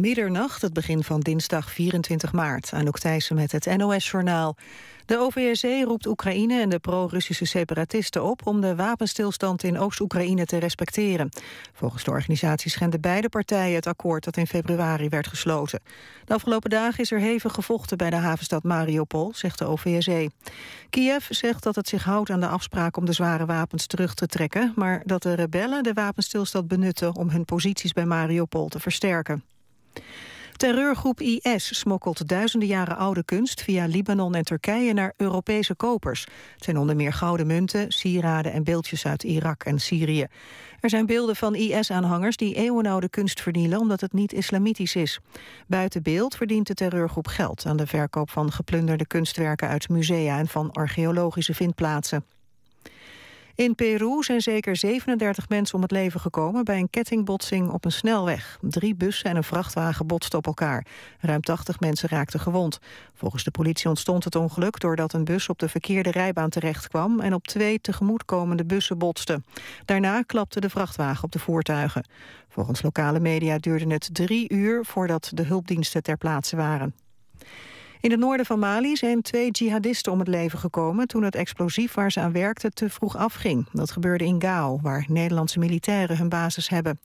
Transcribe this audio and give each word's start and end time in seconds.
Middernacht, 0.00 0.62
het 0.62 0.72
begin 0.72 1.04
van 1.04 1.20
dinsdag 1.20 1.70
24 1.70 2.32
maart. 2.32 2.70
Anouk 2.72 2.98
Thijssen 2.98 3.36
met 3.36 3.52
het 3.52 3.76
NOS-journaal. 3.76 4.56
De 5.06 5.18
OVSE 5.18 5.82
roept 5.86 6.06
Oekraïne 6.06 6.60
en 6.60 6.68
de 6.68 6.78
pro-Russische 6.78 7.44
separatisten 7.44 8.24
op... 8.24 8.46
om 8.46 8.60
de 8.60 8.74
wapenstilstand 8.74 9.62
in 9.62 9.78
Oost-Oekraïne 9.78 10.44
te 10.44 10.56
respecteren. 10.56 11.28
Volgens 11.72 12.04
de 12.04 12.10
organisatie 12.10 12.70
schenden 12.70 13.00
beide 13.00 13.28
partijen 13.28 13.74
het 13.74 13.86
akkoord... 13.86 14.24
dat 14.24 14.36
in 14.36 14.46
februari 14.46 15.08
werd 15.08 15.26
gesloten. 15.26 15.80
De 16.24 16.34
afgelopen 16.34 16.70
dagen 16.70 17.02
is 17.02 17.10
er 17.10 17.20
hevig 17.20 17.52
gevochten 17.52 17.96
bij 17.96 18.10
de 18.10 18.16
havenstad 18.16 18.62
Mariupol, 18.62 19.32
zegt 19.34 19.58
de 19.58 19.64
OVSE. 19.64 20.30
Kiev 20.90 21.26
zegt 21.30 21.62
dat 21.62 21.74
het 21.74 21.88
zich 21.88 22.04
houdt 22.04 22.30
aan 22.30 22.40
de 22.40 22.48
afspraak 22.48 22.96
om 22.96 23.04
de 23.04 23.12
zware 23.12 23.46
wapens 23.46 23.86
terug 23.86 24.14
te 24.14 24.26
trekken... 24.26 24.72
maar 24.76 25.02
dat 25.04 25.22
de 25.22 25.34
rebellen 25.34 25.82
de 25.82 25.92
wapenstilstand 25.92 26.68
benutten 26.68 27.16
om 27.16 27.30
hun 27.30 27.44
posities 27.44 27.92
bij 27.92 28.06
Mariupol 28.06 28.68
te 28.68 28.80
versterken. 28.80 29.42
Terreurgroep 30.58 31.20
IS 31.20 31.78
smokkelt 31.78 32.28
duizenden 32.28 32.68
jaren 32.68 32.96
oude 32.96 33.24
kunst 33.24 33.62
via 33.62 33.86
Libanon 33.86 34.34
en 34.34 34.44
Turkije 34.44 34.92
naar 34.92 35.12
Europese 35.16 35.74
kopers. 35.74 36.26
Het 36.54 36.64
zijn 36.64 36.78
onder 36.78 36.96
meer 36.96 37.12
gouden 37.12 37.46
munten, 37.46 37.92
sieraden 37.92 38.52
en 38.52 38.64
beeldjes 38.64 39.06
uit 39.06 39.22
Irak 39.22 39.64
en 39.64 39.78
Syrië. 39.78 40.26
Er 40.80 40.90
zijn 40.90 41.06
beelden 41.06 41.36
van 41.36 41.54
IS-aanhangers 41.54 42.36
die 42.36 42.54
eeuwenoude 42.54 43.08
kunst 43.08 43.40
vernielen 43.40 43.78
omdat 43.78 44.00
het 44.00 44.12
niet 44.12 44.32
islamitisch 44.32 44.96
is. 44.96 45.20
Buiten 45.66 46.02
beeld 46.02 46.36
verdient 46.36 46.66
de 46.66 46.74
terreurgroep 46.74 47.26
geld 47.26 47.66
aan 47.66 47.76
de 47.76 47.86
verkoop 47.86 48.30
van 48.30 48.52
geplunderde 48.52 49.06
kunstwerken 49.06 49.68
uit 49.68 49.88
musea 49.88 50.38
en 50.38 50.48
van 50.48 50.72
archeologische 50.72 51.54
vindplaatsen. 51.54 52.24
In 53.58 53.74
Peru 53.74 54.22
zijn 54.22 54.40
zeker 54.40 54.76
37 54.76 55.48
mensen 55.48 55.74
om 55.74 55.82
het 55.82 55.90
leven 55.90 56.20
gekomen... 56.20 56.64
bij 56.64 56.78
een 56.78 56.90
kettingbotsing 56.90 57.70
op 57.70 57.84
een 57.84 57.92
snelweg. 57.92 58.58
Drie 58.60 58.94
bussen 58.94 59.30
en 59.30 59.36
een 59.36 59.44
vrachtwagen 59.44 60.06
botsten 60.06 60.38
op 60.38 60.46
elkaar. 60.46 60.86
Ruim 61.20 61.40
80 61.40 61.80
mensen 61.80 62.08
raakten 62.08 62.40
gewond. 62.40 62.78
Volgens 63.14 63.44
de 63.44 63.50
politie 63.50 63.88
ontstond 63.88 64.24
het 64.24 64.34
ongeluk... 64.34 64.80
doordat 64.80 65.12
een 65.12 65.24
bus 65.24 65.48
op 65.48 65.58
de 65.58 65.68
verkeerde 65.68 66.10
rijbaan 66.10 66.50
terechtkwam... 66.50 67.20
en 67.20 67.34
op 67.34 67.46
twee 67.46 67.80
tegemoetkomende 67.80 68.64
bussen 68.64 68.98
botste. 68.98 69.42
Daarna 69.84 70.22
klapte 70.22 70.60
de 70.60 70.70
vrachtwagen 70.70 71.24
op 71.24 71.32
de 71.32 71.38
voertuigen. 71.38 72.08
Volgens 72.48 72.82
lokale 72.82 73.20
media 73.20 73.58
duurde 73.58 73.92
het 73.92 74.08
drie 74.12 74.52
uur... 74.52 74.84
voordat 74.84 75.30
de 75.34 75.42
hulpdiensten 75.42 76.02
ter 76.02 76.16
plaatse 76.16 76.56
waren. 76.56 77.07
In 78.00 78.10
het 78.10 78.20
noorden 78.20 78.46
van 78.46 78.58
Mali 78.58 78.96
zijn 78.96 79.22
twee 79.22 79.50
jihadisten 79.50 80.12
om 80.12 80.18
het 80.18 80.28
leven 80.28 80.58
gekomen... 80.58 81.06
toen 81.06 81.22
het 81.22 81.34
explosief 81.34 81.94
waar 81.94 82.12
ze 82.12 82.20
aan 82.20 82.32
werkten 82.32 82.74
te 82.74 82.90
vroeg 82.90 83.16
afging. 83.16 83.66
Dat 83.72 83.90
gebeurde 83.90 84.24
in 84.24 84.42
Gao, 84.42 84.78
waar 84.82 85.04
Nederlandse 85.08 85.58
militairen 85.58 86.16
hun 86.16 86.28
basis 86.28 86.68
hebben. 86.68 87.00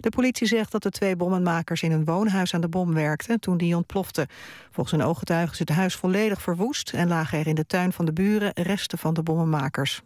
De 0.00 0.08
politie 0.08 0.46
zegt 0.46 0.72
dat 0.72 0.82
de 0.82 0.90
twee 0.90 1.16
bommenmakers 1.16 1.82
in 1.82 1.92
een 1.92 2.04
woonhuis 2.04 2.54
aan 2.54 2.60
de 2.60 2.68
bom 2.68 2.94
werkten... 2.94 3.40
toen 3.40 3.56
die 3.56 3.76
ontplofte. 3.76 4.28
Volgens 4.70 5.00
een 5.00 5.06
ooggetuige 5.06 5.52
is 5.52 5.58
het 5.58 5.68
huis 5.68 5.94
volledig 5.94 6.42
verwoest... 6.42 6.92
en 6.92 7.08
lagen 7.08 7.38
er 7.38 7.46
in 7.46 7.54
de 7.54 7.66
tuin 7.66 7.92
van 7.92 8.04
de 8.04 8.12
buren 8.12 8.50
resten 8.54 8.98
van 8.98 9.14
de 9.14 9.22
bommenmakers. 9.22 10.02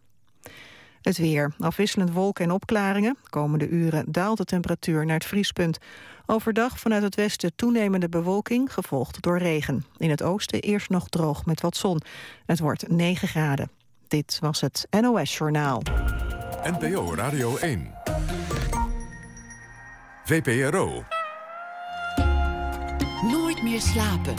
Het 1.03 1.17
weer. 1.17 1.53
Afwisselend 1.59 2.13
wolken 2.13 2.45
en 2.45 2.51
opklaringen. 2.51 3.17
Komende 3.31 3.69
uren 3.69 4.05
daalt 4.09 4.39
de 4.39 4.45
temperatuur 4.45 5.07
naar 5.07 5.15
het 5.15 5.25
vriespunt. 5.25 5.79
Overdag 6.27 6.79
vanuit 6.79 7.03
het 7.03 7.15
westen 7.15 7.55
toenemende 7.57 8.09
bewolking, 8.09 8.73
gevolgd 8.73 9.23
door 9.23 9.39
regen. 9.39 9.85
In 9.97 10.11
het 10.11 10.23
oosten 10.23 10.61
eerst 10.61 10.89
nog 10.89 11.09
droog 11.09 11.45
met 11.45 11.61
wat 11.61 11.77
zon. 11.77 12.01
Het 12.47 12.59
wordt 12.59 12.89
9 12.89 13.29
graden. 13.29 13.71
Dit 14.09 14.39
was 14.41 14.61
het 14.61 14.87
NOS 15.01 15.37
Journaal. 15.37 15.83
NPO 16.65 17.15
Radio 17.15 17.57
1. 17.57 17.95
VPRO. 20.25 21.05
Nooit 23.31 23.63
meer 23.63 23.81
slapen. 23.81 24.35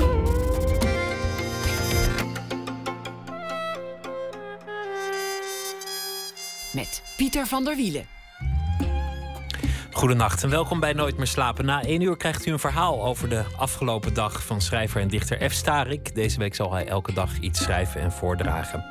Met 6.73 7.03
Pieter 7.17 7.47
van 7.47 7.63
der 7.63 7.75
Wielen. 7.75 8.12
Goedenacht 10.03 10.43
en 10.43 10.49
welkom 10.49 10.79
bij 10.79 10.93
Nooit 10.93 11.17
meer 11.17 11.27
slapen. 11.27 11.65
Na 11.65 11.83
één 11.83 12.01
uur 12.01 12.17
krijgt 12.17 12.45
u 12.45 12.51
een 12.51 12.59
verhaal 12.59 13.03
over 13.03 13.29
de 13.29 13.43
afgelopen 13.57 14.13
dag 14.13 14.45
van 14.45 14.61
schrijver 14.61 15.01
en 15.01 15.07
dichter 15.07 15.49
F. 15.49 15.53
Starik. 15.53 16.15
Deze 16.15 16.39
week 16.39 16.55
zal 16.55 16.73
hij 16.73 16.87
elke 16.87 17.13
dag 17.13 17.39
iets 17.39 17.63
schrijven 17.63 18.01
en 18.01 18.11
voordragen. 18.11 18.85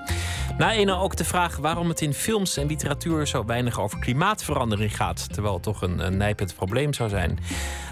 Na 0.58 0.72
één 0.72 0.88
ook 0.88 1.16
de 1.16 1.24
vraag 1.24 1.56
waarom 1.56 1.88
het 1.88 2.00
in 2.00 2.14
films 2.14 2.56
en 2.56 2.66
literatuur 2.66 3.26
zo 3.26 3.44
weinig 3.44 3.80
over 3.80 3.98
klimaatverandering 3.98 4.96
gaat, 4.96 5.32
terwijl 5.32 5.54
het 5.54 5.62
toch 5.62 5.82
een, 5.82 6.06
een 6.06 6.16
nijpend 6.16 6.54
probleem 6.54 6.92
zou 6.92 7.08
zijn. 7.08 7.38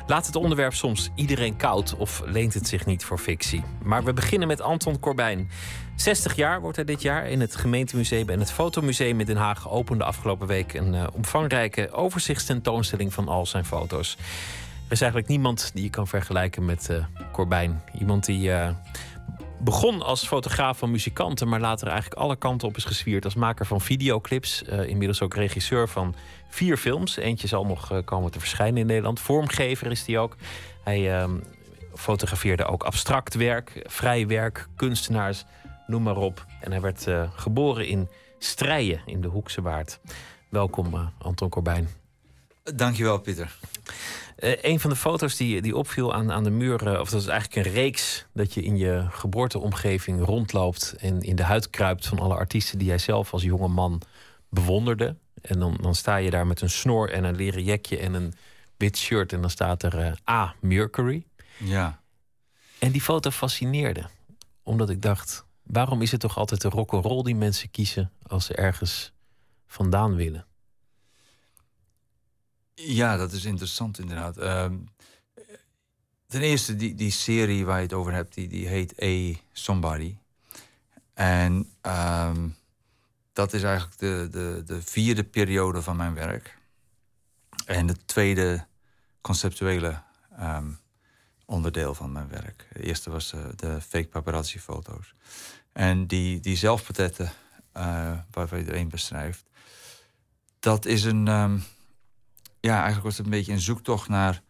Laat 0.06 0.26
het 0.26 0.36
onderwerp 0.36 0.75
soms 0.75 1.10
iedereen 1.14 1.56
koud 1.56 1.97
of 1.97 2.22
leent 2.25 2.54
het 2.54 2.69
zich 2.69 2.86
niet 2.86 3.04
voor 3.04 3.19
fictie? 3.19 3.64
Maar 3.82 4.04
we 4.04 4.12
beginnen 4.12 4.48
met 4.48 4.60
Anton 4.60 5.00
Corbijn. 5.00 5.50
60 6.00 6.37
jaar 6.37 6.61
wordt 6.61 6.77
hij 6.77 6.84
dit 6.84 7.03
jaar. 7.03 7.28
In 7.28 7.41
het 7.41 7.56
gemeentemuseum 7.56 8.28
en 8.28 8.41
het 8.41 8.53
fotomuseum 8.53 9.21
in 9.21 9.27
Den 9.27 9.37
Haag 9.37 9.71
opende 9.71 10.05
afgelopen 10.05 10.47
week 10.47 10.75
een 10.75 10.94
uh, 10.94 11.06
omvangrijke 11.12 11.91
overzichtstentoonstelling 11.91 13.15
van 13.15 13.28
al 13.28 13.47
zijn 13.47 13.65
foto's. 13.65 14.16
Er 14.87 14.93
is 14.93 15.00
eigenlijk 15.00 15.31
niemand 15.31 15.71
die 15.75 15.83
je 15.83 15.91
kan 15.91 16.06
vergelijken 16.06 16.65
met 16.65 16.89
uh, 16.91 17.05
Corbijn. 17.33 17.83
Iemand 17.99 18.25
die 18.25 18.49
uh, 18.49 18.69
begon 19.59 20.03
als 20.03 20.27
fotograaf 20.27 20.78
van 20.78 20.91
muzikanten, 20.91 21.49
maar 21.49 21.60
later 21.60 21.89
eigenlijk 21.89 22.21
alle 22.21 22.37
kanten 22.37 22.69
op 22.69 22.77
is 22.77 22.84
geswierd 22.84 23.25
als 23.25 23.34
maker 23.34 23.66
van 23.66 23.81
videoclips. 23.81 24.62
inmiddels 24.62 25.22
ook 25.22 25.34
regisseur 25.34 25.89
van 25.89 26.15
vier 26.49 26.77
films. 26.77 27.16
Eentje 27.16 27.49
zal 27.49 27.66
nog 27.66 28.03
komen 28.05 28.31
te 28.31 28.39
verschijnen 28.39 28.81
in 28.81 28.87
Nederland. 28.87 29.21
Vormgever 29.21 29.91
is 29.91 30.06
hij 30.06 30.19
ook. 30.19 30.37
Hij 30.84 31.19
ehm, 31.19 31.37
fotografeerde 31.94 32.65
ook 32.65 32.83
abstract 32.83 33.34
werk, 33.34 33.83
vrij 33.87 34.27
werk, 34.27 34.66
kunstenaars 34.77 35.44
noem 35.91 36.03
maar 36.03 36.17
op. 36.17 36.47
En 36.61 36.71
hij 36.71 36.81
werd 36.81 37.06
uh, 37.06 37.31
geboren 37.34 37.87
in 37.87 38.09
Strijen 38.39 39.01
in 39.06 39.21
de 39.21 39.28
Hoekse 39.28 39.62
Waard. 39.62 40.01
Welkom, 40.49 40.95
uh, 40.95 41.06
Anton 41.19 41.49
Corbijn. 41.49 41.89
Dankjewel, 42.75 43.19
Pieter. 43.19 43.56
Uh, 44.39 44.62
een 44.62 44.81
van 44.81 44.91
de 44.91 44.97
foto's 44.97 45.37
die, 45.37 45.62
die 45.62 45.77
opviel 45.77 46.15
aan, 46.15 46.33
aan 46.33 46.45
de 46.45 46.51
muur, 46.51 47.01
of 47.01 47.11
dat 47.11 47.21
is 47.21 47.27
eigenlijk 47.27 47.67
een 47.67 47.73
reeks, 47.73 48.27
dat 48.33 48.55
je 48.55 48.62
in 48.62 48.77
je 48.77 49.06
geboorteomgeving 49.11 50.25
rondloopt 50.25 50.95
en 50.99 51.21
in 51.21 51.37
de 51.37 51.43
huid 51.43 51.71
kruipt 51.71 52.07
van 52.07 52.19
alle 52.19 52.34
artiesten 52.34 52.78
die 52.78 52.89
jij 52.89 52.99
zelf 52.99 53.33
als 53.33 53.43
jonge 53.43 53.69
man 53.69 54.03
bewonderde. 54.49 55.17
En 55.43 55.59
dan, 55.59 55.78
dan 55.81 55.95
sta 55.95 56.17
je 56.17 56.31
daar 56.31 56.47
met 56.47 56.61
een 56.61 56.71
snor 56.71 57.11
en 57.11 57.25
een 57.25 57.37
leren 57.37 57.65
jekje 57.65 57.99
en 57.99 58.15
een 58.15 58.34
wit 58.77 58.99
shirt 58.99 59.33
en 59.33 59.41
dan 59.41 59.51
staat 59.51 59.83
er 59.83 60.19
A. 60.31 60.55
Mercury. 60.61 61.25
Ja. 61.57 62.01
En 62.78 62.91
die 62.91 63.01
foto 63.01 63.31
fascineerde, 63.31 64.05
omdat 64.62 64.91
ik 64.91 65.03
dacht, 65.03 65.45
Waarom 65.72 66.03
is 66.03 66.10
het 66.10 66.20
toch 66.20 66.36
altijd 66.36 66.60
de 66.60 66.69
rock'n'roll 66.69 67.22
die 67.22 67.34
mensen 67.34 67.70
kiezen 67.70 68.12
als 68.22 68.44
ze 68.44 68.54
ergens 68.54 69.12
vandaan 69.66 70.14
willen? 70.14 70.47
Ja, 72.75 73.16
dat 73.16 73.32
is 73.32 73.44
interessant 73.44 73.98
inderdaad. 73.98 74.36
Ehm, 74.36 74.76
ten 76.26 76.41
eerste, 76.41 76.76
die, 76.76 76.94
die 76.94 77.10
serie 77.10 77.64
waar 77.64 77.76
je 77.76 77.82
het 77.82 77.92
over 77.92 78.12
hebt, 78.12 78.34
die, 78.34 78.48
die 78.48 78.66
heet 78.66 79.03
A 79.03 79.38
Somebody. 79.53 80.16
En 81.14 81.72
ehm, 81.80 82.48
dat 83.32 83.53
is 83.53 83.62
eigenlijk 83.62 83.98
de, 83.98 84.28
de, 84.30 84.62
de 84.66 84.82
vierde 84.82 85.25
periode 85.25 85.82
van 85.82 85.97
mijn 85.97 86.14
werk. 86.14 86.59
En 87.66 87.86
de 87.86 87.97
tweede 88.04 88.66
conceptuele 89.20 90.03
um, 90.41 90.78
onderdeel 91.44 91.94
van 91.94 92.12
mijn 92.12 92.28
werk. 92.28 92.66
De 92.72 92.82
eerste 92.82 93.10
was 93.10 93.32
uh, 93.32 93.41
de 93.56 93.80
fake 93.80 94.09
paparazzi 94.09 94.59
foto's. 94.59 95.14
En 95.72 96.06
die, 96.06 96.41
die 96.41 96.56
zelfportretten 96.56 97.32
uh, 97.76 98.19
waarvan 98.31 98.58
iedereen 98.58 98.88
beschrijft, 98.88 99.44
dat 100.58 100.84
is 100.84 101.04
een. 101.04 101.28
Um, 101.28 101.64
ja, 102.60 102.75
eigenlijk 102.75 103.04
was 103.04 103.16
het 103.16 103.26
een 103.26 103.32
beetje 103.32 103.53
een 103.53 103.60
zoektocht 103.60 104.09
naar 104.09 104.42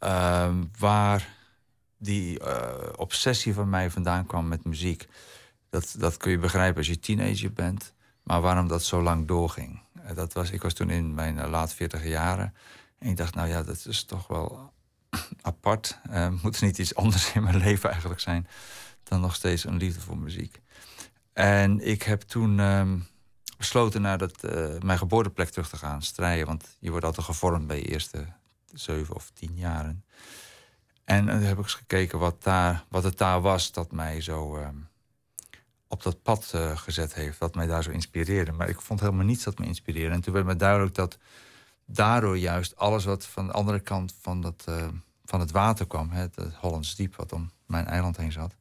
um, 0.00 0.70
waar 0.78 1.28
die 1.98 2.40
uh, 2.40 2.72
obsessie 2.96 3.54
van 3.54 3.68
mij 3.68 3.90
vandaan 3.90 4.26
kwam 4.26 4.48
met 4.48 4.64
muziek. 4.64 5.08
Dat, 5.70 5.94
dat 5.98 6.16
kun 6.16 6.30
je 6.30 6.38
begrijpen 6.38 6.76
als 6.76 6.86
je 6.86 6.98
teenager 6.98 7.52
bent, 7.52 7.92
maar 8.22 8.40
waarom 8.40 8.68
dat 8.68 8.84
zo 8.84 9.02
lang 9.02 9.26
doorging. 9.26 9.80
Uh, 9.96 10.14
dat 10.14 10.32
was, 10.32 10.50
ik 10.50 10.62
was 10.62 10.72
toen 10.72 10.90
in 10.90 11.14
mijn 11.14 11.48
laat 11.48 11.74
40 11.74 12.06
jaren 12.06 12.54
en 12.98 13.08
ik 13.08 13.16
dacht, 13.16 13.34
nou 13.34 13.48
ja, 13.48 13.62
dat 13.62 13.86
is 13.86 14.04
toch 14.04 14.26
wel 14.26 14.72
apart. 15.42 15.98
moet 16.42 16.56
er 16.56 16.64
niet 16.64 16.78
iets 16.78 16.94
anders 16.94 17.32
in 17.32 17.42
mijn 17.42 17.58
leven 17.66 17.90
eigenlijk 17.90 18.20
zijn 18.20 18.46
dan 19.14 19.22
nog 19.22 19.34
steeds 19.34 19.64
een 19.64 19.76
liefde 19.76 20.00
voor 20.00 20.18
muziek. 20.18 20.60
En 21.32 21.80
ik 21.86 22.02
heb 22.02 22.20
toen 22.20 22.60
ehm, 22.60 22.98
besloten 23.58 24.02
naar 24.02 24.18
dat, 24.18 24.44
uh, 24.44 24.80
mijn 24.80 24.98
geboorteplek 24.98 25.48
terug 25.48 25.68
te 25.68 25.76
gaan, 25.76 26.02
strijden. 26.02 26.46
Want 26.46 26.76
je 26.78 26.90
wordt 26.90 27.04
altijd 27.04 27.26
gevormd 27.26 27.66
bij 27.66 27.76
je 27.76 27.84
eerste 27.84 28.26
zeven 28.72 29.14
of 29.14 29.30
tien 29.30 29.56
jaren. 29.56 30.04
En 31.04 31.26
dan 31.26 31.36
heb 31.36 31.58
ik 31.58 31.62
eens 31.62 31.74
gekeken 31.74 32.18
wat, 32.18 32.42
daar, 32.42 32.84
wat 32.88 33.04
het 33.04 33.18
daar 33.18 33.40
was 33.40 33.72
dat 33.72 33.92
mij 33.92 34.20
zo 34.20 34.56
ehm, 34.56 34.76
op 35.88 36.02
dat 36.02 36.22
pad 36.22 36.52
uh, 36.54 36.76
gezet 36.76 37.14
heeft. 37.14 37.38
Wat 37.38 37.54
mij 37.54 37.66
daar 37.66 37.82
zo 37.82 37.90
inspireerde. 37.90 38.52
Maar 38.52 38.68
ik 38.68 38.80
vond 38.80 39.00
helemaal 39.00 39.24
niets 39.24 39.44
dat 39.44 39.58
me 39.58 39.66
inspireerde. 39.66 40.14
En 40.14 40.20
toen 40.20 40.34
werd 40.34 40.46
me 40.46 40.56
duidelijk 40.56 40.94
dat 40.94 41.18
daardoor 41.86 42.38
juist 42.38 42.76
alles 42.76 43.04
wat 43.04 43.26
van 43.26 43.46
de 43.46 43.52
andere 43.52 43.80
kant 43.80 44.14
van, 44.20 44.40
dat, 44.40 44.64
van 45.24 45.40
het 45.40 45.50
water 45.50 45.86
kwam, 45.86 46.10
het 46.10 46.36
Hollands 46.60 46.96
Diep, 46.96 47.16
wat 47.16 47.32
om 47.32 47.50
mijn 47.66 47.86
eiland 47.86 48.16
heen 48.16 48.32
zat, 48.32 48.54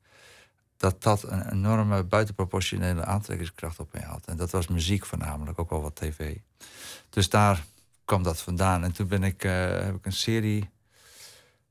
dat 0.84 1.04
dat 1.04 1.24
een 1.24 1.52
enorme 1.52 2.04
buitenproportionele 2.04 3.06
aantrekkingskracht 3.06 3.80
op 3.80 3.94
mij 3.94 4.02
had. 4.02 4.26
En 4.26 4.38
dat 4.38 4.52
was 4.52 4.68
muziek 4.68 5.06
voornamelijk, 5.06 5.60
ook 5.60 5.70
wel 5.70 5.82
wat 5.82 5.96
tv. 5.96 6.36
Dus 7.10 7.30
daar 7.30 7.66
kwam 8.06 8.24
dat 8.24 8.42
vandaan. 8.42 8.84
En 8.84 8.92
toen 8.92 9.08
ben 9.08 9.24
ik, 9.24 9.44
uh, 9.44 9.52
heb 9.70 9.96
ik 9.96 10.06
een 10.06 10.12
serie 10.12 10.70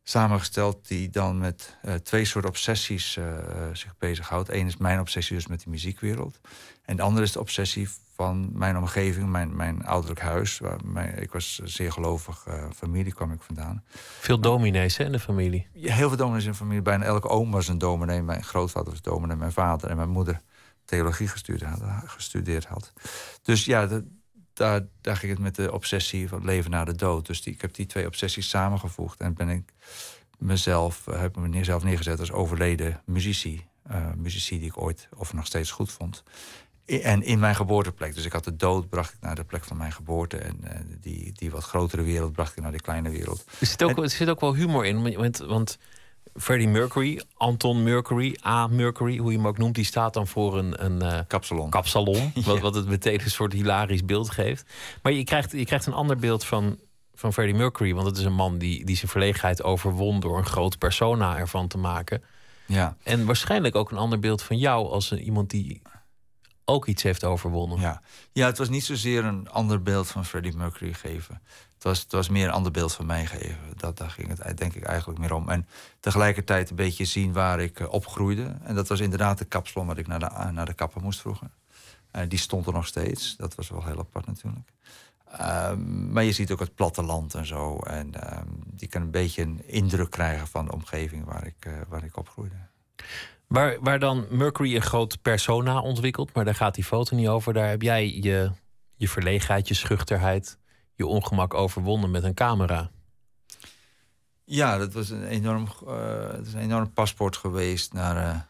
samengesteld 0.02 0.88
die 0.88 1.10
dan 1.10 1.38
met 1.38 1.76
uh, 1.84 1.94
twee 1.94 2.24
soorten 2.24 2.50
obsessies 2.50 3.16
uh, 3.16 3.24
zich 3.72 3.94
bezighoudt. 3.98 4.48
Eén 4.48 4.66
is 4.66 4.76
mijn 4.76 5.00
obsessie 5.00 5.36
dus 5.36 5.46
met 5.46 5.62
de 5.62 5.70
muziekwereld. 5.70 6.40
En 6.84 6.96
de 6.96 7.02
andere 7.02 7.24
is 7.24 7.32
de 7.32 7.40
obsessie 7.40 7.88
van 8.22 8.50
mijn 8.52 8.76
omgeving, 8.76 9.28
mijn, 9.28 9.56
mijn 9.56 9.84
ouderlijk 9.84 10.20
huis. 10.20 10.58
Waar 10.58 10.78
mijn, 10.84 11.22
ik 11.22 11.32
was 11.32 11.60
zeer 11.64 11.92
gelovig, 11.92 12.46
uh, 12.48 12.64
familie 12.74 13.14
kwam 13.14 13.32
ik 13.32 13.42
vandaan. 13.42 13.84
Veel 14.20 14.40
dominees 14.40 14.96
hè, 14.96 15.04
in 15.04 15.12
de 15.12 15.18
familie? 15.18 15.66
Ja, 15.72 15.94
heel 15.94 16.08
veel 16.08 16.16
dominees 16.16 16.44
in 16.44 16.50
de 16.50 16.56
familie. 16.56 16.82
Bijna 16.82 17.04
elke 17.04 17.28
oom 17.28 17.50
was 17.50 17.68
een 17.68 17.78
dominee. 17.78 18.22
Mijn 18.22 18.44
grootvader 18.44 18.90
was 18.90 19.02
dominee, 19.02 19.36
mijn 19.36 19.52
vader 19.52 19.90
en 19.90 19.96
mijn 19.96 20.08
moeder 20.08 20.40
theologie 20.84 21.28
gestudeerd 21.28 21.70
had. 21.70 21.82
Gestudeerd 22.04 22.64
had. 22.64 22.92
Dus 23.42 23.64
ja, 23.64 23.86
de, 23.86 24.04
daar, 24.52 24.80
daar 25.00 25.16
ging 25.16 25.32
het 25.32 25.40
met 25.40 25.54
de 25.54 25.72
obsessie 25.72 26.28
van 26.28 26.44
leven 26.44 26.70
na 26.70 26.84
de 26.84 26.94
dood. 26.94 27.26
Dus 27.26 27.42
die, 27.42 27.52
ik 27.52 27.60
heb 27.60 27.74
die 27.74 27.86
twee 27.86 28.06
obsessies 28.06 28.48
samengevoegd 28.48 29.20
en 29.20 29.34
ben 29.34 29.48
ik 29.48 29.72
mezelf, 30.38 31.04
heb 31.10 31.36
me 31.36 31.48
mezelf 31.48 31.84
neergezet 31.84 32.20
als 32.20 32.32
overleden 32.32 33.02
muzici. 33.04 33.70
Uh, 33.90 34.12
muzici 34.16 34.58
die 34.58 34.68
ik 34.68 34.78
ooit 34.78 35.08
of 35.16 35.32
nog 35.32 35.46
steeds 35.46 35.70
goed 35.70 35.92
vond. 35.92 36.22
En 36.86 37.22
in 37.22 37.38
mijn 37.38 37.54
geboorteplek. 37.54 38.14
Dus 38.14 38.24
ik 38.24 38.32
had 38.32 38.44
de 38.44 38.56
dood, 38.56 38.88
bracht 38.88 39.12
ik 39.12 39.20
naar 39.20 39.34
de 39.34 39.44
plek 39.44 39.64
van 39.64 39.76
mijn 39.76 39.92
geboorte. 39.92 40.36
En 40.36 40.60
uh, 40.64 40.70
die, 41.00 41.32
die 41.32 41.50
wat 41.50 41.64
grotere 41.64 42.02
wereld 42.02 42.32
bracht 42.32 42.56
ik 42.56 42.62
naar 42.62 42.72
die 42.72 42.80
kleine 42.80 43.10
wereld. 43.10 43.44
Er 43.60 43.66
zit 43.66 43.82
ook, 43.82 43.96
en, 43.96 44.02
er 44.02 44.10
zit 44.10 44.28
ook 44.28 44.40
wel 44.40 44.54
humor 44.54 44.84
in. 44.84 45.16
Want, 45.16 45.38
want 45.38 45.78
Freddie 46.34 46.68
Mercury, 46.68 47.22
Anton 47.36 47.82
Mercury, 47.82 48.36
A. 48.46 48.66
Mercury, 48.66 49.16
hoe 49.16 49.30
je 49.30 49.36
hem 49.36 49.46
ook 49.46 49.58
noemt, 49.58 49.74
die 49.74 49.84
staat 49.84 50.14
dan 50.14 50.26
voor 50.26 50.58
een, 50.58 50.84
een 50.84 51.02
uh, 51.02 51.18
kapsalon. 51.26 51.70
kapsalon 51.70 52.30
ja. 52.34 52.42
wat, 52.42 52.60
wat 52.60 52.74
het 52.74 52.88
meteen 52.88 53.20
een 53.20 53.30
soort 53.30 53.52
hilarisch 53.52 54.04
beeld 54.04 54.30
geeft. 54.30 54.64
Maar 55.02 55.12
je 55.12 55.24
krijgt, 55.24 55.52
je 55.52 55.64
krijgt 55.64 55.86
een 55.86 55.92
ander 55.92 56.16
beeld 56.16 56.44
van, 56.44 56.78
van 57.14 57.32
Freddie 57.32 57.56
Mercury. 57.56 57.94
Want 57.94 58.06
het 58.06 58.16
is 58.16 58.24
een 58.24 58.34
man 58.34 58.58
die, 58.58 58.84
die 58.84 58.96
zijn 58.96 59.10
verlegenheid 59.10 59.62
overwon 59.62 60.20
door 60.20 60.38
een 60.38 60.46
groot 60.46 60.78
persona 60.78 61.38
ervan 61.38 61.68
te 61.68 61.78
maken. 61.78 62.22
Ja. 62.66 62.96
En 63.02 63.26
waarschijnlijk 63.26 63.74
ook 63.74 63.90
een 63.90 63.98
ander 63.98 64.18
beeld 64.18 64.42
van 64.42 64.58
jou 64.58 64.88
als 64.88 65.10
een, 65.10 65.20
iemand 65.20 65.50
die 65.50 65.82
ook 66.64 66.86
iets 66.86 67.02
heeft 67.02 67.24
overwonnen. 67.24 67.80
Ja. 67.80 68.02
ja, 68.32 68.46
het 68.46 68.58
was 68.58 68.68
niet 68.68 68.84
zozeer 68.84 69.24
een 69.24 69.50
ander 69.50 69.82
beeld 69.82 70.08
van 70.08 70.24
Freddie 70.24 70.56
Mercury 70.56 70.92
geven. 70.92 71.42
Het 71.74 71.82
was, 71.82 72.00
het 72.00 72.12
was 72.12 72.28
meer 72.28 72.46
een 72.46 72.52
ander 72.52 72.72
beeld 72.72 72.94
van 72.94 73.06
mij 73.06 73.26
geven. 73.26 73.58
Dat, 73.76 73.98
daar 73.98 74.10
ging 74.10 74.38
het 74.38 74.56
denk 74.56 74.74
ik 74.74 74.82
eigenlijk 74.82 75.18
meer 75.18 75.34
om. 75.34 75.48
En 75.48 75.66
tegelijkertijd 76.00 76.70
een 76.70 76.76
beetje 76.76 77.04
zien 77.04 77.32
waar 77.32 77.60
ik 77.60 77.80
uh, 77.80 77.92
opgroeide. 77.92 78.56
En 78.62 78.74
dat 78.74 78.88
was 78.88 79.00
inderdaad 79.00 79.38
de 79.38 79.44
kapsalon 79.44 79.86
waar 79.86 79.98
ik 79.98 80.06
naar 80.06 80.18
de, 80.18 80.50
naar 80.52 80.66
de 80.66 80.74
kapper 80.74 81.02
moest 81.02 81.20
vroeger. 81.20 81.50
Uh, 82.12 82.22
die 82.28 82.38
stond 82.38 82.66
er 82.66 82.72
nog 82.72 82.86
steeds. 82.86 83.36
Dat 83.36 83.54
was 83.54 83.68
wel 83.68 83.84
heel 83.84 83.98
apart 83.98 84.26
natuurlijk. 84.26 84.68
Uh, 85.32 85.72
maar 86.10 86.24
je 86.24 86.32
ziet 86.32 86.50
ook 86.50 86.60
het 86.60 86.74
platteland 86.74 87.34
en 87.34 87.46
zo. 87.46 87.78
En 87.78 88.12
die 88.66 88.88
kan 88.88 89.02
een 89.02 89.10
beetje 89.10 89.42
een 89.42 89.68
indruk 89.68 90.10
krijgen 90.10 90.46
van 90.46 90.64
de 90.64 90.72
omgeving 90.72 91.24
waar 91.24 91.46
ik, 91.46 91.68
waar 91.88 92.04
ik 92.04 92.16
opgroeide. 92.16 92.56
Waar, 93.52 93.76
waar 93.80 93.98
dan 93.98 94.26
Mercury 94.30 94.74
een 94.74 94.82
groot 94.82 95.22
persona 95.22 95.80
ontwikkelt, 95.80 96.34
maar 96.34 96.44
daar 96.44 96.54
gaat 96.54 96.74
die 96.74 96.84
foto 96.84 97.16
niet 97.16 97.28
over. 97.28 97.52
Daar 97.52 97.68
heb 97.68 97.82
jij 97.82 98.12
je, 98.14 98.50
je 98.94 99.08
verlegenheid, 99.08 99.68
je 99.68 99.74
schuchterheid, 99.74 100.58
je 100.94 101.06
ongemak 101.06 101.54
overwonnen 101.54 102.10
met 102.10 102.22
een 102.22 102.34
camera. 102.34 102.90
Ja, 104.44 104.78
dat 104.78 104.92
was 104.92 105.10
een 105.10 105.24
enorm, 105.24 105.68
uh, 105.84 106.30
dat 106.30 106.46
is 106.46 106.52
een 106.52 106.60
enorm 106.60 106.92
paspoort 106.92 107.36
geweest 107.36 107.92
naar, 107.92 108.16
uh, 108.16 108.40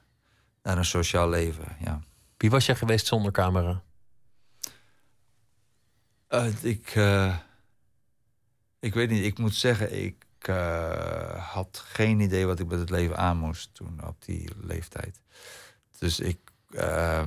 naar 0.62 0.78
een 0.78 0.84
sociaal 0.84 1.28
leven. 1.28 1.76
Ja. 1.84 2.00
Wie 2.36 2.50
was 2.50 2.66
jij 2.66 2.76
geweest 2.76 3.06
zonder 3.06 3.32
camera? 3.32 3.82
Uh, 6.28 6.62
ik, 6.62 6.94
ik 8.80 8.94
weet 8.94 9.10
niet, 9.10 9.24
ik 9.24 9.38
moet 9.38 9.54
zeggen, 9.54 10.04
ik 10.04 10.26
ik 10.42 10.48
uh, 10.48 11.52
had 11.52 11.84
geen 11.86 12.20
idee 12.20 12.46
wat 12.46 12.58
ik 12.58 12.66
met 12.66 12.78
het 12.78 12.90
leven 12.90 13.16
aan 13.16 13.36
moest 13.36 13.70
toen 13.72 14.00
op 14.06 14.24
die 14.24 14.50
leeftijd. 14.60 15.20
Dus 15.98 16.20
ik, 16.20 16.38
uh, 16.70 17.22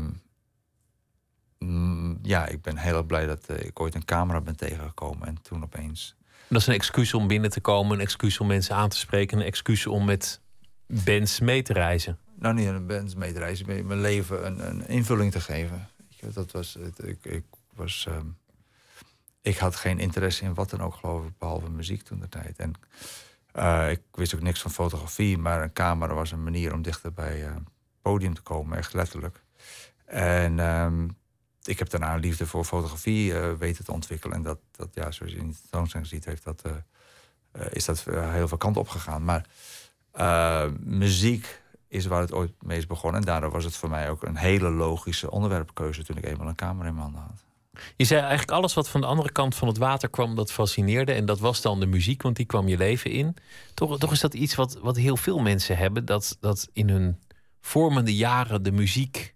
mm, 1.60 2.20
ja, 2.22 2.46
ik 2.46 2.62
ben 2.62 2.78
heel 2.78 3.04
blij 3.04 3.26
dat 3.26 3.50
uh, 3.50 3.60
ik 3.60 3.80
ooit 3.80 3.96
een 3.96 4.06
camera 4.06 4.42
ben 4.42 4.56
tegengekomen 4.56 5.28
en 5.28 5.42
toen 5.42 5.64
opeens. 5.64 6.16
Dat 6.48 6.62
is 6.62 6.68
een 6.68 6.74
excuus 6.74 7.14
om 7.14 7.28
binnen 7.28 7.50
te 7.50 7.62
komen, 7.62 7.94
een 7.94 8.04
excuus 8.04 8.40
om 8.40 8.48
mensen 8.48 8.76
aan 8.76 8.90
te 8.90 8.98
spreken, 8.98 9.40
een 9.40 9.46
excuus 9.46 9.88
om 9.88 10.06
met 10.06 10.42
bands 10.88 11.40
mee 11.40 11.62
te 11.62 11.74
reizen. 11.74 12.20
Nou, 12.40 12.54
niet 12.54 12.68
een 12.68 12.88
bands 12.88 13.16
mee 13.16 13.34
te 13.34 13.40
reizen, 13.40 13.66
maar 13.68 13.86
mijn 13.86 14.02
leven 14.02 14.46
een, 14.46 14.68
een 14.70 14.88
invulling 14.88 15.32
te 15.32 15.42
geven. 15.42 15.90
Dat 16.34 16.52
was, 16.52 16.74
het, 16.74 17.04
ik, 17.04 17.26
ik 17.26 17.44
was. 17.74 18.06
Um, 18.10 18.38
ik 19.46 19.58
had 19.58 19.76
geen 19.76 20.00
interesse 20.00 20.44
in 20.44 20.54
wat 20.54 20.70
dan 20.70 20.82
ook, 20.82 20.94
geloof 20.94 21.26
ik, 21.26 21.38
behalve 21.38 21.70
muziek 21.70 22.02
toen 22.02 22.20
de 22.20 22.30
tijd. 22.30 22.58
En 22.58 22.74
uh, 23.56 23.92
ik 23.92 24.02
wist 24.12 24.36
ook 24.36 24.42
niks 24.42 24.62
van 24.62 24.72
fotografie, 24.72 25.38
maar 25.38 25.62
een 25.62 25.74
camera 25.74 26.14
was 26.14 26.32
een 26.32 26.44
manier 26.44 26.74
om 26.74 26.82
dichter 26.82 27.14
bij 27.14 27.42
uh, 27.42 27.54
het 27.54 27.64
podium 28.02 28.34
te 28.34 28.42
komen, 28.42 28.78
echt 28.78 28.94
letterlijk. 28.94 29.44
En 30.06 30.60
um, 30.60 31.18
ik 31.64 31.80
heb 31.80 31.90
daarna 31.90 32.14
een 32.14 32.20
liefde 32.20 32.48
voor 32.48 32.64
fotografie 32.64 33.32
uh, 33.32 33.54
weten 33.54 33.86
te 33.86 33.92
ontwikkelen. 33.92 34.36
En 34.36 34.44
dat, 34.44 34.60
dat 34.72 34.90
ja, 34.94 35.12
zoals 35.12 35.32
je 35.32 35.38
in 35.38 35.50
de 35.50 35.58
tentoonstelling 35.62 36.10
ziet, 36.10 36.26
heeft 36.26 36.44
dat, 36.44 36.64
is 37.70 37.86
dat 37.86 38.04
heel 38.10 38.48
veel 38.48 38.58
kant 38.58 38.78
op 38.78 38.88
gegaan. 38.88 39.24
Maar 39.24 39.46
muziek 40.80 41.62
is 41.88 42.06
waar 42.06 42.22
het 42.22 42.34
ooit 42.34 42.52
mee 42.64 42.78
is 42.78 42.88
begonnen. 42.88 43.20
En 43.20 43.26
daardoor 43.26 43.52
was 43.52 43.64
het 43.64 43.76
voor 43.76 43.90
mij 43.90 44.10
ook 44.10 44.24
een 44.24 44.38
hele 44.38 44.70
logische 44.70 45.32
onderwerpkeuze 45.32 46.04
toen 46.04 46.18
ik 46.18 46.26
eenmaal 46.26 46.48
een 46.48 46.56
camera 46.56 46.88
in 46.88 46.94
mijn 46.94 47.06
handen 47.06 47.22
had. 47.22 47.45
Je 47.96 48.06
zei 48.06 48.20
eigenlijk 48.20 48.52
alles 48.52 48.74
wat 48.74 48.90
van 48.90 49.02
de 49.02 49.08
andere 49.08 49.32
kant 49.32 49.56
van 49.56 49.68
het 49.68 49.78
water 49.78 50.10
kwam, 50.10 50.36
dat 50.36 50.52
fascineerde. 50.52 51.14
En 51.14 51.26
dat 51.26 51.40
was 51.40 51.62
dan 51.62 51.80
de 51.80 51.86
muziek, 51.86 52.22
want 52.22 52.36
die 52.36 52.46
kwam 52.46 52.68
je 52.68 52.78
leven 52.78 53.12
in. 53.12 53.36
Toch, 53.74 53.98
toch 53.98 54.12
is 54.12 54.20
dat 54.20 54.34
iets 54.34 54.56
wat, 54.56 54.78
wat 54.82 54.98
heel 54.98 55.18
veel 55.18 55.40
mensen 55.40 55.78
hebben. 55.78 56.06
Dat, 56.06 56.38
dat 56.40 56.70
in 56.74 56.90
hun 56.90 57.20
vormende 57.62 58.16
jaren 58.16 58.64
de 58.64 58.72
muziek 58.72 59.36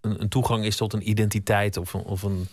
een, 0.00 0.20
een 0.20 0.28
toegang 0.28 0.64
is 0.64 0.76
tot 0.76 0.92
een 0.92 1.08
identiteit 1.08 1.76
of 1.76 1.94
een. 1.94 2.04
Of 2.04 2.22
een 2.22 2.48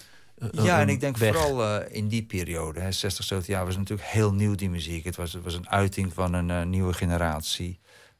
ja, 0.51 0.81
en 0.81 0.89
ik 0.89 0.99
denk 0.99 1.17
weg. 1.17 1.35
vooral 1.35 1.81
uh, 1.81 1.95
in 1.95 2.07
die 2.07 2.23
periode, 2.23 2.79
hè, 2.79 2.91
60, 2.91 3.25
70 3.25 3.55
jaar, 3.55 3.65
was 3.65 3.77
natuurlijk 3.77 4.09
heel 4.09 4.33
nieuw 4.33 4.55
die 4.55 4.69
muziek. 4.69 5.03
Het 5.03 5.15
was, 5.15 5.33
het 5.33 5.43
was 5.43 5.53
een 5.53 5.69
uiting 5.69 6.13
van 6.13 6.33
een 6.33 6.49
uh, 6.49 6.63
nieuwe 6.63 6.93
generatie. 6.93 7.79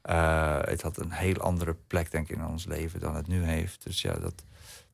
Uh, 0.09 0.59
het 0.61 0.81
had 0.81 0.97
een 0.97 1.11
heel 1.11 1.37
andere 1.37 1.75
plek, 1.87 2.11
denk 2.11 2.29
ik, 2.29 2.35
in 2.35 2.45
ons 2.45 2.65
leven 2.65 2.99
dan 2.99 3.15
het 3.15 3.27
nu 3.27 3.43
heeft. 3.43 3.83
Dus 3.83 4.01
ja, 4.01 4.13
dat, 4.13 4.43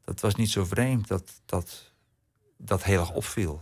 dat 0.05 0.19
was 0.19 0.35
niet 0.35 0.49
zo 0.49 0.65
vreemd 0.65 1.07
dat 1.07 1.41
dat, 1.45 1.91
dat 2.57 2.83
heel 2.83 2.99
erg 2.99 3.11
opviel. 3.11 3.61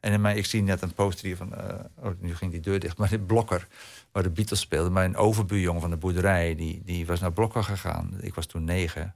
En 0.00 0.12
in 0.12 0.20
mijn, 0.20 0.36
ik 0.36 0.46
zie 0.46 0.62
net 0.62 0.82
een 0.82 0.92
poster 0.92 1.26
hier 1.26 1.36
van, 1.36 1.52
uh, 1.54 2.04
oh, 2.04 2.12
nu 2.18 2.34
ging 2.34 2.50
die 2.50 2.60
deur 2.60 2.80
dicht, 2.80 2.96
maar 2.96 3.08
dit 3.08 3.26
Blokker, 3.26 3.68
waar 4.12 4.22
de 4.22 4.30
Beatles 4.30 4.60
speelden. 4.60 4.92
Mijn 4.92 5.16
overbuurjongen 5.16 5.80
van 5.80 5.90
de 5.90 5.96
boerderij, 5.96 6.54
die, 6.54 6.82
die 6.84 7.06
was 7.06 7.20
naar 7.20 7.32
Blokker 7.32 7.64
gegaan. 7.64 8.16
Ik 8.20 8.34
was 8.34 8.46
toen 8.46 8.64
negen. 8.64 9.14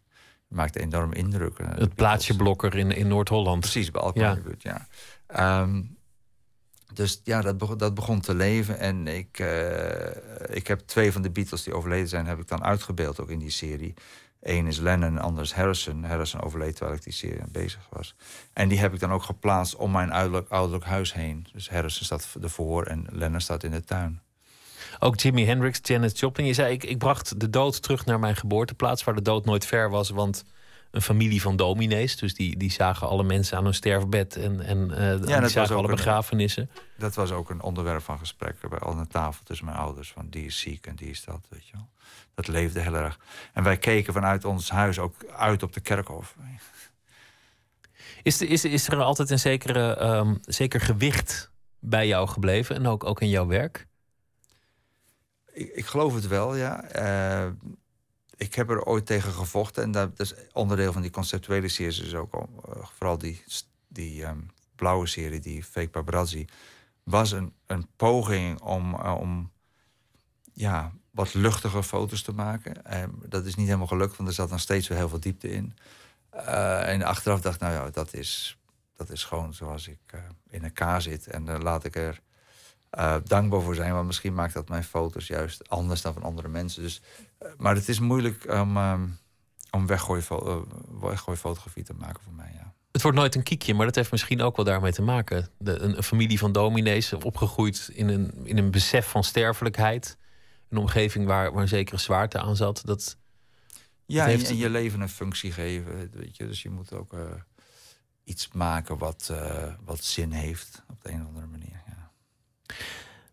Maakte 0.48 0.80
enorm 0.80 1.12
indruk. 1.12 1.58
Uh, 1.58 1.68
het 1.74 1.94
plaatsje 1.94 2.36
Blokker 2.36 2.76
in, 2.76 2.90
in 2.90 3.08
Noord-Holland. 3.08 3.60
Precies, 3.60 3.90
bij 3.90 4.00
Alkmaar 4.00 4.40
ja. 4.58 4.86
ja. 5.28 5.60
Um, 5.62 5.96
dus 6.94 7.20
ja, 7.24 7.40
dat 7.40 7.58
begon, 7.58 7.78
dat 7.78 7.94
begon 7.94 8.20
te 8.20 8.34
leven. 8.34 8.78
En 8.78 9.06
ik, 9.06 9.38
uh, 9.38 10.56
ik 10.56 10.66
heb 10.66 10.80
twee 10.80 11.12
van 11.12 11.22
de 11.22 11.30
Beatles 11.30 11.62
die 11.62 11.74
overleden 11.74 12.08
zijn, 12.08 12.26
heb 12.26 12.38
ik 12.38 12.48
dan 12.48 12.64
uitgebeeld 12.64 13.20
ook 13.20 13.30
in 13.30 13.38
die 13.38 13.50
serie. 13.50 13.94
Eén 14.42 14.66
is 14.66 14.78
Lennon, 14.78 15.18
ander 15.18 15.42
is 15.42 15.52
Harrison. 15.52 16.04
Harrison 16.04 16.40
overleed 16.40 16.76
terwijl 16.76 16.96
ik 16.96 17.02
die 17.04 17.12
serie 17.12 17.42
bezig 17.48 17.86
was. 17.90 18.14
En 18.52 18.68
die 18.68 18.78
heb 18.78 18.94
ik 18.94 19.00
dan 19.00 19.12
ook 19.12 19.22
geplaatst 19.22 19.76
om 19.76 19.90
mijn 19.90 20.12
ouderlijk, 20.12 20.48
ouderlijk 20.48 20.84
huis 20.84 21.12
heen. 21.12 21.46
Dus 21.52 21.70
Harrison 21.70 22.04
staat 22.04 22.36
ervoor 22.42 22.84
en 22.84 23.06
Lennon 23.10 23.40
staat 23.40 23.62
in 23.62 23.70
de 23.70 23.84
tuin. 23.84 24.20
Ook 24.98 25.20
Jimi 25.20 25.46
Hendrix, 25.46 25.78
Janis 25.82 26.20
Joplin. 26.20 26.46
Je 26.46 26.52
zei, 26.52 26.72
ik, 26.72 26.84
ik 26.84 26.98
bracht 26.98 27.40
de 27.40 27.50
dood 27.50 27.82
terug 27.82 28.04
naar 28.04 28.18
mijn 28.18 28.36
geboorteplaats... 28.36 29.04
waar 29.04 29.14
de 29.14 29.22
dood 29.22 29.44
nooit 29.44 29.66
ver 29.66 29.90
was, 29.90 30.10
want 30.10 30.44
een 30.90 31.02
familie 31.02 31.42
van 31.42 31.56
dominees. 31.56 32.16
Dus 32.16 32.34
die, 32.34 32.56
die 32.56 32.70
zagen 32.70 33.08
alle 33.08 33.22
mensen 33.22 33.56
aan 33.56 33.64
hun 33.64 33.74
sterfbed 33.74 34.36
en, 34.36 34.60
en 34.60 34.90
uh, 34.90 35.28
ja, 35.28 35.40
die 35.40 35.48
zagen 35.48 35.76
alle 35.76 35.88
begrafenissen. 35.88 36.62
Een, 36.62 36.82
dat 36.98 37.14
was 37.14 37.30
ook 37.30 37.50
een 37.50 37.62
onderwerp 37.62 38.02
van 38.02 38.18
gesprek 38.18 38.68
bij 38.68 38.78
al 38.78 38.96
aan 38.96 39.06
tafel 39.06 39.44
tussen 39.44 39.66
mijn 39.66 39.78
ouders. 39.78 40.12
Van 40.12 40.26
die 40.30 40.44
is 40.44 40.58
ziek 40.58 40.86
en 40.86 40.96
die 40.96 41.10
is 41.10 41.24
dat, 41.24 41.46
weet 41.48 41.66
je 41.66 41.72
wel. 41.72 41.88
Dat 42.34 42.48
leefde 42.48 42.80
heel 42.80 42.94
erg. 42.94 43.18
En 43.52 43.62
wij 43.62 43.76
keken 43.76 44.12
vanuit 44.12 44.44
ons 44.44 44.70
huis 44.70 44.98
ook 44.98 45.14
uit 45.26 45.62
op 45.62 45.72
de 45.72 45.80
kerkhof. 45.80 46.36
Is, 48.22 48.40
er, 48.40 48.48
is, 48.48 48.64
is 48.64 48.88
er 48.88 49.02
altijd 49.02 49.30
een 49.30 49.38
zekere, 49.38 50.02
um, 50.04 50.38
zeker 50.40 50.80
gewicht 50.80 51.50
bij 51.78 52.06
jou 52.06 52.28
gebleven 52.28 52.76
en 52.76 52.86
ook, 52.86 53.04
ook 53.04 53.20
in 53.20 53.28
jouw 53.28 53.46
werk? 53.46 53.86
Ik, 55.52 55.72
ik 55.74 55.86
geloof 55.86 56.14
het 56.14 56.26
wel, 56.26 56.56
ja. 56.56 56.96
Uh, 57.44 57.52
ik 58.36 58.54
heb 58.54 58.70
er 58.70 58.84
ooit 58.84 59.06
tegen 59.06 59.32
gevochten. 59.32 59.82
En 59.82 59.90
dat, 59.90 60.20
is 60.20 60.34
onderdeel 60.52 60.92
van 60.92 61.02
die 61.02 61.10
conceptuele 61.10 61.68
series. 61.68 61.96
Dus 61.96 62.14
ook 62.14 62.34
uh, 62.34 62.42
vooral 62.82 63.18
die, 63.18 63.42
die 63.88 64.24
um, 64.24 64.50
blauwe 64.76 65.06
serie, 65.06 65.40
die 65.40 65.64
Fake 65.64 65.88
Paparazzi. 65.88 66.44
Was 67.02 67.30
een, 67.30 67.54
een 67.66 67.86
poging 67.96 68.60
om, 68.60 68.94
uh, 68.94 69.16
om 69.18 69.50
ja, 70.52 70.92
wat 71.12 71.34
luchtige 71.34 71.82
foto's 71.82 72.22
te 72.22 72.32
maken. 72.32 72.84
En 72.84 73.22
dat 73.28 73.46
is 73.46 73.54
niet 73.54 73.66
helemaal 73.66 73.86
gelukt, 73.86 74.16
want 74.16 74.28
er 74.28 74.34
zat 74.34 74.48
dan 74.48 74.58
steeds 74.58 74.88
weer 74.88 74.98
heel 74.98 75.08
veel 75.08 75.20
diepte 75.20 75.50
in. 75.50 75.76
Uh, 76.34 76.88
en 76.88 77.02
achteraf 77.02 77.40
dacht 77.40 77.60
nou 77.60 77.72
ja, 77.72 77.90
dat 77.90 78.14
is, 78.14 78.58
dat 78.96 79.10
is 79.10 79.24
gewoon 79.24 79.54
zoals 79.54 79.88
ik 79.88 79.98
uh, 80.14 80.20
in 80.50 80.64
elkaar 80.64 81.02
zit. 81.02 81.26
En 81.26 81.44
dan 81.44 81.62
laat 81.62 81.84
ik 81.84 81.96
er 81.96 82.20
uh, 82.98 83.16
dankbaar 83.24 83.60
voor 83.60 83.74
zijn, 83.74 83.92
want 83.92 84.06
misschien 84.06 84.34
maakt 84.34 84.54
dat 84.54 84.68
mijn 84.68 84.84
foto's 84.84 85.26
juist 85.26 85.68
anders 85.68 86.02
dan 86.02 86.12
van 86.12 86.22
andere 86.22 86.48
mensen. 86.48 86.82
Dus, 86.82 87.00
maar 87.56 87.74
het 87.74 87.88
is 87.88 88.00
moeilijk 88.00 88.52
om, 88.52 88.76
um, 88.76 89.18
om 89.70 89.86
weggooifotografie 89.86 91.84
te 91.84 91.94
maken 91.94 92.22
voor 92.22 92.32
mij, 92.32 92.52
ja. 92.54 92.72
Het 92.92 93.02
wordt 93.02 93.16
nooit 93.16 93.34
een 93.34 93.42
kiekje, 93.42 93.74
maar 93.74 93.86
dat 93.86 93.94
heeft 93.94 94.10
misschien 94.10 94.42
ook 94.42 94.56
wel 94.56 94.64
daarmee 94.64 94.92
te 94.92 95.02
maken. 95.02 95.48
Een, 95.58 95.96
een, 95.96 96.02
familie 96.02 96.38
van 96.38 96.52
dominees, 96.52 97.12
opgegroeid 97.12 97.90
in 97.92 98.08
een, 98.08 98.32
in 98.44 98.58
een 98.58 98.70
besef 98.70 99.08
van 99.08 99.24
sterfelijkheid. 99.24 100.16
Een 100.72 100.78
omgeving 100.78 101.26
waar, 101.26 101.52
waar 101.52 101.62
een 101.62 101.68
zekere 101.68 101.98
zwaarte 101.98 102.38
aan 102.38 102.56
zat. 102.56 102.82
Dat, 102.84 103.16
ja, 104.06 104.24
heeft... 104.24 104.48
en 104.48 104.56
je 104.56 104.70
leven 104.70 105.00
een 105.00 105.08
functie 105.08 105.52
geven. 105.52 106.10
Weet 106.12 106.36
je? 106.36 106.46
Dus 106.46 106.62
je 106.62 106.70
moet 106.70 106.92
ook 106.92 107.12
uh, 107.12 107.20
iets 108.24 108.48
maken 108.52 108.98
wat, 108.98 109.28
uh, 109.30 109.74
wat 109.84 110.04
zin 110.04 110.30
heeft 110.30 110.82
op 110.88 111.02
de 111.02 111.10
een 111.10 111.20
of 111.20 111.26
andere 111.26 111.46
manier. 111.46 111.82
Ja. 111.86 112.10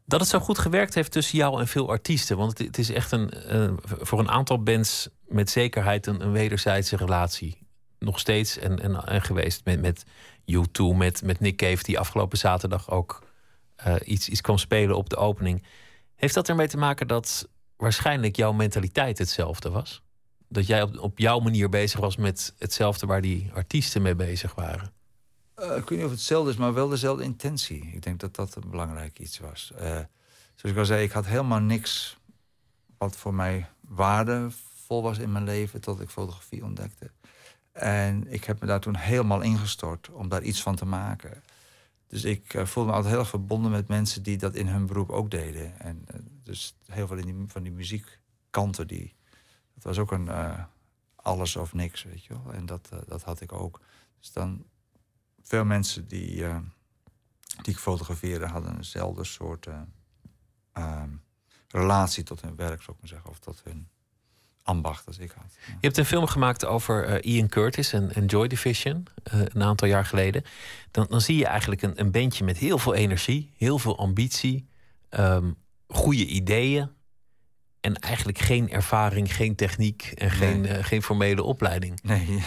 Dat 0.06 0.20
het 0.20 0.30
zo 0.30 0.40
goed 0.40 0.60
gewerkt 0.60 0.94
heeft 0.94 1.12
tussen 1.12 1.38
jou 1.38 1.60
en 1.60 1.68
veel 1.68 1.90
artiesten. 1.90 2.38
Want 2.38 2.58
het, 2.58 2.68
het 2.68 2.78
is 2.78 2.90
echt 2.90 3.12
een, 3.12 3.34
uh, 3.52 3.74
voor 3.84 4.20
een 4.20 4.30
aantal 4.30 4.64
bands 4.64 5.10
met 5.28 5.50
zekerheid 5.50 6.06
een, 6.08 6.22
een 6.22 6.32
wederzijdse 6.32 6.96
relatie 6.96 7.68
nog 8.00 8.20
steeds 8.20 8.58
en, 8.58 8.80
en, 8.80 9.06
en 9.06 9.22
geweest 9.22 9.66
met, 9.66 9.82
met 9.82 10.04
U2, 10.52 10.96
met, 10.96 11.22
met 11.24 11.40
Nick 11.40 11.56
Cave, 11.56 11.84
die 11.84 12.00
afgelopen 12.00 12.38
zaterdag 12.38 12.90
ook 12.90 13.28
iets, 14.04 14.30
iets 14.30 14.42
kwam 14.42 14.58
spelen 14.58 14.98
op 14.98 15.10
de 15.10 15.16
opening. 15.16 15.64
Heeft 16.20 16.34
dat 16.34 16.50
ermee 16.50 16.68
te 16.68 16.78
maken 16.78 17.08
dat 17.08 17.48
waarschijnlijk 17.78 18.36
jouw 18.36 18.52
mentaliteit 18.52 19.18
hetzelfde 19.18 19.70
was? 19.70 20.04
Dat 20.48 20.68
jij 20.68 20.82
op, 20.82 21.00
op 21.00 21.20
jouw 21.20 21.40
manier 21.40 21.70
bezig 21.70 22.00
was 22.00 22.16
met 22.16 22.54
hetzelfde 22.58 23.06
waar 23.06 23.22
die 23.22 23.52
artiesten 23.54 24.02
mee 24.02 24.16
bezig 24.16 24.56
waren? 24.56 24.92
Uh, 25.60 25.66
ik 25.66 25.90
weet 25.90 25.90
niet 25.90 26.00
of 26.00 26.10
het 26.10 26.20
hetzelfde 26.20 26.52
is, 26.52 26.58
maar 26.58 26.74
wel 26.74 26.88
dezelfde 26.88 27.24
intentie. 27.24 27.90
Ik 27.94 28.02
denk 28.02 28.20
dat 28.20 28.36
dat 28.36 28.56
een 28.56 28.70
belangrijk 28.70 29.20
iets 29.20 29.40
was. 29.40 29.72
Uh, 29.76 29.82
zoals 30.56 30.76
ik 30.76 30.78
al 30.78 30.86
zei, 30.86 31.04
ik 31.04 31.12
had 31.12 31.26
helemaal 31.26 31.60
niks 31.60 32.18
wat 32.98 33.16
voor 33.16 33.34
mij 33.34 33.70
waardevol 33.82 35.02
was 35.02 35.18
in 35.18 35.32
mijn 35.32 35.44
leven 35.44 35.82
tot 35.82 36.02
ik 36.02 36.10
fotografie 36.10 36.64
ontdekte. 36.64 37.12
En 37.72 38.32
ik 38.32 38.44
heb 38.44 38.60
me 38.60 38.68
daar 38.68 38.80
toen 38.80 38.96
helemaal 38.96 39.42
ingestort 39.42 40.10
om 40.10 40.30
daar 40.30 40.44
iets 40.44 40.62
van 40.62 40.76
te 40.76 40.86
maken. 40.86 41.44
Dus 42.10 42.24
ik 42.24 42.54
uh, 42.54 42.66
voelde 42.66 42.90
me 42.90 42.96
altijd 42.96 43.14
heel 43.14 43.26
verbonden 43.26 43.72
met 43.72 43.88
mensen 43.88 44.24
die 44.24 44.38
dat 44.38 44.56
in 44.56 44.68
hun 44.68 44.86
beroep 44.86 45.10
ook 45.10 45.32
deden. 45.32 45.80
En 45.80 46.06
uh, 46.14 46.20
dus 46.44 46.76
heel 46.86 47.08
veel 47.08 47.18
in 47.18 47.26
die, 47.26 47.48
van 47.48 47.64
die 47.64 47.72
muziekkanten, 47.72 48.88
die, 48.88 49.16
dat 49.74 49.84
was 49.84 49.98
ook 49.98 50.12
een 50.12 50.26
uh, 50.26 50.64
alles 51.16 51.56
of 51.56 51.74
niks, 51.74 52.04
weet 52.04 52.24
je 52.24 52.34
wel. 52.34 52.54
En 52.54 52.66
dat, 52.66 52.90
dat 53.08 53.24
had 53.24 53.42
ik 53.42 53.52
ook. 53.52 53.82
Dus 54.20 54.32
dan 54.32 54.66
veel 55.42 55.66
mensen 55.66 56.08
die, 56.08 56.36
die 57.62 57.74
ik 57.74 57.78
fotografeerde 57.78 58.48
hadden 58.48 58.76
eenzelfde 58.76 59.24
soort 59.24 59.68
ehm, 60.74 61.10
relatie 61.68 62.24
tot 62.24 62.42
hun 62.42 62.56
werk, 62.56 62.82
zou 62.82 62.92
ik 62.92 63.02
maar 63.02 63.10
zeggen. 63.10 63.30
Of 63.30 63.40
tot 63.40 63.62
hun 63.64 63.88
ambacht 64.70 65.08
als 65.08 65.18
ik 65.18 65.32
had. 65.32 65.56
Je 65.66 65.74
hebt 65.88 65.98
een 65.98 66.06
film 66.06 66.28
gemaakt 66.28 66.66
over 66.66 67.24
uh, 67.26 67.36
Ian 67.36 67.48
Curtis 67.48 67.94
en, 67.94 68.14
en 68.14 68.26
Joy 68.26 68.48
Division, 68.48 69.08
uh, 69.34 69.42
een 69.54 69.64
aantal 69.64 69.88
jaar 69.88 70.06
geleden. 70.06 70.44
Dan, 70.92 71.06
dan 71.10 71.22
zie 71.22 71.38
je 71.38 71.46
eigenlijk 71.46 71.82
een, 71.82 72.00
een 72.00 72.12
bandje 72.12 72.44
met 72.44 72.58
heel 72.58 72.78
veel 72.78 72.94
energie, 72.94 73.54
heel 73.58 73.80
veel 73.80 73.98
ambitie, 73.98 74.68
um, 75.10 75.56
goede 75.88 76.26
ideeën. 76.26 76.90
En 77.82 77.96
eigenlijk 77.96 78.38
geen 78.38 78.70
ervaring, 78.70 79.36
geen 79.36 79.56
techniek 79.56 80.12
en 80.16 80.32
geen, 80.32 80.66
uh, 80.66 80.84
geen 80.84 81.04
formele 81.04 81.44
opleiding. 81.44 82.00
Nee, 82.04 82.26
nee. 82.30 82.44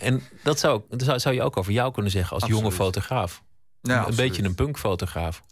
En 0.00 0.22
dat 0.42 0.58
zou, 0.58 0.82
dat 0.88 1.02
zou, 1.02 1.18
zou 1.18 1.34
je 1.34 1.42
ook 1.42 1.56
over 1.56 1.72
jou 1.72 1.92
kunnen 1.92 2.12
zeggen 2.12 2.32
als 2.34 2.42
absoluut. 2.42 2.64
jonge 2.64 2.76
fotograaf. 2.76 3.42
Ja, 3.80 4.02
een, 4.02 4.08
een 4.08 4.16
beetje 4.16 4.44
een 4.44 4.54
punkfotograaf. 4.54 5.42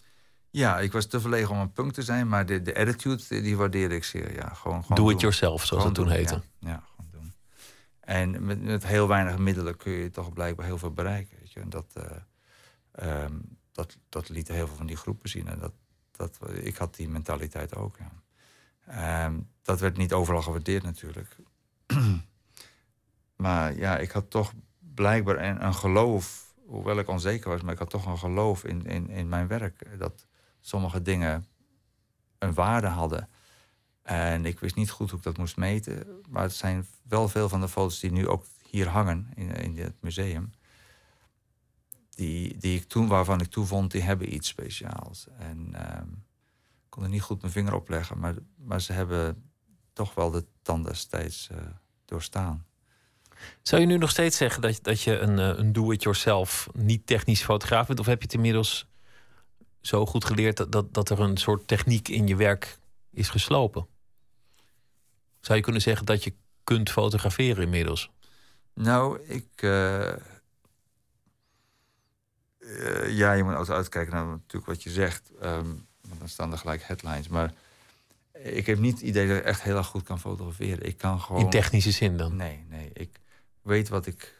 Ja, 0.54 0.80
ik 0.80 0.92
was 0.92 1.06
te 1.06 1.20
verlegen 1.20 1.54
om 1.54 1.60
een 1.60 1.72
punk 1.72 1.92
te 1.92 2.02
zijn, 2.02 2.28
maar 2.28 2.46
de, 2.46 2.62
de 2.62 2.76
attitude 2.76 3.22
die 3.28 3.56
waardeerde 3.56 3.94
ik 3.94 4.04
zeer. 4.04 4.34
Ja, 4.34 4.48
gewoon, 4.48 4.82
gewoon 4.84 5.04
Do 5.04 5.10
it 5.10 5.20
yourself, 5.20 5.64
zoals 5.64 5.84
het 5.84 5.94
toen 5.94 6.10
heette. 6.10 6.42
Ja, 6.58 6.68
ja, 6.68 6.82
gewoon 6.90 7.10
doen. 7.10 7.32
En 8.00 8.44
met, 8.44 8.62
met 8.62 8.86
heel 8.86 9.08
weinig 9.08 9.38
middelen 9.38 9.76
kun 9.76 9.92
je 9.92 10.10
toch 10.10 10.32
blijkbaar 10.32 10.66
heel 10.66 10.78
veel 10.78 10.92
bereiken. 10.92 11.36
Weet 11.40 11.52
je? 11.52 11.60
En 11.60 11.70
dat, 11.70 11.94
uh, 12.98 13.22
um, 13.22 13.58
dat, 13.72 13.96
dat 14.08 14.28
liet 14.28 14.48
heel 14.48 14.66
veel 14.66 14.76
van 14.76 14.86
die 14.86 14.96
groepen 14.96 15.28
zien. 15.28 15.48
En 15.48 15.58
dat, 15.58 15.72
dat, 16.10 16.38
ik 16.52 16.76
had 16.76 16.94
die 16.94 17.08
mentaliteit 17.08 17.76
ook. 17.76 17.96
Ja. 17.98 19.24
Um, 19.26 19.50
dat 19.62 19.80
werd 19.80 19.96
niet 19.96 20.12
overal 20.12 20.42
gewaardeerd 20.42 20.82
natuurlijk. 20.82 21.36
maar 23.44 23.76
ja, 23.76 23.98
ik 23.98 24.10
had 24.10 24.30
toch 24.30 24.52
blijkbaar 24.94 25.38
een, 25.38 25.64
een 25.64 25.74
geloof, 25.74 26.54
hoewel 26.66 26.98
ik 26.98 27.08
onzeker 27.08 27.50
was, 27.50 27.62
maar 27.62 27.72
ik 27.72 27.78
had 27.78 27.90
toch 27.90 28.06
een 28.06 28.18
geloof 28.18 28.64
in, 28.64 28.86
in, 28.86 29.08
in 29.08 29.28
mijn 29.28 29.46
werk. 29.46 29.98
Dat, 29.98 30.26
sommige 30.66 31.02
dingen 31.02 31.46
een 32.38 32.54
waarde 32.54 32.86
hadden. 32.86 33.28
En 34.02 34.44
ik 34.44 34.60
wist 34.60 34.74
niet 34.74 34.90
goed 34.90 35.10
hoe 35.10 35.18
ik 35.18 35.24
dat 35.24 35.36
moest 35.36 35.56
meten. 35.56 36.20
Maar 36.28 36.42
het 36.42 36.54
zijn 36.54 36.86
wel 37.02 37.28
veel 37.28 37.48
van 37.48 37.60
de 37.60 37.68
foto's 37.68 38.00
die 38.00 38.12
nu 38.12 38.28
ook 38.28 38.46
hier 38.70 38.88
hangen 38.88 39.30
in, 39.34 39.50
in 39.50 39.78
het 39.78 40.00
museum. 40.00 40.52
Die, 42.10 42.56
die 42.58 42.78
ik 42.78 42.88
toen, 42.88 43.08
waarvan 43.08 43.40
ik 43.40 43.46
toen 43.46 43.66
vond, 43.66 43.90
die 43.90 44.02
hebben 44.02 44.34
iets 44.34 44.48
speciaals. 44.48 45.26
En 45.38 45.58
um, 45.98 46.24
ik 46.84 46.90
kon 46.90 47.02
er 47.02 47.08
niet 47.08 47.22
goed 47.22 47.40
mijn 47.40 47.52
vinger 47.52 47.74
op 47.74 47.88
leggen. 47.88 48.18
Maar, 48.18 48.34
maar 48.56 48.80
ze 48.80 48.92
hebben 48.92 49.50
toch 49.92 50.14
wel 50.14 50.30
de 50.30 50.44
tanden 50.62 50.96
steeds 50.96 51.48
uh, 51.52 51.58
doorstaan. 52.04 52.66
Zou 53.62 53.80
je 53.80 53.86
nu 53.86 53.98
nog 53.98 54.10
steeds 54.10 54.36
zeggen 54.36 54.62
dat, 54.62 54.78
dat 54.82 55.00
je 55.00 55.18
een, 55.18 55.38
een 55.38 55.72
do-it-yourself, 55.72 56.68
niet 56.72 57.06
technisch 57.06 57.44
fotograaf 57.44 57.86
bent? 57.86 58.00
Of 58.00 58.06
heb 58.06 58.18
je 58.18 58.24
het 58.24 58.34
inmiddels 58.34 58.86
zo 59.86 60.06
goed 60.06 60.24
geleerd 60.24 60.56
dat, 60.56 60.72
dat, 60.72 60.94
dat 60.94 61.10
er 61.10 61.20
een 61.20 61.36
soort 61.36 61.68
techniek 61.68 62.08
in 62.08 62.26
je 62.26 62.36
werk 62.36 62.78
is 63.10 63.28
geslopen? 63.28 63.86
Zou 65.40 65.58
je 65.58 65.64
kunnen 65.64 65.82
zeggen 65.82 66.06
dat 66.06 66.24
je 66.24 66.34
kunt 66.64 66.90
fotograferen 66.90 67.62
inmiddels? 67.62 68.10
Nou, 68.74 69.20
ik. 69.22 69.62
Uh, 69.62 70.12
uh, 72.58 73.16
ja, 73.16 73.32
je 73.32 73.42
moet 73.42 73.54
altijd 73.54 73.76
uitkijken 73.76 74.14
naar 74.14 74.26
natuurlijk 74.26 74.66
wat 74.66 74.82
je 74.82 74.90
zegt. 74.90 75.30
Um, 75.42 75.86
want 76.00 76.18
dan 76.18 76.28
staan 76.28 76.52
er 76.52 76.58
gelijk 76.58 76.82
headlines. 76.82 77.28
Maar 77.28 77.52
ik 78.32 78.66
heb 78.66 78.78
niet 78.78 78.92
het 78.92 79.02
idee 79.02 79.28
dat 79.28 79.36
ik 79.36 79.44
echt 79.44 79.62
heel 79.62 79.76
erg 79.76 79.86
goed 79.86 80.02
kan 80.02 80.20
fotograferen. 80.20 80.86
Ik 80.86 80.98
kan 80.98 81.20
gewoon. 81.20 81.40
In 81.40 81.50
technische 81.50 81.90
zin 81.90 82.16
dan? 82.16 82.36
Nee, 82.36 82.64
nee. 82.68 82.90
Ik 82.92 83.20
weet 83.62 83.88
wat 83.88 84.06
ik 84.06 84.34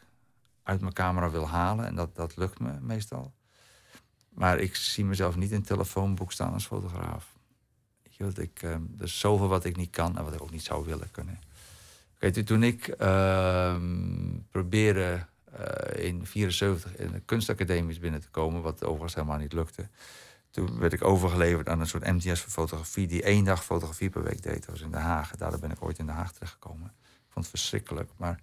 uit 0.63 0.81
mijn 0.81 0.93
camera 0.93 1.29
wil 1.29 1.47
halen. 1.47 1.85
En 1.85 1.95
dat, 1.95 2.15
dat 2.15 2.35
lukt 2.35 2.59
me 2.59 2.71
meestal. 2.81 3.33
Maar 4.35 4.59
ik 4.59 4.75
zie 4.75 5.05
mezelf 5.05 5.35
niet 5.35 5.51
in 5.51 5.63
telefoonboek 5.63 6.31
staan 6.31 6.53
als 6.53 6.65
fotograaf. 6.65 7.33
Weet 8.17 8.37
ik, 8.37 8.63
uh, 8.63 8.71
er 8.71 9.03
is 9.03 9.19
zoveel 9.19 9.47
wat 9.47 9.65
ik 9.65 9.75
niet 9.75 9.89
kan 9.89 10.17
en 10.17 10.23
wat 10.23 10.33
ik 10.33 10.41
ook 10.41 10.51
niet 10.51 10.63
zou 10.63 10.85
willen 10.85 11.11
kunnen. 11.11 11.39
Kijk, 12.17 12.45
toen 12.45 12.63
ik 12.63 12.95
uh, 13.01 13.75
probeerde 14.51 15.25
uh, 15.59 16.05
in 16.05 16.25
74 16.25 16.95
in 16.95 17.11
de 17.11 17.19
kunstacademisch 17.19 17.99
binnen 17.99 18.21
te 18.21 18.29
komen, 18.29 18.61
wat 18.61 18.83
overigens 18.83 19.15
helemaal 19.15 19.37
niet 19.37 19.53
lukte. 19.53 19.87
Toen 20.49 20.79
werd 20.79 20.93
ik 20.93 21.03
overgeleverd 21.03 21.69
aan 21.69 21.79
een 21.79 21.87
soort 21.87 22.05
MTS 22.05 22.41
voor 22.41 22.51
fotografie, 22.51 23.07
die 23.07 23.23
één 23.23 23.43
dag 23.43 23.65
fotografie 23.65 24.09
per 24.09 24.23
week 24.23 24.43
deed. 24.43 24.65
Dat 24.65 24.65
was 24.65 24.81
in 24.81 24.91
Den 24.91 25.01
Haag. 25.01 25.35
Daardoor 25.35 25.59
ben 25.59 25.71
ik 25.71 25.83
ooit 25.83 25.97
in 25.99 26.05
Den 26.05 26.15
Haag 26.15 26.31
terechtgekomen. 26.31 26.93
Ik 27.03 27.31
vond 27.31 27.45
het 27.45 27.59
verschrikkelijk. 27.59 28.09
Maar 28.17 28.39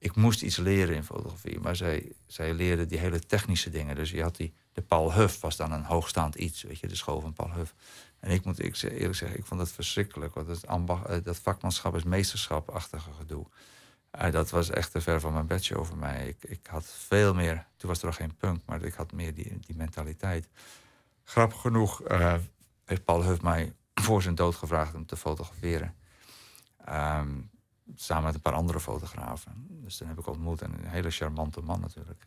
ik 0.00 0.16
moest 0.16 0.42
iets 0.42 0.56
leren 0.56 0.94
in 0.94 1.04
fotografie. 1.04 1.60
Maar 1.60 1.76
zij, 1.76 2.12
zij 2.26 2.54
leerden 2.54 2.88
die 2.88 2.98
hele 2.98 3.18
technische 3.18 3.70
dingen. 3.70 3.94
Dus 3.94 4.10
je 4.10 4.22
had 4.22 4.36
die 4.36 4.52
de 4.72 4.82
Paul 4.82 5.12
Huff 5.12 5.40
was 5.40 5.56
dan 5.56 5.72
een 5.72 5.84
hoogstaand 5.84 6.34
iets, 6.34 6.62
weet 6.62 6.78
je, 6.78 6.86
de 6.86 6.96
school 6.96 7.20
van 7.20 7.32
Paul 7.32 7.52
Huff. 7.52 7.74
En 8.20 8.30
ik 8.30 8.44
moet 8.44 8.58
ik 8.58 8.82
eerlijk 8.82 9.14
zeggen, 9.14 9.38
ik 9.38 9.44
vond 9.44 9.60
dat 9.60 9.70
verschrikkelijk. 9.70 10.34
Want 10.34 10.46
het 10.46 10.66
ambacht, 10.66 11.06
eh, 11.06 11.16
dat 11.22 11.36
vakmanschap 11.36 11.96
is 11.96 12.02
meesterschapachtige 12.02 13.12
gedoe. 13.12 13.46
Uh, 14.20 14.30
dat 14.30 14.50
was 14.50 14.70
echt 14.70 14.92
te 14.92 15.00
ver 15.00 15.20
van 15.20 15.32
mijn 15.32 15.46
bedshow 15.46 15.84
voor 15.84 15.96
mij. 15.96 16.28
Ik, 16.28 16.50
ik 16.50 16.66
had 16.66 16.86
veel 16.86 17.34
meer, 17.34 17.66
toen 17.76 17.88
was 17.88 17.98
er 17.98 18.06
nog 18.06 18.16
geen 18.16 18.36
punk, 18.36 18.60
maar 18.66 18.82
ik 18.82 18.94
had 18.94 19.12
meer 19.12 19.34
die, 19.34 19.58
die 19.60 19.76
mentaliteit. 19.76 20.48
Grappig 21.24 21.60
genoeg 21.60 22.10
uh, 22.10 22.34
heeft 22.84 23.04
Paul 23.04 23.24
Huff 23.24 23.42
mij 23.42 23.72
voor 23.94 24.22
zijn 24.22 24.34
dood 24.34 24.54
gevraagd 24.54 24.94
om 24.94 25.06
te 25.06 25.16
fotograferen. 25.16 25.94
Um, 26.88 27.49
samen 27.96 28.24
met 28.24 28.34
een 28.34 28.40
paar 28.40 28.52
andere 28.52 28.80
fotografen. 28.80 29.66
Dus 29.68 29.96
toen 29.96 30.08
heb 30.08 30.18
ik 30.18 30.26
ontmoet. 30.26 30.62
En 30.62 30.72
een 30.72 30.88
hele 30.88 31.10
charmante 31.10 31.60
man 31.60 31.80
natuurlijk. 31.80 32.26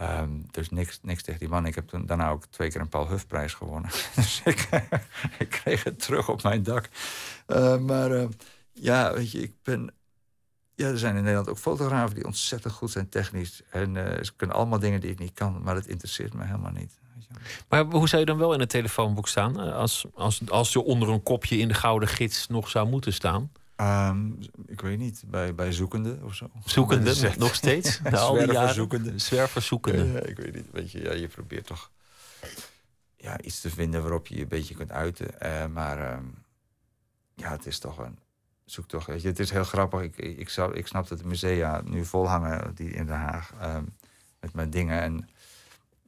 Um, 0.00 0.46
dus 0.50 0.70
niks, 0.70 0.98
niks 1.02 1.22
tegen 1.22 1.40
die 1.40 1.48
man. 1.48 1.66
Ik 1.66 1.74
heb 1.74 1.88
toen 1.88 2.06
daarna 2.06 2.30
ook 2.30 2.46
twee 2.46 2.70
keer 2.70 2.80
een 2.80 2.88
Paul 2.88 3.08
Huffprijs 3.08 3.54
gewonnen. 3.54 3.90
dus 4.16 4.42
ik, 5.38 5.48
kreeg 5.48 5.84
het 5.84 6.00
terug 6.02 6.28
op 6.28 6.42
mijn 6.42 6.62
dak. 6.62 6.88
Uh, 7.46 7.76
maar 7.78 8.10
uh, 8.10 8.28
ja, 8.72 9.12
weet 9.12 9.30
je, 9.30 9.42
ik 9.42 9.52
ben. 9.62 9.94
Ja, 10.74 10.88
er 10.88 10.98
zijn 10.98 11.16
in 11.16 11.22
Nederland 11.22 11.48
ook 11.48 11.58
fotografen 11.58 12.14
die 12.14 12.24
ontzettend 12.24 12.72
goed 12.72 12.90
zijn 12.90 13.08
technisch. 13.08 13.62
En 13.70 13.94
uh, 13.94 14.04
ze 14.04 14.32
kunnen 14.36 14.56
allemaal 14.56 14.78
dingen 14.78 15.00
die 15.00 15.10
ik 15.10 15.18
niet 15.18 15.34
kan, 15.34 15.62
maar 15.62 15.74
het 15.74 15.86
interesseert 15.86 16.34
me 16.34 16.44
helemaal 16.44 16.72
niet. 16.72 16.98
Maar 17.68 17.84
hoe 17.84 18.08
zou 18.08 18.20
je 18.20 18.26
dan 18.26 18.38
wel 18.38 18.52
in 18.54 18.60
het 18.60 18.68
telefoonboek 18.68 19.28
staan? 19.28 19.60
eh, 19.60 19.76
Als, 19.76 20.04
als, 20.14 20.50
als 20.50 20.72
je 20.72 20.82
onder 20.82 21.08
een 21.08 21.22
kopje 21.22 21.56
in 21.56 21.68
de 21.68 21.74
gouden 21.74 22.08
gids 22.08 22.46
nog 22.46 22.68
zou 22.68 22.88
moeten 22.88 23.12
staan? 23.12 23.50
Ehm, 23.76 24.32
ik 24.66 24.80
weet 24.80 24.98
niet, 24.98 25.24
bij, 25.26 25.54
bij 25.54 25.72
zoekende 25.72 26.18
of 26.22 26.34
zo. 26.34 26.50
Zoekende, 26.64 27.14
de 27.20 27.32
nog 27.38 27.54
steeds? 27.54 28.00
Na 28.02 28.18
al 28.18 28.32
die 28.32 28.40
jaren? 28.40 28.54
Zwerverzoekende. 28.54 29.18
Zwerverzoekende. 29.18 30.12
Ja, 30.12 30.20
ik 30.20 30.36
weet 30.36 30.54
niet. 30.54 30.70
Weet 30.72 30.90
je, 30.90 31.02
ja, 31.02 31.12
je 31.12 31.28
probeert 31.28 31.66
toch 31.66 31.90
ja, 33.16 33.40
iets 33.40 33.60
te 33.60 33.70
vinden 33.70 34.02
waarop 34.02 34.26
je 34.26 34.34
je 34.34 34.42
een 34.42 34.48
beetje 34.48 34.74
kunt 34.74 34.90
uiten. 34.90 35.40
Eh, 35.40 35.66
maar 35.66 36.12
ehm, 36.12 36.24
ja, 37.34 37.50
het 37.50 37.66
is 37.66 37.78
toch 37.78 37.98
een 37.98 38.18
zoektocht. 38.64 39.06
Weet 39.06 39.22
je, 39.22 39.28
het 39.28 39.38
is 39.38 39.50
heel 39.50 39.64
grappig. 39.64 40.00
Ik, 40.00 40.16
ik, 40.16 40.48
zou, 40.48 40.74
ik 40.74 40.86
snap 40.86 41.08
dat 41.08 41.18
de 41.18 41.26
musea 41.26 41.80
nu 41.84 42.04
vol 42.04 42.28
hangen 42.28 42.74
die 42.74 42.90
in 42.90 43.06
Den 43.06 43.16
Haag 43.16 43.52
ehm, 43.60 43.84
met 44.40 44.52
mijn 44.52 44.70
dingen. 44.70 45.00
En 45.00 45.28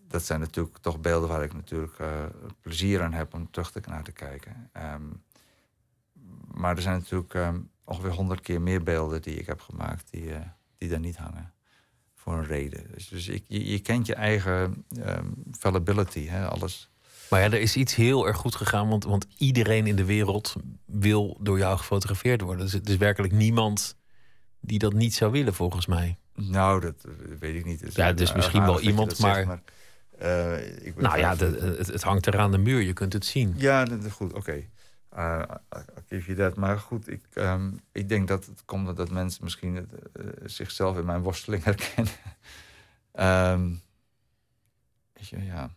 dat 0.08 0.24
zijn 0.24 0.40
natuurlijk 0.40 0.78
toch 0.78 1.00
beelden 1.00 1.28
waar 1.28 1.42
ik 1.42 1.52
natuurlijk 1.52 1.98
eh, 1.98 2.24
plezier 2.60 3.02
aan 3.02 3.12
heb 3.12 3.34
om 3.34 3.50
terug 3.50 3.70
te 3.70 3.80
naar 3.86 4.02
te 4.02 4.12
kijken. 4.12 4.70
Ehm, 4.72 5.02
maar 6.56 6.76
er 6.76 6.82
zijn 6.82 6.98
natuurlijk 6.98 7.34
ehm, 7.34 7.58
ongeveer 7.84 8.10
honderd 8.10 8.40
keer 8.40 8.60
meer 8.60 8.82
beelden 8.82 9.22
die 9.22 9.34
ik 9.34 9.46
heb 9.46 9.60
gemaakt 9.60 10.10
die, 10.10 10.32
eh, 10.34 10.40
die 10.78 10.88
daar 10.88 11.00
niet 11.00 11.16
hangen. 11.16 11.52
Voor 12.14 12.34
een 12.34 12.44
reden. 12.46 12.86
Dus, 12.94 13.08
dus 13.08 13.28
ik, 13.28 13.44
je, 13.48 13.70
je 13.70 13.78
kent 13.78 14.06
je 14.06 14.14
eigen 14.14 14.84
ehm, 15.00 15.26
fallibility, 15.58 16.26
hè, 16.26 16.46
alles. 16.48 16.90
Maar 17.30 17.40
ja, 17.40 17.46
er 17.46 17.60
is 17.60 17.76
iets 17.76 17.94
heel 17.94 18.26
erg 18.26 18.36
goed 18.36 18.54
gegaan, 18.54 18.88
want, 18.88 19.04
want 19.04 19.26
iedereen 19.38 19.86
in 19.86 19.96
de 19.96 20.04
wereld 20.04 20.56
wil 20.84 21.38
door 21.40 21.58
jou 21.58 21.78
gefotografeerd 21.78 22.40
worden. 22.40 22.64
Dus 22.64 22.72
het 22.72 22.88
is 22.88 22.96
werkelijk 22.96 23.32
niemand 23.32 23.96
die 24.60 24.78
dat 24.78 24.92
niet 24.92 25.14
zou 25.14 25.32
willen, 25.32 25.54
volgens 25.54 25.86
mij. 25.86 26.16
Nou, 26.34 26.80
dat 26.80 27.04
eh, 27.04 27.12
weet 27.38 27.54
ik 27.54 27.64
niet. 27.64 27.80
Het 27.80 27.94
Ja, 27.94 28.06
het 28.06 28.20
is 28.20 28.30
uh, 28.30 28.36
misschien 28.36 28.64
wel 28.64 28.80
iemand, 28.80 29.16
zegt, 29.16 29.46
maar- 29.46 29.62
ik 30.82 30.96
Nou 30.96 31.18
ja, 31.18 31.34
de- 31.34 31.74
het, 31.78 31.86
het 31.86 32.02
hangt 32.02 32.26
er 32.26 32.38
aan 32.38 32.50
de 32.50 32.58
muur, 32.58 32.80
je 32.80 32.92
kunt 32.92 33.12
het 33.12 33.24
zien. 33.24 33.54
Ja, 33.56 33.84
dat 33.84 34.04
is 34.04 34.12
goed, 34.12 34.32
oké. 34.32 34.64
I'll 35.16 36.04
give 36.08 36.26
you 36.26 36.36
that. 36.36 36.56
Maar 36.56 36.78
goed, 36.78 37.08
ik, 37.08 37.22
ehm, 37.32 37.72
ik 37.92 38.08
denk 38.08 38.28
dat 38.28 38.46
het 38.46 38.64
komt 38.64 38.88
omdat 38.88 39.10
mensen 39.10 39.44
misschien 39.44 39.74
het, 39.74 39.92
eh, 40.12 40.24
zichzelf 40.44 40.98
in 40.98 41.04
mijn 41.04 41.22
worsteling 41.22 41.64
herkennen. 41.64 42.12
Je, 45.20 45.44
ja. 45.44 45.70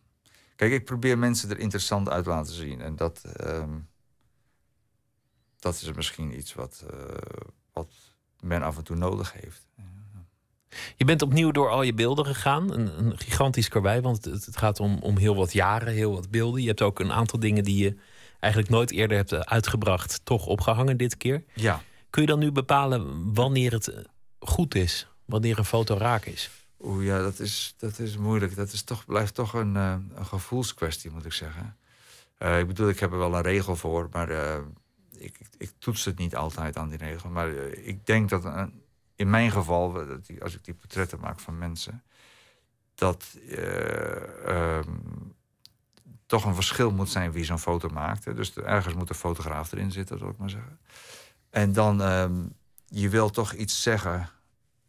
Kijk, 0.56 0.72
ik 0.72 0.86
probeer 0.86 1.18
mensen 1.18 1.50
er 1.50 1.60
interessant 1.60 2.10
uit 2.10 2.24
te 2.24 2.30
laten 2.30 2.54
zien. 2.54 2.82
En 2.82 2.96
dat, 2.96 3.24
ehm, 3.24 3.78
dat 5.60 5.74
is 5.74 5.94
misschien 5.94 6.38
iets 6.38 6.54
wat, 6.54 6.86
eh, 6.90 6.98
wat 7.74 7.94
men 8.40 8.62
af 8.62 8.78
en 8.78 8.84
toe 8.84 8.96
nodig 8.96 9.34
heeft. 9.34 9.68
Je 10.96 11.06
bent 11.06 11.22
opnieuw 11.22 11.52
door 11.52 11.70
al 11.70 11.82
je 11.82 11.94
beelden 11.94 12.26
gegaan. 12.26 12.74
Een, 12.74 13.00
een 13.00 13.18
gigantisch 13.18 13.68
karwei, 13.68 14.02
want 14.02 14.26
het, 14.26 14.46
het 14.46 14.58
gaat 14.58 14.80
om, 14.80 14.98
om 14.98 15.18
heel 15.18 15.36
wat 15.36 15.54
jaren, 15.54 15.94
heel 15.94 16.14
wat 16.14 16.30
beelden. 16.30 16.62
Je 16.62 16.68
hebt 16.68 16.82
ook 16.82 17.00
een 17.00 17.12
aantal 17.12 17.40
dingen 17.40 17.64
die 17.64 17.84
je 17.84 17.98
eigenlijk 18.40 18.72
nooit 18.74 18.92
eerder 18.92 19.18
hebt 19.18 19.32
eh, 19.32 19.40
uitgebracht, 19.40 20.22
toch 20.24 20.46
opgehangen 20.46 20.98
dit 20.98 21.18
keer. 21.18 21.44
Ja. 21.54 21.82
Kun 22.10 22.22
je 22.22 22.28
dan 22.28 22.40
nu 22.40 22.52
bepalen 22.52 23.34
wanneer 23.34 23.72
het 23.72 23.88
eh, 23.88 24.04
goed 24.40 24.76
is? 24.76 25.08
Wanneer 25.26 25.58
een 25.58 25.66
foto 25.66 25.98
raak 25.98 26.26
is? 26.26 26.50
Oeh 26.82 27.06
ja, 27.06 27.22
dat 27.22 27.40
is, 27.40 27.74
dat 27.78 28.00
is 28.00 28.18
moeilijk. 28.18 28.56
Dat 28.56 28.72
is 28.72 28.84
toch, 28.84 29.06
blijft 29.06 29.34
toch 29.34 29.54
een, 29.54 29.76
eh, 29.76 29.96
een 30.16 30.26
gevoelskwestie, 30.26 31.12
moet 31.12 31.26
ik 31.26 31.34
zeggen. 31.34 31.78
Ik 32.60 32.68
bedoel, 32.68 32.90
ik 32.90 33.00
heb 33.00 33.12
er 33.12 33.18
wel 33.18 33.36
een 33.36 33.42
regel 33.42 33.76
voor, 33.76 34.10
maar 34.12 34.32
ik, 35.18 35.40
ik, 35.40 35.48
ik 35.58 35.72
toets 35.80 36.06
het 36.06 36.18
niet 36.18 36.36
altijd 36.36 36.78
aan 36.78 36.90
die 36.90 36.98
regel. 36.98 37.30
Maar 37.30 37.50
ik 37.72 38.06
denk 38.06 38.30
dat 38.30 38.44
in 39.16 39.30
mijn 39.30 39.52
geval, 39.52 39.94
dat 39.94 40.26
die, 40.26 40.44
als 40.44 40.56
ik 40.56 40.64
die 40.64 40.74
portretten 40.74 41.20
maak 41.20 41.40
van 41.40 41.58
mensen, 41.58 42.04
dat 43.00 43.26
eh, 43.50 44.78
ehm, 44.78 44.90
toch 46.30 46.46
een 46.46 46.56
verschil 46.56 46.92
moet 46.92 47.10
zijn 47.10 47.32
wie 47.32 47.44
zo'n 47.44 47.60
foto 47.60 47.90
maakt. 47.90 48.36
Dus 48.36 48.56
er- 48.56 48.64
ergens 48.66 48.94
moet 48.94 49.10
een 49.10 49.16
fotograaf 49.16 49.72
erin 49.72 49.92
zitten, 49.92 50.18
zal 50.20 50.30
ik 50.30 50.38
maar 50.38 50.50
zeggen. 50.50 50.80
En 51.50 51.74
dan, 51.74 52.02
ehm, 52.02 52.34
je 52.86 53.10
wil 53.10 53.30
toch 53.30 53.54
iets 53.54 53.82
zeggen 53.82 54.30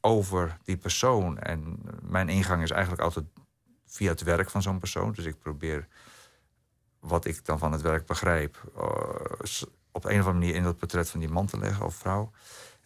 over 0.01 0.59
die 0.64 0.77
persoon. 0.77 1.38
En 1.38 1.79
mijn 2.03 2.29
ingang 2.29 2.62
is 2.62 2.71
eigenlijk 2.71 3.03
altijd 3.03 3.25
via 3.87 4.11
het 4.11 4.23
werk 4.23 4.51
van 4.51 4.62
zo'n 4.62 4.79
persoon. 4.79 5.12
Dus 5.12 5.25
ik 5.25 5.38
probeer 5.38 5.87
wat 6.99 7.25
ik 7.25 7.45
dan 7.45 7.59
van 7.59 7.73
het 7.73 7.81
werk 7.81 8.07
begrijp... 8.07 8.73
eh, 8.77 8.83
op 9.93 10.05
een 10.05 10.11
of 10.21 10.27
andere 10.27 10.33
manier 10.33 10.55
in 10.55 10.62
dat 10.62 10.77
portret 10.77 11.11
van 11.11 11.21
die 11.21 11.29
man 11.29 11.47
te 11.47 11.59
leggen 11.59 11.85
of 11.87 11.95
vrouw. 11.95 12.31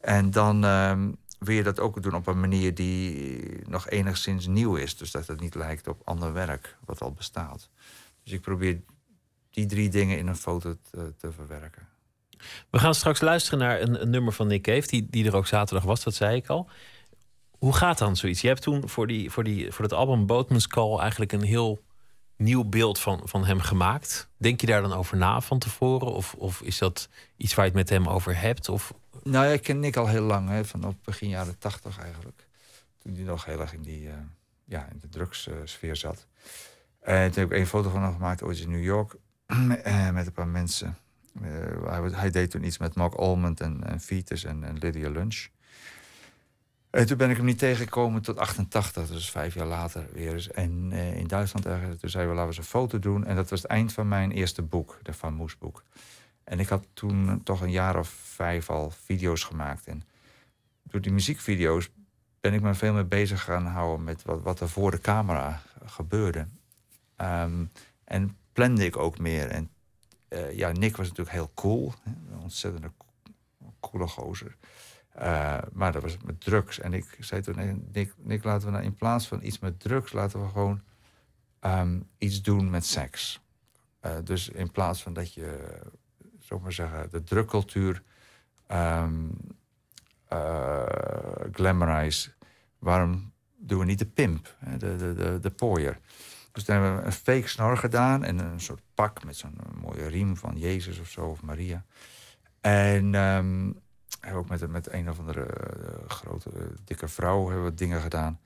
En 0.00 0.30
dan 0.30 0.64
ehm, 0.64 1.12
wil 1.38 1.54
je 1.54 1.62
dat 1.62 1.80
ook 1.80 2.02
doen 2.02 2.14
op 2.14 2.26
een 2.26 2.40
manier 2.40 2.74
die 2.74 3.68
nog 3.68 3.88
enigszins 3.88 4.46
nieuw 4.46 4.74
is. 4.74 4.96
Dus 4.96 5.10
dat 5.10 5.26
het 5.26 5.40
niet 5.40 5.54
lijkt 5.54 5.88
op 5.88 6.00
ander 6.04 6.32
werk 6.32 6.76
wat 6.84 7.00
al 7.00 7.12
bestaat. 7.12 7.68
Dus 8.24 8.32
ik 8.32 8.40
probeer 8.40 8.80
die 9.50 9.66
drie 9.66 9.88
dingen 9.88 10.18
in 10.18 10.26
een 10.26 10.36
foto 10.36 10.76
te, 10.90 11.12
te 11.18 11.32
verwerken. 11.32 11.88
We 12.70 12.78
gaan 12.78 12.94
straks 12.94 13.20
luisteren 13.20 13.58
naar 13.58 13.80
een, 13.80 14.02
een 14.02 14.10
nummer 14.10 14.32
van 14.32 14.46
Nick 14.46 14.62
Cave, 14.62 14.86
die, 14.86 15.06
die 15.10 15.26
er 15.26 15.36
ook 15.36 15.46
zaterdag 15.46 15.84
was, 15.84 16.04
dat 16.04 16.14
zei 16.14 16.36
ik 16.36 16.46
al. 16.46 16.68
Hoe 17.58 17.74
gaat 17.74 17.98
dan 17.98 18.16
zoiets? 18.16 18.40
Je 18.40 18.48
hebt 18.48 18.62
toen 18.62 18.88
voor, 18.88 19.06
die, 19.06 19.30
voor, 19.30 19.44
die, 19.44 19.72
voor 19.72 19.88
dat 19.88 19.98
album 19.98 20.26
Boatman's 20.26 20.66
Call 20.66 20.98
eigenlijk 20.98 21.32
een 21.32 21.42
heel 21.42 21.82
nieuw 22.36 22.64
beeld 22.64 22.98
van, 22.98 23.20
van 23.24 23.44
hem 23.44 23.60
gemaakt. 23.60 24.28
Denk 24.36 24.60
je 24.60 24.66
daar 24.66 24.82
dan 24.82 24.92
over 24.92 25.16
na 25.16 25.40
van 25.40 25.58
tevoren? 25.58 26.12
Of, 26.12 26.34
of 26.34 26.60
is 26.60 26.78
dat 26.78 27.08
iets 27.36 27.54
waar 27.54 27.64
je 27.64 27.70
het 27.70 27.80
met 27.80 27.88
hem 27.88 28.08
over 28.08 28.40
hebt? 28.40 28.68
Of, 28.68 28.94
Nou 29.22 29.46
ja, 29.46 29.52
ik 29.52 29.62
ken 29.62 29.80
Nick 29.80 29.96
al 29.96 30.06
heel 30.06 30.22
lang, 30.22 30.48
hè, 30.48 30.64
vanaf 30.64 30.94
begin 31.02 31.28
jaren 31.28 31.58
tachtig 31.58 31.98
eigenlijk. 31.98 32.46
Toen 32.98 33.14
hij 33.14 33.24
nog 33.24 33.44
heel 33.44 33.60
erg 33.60 33.72
in, 33.72 33.82
die, 33.82 34.08
eh, 34.08 34.14
ja, 34.64 34.88
in 34.92 34.98
de 35.00 35.08
drugssfeer 35.08 35.96
zat. 35.96 36.26
En 37.04 37.30
toen 37.30 37.42
heb 37.42 37.52
ik 37.52 37.58
een 37.58 37.66
foto 37.66 37.90
van 37.90 38.02
hem 38.02 38.12
gemaakt, 38.12 38.42
ooit 38.42 38.58
in 38.58 38.70
New 38.70 38.82
York, 38.82 39.16
eh, 39.82 40.10
met 40.10 40.26
een 40.26 40.32
paar 40.32 40.48
mensen. 40.48 40.96
Eh, 41.42 42.12
hij, 42.12 42.30
deed 42.30 42.50
toen 42.50 42.64
iets 42.64 42.78
met 42.78 42.94
Mark 42.94 43.14
Almond 43.14 43.60
en, 43.60 43.84
en 43.84 44.00
en, 44.44 44.64
en 44.64 44.78
Lydia 44.78 45.10
Lunch. 45.10 45.46
En 46.90 47.06
toen 47.06 47.16
ben 47.16 47.30
ik 47.30 47.36
hem 47.36 47.44
niet 47.44 47.58
tegengekomen 47.58 48.22
tot 48.22 48.38
88, 48.38 49.08
dus 49.08 49.30
vijf 49.30 49.54
jaar 49.54 49.66
later 49.66 50.06
weer 50.12 50.32
eens. 50.32 50.50
En 50.50 50.88
eh, 50.92 51.16
in 51.16 51.26
Duitsland 51.26 51.66
ergens. 51.66 52.00
Toen 52.00 52.10
zeiden 52.10 52.32
we, 52.32 52.38
laten 52.38 52.52
we 52.52 52.56
eens 52.56 52.72
een 52.72 52.78
foto 52.80 52.98
doen. 52.98 53.24
En 53.26 53.36
dat 53.36 53.50
was 53.50 53.62
het 53.62 53.70
eind 53.70 53.92
van 53.92 54.08
mijn 54.08 54.32
eerste 54.32 54.62
boek, 54.62 54.98
de 55.02 55.12
Van 55.12 55.34
Moes 55.34 55.58
boek. 55.58 55.84
En 56.44 56.60
ik 56.60 56.68
had 56.68 56.86
toen 56.92 57.40
toch 57.42 57.60
een 57.60 57.70
jaar 57.70 57.98
of 57.98 58.08
vijf 58.08 58.70
al 58.70 58.90
video's 58.90 59.44
gemaakt. 59.44 59.86
En 59.86 60.02
door 60.82 61.00
die 61.00 61.12
muziekvideo's 61.12 61.90
ben 62.40 62.52
ik 62.52 62.60
me 62.60 62.74
veel 62.74 62.92
meer 62.92 63.08
bezig 63.08 63.42
gaan 63.42 63.66
houden 63.66 64.04
met 64.04 64.22
wat, 64.22 64.42
wat 64.42 64.60
er 64.60 64.68
voor 64.68 64.90
de 64.90 65.00
camera 65.00 65.62
gebeurde. 65.84 66.46
Ehm, 67.16 67.64
en 68.04 68.36
plande 68.52 68.84
ik 68.84 68.96
ook 68.96 69.18
meer. 69.18 69.48
En 69.48 69.70
eh, 70.28 70.56
ja, 70.56 70.72
Nick 70.72 70.96
was 70.96 71.08
natuurlijk 71.08 71.36
heel 71.36 71.50
cool. 71.54 71.92
Hè? 72.02 72.12
Een 72.32 72.40
ontzettende 72.40 72.92
co- 72.96 73.74
coole 73.80 74.06
gozer. 74.06 74.56
Eh, 75.08 75.58
maar 75.72 75.92
dat 75.92 76.02
was 76.02 76.16
met 76.24 76.40
drugs. 76.40 76.80
En 76.80 76.92
ik 76.92 77.16
zei 77.20 77.42
toen, 77.42 77.88
Nick, 77.92 78.14
Nick, 78.16 78.44
laten 78.44 78.66
we 78.66 78.72
nou 78.72 78.84
in 78.84 78.94
plaats 78.94 79.28
van 79.28 79.42
iets 79.42 79.58
met 79.58 79.80
drugs... 79.80 80.12
laten 80.12 80.42
we 80.42 80.48
gewoon 80.48 80.82
ehm, 81.60 82.00
iets 82.18 82.42
doen 82.42 82.70
met 82.70 82.86
seks. 82.86 83.40
Eh, 84.00 84.16
dus 84.24 84.48
in 84.48 84.70
plaats 84.70 85.02
van 85.02 85.12
dat 85.12 85.34
je, 85.34 85.80
ik 86.48 86.60
maar 86.60 86.72
zeggen, 86.72 87.10
de 87.10 87.22
drugcultuur 87.22 88.02
eh, 88.66 89.08
glamorize... 91.52 92.30
waarom 92.78 93.32
doen 93.56 93.78
we 93.78 93.84
niet 93.84 93.98
de 93.98 94.06
pimp, 94.06 94.56
de, 94.78 94.96
de, 94.96 95.14
de, 95.14 95.38
de 95.40 95.50
pooier? 95.50 96.00
Dus 96.54 96.64
toen 96.64 96.74
hebben 96.74 96.96
we 96.96 97.06
een 97.06 97.12
fake 97.12 97.48
snor 97.48 97.76
gedaan 97.76 98.24
en 98.24 98.38
een 98.38 98.60
soort 98.60 98.80
pak 98.94 99.24
met 99.24 99.36
zo'n 99.36 99.56
mooie 99.80 100.06
riem 100.06 100.36
van 100.36 100.58
Jezus 100.58 100.98
of 100.98 101.08
zo, 101.08 101.20
of 101.20 101.42
Maria. 101.42 101.84
En 102.60 103.14
ehm, 103.14 103.70
ook 104.34 104.48
met, 104.48 104.70
met 104.70 104.92
een 104.92 105.10
of 105.10 105.18
andere 105.18 105.42
eh, 105.46 106.08
grote, 106.08 106.50
eh, 106.50 106.62
dikke 106.84 107.08
vrouw 107.08 107.48
hebben 107.48 107.64
we 107.64 107.74
dingen 107.74 108.00
gedaan. 108.00 108.40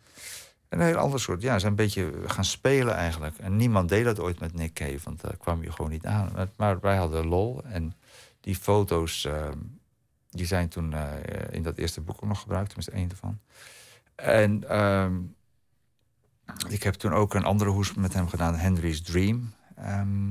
Een 0.69 0.81
heel 0.81 0.97
ander 0.97 1.21
soort, 1.21 1.43
ja, 1.43 1.59
zijn 1.59 1.71
een 1.71 1.77
beetje 1.77 2.13
gaan 2.27 2.45
spelen 2.45 2.95
eigenlijk. 2.95 3.39
En 3.39 3.57
niemand 3.57 3.89
deed 3.89 4.05
dat 4.05 4.21
ooit 4.21 4.41
met 4.41 4.55
Nick 4.55 4.73
Cave, 4.73 5.01
want 5.05 5.21
daar 5.21 5.37
kwam 5.37 5.63
je 5.63 5.73
gewoon 5.73 5.91
niet 5.91 6.07
aan. 6.07 6.31
Maar, 6.35 6.49
maar 6.57 6.81
wij 6.81 6.97
hadden 6.97 7.27
lol 7.27 7.65
en 7.65 7.95
die 8.41 8.57
foto's, 8.57 9.25
ehm, 9.25 9.59
die 10.31 10.47
zijn 10.47 10.69
toen 10.69 10.93
eh, 10.93 11.07
in 11.51 11.63
dat 11.63 11.77
eerste 11.77 12.01
boek 12.01 12.17
ook 12.23 12.29
nog 12.29 12.41
gebruikt, 12.41 12.67
tenminste 12.67 12.95
één 12.95 13.11
ervan. 13.11 13.41
En 14.15 14.69
ehm, 14.69 15.15
ik 16.69 16.83
heb 16.83 16.95
toen 16.95 17.13
ook 17.13 17.35
een 17.35 17.45
andere 17.45 17.71
hoes 17.71 17.95
met 17.95 18.13
hem 18.13 18.29
gedaan, 18.29 18.55
Henry's 18.55 19.03
Dream. 19.03 19.53
Ehm, 19.77 20.31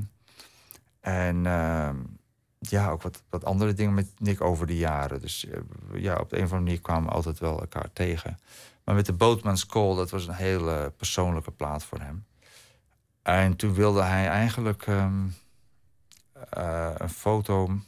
en 1.00 1.46
ehm, 1.46 1.96
ja, 2.60 2.90
ook 2.90 3.02
wat, 3.02 3.24
wat 3.30 3.46
andere 3.46 3.74
dingen 3.74 3.94
met 3.94 4.10
Nick 4.18 4.42
over 4.42 4.68
de 4.68 4.78
jaren. 4.78 5.22
Dus 5.22 5.46
eh, 5.46 5.60
ja, 5.94 6.16
op 6.16 6.30
de 6.30 6.38
een 6.38 6.44
of 6.44 6.52
andere 6.52 6.64
manier 6.64 6.82
kwamen 6.82 7.10
we 7.10 7.16
altijd 7.16 7.40
wel 7.40 7.60
elkaar 7.60 7.90
tegen. 7.94 8.40
Maar 8.84 8.96
met 8.96 9.06
de 9.06 9.14
Boatman's 9.14 9.66
Call, 9.66 9.96
dat 9.96 10.10
was 10.10 10.28
een 10.28 10.34
hele 10.34 10.94
persoonlijke 10.98 11.52
plaat 11.52 11.84
voor 11.84 12.00
hem. 12.00 12.26
En 13.22 13.56
toen 13.56 13.74
wilde 13.74 14.02
hij 14.02 14.28
eigenlijk 14.28 14.88
ehm, 14.88 15.26
eh, 16.50 16.92
een 16.98 17.10
foto 17.10 17.80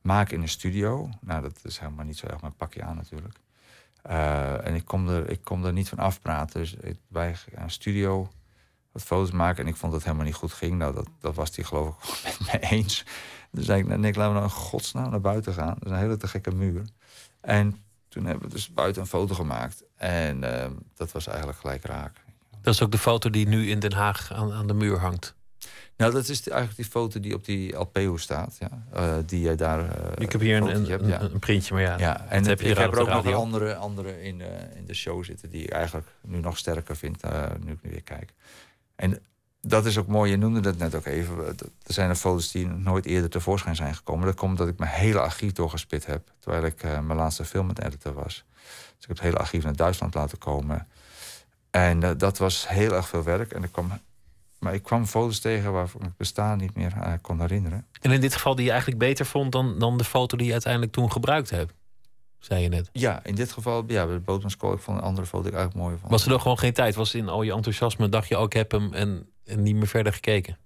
maken 0.00 0.36
in 0.36 0.42
een 0.42 0.48
studio. 0.48 1.10
Nou, 1.20 1.42
dat 1.42 1.58
is 1.62 1.78
helemaal 1.78 2.04
niet 2.04 2.16
zo 2.16 2.26
erg 2.26 2.40
mijn 2.40 2.56
pakje 2.56 2.82
aan 2.82 2.96
natuurlijk. 2.96 3.38
Eh, 4.04 4.66
en 4.66 4.74
ik 4.74 4.84
kom, 4.84 5.08
er, 5.08 5.30
ik 5.30 5.40
kom 5.44 5.64
er 5.64 5.72
niet 5.72 5.88
van 5.88 5.98
afpraten. 5.98 6.60
Dus 6.60 6.74
ik, 6.74 6.96
bij 7.08 7.36
een 7.54 7.70
studio 7.70 8.28
wat 8.92 9.02
foto's 9.02 9.30
maken. 9.30 9.64
En 9.64 9.70
ik 9.70 9.76
vond 9.76 9.92
dat 9.92 10.00
het 10.00 10.04
helemaal 10.04 10.26
niet 10.26 10.40
goed 10.40 10.52
ging. 10.52 10.78
Nou, 10.78 10.94
dat, 10.94 11.08
dat 11.20 11.34
was 11.34 11.56
hij 11.56 11.64
geloof 11.64 11.88
ik 11.88 12.38
met 12.38 12.52
me 12.52 12.68
eens. 12.68 13.04
Dus 13.50 13.64
zei 13.64 13.80
ik, 13.80 13.86
nou, 13.86 14.00
Nick, 14.00 14.16
laten 14.16 14.32
we 14.32 14.38
nou 14.38 14.50
in 14.50 14.56
godsnaam 14.56 15.10
naar 15.10 15.20
buiten 15.20 15.52
gaan. 15.52 15.74
Dat 15.78 15.84
is 15.84 15.90
een 15.90 15.98
hele 15.98 16.16
te 16.16 16.28
gekke 16.28 16.54
muur. 16.54 16.82
En 17.40 17.84
toen 18.08 18.24
hebben 18.24 18.48
we 18.48 18.54
dus 18.54 18.72
buiten 18.72 19.02
een 19.02 19.08
foto 19.08 19.34
gemaakt. 19.34 19.82
En 19.96 20.42
uh, 20.42 20.66
dat 20.94 21.12
was 21.12 21.26
eigenlijk 21.26 21.58
gelijk 21.58 21.84
raak. 21.84 22.24
Dat 22.60 22.74
is 22.74 22.82
ook 22.82 22.90
de 22.90 22.98
foto 22.98 23.30
die 23.30 23.48
nu 23.48 23.70
in 23.70 23.78
Den 23.78 23.92
Haag 23.92 24.32
aan 24.32 24.66
de 24.66 24.74
muur 24.74 24.98
hangt. 24.98 25.34
Nou, 25.96 26.12
dat 26.12 26.28
is 26.28 26.48
eigenlijk 26.48 26.76
die 26.76 26.84
foto 26.84 27.20
die 27.20 27.34
op 27.34 27.44
die 27.44 27.76
Alpeo 27.76 28.16
staat. 28.16 28.56
Ja. 28.58 28.68
Uh, 28.96 29.14
die 29.26 29.40
jij 29.40 29.56
daar. 29.56 29.80
Uh, 29.80 30.12
ik 30.18 30.32
heb 30.32 30.40
hier 30.40 30.56
een, 30.56 30.74
een, 30.74 30.86
hebt, 30.86 31.06
ja. 31.06 31.20
een, 31.20 31.38
printje, 31.38 31.74
maar 31.74 31.82
ja. 31.82 31.98
ja 31.98 32.26
en 32.28 32.46
heb 32.46 32.60
je 32.60 32.68
ik 32.68 32.76
heb 32.76 32.92
er 32.92 33.00
ook 33.00 33.08
nog 33.08 33.24
een 33.24 33.34
andere, 33.34 33.74
andere 33.74 34.22
in, 34.22 34.38
de, 34.38 34.58
in 34.74 34.84
de 34.86 34.94
show 34.94 35.24
zitten. 35.24 35.50
die 35.50 35.62
ik 35.62 35.70
eigenlijk 35.70 36.06
nu 36.20 36.38
nog 36.40 36.58
sterker 36.58 36.96
vind. 36.96 37.22
nu 37.64 37.72
ik 37.72 37.82
nu 37.82 37.90
weer 37.90 38.02
kijk. 38.02 38.32
En 38.96 39.18
dat 39.60 39.86
is 39.86 39.98
ook 39.98 40.06
mooi. 40.06 40.30
Je 40.30 40.36
noemde 40.36 40.60
dat 40.60 40.76
net 40.76 40.94
ook 40.94 41.06
even. 41.06 41.46
Er 41.46 41.66
zijn 41.82 42.08
er 42.08 42.16
foto's 42.16 42.50
die 42.50 42.66
nooit 42.66 43.06
eerder 43.06 43.30
tevoorschijn 43.30 43.76
zijn 43.76 43.94
gekomen. 43.94 44.26
Dat 44.26 44.34
komt 44.34 44.50
omdat 44.50 44.68
ik 44.68 44.78
mijn 44.78 44.90
hele 44.90 45.20
archief 45.20 45.52
doorgespit 45.52 46.06
heb. 46.06 46.30
Terwijl 46.38 46.64
ik 46.64 46.82
mijn 46.82 47.14
laatste 47.14 47.44
film 47.44 47.66
met 47.66 47.82
editor 47.82 48.12
was. 48.12 48.44
Dus 48.64 49.00
ik 49.00 49.08
heb 49.08 49.16
het 49.16 49.20
hele 49.20 49.36
archief 49.36 49.64
naar 49.64 49.76
Duitsland 49.76 50.14
laten 50.14 50.38
komen. 50.38 50.88
En 51.70 52.18
dat 52.18 52.38
was 52.38 52.68
heel 52.68 52.92
erg 52.92 53.08
veel 53.08 53.22
werk. 53.22 53.52
En 53.52 53.62
ik 53.62 53.72
kwam, 53.72 53.90
maar 54.58 54.74
ik 54.74 54.82
kwam 54.82 55.06
foto's 55.06 55.38
tegen 55.38 55.72
waarvan 55.72 56.02
ik 56.02 56.16
bestaan 56.16 56.58
niet 56.58 56.74
meer 56.74 56.92
uh, 56.96 57.12
kon 57.20 57.40
herinneren. 57.40 57.86
En 58.00 58.10
in 58.10 58.20
dit 58.20 58.34
geval 58.34 58.54
die 58.54 58.64
je 58.64 58.70
eigenlijk 58.70 59.00
beter 59.00 59.26
vond 59.26 59.52
dan, 59.52 59.78
dan 59.78 59.98
de 59.98 60.04
foto 60.04 60.36
die 60.36 60.46
je 60.46 60.52
uiteindelijk 60.52 60.92
toen 60.92 61.12
gebruikt 61.12 61.50
hebt? 61.50 61.72
Zei 62.38 62.62
je 62.62 62.68
net. 62.68 62.88
Ja, 62.92 63.24
in 63.24 63.34
dit 63.34 63.52
geval, 63.52 63.84
ja, 63.86 64.04
bij 64.04 64.14
de 64.14 64.20
Bootmanskool, 64.20 64.72
ik 64.72 64.80
vond 64.80 64.98
een 64.98 65.04
andere 65.04 65.26
foto 65.26 65.48
ik 65.48 65.54
eigenlijk 65.54 65.84
mooi 65.84 65.98
van. 66.00 66.10
Was 66.10 66.22
er 66.24 66.30
dan 66.30 66.40
gewoon 66.40 66.58
geen 66.58 66.72
tijd? 66.72 66.94
Was 66.94 67.14
in 67.14 67.28
al 67.28 67.42
je 67.42 67.52
enthousiasme, 67.52 68.08
dacht 68.08 68.28
je, 68.28 68.34
ook 68.34 68.40
oh, 68.40 68.46
ik 68.46 68.52
heb 68.52 68.70
hem 68.70 68.92
en 68.92 69.28
en 69.44 69.62
niet 69.62 69.74
meer 69.74 69.86
verder 69.86 70.12
gekeken? 70.12 70.58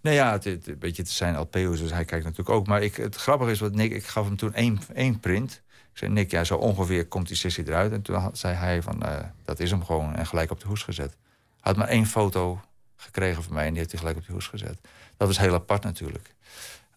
Nee, 0.00 0.14
ja, 0.14 0.32
het, 0.32 0.44
het, 0.44 0.78
beetje, 0.78 1.02
het 1.02 1.10
zijn 1.10 1.38
LPO's, 1.38 1.78
dus 1.80 1.90
hij 1.90 2.04
kijkt 2.04 2.24
natuurlijk 2.24 2.56
ook. 2.56 2.66
Maar 2.66 2.82
ik, 2.82 2.96
het 2.96 3.16
grappige 3.16 3.50
is, 3.50 3.60
wat 3.60 3.74
Nick, 3.74 3.92
ik 3.92 4.06
gaf 4.06 4.24
hem 4.24 4.36
toen 4.36 4.54
één, 4.54 4.78
één 4.94 5.20
print. 5.20 5.62
Ik 5.92 5.98
zei, 6.00 6.12
Nick, 6.12 6.30
ja, 6.30 6.44
zo 6.44 6.56
ongeveer 6.56 7.06
komt 7.06 7.28
die 7.28 7.36
sessie 7.36 7.66
eruit. 7.66 7.92
En 7.92 8.02
toen 8.02 8.30
zei 8.32 8.54
hij 8.54 8.82
van, 8.82 9.00
uh, 9.02 9.18
dat 9.44 9.60
is 9.60 9.70
hem 9.70 9.84
gewoon. 9.84 10.14
En 10.14 10.26
gelijk 10.26 10.50
op 10.50 10.60
de 10.60 10.66
hoes 10.66 10.82
gezet. 10.82 11.10
Hij 11.10 11.16
had 11.60 11.76
maar 11.76 11.88
één 11.88 12.06
foto 12.06 12.60
gekregen 13.04 13.42
van 13.42 13.54
mij 13.54 13.64
en 13.64 13.70
die 13.70 13.78
heeft 13.78 13.90
hij 13.90 14.00
gelijk 14.00 14.18
op 14.18 14.26
de 14.26 14.32
hoes 14.32 14.46
gezet. 14.46 14.80
Dat 15.16 15.28
was 15.28 15.38
heel 15.38 15.54
apart 15.54 15.82
natuurlijk. 15.82 16.34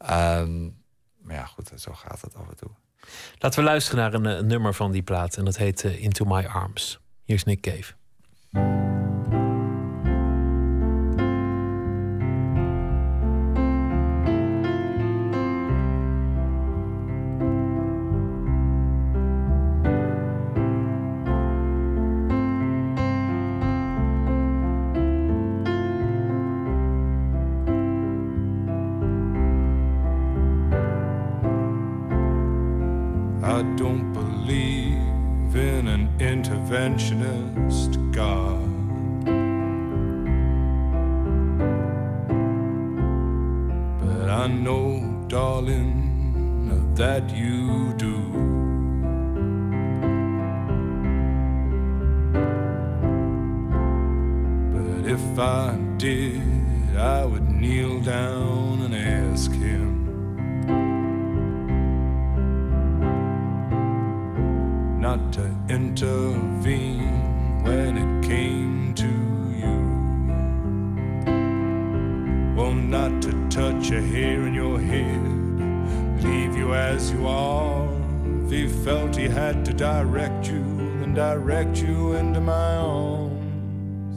Um, 0.02 0.84
maar 1.22 1.36
ja, 1.36 1.46
goed, 1.46 1.72
zo 1.76 1.94
gaat 1.94 2.22
het 2.22 2.36
af 2.36 2.48
en 2.50 2.56
toe. 2.56 2.70
Laten 3.38 3.60
we 3.60 3.66
luisteren 3.66 4.00
naar 4.00 4.14
een, 4.14 4.26
een 4.26 4.48
nummer 4.48 4.74
van 4.74 4.92
die 4.92 5.04
plaat. 5.04 5.38
En 5.38 5.46
dat 5.46 5.58
heet 5.58 5.84
uh, 5.84 6.04
Into 6.04 6.26
My 6.26 6.46
Arms. 6.46 7.00
Hier 7.24 7.36
is 7.36 7.44
Nick 7.44 7.62
Cave. 7.62 7.94
as 76.98 77.12
you 77.12 77.28
are. 77.28 77.88
If 78.46 78.52
he 78.52 78.68
felt 78.68 79.16
he 79.16 79.28
had 79.28 79.64
to 79.66 79.74
direct 79.74 80.48
you, 80.48 80.64
then 81.00 81.14
direct 81.14 81.78
you 81.78 82.14
into 82.14 82.42
my 82.42 82.76
arms. 82.76 84.16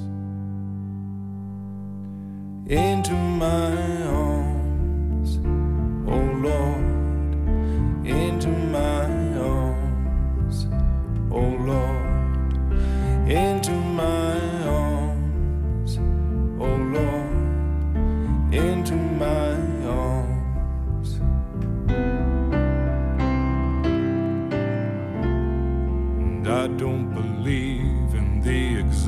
Into 2.70 3.12
my 3.12 4.02
arms. 4.06 4.29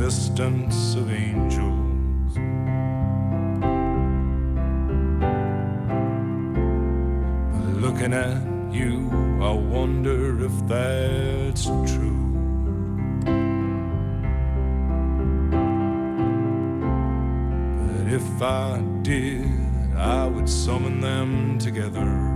existence 0.05 0.97
of 0.97 1.13
angels. 1.13 2.35
But 7.53 7.75
looking 7.81 8.13
at 8.13 8.43
you, 8.75 9.09
I 9.41 9.53
wonder 9.53 10.45
if 10.45 10.67
that's 10.67 11.67
true. 11.93 12.19
But 17.79 18.13
if 18.13 18.43
I 18.43 18.83
did, 19.03 19.95
I 19.97 20.27
would 20.27 20.49
summon 20.49 21.01
them 21.01 21.59
together. 21.59 22.33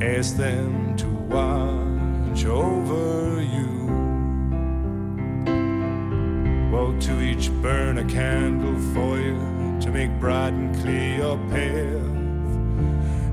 ask 0.00 0.36
them 0.36 0.96
to 0.96 1.15
over 2.46 3.42
you. 3.42 3.68
Well, 6.72 6.96
to 6.98 7.20
each 7.20 7.50
burn 7.62 7.98
a 7.98 8.04
candle 8.04 8.78
for 8.94 9.18
you 9.18 9.38
to 9.80 9.90
make 9.90 10.10
bright 10.18 10.52
and 10.52 10.74
clear 10.76 11.16
your 11.18 11.38
path, 11.48 12.14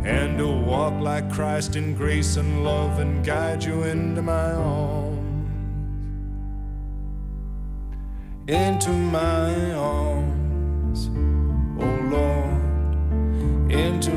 and 0.05 0.37
to 0.37 0.47
walk 0.47 0.93
like 1.01 1.31
Christ 1.31 1.75
in 1.75 1.95
grace 1.95 2.35
and 2.37 2.63
love 2.63 2.99
and 2.99 3.23
guide 3.25 3.63
you 3.63 3.83
into 3.83 4.21
my 4.21 4.51
arms. 4.51 5.19
Into 8.47 8.89
my 8.89 9.73
arms, 9.73 11.09
oh 11.79 11.99
Lord, 12.11 13.71
into 13.71 14.11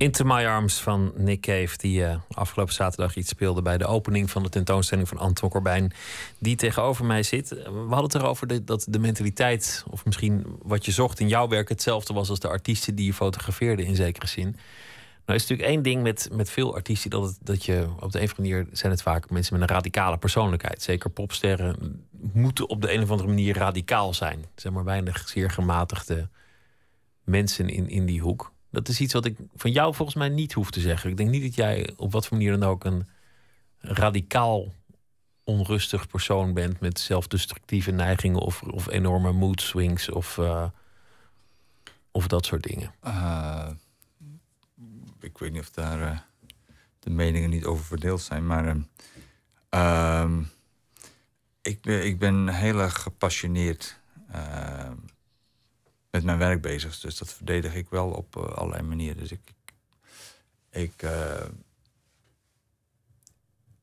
Into 0.00 0.24
My 0.24 0.46
Arms 0.46 0.80
van 0.80 1.12
Nick 1.16 1.40
Cave, 1.40 1.76
die 1.76 2.00
uh, 2.00 2.14
afgelopen 2.30 2.74
zaterdag 2.74 3.16
iets 3.16 3.28
speelde 3.28 3.62
bij 3.62 3.78
de 3.78 3.86
opening 3.86 4.30
van 4.30 4.42
de 4.42 4.48
tentoonstelling 4.48 5.08
van 5.08 5.18
Anton 5.18 5.48
Corbijn, 5.48 5.92
die 6.38 6.56
tegenover 6.56 7.04
mij 7.04 7.22
zit. 7.22 7.48
We 7.48 7.70
hadden 7.72 8.02
het 8.02 8.14
erover 8.14 8.64
dat 8.64 8.86
de 8.88 8.98
mentaliteit, 8.98 9.84
of 9.90 10.04
misschien 10.04 10.46
wat 10.62 10.84
je 10.84 10.92
zocht 10.92 11.20
in 11.20 11.28
jouw 11.28 11.48
werk, 11.48 11.68
hetzelfde 11.68 12.14
was 12.14 12.28
als 12.30 12.38
de 12.38 12.48
artiesten 12.48 12.94
die 12.94 13.06
je 13.06 13.14
fotografeerde 13.14 13.84
in 13.84 13.96
zekere 13.96 14.26
zin. 14.26 14.56
Nou 15.26 15.38
is 15.38 15.46
natuurlijk 15.46 15.68
één 15.68 15.82
ding 15.82 16.02
met, 16.02 16.28
met 16.32 16.50
veel 16.50 16.74
artiesten 16.74 17.10
dat, 17.10 17.38
dat 17.42 17.64
je 17.64 17.88
op 18.00 18.12
de 18.12 18.18
een 18.18 18.24
of 18.24 18.36
andere 18.36 18.54
manier 18.54 18.66
zijn 18.72 18.92
het 18.92 19.02
vaak 19.02 19.30
mensen 19.30 19.58
met 19.58 19.62
een 19.62 19.74
radicale 19.74 20.18
persoonlijkheid. 20.18 20.82
Zeker 20.82 21.10
popsterren 21.10 22.04
moeten 22.32 22.68
op 22.68 22.82
de 22.82 22.92
een 22.92 23.02
of 23.02 23.10
andere 23.10 23.28
manier 23.28 23.56
radicaal 23.56 24.14
zijn. 24.14 24.38
Er 24.38 24.60
zijn 24.60 24.72
maar 24.72 24.84
weinig 24.84 25.28
zeer 25.28 25.50
gematigde 25.50 26.28
mensen 27.24 27.68
in, 27.68 27.88
in 27.88 28.06
die 28.06 28.20
hoek. 28.20 28.52
Dat 28.70 28.88
is 28.88 29.00
iets 29.00 29.12
wat 29.12 29.24
ik 29.24 29.36
van 29.54 29.70
jou 29.70 29.94
volgens 29.94 30.16
mij 30.16 30.28
niet 30.28 30.52
hoef 30.52 30.70
te 30.70 30.80
zeggen. 30.80 31.10
Ik 31.10 31.16
denk 31.16 31.30
niet 31.30 31.42
dat 31.42 31.54
jij 31.54 31.92
op 31.96 32.12
wat 32.12 32.26
voor 32.26 32.36
manier 32.36 32.58
dan 32.58 32.68
ook 32.68 32.84
een 32.84 33.06
radicaal 33.78 34.72
onrustig 35.44 36.06
persoon 36.06 36.54
bent 36.54 36.80
met 36.80 37.00
zelfdestructieve 37.00 37.90
neigingen 37.90 38.40
of, 38.40 38.62
of 38.62 38.88
enorme 38.88 39.32
mood 39.32 39.60
swings 39.60 40.10
of, 40.10 40.36
uh, 40.36 40.64
of 42.10 42.26
dat 42.26 42.46
soort 42.46 42.62
dingen. 42.62 42.94
Uh, 43.04 43.68
ik 45.20 45.38
weet 45.38 45.52
niet 45.52 45.60
of 45.60 45.70
daar 45.70 46.00
uh, 46.00 46.18
de 46.98 47.10
meningen 47.10 47.50
niet 47.50 47.64
over 47.64 47.84
verdeeld 47.84 48.20
zijn, 48.20 48.46
maar 48.46 48.76
ehm, 49.68 50.42
ik, 51.62 51.80
ben, 51.82 52.04
ik 52.04 52.18
ben 52.18 52.48
heel 52.48 52.78
erg 52.78 53.02
gepassioneerd 53.02 54.00
ehm, 54.32 54.96
met 56.10 56.24
mijn 56.24 56.38
werk 56.38 56.62
bezig. 56.62 57.00
Dus 57.00 57.18
dat 57.18 57.32
verdedig 57.32 57.74
ik 57.74 57.88
wel 57.88 58.10
op 58.10 58.36
uh, 58.36 58.44
allerlei 58.44 58.82
manieren. 58.82 59.16
Dus 59.16 59.32
ik, 59.32 59.52
ik, 60.70 61.02
uh, 61.02 61.44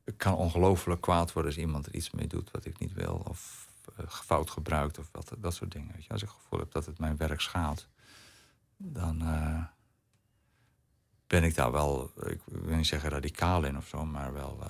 ik 0.03 0.17
kan 0.17 0.35
ongelooflijk 0.35 1.01
kwaad 1.01 1.33
worden 1.33 1.51
als 1.51 1.61
iemand 1.61 1.85
er 1.85 1.95
iets 1.95 2.11
mee 2.11 2.27
doet 2.27 2.51
wat 2.51 2.65
ik 2.65 2.79
niet 2.79 2.93
wil. 2.93 3.23
Of 3.27 3.67
uh, 3.99 4.09
fout 4.09 4.49
gebruikt 4.49 4.97
of 4.99 5.09
wat, 5.11 5.33
dat 5.37 5.53
soort 5.53 5.71
dingen. 5.71 5.93
Weet 5.93 6.05
je. 6.05 6.11
Als 6.11 6.21
ik 6.21 6.27
het 6.27 6.37
gevoel 6.37 6.59
heb 6.59 6.71
dat 6.71 6.85
het 6.85 6.99
mijn 6.99 7.17
werk 7.17 7.41
schaadt, 7.41 7.87
dan 8.77 9.17
ben 11.27 11.43
ik 11.43 11.55
daar 11.55 11.71
wel, 11.71 12.11
ik 12.25 12.41
wil 12.45 12.75
niet 12.75 12.87
zeggen 12.87 13.09
radicaal 13.09 13.63
in 13.63 13.77
of 13.77 13.87
zo, 13.87 14.05
maar 14.05 14.33
wel. 14.33 14.63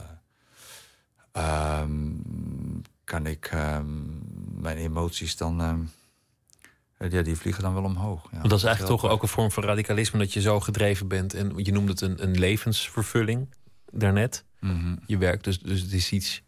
Um, 1.34 2.82
kan 3.04 3.26
ik 3.26 3.52
um, 3.52 4.22
mijn 4.62 4.78
emoties 4.78 5.38
dan 5.38 5.62
um, 5.62 5.92
ja, 6.98 7.22
die 7.22 7.36
vliegen 7.36 7.64
dan 7.64 7.74
wel 7.74 7.84
omhoog. 7.84 8.28
Ja. 8.32 8.42
dat 8.42 8.58
is 8.58 8.64
eigenlijk 8.64 9.00
toch 9.00 9.12
ook 9.12 9.22
een 9.22 9.28
vorm 9.28 9.52
van 9.52 9.64
radicalisme 9.64 10.20
dat 10.20 10.34
je 10.34 10.42
zo 10.42 10.60
gedreven 10.60 11.08
bent. 11.08 11.34
En 11.34 11.54
je 11.56 11.72
noemde 11.72 11.92
het 11.92 12.02
een, 12.02 12.24
een 12.24 12.40
levensvervulling 12.40 13.56
daarnet. 13.92 14.46
Mm 14.60 14.80
-hmm. 14.80 15.00
Je 15.06 15.18
werk, 15.18 15.44
dus, 15.44 15.60
dus 15.60 15.82
het 15.82 15.94
is 15.94 16.12
iets 16.12 16.44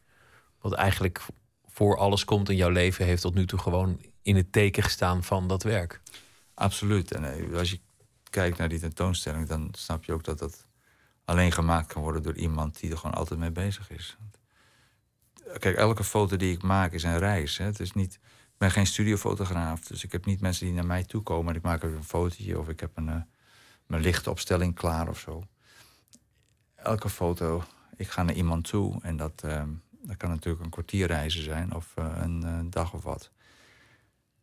wat 0.61 0.73
eigenlijk 0.73 1.21
voor 1.67 1.97
alles 1.97 2.25
komt 2.25 2.49
in 2.49 2.55
jouw 2.55 2.69
leven, 2.69 3.05
heeft 3.05 3.21
tot 3.21 3.33
nu 3.33 3.45
toe 3.45 3.59
gewoon 3.59 4.01
in 4.21 4.35
het 4.35 4.51
teken 4.51 4.83
gestaan 4.83 5.23
van 5.23 5.47
dat 5.47 5.63
werk. 5.63 6.01
Absoluut. 6.53 7.11
En 7.11 7.53
als 7.53 7.71
je 7.71 7.79
kijkt 8.29 8.57
naar 8.57 8.69
die 8.69 8.79
tentoonstelling, 8.79 9.47
dan 9.47 9.69
snap 9.71 10.03
je 10.03 10.13
ook 10.13 10.23
dat 10.23 10.39
dat 10.39 10.67
alleen 11.25 11.51
gemaakt 11.51 11.93
kan 11.93 12.01
worden 12.01 12.23
door 12.23 12.35
iemand 12.35 12.79
die 12.79 12.91
er 12.91 12.97
gewoon 12.97 13.15
altijd 13.15 13.39
mee 13.39 13.51
bezig 13.51 13.89
is. 13.89 14.17
Kijk, 15.57 15.77
elke 15.77 16.03
foto 16.03 16.37
die 16.37 16.51
ik 16.51 16.61
maak 16.61 16.91
is 16.91 17.03
een 17.03 17.17
reis. 17.17 17.57
Hè. 17.57 17.65
Het 17.65 17.79
is 17.79 17.93
niet, 17.93 18.19
ben 18.59 18.71
geen 18.71 18.87
studiofotograaf, 18.87 19.81
dus 19.81 20.03
ik 20.03 20.11
heb 20.11 20.25
niet 20.25 20.41
mensen 20.41 20.65
die 20.65 20.75
naar 20.75 20.85
mij 20.85 21.03
toe 21.03 21.21
komen 21.21 21.49
en 21.49 21.55
ik 21.55 21.63
maak 21.63 21.83
even 21.83 21.97
een 21.97 22.03
fotootje 22.03 22.59
of 22.59 22.69
ik 22.69 22.79
heb 22.79 22.91
een, 22.97 23.07
uh, 23.07 23.15
mijn 23.85 24.01
lichtopstelling 24.01 24.75
klaar 24.75 25.09
of 25.09 25.19
zo. 25.19 25.43
Elke 26.75 27.09
foto, 27.09 27.63
ik 27.95 28.07
ga 28.07 28.23
naar 28.23 28.35
iemand 28.35 28.67
toe 28.67 28.99
en 29.01 29.17
dat, 29.17 29.41
uh, 29.45 29.63
dat 30.01 30.17
kan 30.17 30.29
natuurlijk 30.29 30.63
een 30.63 30.69
kwartier 30.69 31.07
reizen 31.07 31.43
zijn 31.43 31.75
of 31.75 31.93
uh, 31.99 32.05
een, 32.15 32.69
dag 32.69 32.93
of 32.93 33.03
wat. 33.03 33.31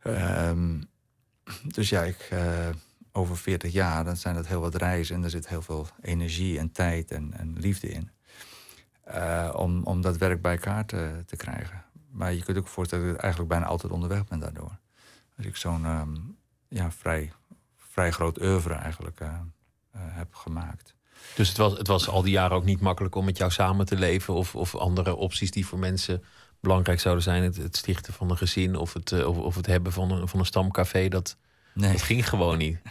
Um, 0.05 0.89
dus 1.63 1.89
ja, 1.89 2.03
ik, 2.03 2.35
over 3.13 3.37
40 3.37 3.73
jaar, 3.73 4.05
dan 4.05 4.17
zijn 4.17 4.35
dat 4.35 4.47
heel 4.47 4.61
wat 4.61 4.75
reizen 4.75 5.17
en 5.17 5.25
er 5.25 5.31
zit 5.31 5.49
heel 5.49 5.63
veel 5.63 5.89
energie 6.01 6.59
en 6.59 6.73
tijd 6.73 7.11
en, 7.11 7.33
en 7.33 7.59
liefde 7.59 7.89
in. 7.89 8.11
Om, 9.53 9.83
om 9.83 10.01
dat 10.01 10.17
werk 10.17 10.43
bij 10.43 10.53
elkaar 10.53 10.85
te 10.85 11.37
krijgen. 11.37 11.86
Maar 12.17 12.33
je 12.33 12.43
kunt 12.43 12.59
ook 12.59 12.69
voorstellen 12.69 13.07
dat 13.07 13.15
ik 13.15 13.21
eigenlijk 13.21 13.53
bijna 13.53 13.67
altijd 13.67 13.93
onderweg 13.93 14.25
ben 14.25 14.39
daardoor. 14.39 14.79
Als 15.37 15.47
ik 15.47 15.57
zo'n 15.57 15.85
um, 15.85 16.37
ja, 16.69 16.91
vrij, 16.91 17.33
vrij 17.77 18.11
groot 18.11 18.41
oeuvre 18.41 18.75
eigenlijk 18.75 19.21
uh, 19.21 19.29
uh, 19.29 20.01
heb 20.05 20.35
gemaakt. 20.35 20.95
Dus 21.35 21.49
het 21.49 21.57
was, 21.57 21.79
het 21.79 21.87
was 21.87 22.09
al 22.09 22.23
die 22.23 22.33
jaren 22.33 22.57
ook 22.57 22.65
niet 22.65 22.81
makkelijk 22.81 23.15
om 23.15 23.25
met 23.25 23.37
jou 23.37 23.51
samen 23.51 23.87
te 23.87 23.97
leven... 23.97 24.35
of, 24.35 24.55
of 24.55 24.75
andere 24.75 25.15
opties 25.15 25.51
die 25.51 25.67
voor 25.67 25.79
mensen 25.79 26.25
belangrijk 26.61 27.01
zouden 27.01 27.25
zijn. 27.25 27.43
Het, 27.43 27.57
het 27.57 27.77
stichten 27.77 28.13
van 28.13 28.31
een 28.31 28.37
gezin 28.37 28.77
of 28.77 28.93
het, 28.93 29.25
of, 29.25 29.39
of 29.39 29.55
het 29.55 29.67
hebben 29.67 29.93
van 29.93 30.11
een, 30.11 30.29
van 30.29 30.39
een 30.39 30.47
stamcafé. 30.47 31.09
Dat, 31.09 31.37
nee. 31.75 31.93
dat 31.93 32.03
ging 32.03 32.29
gewoon 32.29 32.59
niet. 32.59 32.79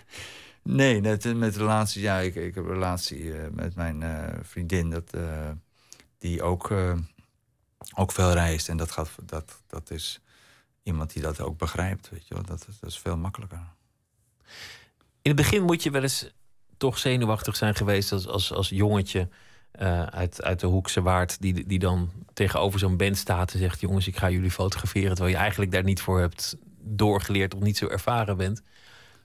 Nee, 0.67 1.01
net 1.01 1.35
met 1.35 1.55
relaties. 1.55 2.01
Ja, 2.01 2.19
ik, 2.19 2.35
ik 2.35 2.55
heb 2.55 2.63
een 2.63 2.73
relatie 2.73 3.31
met 3.51 3.75
mijn 3.75 4.03
vriendin. 4.41 4.89
Dat 4.89 5.13
die 6.17 6.41
ook, 6.41 6.71
ook 7.95 8.11
veel 8.11 8.31
reist. 8.31 8.69
En 8.69 8.77
dat, 8.77 8.91
gaat, 8.91 9.09
dat, 9.25 9.61
dat 9.67 9.91
is 9.91 10.19
iemand 10.83 11.13
die 11.13 11.21
dat 11.21 11.41
ook 11.41 11.57
begrijpt. 11.57 12.09
Weet 12.09 12.27
je 12.27 12.33
wel. 12.33 12.43
Dat, 12.43 12.65
dat 12.79 12.89
is 12.89 12.99
veel 12.99 13.17
makkelijker. 13.17 13.59
In 15.21 15.31
het 15.31 15.35
begin 15.35 15.63
moet 15.63 15.83
je 15.83 15.91
wel 15.91 16.01
eens 16.01 16.29
toch 16.77 16.97
zenuwachtig 16.97 17.55
zijn 17.55 17.75
geweest 17.75 18.11
als, 18.11 18.27
als, 18.27 18.53
als 18.53 18.69
jongetje 18.69 19.29
uh, 19.79 20.03
uit, 20.03 20.43
uit 20.43 20.59
de 20.59 20.67
Hoekse 20.67 21.01
Waard, 21.01 21.41
die, 21.41 21.67
die 21.67 21.79
dan 21.79 22.11
tegenover 22.33 22.79
zo'n 22.79 22.97
band 22.97 23.17
staat 23.17 23.53
en 23.53 23.59
zegt: 23.59 23.79
Jongens, 23.79 24.07
ik 24.07 24.17
ga 24.17 24.29
jullie 24.29 24.51
fotograferen. 24.51 25.13
Terwijl 25.13 25.35
je 25.35 25.41
eigenlijk 25.41 25.71
daar 25.71 25.83
niet 25.83 26.01
voor 26.01 26.19
hebt 26.19 26.57
doorgeleerd 26.79 27.55
of 27.55 27.61
niet 27.61 27.77
zo 27.77 27.87
ervaren 27.87 28.37
bent. 28.37 28.61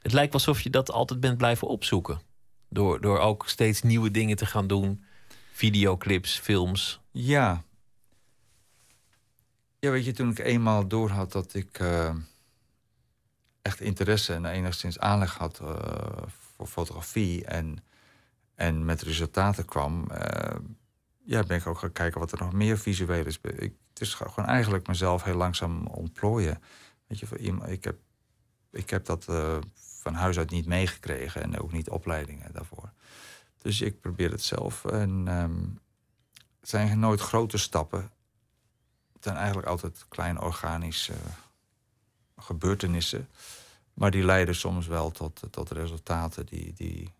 Het 0.03 0.13
lijkt 0.13 0.35
alsof 0.35 0.61
je 0.61 0.71
dat 0.71 0.91
altijd 0.91 1.21
bent 1.21 1.37
blijven 1.37 1.69
opzoeken. 1.69 2.21
Door, 2.69 3.01
door 3.01 3.19
ook 3.19 3.49
steeds 3.49 3.83
nieuwe 3.83 4.11
dingen 4.11 4.37
te 4.37 4.47
gaan 4.47 4.67
doen 4.67 5.05
videoclips, 5.53 6.39
films. 6.39 7.01
Ja. 7.11 7.65
Ja, 9.81 9.91
weet 9.91 10.05
je, 10.05 10.13
toen 10.13 10.31
ik 10.31 10.39
eenmaal 10.39 10.89
doorhad 10.89 11.33
dat 11.33 11.55
ik 11.55 11.79
uh, 11.79 12.15
echt 13.63 13.81
interesse 13.81 14.33
en 14.35 14.45
enigszins 14.45 14.99
aanleg 14.99 15.35
had 15.35 15.61
uh, 15.63 15.77
voor 16.57 16.67
fotografie 16.67 17.45
en, 17.45 17.79
en 18.55 18.85
met 18.85 19.03
resultaten 19.03 19.65
kwam, 19.65 20.07
uh, 20.11 20.57
ja, 21.25 21.43
ben 21.43 21.57
ik 21.57 21.67
ook 21.67 21.79
gaan 21.79 21.93
kijken 21.93 22.21
wat 22.21 22.33
er 22.33 22.39
nog 22.39 22.53
meer 22.53 22.79
visueel 22.79 23.27
is. 23.27 23.39
Ik, 23.43 23.75
het 23.89 24.01
is 24.01 24.15
gewoon 24.15 24.49
eigenlijk 24.49 24.87
mezelf 24.87 25.23
heel 25.23 25.37
langzaam 25.37 25.87
ontplooien. 25.87 26.63
Weet 27.07 27.19
je, 27.19 27.59
ik 27.67 27.85
heb, 27.85 27.99
ik 28.71 28.91
heb 28.91 29.05
dat 29.05 29.25
van 30.01 30.15
huis 30.15 30.39
uit 30.39 30.51
niet 30.51 30.67
meegekregen 30.67 31.43
en 31.43 31.59
ook 31.59 31.73
niet 31.73 31.91
opleidingen 31.91 32.53
daarvoor. 32.53 32.93
Dus 33.59 33.81
ik 33.81 34.01
probeer 34.01 34.31
het 34.31 34.43
zelf. 34.43 34.85
En 34.85 35.29
um, 35.29 35.79
het 36.61 36.69
zijn 36.69 36.99
nooit 36.99 37.21
grote 37.21 37.59
stappen. 37.59 38.11
Het 39.21 39.29
zijn 39.29 39.37
eigenlijk 39.37 39.69
altijd 39.69 40.05
kleine 40.09 40.41
organische 40.41 41.13
gebeurtenissen. 42.39 43.29
Maar 43.95 44.11
die 44.11 44.25
leiden 44.25 44.55
soms 44.55 44.87
wel 44.87 45.11
tot, 45.11 45.43
tot 45.51 45.71
resultaten 45.71 46.47
die, 46.47 46.73
die 46.77 47.13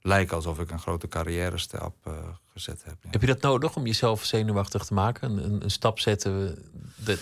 lijken 0.00 0.36
alsof 0.36 0.58
ik 0.58 0.70
een 0.70 0.78
grote 0.78 1.08
carrière 1.08 1.58
stap 1.58 1.94
uh, 2.06 2.12
gezet 2.52 2.84
heb. 2.84 2.96
Ja. 3.02 3.10
Heb 3.10 3.20
je 3.20 3.26
dat 3.26 3.40
nodig 3.40 3.76
om 3.76 3.86
jezelf 3.86 4.24
zenuwachtig 4.24 4.84
te 4.84 4.94
maken? 4.94 5.44
Een, 5.44 5.62
een 5.62 5.70
stap 5.70 5.98
zetten 5.98 6.58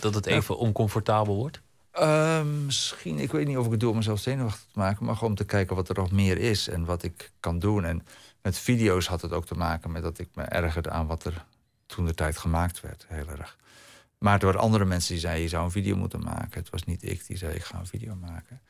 dat 0.01 0.15
het 0.15 0.27
even 0.27 0.55
ja. 0.55 0.61
oncomfortabel 0.61 1.37
wordt? 1.37 1.61
Uh, 1.95 2.43
misschien, 2.43 3.19
ik 3.19 3.33
weet 3.33 3.47
niet 3.47 3.57
of 3.57 3.65
ik 3.65 3.71
het 3.71 3.81
doe 3.81 3.91
om 3.91 3.97
mezelf 3.97 4.21
zenuwachtig 4.21 4.67
te 4.73 4.79
maken, 4.79 5.05
maar 5.05 5.15
gewoon 5.15 5.31
om 5.31 5.37
te 5.37 5.45
kijken 5.45 5.77
wat 5.77 5.89
er 5.89 5.95
nog 5.95 6.11
meer 6.11 6.39
is 6.39 6.69
en 6.69 6.85
wat 6.85 7.03
ik 7.03 7.33
kan 7.41 7.59
doen. 7.59 7.85
En 7.85 8.07
met 8.43 8.59
video's 8.59 9.07
had 9.07 9.23
het 9.23 9.33
ook 9.33 9.47
te 9.47 9.55
maken 9.55 9.93
met 9.93 10.03
dat 10.03 10.19
ik 10.19 10.29
me 10.35 10.43
ergerde 10.43 10.91
aan 10.91 11.07
wat 11.07 11.25
er 11.25 11.45
toen 11.87 12.07
de 12.07 12.15
tijd 12.15 12.39
gemaakt 12.39 12.81
werd, 12.81 13.05
heel 13.09 13.29
erg. 13.29 13.57
Maar 14.23 14.39
waren 14.39 14.61
andere 14.61 14.85
mensen 14.85 15.13
die 15.13 15.21
zeiden, 15.21 15.43
je 15.43 15.49
zou 15.49 15.65
een 15.65 15.71
video 15.71 15.97
moeten 15.97 16.21
maken. 16.21 16.61
Het 16.61 16.71
was 16.71 16.85
niet 16.85 17.03
ik 17.03 17.27
die 17.27 17.37
zei, 17.37 17.55
ik 17.55 17.65
ga 17.65 17.79
een 17.79 17.87
video 17.87 18.15
maken. 18.15 18.61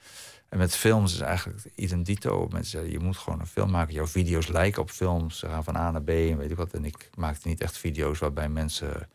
En 0.48 0.58
met 0.58 0.76
films 0.76 1.14
is 1.14 1.20
eigenlijk 1.20 1.64
idem 1.74 2.02
dito. 2.02 2.48
Mensen 2.48 2.70
zeiden, 2.70 2.92
je 2.92 2.98
moet 2.98 3.16
gewoon 3.16 3.40
een 3.40 3.46
film 3.46 3.70
maken. 3.70 3.94
Jouw 3.94 4.06
video's 4.06 4.46
lijken 4.46 4.82
op 4.82 4.90
films. 4.90 5.38
Ze 5.38 5.46
gaan 5.46 5.64
van 5.64 5.76
A 5.76 5.90
naar 5.90 6.02
B 6.02 6.08
en 6.08 6.36
weet 6.36 6.50
ik 6.50 6.56
wat. 6.56 6.72
En 6.72 6.84
ik 6.84 7.10
maakte 7.14 7.48
niet 7.48 7.60
echt 7.60 7.78
video's 7.78 8.18
waarbij 8.18 8.48
mensen 8.48 9.08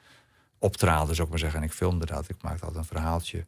optraden, 0.60 1.16
zou 1.16 1.22
ik 1.22 1.30
maar 1.30 1.40
zeggen. 1.40 1.60
En 1.60 1.66
ik 1.66 1.74
filmde 1.74 2.06
dat. 2.06 2.30
Ik 2.30 2.42
maakte 2.42 2.66
altijd 2.66 2.84
een 2.84 2.98
verhaaltje. 2.98 3.46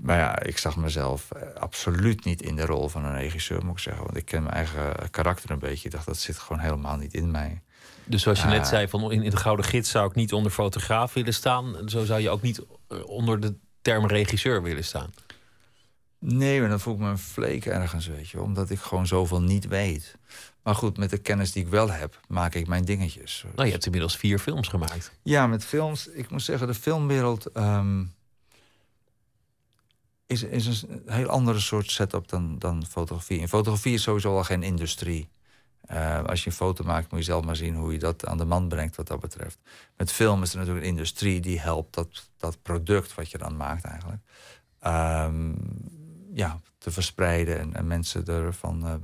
Maar 0.00 0.18
ja, 0.18 0.42
ik 0.42 0.58
zag 0.58 0.76
mezelf 0.76 1.30
eh, 1.30 1.54
absoluut 1.54 2.24
niet 2.24 2.42
in 2.42 2.56
de 2.56 2.66
rol 2.66 2.88
van 2.88 3.04
een 3.04 3.16
regisseur, 3.16 3.64
moet 3.64 3.76
ik 3.76 3.82
zeggen. 3.82 4.04
Want 4.04 4.16
ik 4.16 4.24
ken 4.24 4.42
mijn 4.42 4.54
eigen 4.54 5.10
karakter 5.10 5.50
een 5.50 5.58
beetje. 5.58 5.84
Ik 5.84 5.94
dacht, 5.94 6.06
dat 6.06 6.18
zit 6.18 6.38
gewoon 6.38 6.62
helemaal 6.62 6.96
niet 6.96 7.14
in 7.14 7.30
mij. 7.30 7.62
Dus 8.04 8.22
zoals 8.22 8.40
je 8.40 8.46
net 8.46 8.60
Ah. 8.60 8.66
zei, 8.68 8.88
van 8.88 9.12
in, 9.12 9.22
in 9.22 9.30
de 9.30 9.36
Gouden 9.36 9.64
Gids 9.64 9.90
zou 9.90 10.08
ik 10.08 10.14
niet 10.14 10.32
onder 10.32 10.52
fotograaf 10.52 11.12
willen 11.12 11.34
staan. 11.34 11.76
Zo 11.88 12.04
zou 12.04 12.20
je 12.20 12.30
ook 12.30 12.42
niet 12.42 12.60
eh, 12.88 13.04
onder 13.08 13.40
de 13.40 13.54
term 13.82 14.06
regisseur 14.06 14.62
willen 14.62 14.84
staan. 14.84 15.10
Nee, 16.18 16.60
maar 16.60 16.68
dan 16.68 16.80
voel 16.80 16.94
ik 16.94 17.00
me 17.00 17.08
een 17.08 17.18
vleek 17.18 17.66
ergens, 17.66 18.06
weet 18.06 18.28
je. 18.28 18.40
Omdat 18.42 18.70
ik 18.70 18.78
gewoon 18.78 19.06
zoveel 19.06 19.42
niet 19.42 19.66
weet. 19.68 20.16
Maar 20.62 20.74
goed, 20.74 20.96
met 20.96 21.10
de 21.10 21.18
kennis 21.18 21.52
die 21.52 21.64
ik 21.64 21.68
wel 21.70 21.90
heb, 21.90 22.20
maak 22.28 22.54
ik 22.54 22.66
mijn 22.66 22.84
dingetjes. 22.84 23.44
Nou, 23.54 23.66
je 23.66 23.72
hebt 23.72 23.84
inmiddels 23.84 24.16
vier 24.16 24.38
films 24.38 24.68
gemaakt. 24.68 25.12
Ja, 25.22 25.46
met 25.46 25.64
films. 25.64 26.06
Ik 26.08 26.30
moet 26.30 26.42
zeggen, 26.42 26.66
de 26.66 26.74
filmwereld 26.74 27.46
ehm, 27.46 28.04
is, 30.26 30.42
is 30.42 30.66
een 30.88 31.02
heel 31.06 31.28
andere 31.28 31.60
soort 31.60 31.90
setup 31.90 32.28
dan, 32.28 32.58
dan 32.58 32.86
fotografie. 32.86 33.38
In 33.40 33.48
fotografie 33.48 33.94
is 33.94 34.02
sowieso 34.02 34.36
al 34.36 34.44
geen 34.44 34.62
industrie. 34.62 35.28
Eh, 35.90 36.24
als 36.24 36.44
je 36.44 36.50
een 36.50 36.56
foto 36.56 36.84
maakt, 36.84 37.10
moet 37.10 37.20
je 37.20 37.26
zelf 37.26 37.44
maar 37.44 37.56
zien 37.56 37.74
hoe 37.74 37.92
je 37.92 37.98
dat 37.98 38.26
aan 38.26 38.38
de 38.38 38.44
man 38.44 38.68
brengt 38.68 38.96
wat 38.96 39.06
dat 39.06 39.20
betreft. 39.20 39.58
Met 39.96 40.12
film 40.12 40.42
is 40.42 40.52
er 40.52 40.58
natuurlijk 40.58 40.84
een 40.84 40.90
industrie 40.90 41.40
die 41.40 41.60
helpt 41.60 41.94
dat, 41.94 42.28
dat 42.36 42.62
product 42.62 43.14
wat 43.14 43.30
je 43.30 43.38
dan 43.38 43.56
maakt 43.56 43.84
eigenlijk. 43.84 44.22
ehm, 44.80 45.52
ja, 46.34 46.60
te 46.78 46.90
verspreiden 46.90 47.58
en, 47.58 47.74
en 47.74 47.86
mensen 47.86 48.26
ervan 48.26 48.86
eh 48.86 48.94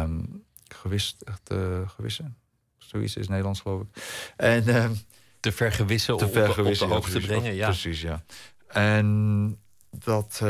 ehm, 0.00 0.20
gewist, 0.68 1.24
eh, 1.44 1.88
gewissen. 1.88 2.36
Zoiets 2.78 3.16
is 3.16 3.28
Nederlands, 3.28 3.60
geloof 3.60 3.82
ik. 3.82 4.02
En 4.36 4.68
ehm, 4.68 4.92
Te 5.40 5.52
vergewissen, 5.52 6.16
te 6.16 6.24
op, 6.24 6.30
op, 6.30 6.36
op 6.36 6.42
de 6.42 6.44
vergewissen, 6.44 6.88
ja, 6.88 6.94
hoogte 6.94 7.20
brengen. 7.20 7.54
Ja. 7.54 7.66
Precies, 7.66 8.00
ja. 8.00 8.24
En 8.66 9.58
dat... 9.90 10.42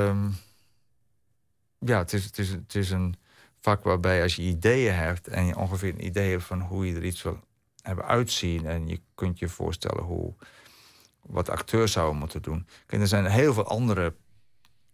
ja, 1.79 1.98
het 1.98 2.12
is, 2.12 2.24
het, 2.24 2.38
is, 2.38 2.48
het 2.48 2.74
is 2.74 2.90
een 2.90 3.14
vak 3.61 3.85
waarbij 3.85 4.23
als 4.23 4.37
je 4.37 4.42
ideeën 4.42 4.94
hebt... 4.94 5.29
en 5.29 5.44
je 5.44 5.57
ongeveer 5.57 5.88
een 5.88 6.05
idee 6.05 6.31
hebt 6.31 6.44
van 6.44 6.61
hoe 6.61 6.87
je 6.87 6.94
er 6.94 7.05
iets 7.05 7.23
wil 7.23 7.38
hebben 7.83 8.05
uitzien... 8.05 8.66
en 8.66 8.88
je 8.88 9.01
kunt 9.14 9.38
je 9.38 9.49
voorstellen 9.49 10.03
hoe 10.05 10.35
wat 11.23 11.49
acteurs 11.49 11.92
zouden 11.92 12.18
moeten 12.18 12.42
doen. 12.42 12.66
Er 12.87 13.07
zijn 13.07 13.27
heel 13.27 13.53
veel 13.55 13.66
andere 13.66 14.14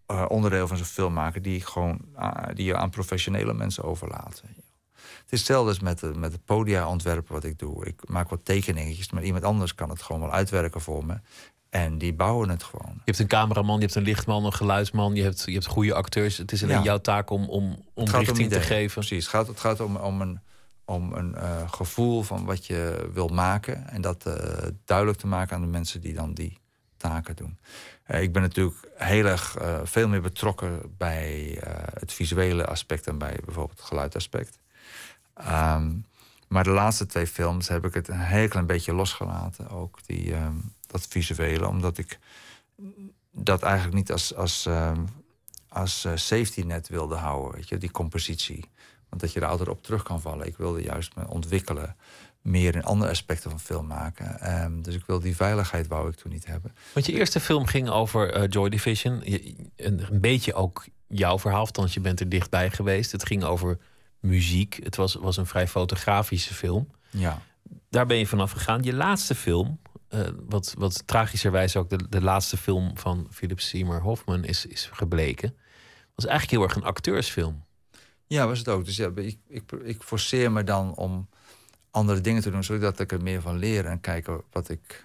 eh, 0.06 0.24
onderdelen 0.28 0.68
van 0.68 0.76
zo'n 0.76 0.86
film 0.86 1.12
maken... 1.12 1.42
die, 1.42 1.60
gewoon, 1.60 2.00
ah, 2.14 2.54
die 2.54 2.64
je 2.64 2.76
aan 2.76 2.90
professionele 2.90 3.54
mensen 3.54 3.84
overlaten. 3.84 4.48
Het 4.96 5.34
is 5.34 5.38
hetzelfde 5.38 5.84
met, 5.84 5.98
de- 5.98 6.14
met 6.14 6.32
het 6.32 6.44
podia 6.44 6.88
ontwerpen 6.88 7.32
wat 7.32 7.44
ik 7.44 7.58
doe. 7.58 7.86
Ik 7.86 8.08
maak 8.08 8.28
wat 8.28 8.44
tekeningetjes, 8.44 9.10
maar 9.10 9.22
iemand 9.22 9.44
anders 9.44 9.74
kan 9.74 9.90
het 9.90 10.02
gewoon 10.02 10.20
wel 10.20 10.32
uitwerken 10.32 10.80
voor 10.80 11.06
me. 11.06 11.18
En 11.70 11.98
die 11.98 12.14
bouwen 12.14 12.48
het 12.48 12.62
gewoon. 12.62 12.92
Je 12.94 13.00
hebt 13.04 13.18
een 13.18 13.26
cameraman, 13.26 13.74
je 13.74 13.80
hebt 13.82 13.94
een 13.94 14.02
lichtman, 14.02 14.44
een 14.44 14.52
geluidsman, 14.52 15.14
je 15.14 15.22
hebt, 15.22 15.42
je 15.46 15.52
hebt 15.52 15.66
goede 15.66 15.94
acteurs. 15.94 16.36
Het 16.36 16.52
is 16.52 16.62
alleen 16.62 16.76
Ja. 16.76 16.82
jouw 16.82 16.98
taak 16.98 17.30
om, 17.30 17.48
om, 17.48 17.76
om 17.94 18.04
richting 18.04 18.50
te 18.50 18.60
geven. 18.60 18.94
Precies, 18.94 19.24
het 19.24 19.34
gaat, 19.34 19.46
het 19.46 19.60
gaat 19.60 19.80
om, 19.80 19.96
om 19.96 20.20
een, 20.20 20.40
om 20.84 21.12
een 21.12 21.34
eh, 21.34 21.70
gevoel 21.70 22.22
van 22.22 22.44
wat 22.44 22.66
je 22.66 23.10
wil 23.12 23.28
maken. 23.28 23.88
En 23.88 24.00
dat 24.00 24.26
eh, 24.26 24.68
duidelijk 24.84 25.18
te 25.18 25.26
maken 25.26 25.56
aan 25.56 25.62
de 25.62 25.68
mensen 25.68 26.00
die 26.00 26.14
dan 26.14 26.34
die 26.34 26.58
taken 26.96 27.36
doen. 27.36 27.58
Eh, 28.04 28.22
ik 28.22 28.32
ben 28.32 28.42
natuurlijk 28.42 28.76
heel 28.96 29.24
erg 29.24 29.56
veel 29.84 30.08
meer 30.08 30.22
betrokken 30.22 30.80
bij 30.98 31.58
het 31.98 32.12
visuele 32.12 32.66
aspect 32.66 33.04
dan 33.04 33.18
bij 33.18 33.38
bijvoorbeeld 33.44 33.78
het 33.78 33.88
geluidaspect. 33.88 34.58
Ehm, 35.34 35.92
maar 36.48 36.64
de 36.64 36.70
laatste 36.70 37.06
twee 37.06 37.26
films 37.26 37.68
heb 37.68 37.84
ik 37.84 37.94
het 37.94 38.08
een 38.08 38.20
heel 38.20 38.48
klein 38.48 38.66
beetje 38.66 38.94
losgelaten. 38.94 39.70
Ook 39.70 39.98
die, 40.06 40.34
ehm, 40.34 40.54
dat 41.00 41.06
visuele, 41.08 41.68
omdat 41.68 41.98
ik 41.98 42.18
dat 43.30 43.62
eigenlijk 43.62 43.94
niet 43.94 44.12
als, 44.12 44.34
als, 44.34 44.66
ehm, 44.66 45.04
als 45.68 46.04
eh, 46.04 46.12
safety 46.16 46.60
net 46.60 46.88
wilde 46.88 47.14
houden. 47.14 47.54
Weet 47.54 47.68
je, 47.68 47.78
die 47.78 47.90
compositie. 47.90 48.64
Want 49.08 49.20
dat 49.22 49.32
je 49.32 49.40
er 49.40 49.46
altijd 49.46 49.68
op 49.68 49.82
terug 49.82 50.02
kan 50.02 50.20
vallen. 50.20 50.46
Ik 50.46 50.56
wilde 50.56 50.82
juist 50.82 51.14
me 51.14 51.28
ontwikkelen. 51.28 51.96
Meer 52.42 52.74
in 52.74 52.84
andere 52.84 53.10
aspecten 53.10 53.50
van 53.50 53.60
film 53.60 53.86
maken. 53.86 54.40
Ehm, 54.40 54.82
dus 54.82 54.94
ik 54.94 55.06
wil 55.06 55.20
die 55.20 55.36
veiligheid 55.36 55.86
wou 55.86 56.08
ik 56.08 56.14
toen 56.16 56.32
niet 56.32 56.46
hebben. 56.46 56.74
Want 56.92 57.06
je 57.06 57.12
eerste 57.12 57.40
film 57.40 57.66
ging 57.66 57.88
over 57.88 58.32
eh, 58.32 58.44
Joy 58.48 58.68
Division. 58.68 59.20
Je- 59.24 59.54
een, 59.76 60.12
een 60.12 60.20
beetje 60.20 60.54
ook 60.54 60.84
jouw 61.06 61.38
verhaal, 61.38 61.60
althans 61.60 61.94
je 61.94 62.00
bent 62.00 62.20
er 62.20 62.28
dichtbij 62.28 62.70
geweest. 62.70 63.12
Het 63.12 63.26
ging 63.26 63.44
over 63.44 63.78
muziek. 64.20 64.78
Het 64.82 64.96
was, 64.96 65.14
was 65.14 65.36
een 65.36 65.46
vrij 65.46 65.68
fotografische 65.68 66.54
film. 66.54 66.90
Ja. 67.10 67.42
Daar 67.90 68.06
ben 68.06 68.16
je 68.16 68.26
vanaf 68.26 68.50
gegaan. 68.50 68.82
Je 68.82 68.92
laatste 68.94 69.34
film, 69.34 69.78
eh, 70.08 70.20
wat, 70.48 70.74
wat 70.78 71.06
tragischerwijs 71.06 71.76
ook 71.76 71.90
de, 71.90 72.08
de 72.08 72.20
laatste 72.20 72.56
film 72.56 72.98
van 72.98 73.26
Philip 73.30 73.60
Seymour 73.60 74.00
Hoffman 74.00 74.44
is, 74.44 74.66
is 74.66 74.88
gebleken, 74.92 75.56
was 76.14 76.26
eigenlijk 76.26 76.58
heel 76.58 76.68
erg 76.68 76.76
een 76.76 76.88
acteursfilm. 76.88 77.64
Ja, 78.26 78.46
was 78.46 78.58
het 78.58 78.68
ook. 78.68 78.84
Dus 78.84 78.96
ja, 78.96 79.10
ik, 79.14 79.38
ik, 79.48 79.72
ik 79.72 80.02
forceer 80.02 80.52
me 80.52 80.64
dan 80.64 80.94
om 80.94 81.28
andere 81.90 82.20
dingen 82.20 82.42
te 82.42 82.50
doen, 82.50 82.64
zodat 82.64 83.00
ik 83.00 83.12
er 83.12 83.22
meer 83.22 83.40
van 83.40 83.58
leer 83.58 83.86
en 83.86 84.00
kijken 84.00 84.42
wat 84.50 84.68
ik. 84.68 85.04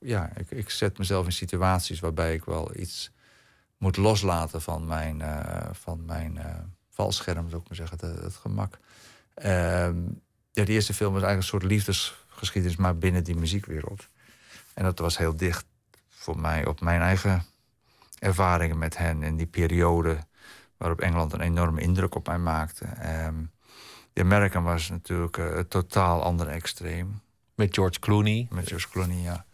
Ja, 0.00 0.36
ik, 0.36 0.50
ik 0.50 0.70
zet 0.70 0.98
mezelf 0.98 1.24
in 1.24 1.32
situaties 1.32 2.00
waarbij 2.00 2.34
ik 2.34 2.44
wel 2.44 2.76
iets 2.76 3.10
moet 3.78 3.96
loslaten 3.96 4.62
van 4.62 4.86
mijn, 4.86 5.20
eh, 5.20 5.68
van 5.72 6.04
mijn 6.04 6.38
eh, 6.38 6.54
valscherm, 6.90 7.48
zou 7.48 7.62
ik 7.62 7.68
maar 7.68 7.88
zeggen, 7.88 8.22
het, 8.22 8.36
gemak. 8.36 8.78
Ehm, 9.34 10.02
ja, 10.52 10.64
de 10.64 10.72
eerste 10.72 10.94
film 10.94 11.12
was 11.12 11.22
eigenlijk 11.22 11.52
een 11.52 11.60
soort 11.60 11.72
liefdesgeschiedenis, 12.40 12.76
maar 12.76 12.98
binnen 12.98 13.24
die 13.24 13.36
muziekwereld. 13.36 14.08
En 14.74 14.84
dat 14.84 14.98
was 14.98 15.18
heel 15.18 15.36
dicht 15.36 15.64
voor 16.08 16.38
mij 16.38 16.66
op 16.66 16.80
mijn 16.80 17.00
eigen 17.00 17.44
ervaringen 18.18 18.78
met 18.78 18.96
hen 18.96 19.22
in 19.22 19.36
die 19.36 19.46
periode 19.46 20.18
waarop 20.76 21.00
Engeland 21.00 21.32
een 21.32 21.40
enorme 21.40 21.80
indruk 21.80 22.14
op 22.14 22.26
mij 22.26 22.38
maakte. 22.38 22.84
Ehm 22.84 23.44
The 24.18 24.24
American 24.24 24.64
was 24.64 24.88
natuurlijk 24.88 25.38
eh, 25.38 25.56
een 25.56 25.68
totaal 25.68 26.22
ander 26.22 26.48
extreem. 26.48 27.20
Met 27.54 27.74
George 27.74 27.98
Clooney. 27.98 28.46
Met 28.50 28.68
George 28.68 28.88
Clooney, 28.88 29.16
ja. 29.16 29.44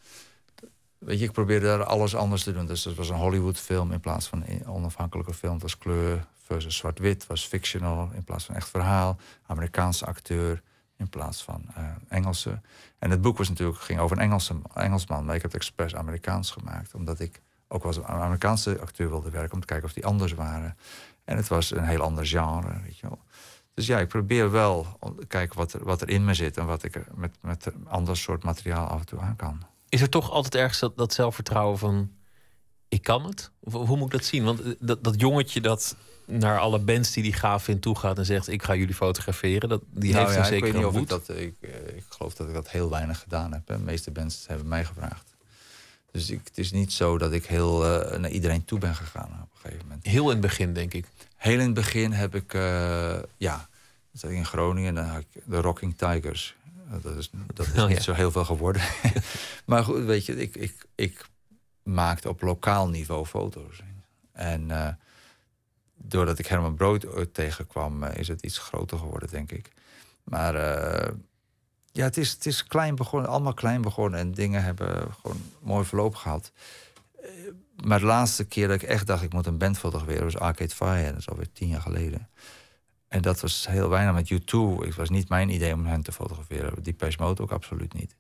Weet 0.99 1.19
je, 1.19 1.25
ik 1.25 1.33
probeerde 1.33 1.67
daar 1.67 1.85
alles 1.85 2.15
anders 2.15 2.43
te 2.43 2.53
doen. 2.53 2.67
Dus 2.67 2.83
dat 2.83 2.95
was 2.95 3.09
een 3.09 3.17
Hollywood-film 3.17 3.93
in 3.93 4.01
plaats 4.01 4.27
van 4.27 4.43
een 4.47 4.67
onafhankelijke 4.67 5.35
film. 5.35 5.53
Het 5.53 5.63
was 5.63 5.79
kleur 5.79 6.27
versus 6.43 6.77
zwart-wit, 6.77 7.27
was 7.27 7.47
fictional 7.47 8.11
in 8.15 8.25
plaats 8.25 8.45
van 8.45 8.55
echt 8.55 8.69
verhaal. 8.69 9.17
Amerikaanse 9.47 10.07
acteur 10.07 10.63
in 10.97 11.09
plaats 11.09 11.43
van 11.43 11.65
eh, 11.75 11.85
Engelse. 12.09 12.61
En 12.99 13.11
het 13.11 13.21
boek 13.21 13.39
was 13.39 13.49
natuurlijk, 13.49 13.79
ging 13.79 13.99
over 13.99 14.17
een 14.17 14.23
Engelse, 14.23 14.55
Engelsman, 14.75 15.25
maar 15.25 15.35
ik 15.35 15.43
heb 15.43 15.53
het 15.53 15.61
expres 15.61 15.95
Amerikaans 15.95 16.51
gemaakt. 16.51 16.95
Omdat 16.95 17.21
ik 17.21 17.43
ook 17.69 17.85
als 17.85 18.03
Amerikaanse 18.03 18.81
acteur 18.81 19.09
wilde 19.09 19.31
werken, 19.31 19.55
om 19.55 19.61
te 19.61 19.67
kijken 19.67 19.87
of 19.87 19.95
die 19.95 20.07
anders 20.07 20.33
waren. 20.33 20.77
En 21.25 21.37
het 21.37 21.49
was 21.49 21.71
een 21.71 21.85
heel 21.85 22.01
ander 22.01 22.27
genre, 22.27 22.81
weet 22.83 22.99
je 22.99 23.09
wel. 23.09 23.19
Dus 23.75 23.87
ja, 23.87 23.99
ik 23.99 24.09
probeer 24.09 24.51
wel 24.51 24.99
te 25.19 25.27
kijken 25.27 25.57
wat 25.57 25.73
er, 25.73 25.85
wat 25.85 26.01
er 26.01 26.09
in 26.09 26.25
me 26.25 26.35
zit 26.35 26.57
en 26.57 26.67
wat 26.67 26.83
ik 26.83 27.15
met, 27.15 27.37
met 27.41 27.67
een 27.67 27.89
ander 27.89 28.17
soort 28.17 28.43
materiaal 28.43 28.87
af 28.87 29.01
en 29.01 29.07
toe 29.07 29.21
aan 29.21 29.37
kan. 29.37 29.63
Is 29.89 30.01
er 30.01 30.09
toch 30.09 30.31
altijd 30.31 30.55
ergens 30.55 30.79
dat, 30.79 30.97
dat 30.97 31.13
zelfvertrouwen 31.13 31.79
van 31.79 32.13
ik 32.89 33.03
kan 33.03 33.25
het? 33.25 33.51
Of, 33.61 33.73
hoe 33.73 33.97
moet 33.97 34.07
ik 34.07 34.19
dat 34.19 34.25
zien? 34.25 34.45
Want 34.45 34.61
eh, 34.61 34.95
dat 35.01 35.21
jongetje 35.21 35.61
dat 35.61 35.97
naar 36.27 36.59
alle 36.59 36.79
bands 36.79 37.13
die 37.13 37.23
die 37.23 37.33
gaaf 37.33 37.65
vindt 37.65 37.83
toe 37.83 37.99
gaat 37.99 38.19
en 38.19 38.25
zegt 38.25 38.49
ik 38.49 38.63
ga 38.63 38.75
jullie 38.75 38.95
fotograferen, 38.95 39.69
dat, 39.69 39.83
die 39.91 40.13
Nou 40.13 40.25
heeft 40.25 40.39
ja, 40.39 40.49
een 40.49 40.57
ik 40.57 40.63
weet 40.63 40.75
niet 40.75 40.85
of 40.85 40.97
ik 40.97 41.09
dat. 41.09 41.29
Ik, 41.29 41.55
eh, 41.61 41.97
ik 41.97 42.05
geloof 42.09 42.35
dat 42.35 42.49
ik 42.49 42.55
dat 42.55 42.71
heel 42.71 42.91
weinig 42.91 43.21
gedaan 43.21 43.53
heb. 43.53 43.69
Hè. 43.69 43.77
De 43.77 43.83
meeste 43.83 44.11
bands 44.11 44.47
hebben 44.47 44.69
mij 44.69 44.85
gevraagd. 44.85 45.35
Dus 46.11 46.31
ik, 46.31 46.41
het 46.45 46.59
is 46.59 46.73
niet 46.73 46.93
zo 46.93 47.19
dat 47.19 47.33
ik 47.33 47.47
heel 47.47 47.85
eh, 47.85 48.19
naar 48.19 48.31
iedereen 48.31 48.65
toe 48.65 48.79
ben 48.79 48.95
gegaan 48.95 49.25
op 49.43 49.49
een 49.53 49.61
gegeven 49.61 49.87
moment. 49.87 50.07
Heel 50.07 50.25
in 50.25 50.31
het 50.31 50.41
begin, 50.41 50.73
denk 50.73 50.95
ik. 50.95 51.07
Heel 51.37 51.59
in 51.59 51.65
het 51.65 51.75
begin 51.75 52.13
heb 52.13 52.35
ik, 52.35 52.55
eh, 52.55 53.19
ja, 53.37 53.69
zat 54.13 54.31
ik 54.31 54.37
in 54.37 54.47
Groningen 54.47 54.89
en 54.89 54.95
dan 54.95 55.05
had 55.05 55.21
ik 55.21 55.43
de 55.45 55.61
Rocking 55.61 55.97
Tigers. 55.97 56.57
Dat 57.03 57.17
is, 57.17 57.31
dat 57.55 57.67
is 57.67 57.73
Oh, 57.73 57.87
niet 57.89 57.97
ja. 57.97 58.03
zo 58.03 58.13
heel 58.13 58.31
veel 58.31 58.45
geworden. 58.45 58.83
maar 59.67 59.85
goed, 59.85 60.05
weet 60.05 60.27
je, 60.27 60.41
ik, 60.41 60.57
ik, 60.57 60.87
ik 60.95 61.27
maakte 61.83 62.29
op 62.29 62.41
lokaal 62.43 62.89
niveau 62.89 63.27
foto's. 63.27 63.83
En 64.33 64.71
doordat 65.95 66.39
ik 66.39 66.47
Herman 66.47 66.75
Brood 66.75 67.07
tegenkwam, 67.33 68.03
eh, 68.03 68.19
is 68.19 68.29
het 68.29 68.43
iets 68.43 68.59
groter 68.59 68.99
geworden, 68.99 69.29
denk 69.29 69.53
ik. 69.53 69.71
Maar 70.25 70.55
eh, 70.55 71.13
ja, 71.93 72.05
het 72.05 72.17
is, 72.17 72.31
het 72.31 72.47
is 72.47 72.65
klein 72.65 72.95
begonnen, 72.95 73.31
allemaal 73.31 73.55
klein 73.55 73.81
begonnen. 73.81 74.21
En 74.21 74.33
dingen 74.33 74.63
hebben 74.63 75.13
gewoon 75.21 75.41
mooi 75.61 75.85
verloop 75.85 76.15
gehad. 76.15 76.53
Eh, 77.23 77.29
Maar 77.85 77.99
de 77.99 78.05
laatste 78.05 78.45
keer 78.45 78.69
dat 78.69 78.83
ik 78.83 78.89
echt 78.89 79.07
dacht, 79.07 79.23
ik 79.23 79.33
moet 79.33 79.47
een 79.47 79.59
band 79.59 79.79
fotograferen, 79.79 80.25
was 80.25 80.37
Arcade 80.37 80.75
Fire. 80.75 81.11
Dat 81.11 81.19
is 81.19 81.29
alweer 81.29 81.53
tien 81.53 81.69
jaar 81.69 81.81
geleden. 81.81 82.29
En 83.09 83.23
dat 83.23 83.41
was 83.41 83.67
heel 83.67 83.89
weinig 83.89 84.15
met 84.15 84.33
U2. 84.33 84.85
Het 84.87 84.95
was 84.95 85.11
niet 85.11 85.29
mijn 85.29 85.49
idee 85.49 85.73
om 85.73 85.87
hen 85.87 86.03
te 86.03 86.13
fotograferen. 86.13 86.83
Depeche 86.83 87.23
Mode 87.23 87.43
ook 87.43 87.53
absoluut 87.53 87.93
niet. 87.93 88.17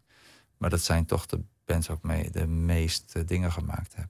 Maar 0.56 0.70
dat 0.70 0.80
zijn 0.80 1.06
toch 1.06 1.26
de 1.26 1.40
bands 1.64 1.90
ook 1.90 2.02
mee 2.02 2.30
de 2.30 2.46
meeste 2.46 3.24
dingen 3.24 3.52
gemaakt 3.52 3.94
heb. 3.94 4.08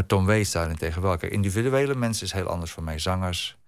Maar 0.00 0.08
Tom 0.08 0.26
Waits 0.26 0.52
daarentegen 0.52 1.02
wel. 1.02 1.16
Kijk, 1.16 1.32
individuele 1.32 1.94
mensen 1.94 2.26
is 2.26 2.32
heel 2.32 2.46
anders 2.46 2.72
van 2.72 2.84
mij. 2.84 2.98
Zangers 2.98 3.58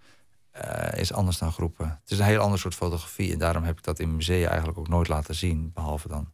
uh, 0.65 0.99
is 0.99 1.13
anders 1.13 1.39
dan 1.39 1.53
groepen. 1.53 1.89
Het 1.89 2.11
is 2.11 2.19
een 2.19 2.25
heel 2.25 2.41
ander 2.41 2.59
soort 2.59 2.75
fotografie. 2.75 3.33
En 3.33 3.39
daarom 3.39 3.63
heb 3.63 3.79
ik 3.79 3.85
dat 3.85 3.99
in 3.99 4.17
musea 4.17 4.49
eigenlijk 4.49 4.79
ook 4.79 4.89
nooit 4.89 5.09
laten 5.09 5.35
zien. 5.35 5.71
Behalve 5.75 6.09
dan 6.09 6.31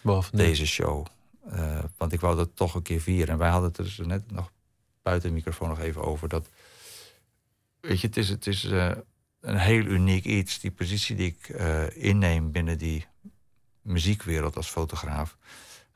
behalve 0.00 0.36
deze 0.36 0.66
show. 0.66 1.06
Uh, 1.52 1.78
want 1.96 2.12
ik 2.12 2.20
wou 2.20 2.36
dat 2.36 2.56
toch 2.56 2.74
een 2.74 2.82
keer 2.82 3.00
vieren. 3.00 3.28
En 3.28 3.38
wij 3.38 3.48
hadden 3.48 3.68
het 3.68 3.78
er 3.78 3.84
dus 3.84 3.98
net 3.98 4.30
nog 4.30 4.52
buiten 5.02 5.28
de 5.28 5.34
microfoon 5.34 5.68
nog 5.68 5.80
even 5.80 6.02
over. 6.02 6.28
Dat, 6.28 6.48
weet 7.80 8.00
je, 8.00 8.06
het 8.06 8.16
is, 8.16 8.28
het 8.28 8.46
is 8.46 8.64
uh, 8.64 8.90
een 9.40 9.58
heel 9.58 9.84
uniek 9.84 10.24
iets. 10.24 10.60
Die 10.60 10.70
positie 10.70 11.16
die 11.16 11.36
ik 11.38 11.48
inneem 11.94 12.52
binnen 12.52 12.78
die 12.78 13.06
muziekwereld 13.80 14.56
als 14.56 14.68
fotograaf. 14.68 15.36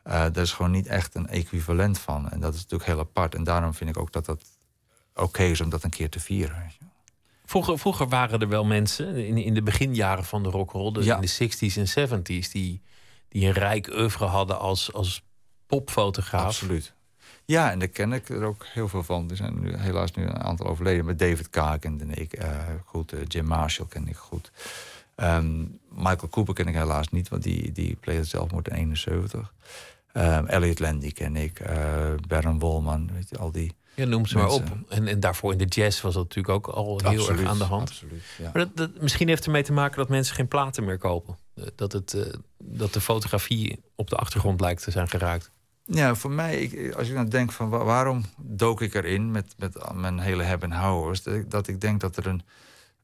Uh, 0.07 0.13
daar 0.13 0.37
is 0.37 0.53
gewoon 0.53 0.71
niet 0.71 0.87
echt 0.87 1.15
een 1.15 1.29
equivalent 1.29 1.99
van. 1.99 2.31
En 2.31 2.41
dat 2.41 2.55
is 2.55 2.61
natuurlijk 2.61 2.91
heel 2.91 2.99
apart. 2.99 3.35
En 3.35 3.45
daarom 3.45 3.75
vind 3.75 3.91
ik 3.91 3.99
ook 3.99 4.13
dat 4.13 4.25
dat 4.25 4.45
oké 5.15 5.43
is 5.43 5.61
om 5.61 5.71
dat 5.71 5.85
een 5.85 5.91
keer 5.91 6.11
te 6.11 6.21
vieren. 6.21 6.73
Vroeger, 7.45 7.79
vroeger 7.79 8.09
waren 8.09 8.41
er 8.41 8.49
wel 8.49 8.65
mensen 8.65 9.27
in, 9.27 9.37
in 9.37 9.55
de 9.55 9.63
beginjaren 9.63 10.25
van 10.25 10.43
de 10.43 10.49
rock'n'roll, 10.49 10.93
in 10.93 11.21
de 11.21 11.49
60s 11.51 11.95
en 11.95 12.09
70s, 12.09 12.51
die, 12.53 12.83
die 13.29 13.47
een 13.47 13.53
rijk 13.53 13.89
oeuvre 13.89 14.25
hadden 14.25 14.59
als, 14.59 14.93
als 14.93 15.23
popfotograaf. 15.67 16.45
Absoluut. 16.45 16.95
Ja, 17.45 17.71
en 17.71 17.79
daar 17.79 17.89
ken 17.89 18.13
ik 18.13 18.29
er 18.29 18.45
ook 18.45 18.67
heel 18.67 18.89
veel 18.89 19.03
van. 19.03 19.31
Er 19.31 19.37
zijn 19.37 19.61
nu, 19.61 19.77
helaas 19.77 20.13
nu 20.13 20.23
een 20.23 20.43
aantal 20.43 20.67
overleden. 20.67 21.05
Met 21.05 21.19
David 21.19 21.51
K. 21.51 21.77
kende 21.81 22.05
ik 22.05 22.43
uh, 22.43 22.59
goed. 22.85 23.13
Uh, 23.13 23.21
Jim 23.29 23.47
Marshall 23.47 23.89
ken 23.89 24.09
ik 24.09 24.17
goed. 24.17 24.51
Um, 25.17 25.79
Michael 25.91 26.29
Cooper 26.29 26.55
ken 26.55 26.67
ik 26.67 26.75
helaas 26.75 27.09
niet, 27.09 27.29
want 27.29 27.43
die, 27.43 27.73
die 27.73 27.97
pleegde 28.01 28.25
zelfmoord 28.25 28.69
in 28.69 28.75
71. 28.75 29.53
Um, 30.17 30.47
Elliot 30.47 30.79
Landy 30.79 31.13
ken 31.13 31.37
ik. 31.37 31.61
Uh, 31.61 32.15
Baron 32.29 32.59
Wolman, 32.59 33.11
weet 33.13 33.29
je, 33.29 33.39
al 33.39 33.53
die 33.53 33.77
ja, 33.97 34.05
noem 34.05 34.27
ze 34.27 34.37
maar 34.37 34.49
op. 34.49 34.63
En, 34.89 35.07
en 35.07 35.21
daarvoor 35.21 35.53
in 35.53 35.59
de 35.59 35.65
jazz 35.65 36.01
was 36.01 36.15
dat 36.15 36.23
natuurlijk 36.23 36.55
ook 36.55 36.67
al 36.67 37.01
heel 37.05 37.31
erg 37.31 37.45
aan 37.45 37.59
de 37.59 37.65
hand. 37.65 37.89
Absoluut, 37.89 38.23
ja. 38.39 38.45
Maar 38.45 38.53
dat, 38.53 38.77
dat, 38.77 39.01
misschien 39.01 39.29
heeft 39.29 39.45
ermee 39.45 39.63
te 39.63 39.73
maken 39.73 39.97
dat 39.97 40.09
mensen 40.09 40.35
geen 40.35 40.49
platen 40.49 40.85
meer 40.85 40.99
kopen. 40.99 41.37
Eh, 41.55 41.65
dat, 41.75 41.93
het, 41.93 42.15
uh, 42.15 42.23
dat 42.59 42.93
de 42.93 43.01
fotografie 43.01 43.83
op 43.95 44.11
de 44.11 44.17
achtergrond 44.17 44.61
lijkt 44.61 44.83
te 44.83 44.91
zijn 44.91 45.09
geraakt. 45.09 45.51
Ja, 45.85 46.15
voor 46.15 46.31
mij, 46.31 46.61
ik, 46.61 46.95
als 46.95 47.09
ik 47.09 47.15
dan 47.15 47.29
denk 47.29 47.53
van 47.53 47.69
waarom 47.69 48.25
dook 48.37 48.81
ik 48.81 48.95
erin 48.95 49.31
met, 49.31 49.55
met 49.57 49.93
mijn 49.95 50.19
hele 50.19 50.43
hebben 50.43 50.73
en 50.73 50.79
houders, 50.79 51.23
dat, 51.23 51.51
dat 51.51 51.69
ik 51.69 51.81
denk 51.81 52.01
dat 52.01 52.17
er 52.17 52.27
een. 52.27 52.43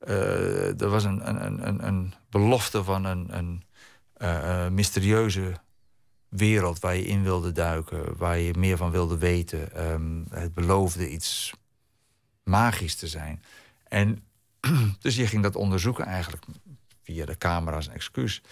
Uh, 0.09 0.81
er 0.81 0.89
was 0.89 1.05
een, 1.05 1.29
een, 1.29 1.69
een, 1.69 1.87
een 1.87 2.15
belofte 2.31 2.85
van 2.85 3.05
een, 3.05 3.39
een 3.39 4.75
mysterieuze 4.75 5.53
wereld 6.33 6.79
waar 6.79 6.97
je 6.97 7.05
in 7.05 7.23
wilde 7.23 7.53
duiken, 7.53 8.17
waar 8.17 8.39
je 8.39 8.55
meer 8.59 8.77
van 8.77 8.91
wilde 8.91 9.19
weten. 9.19 9.75
Ehm, 9.75 10.23
het 10.31 10.55
beloofde 10.55 11.11
iets 11.11 11.53
magisch 12.45 12.95
te 12.95 13.07
zijn. 13.07 13.43
En 13.89 14.25
dus 15.01 15.17
je 15.17 15.27
ging 15.27 15.43
dat 15.43 15.57
onderzoeken 15.57 16.05
eigenlijk 16.05 16.45
via 17.03 17.25
de 17.25 17.39
camera's 17.39 17.89
en 17.89 17.95
excuus. 17.95 18.43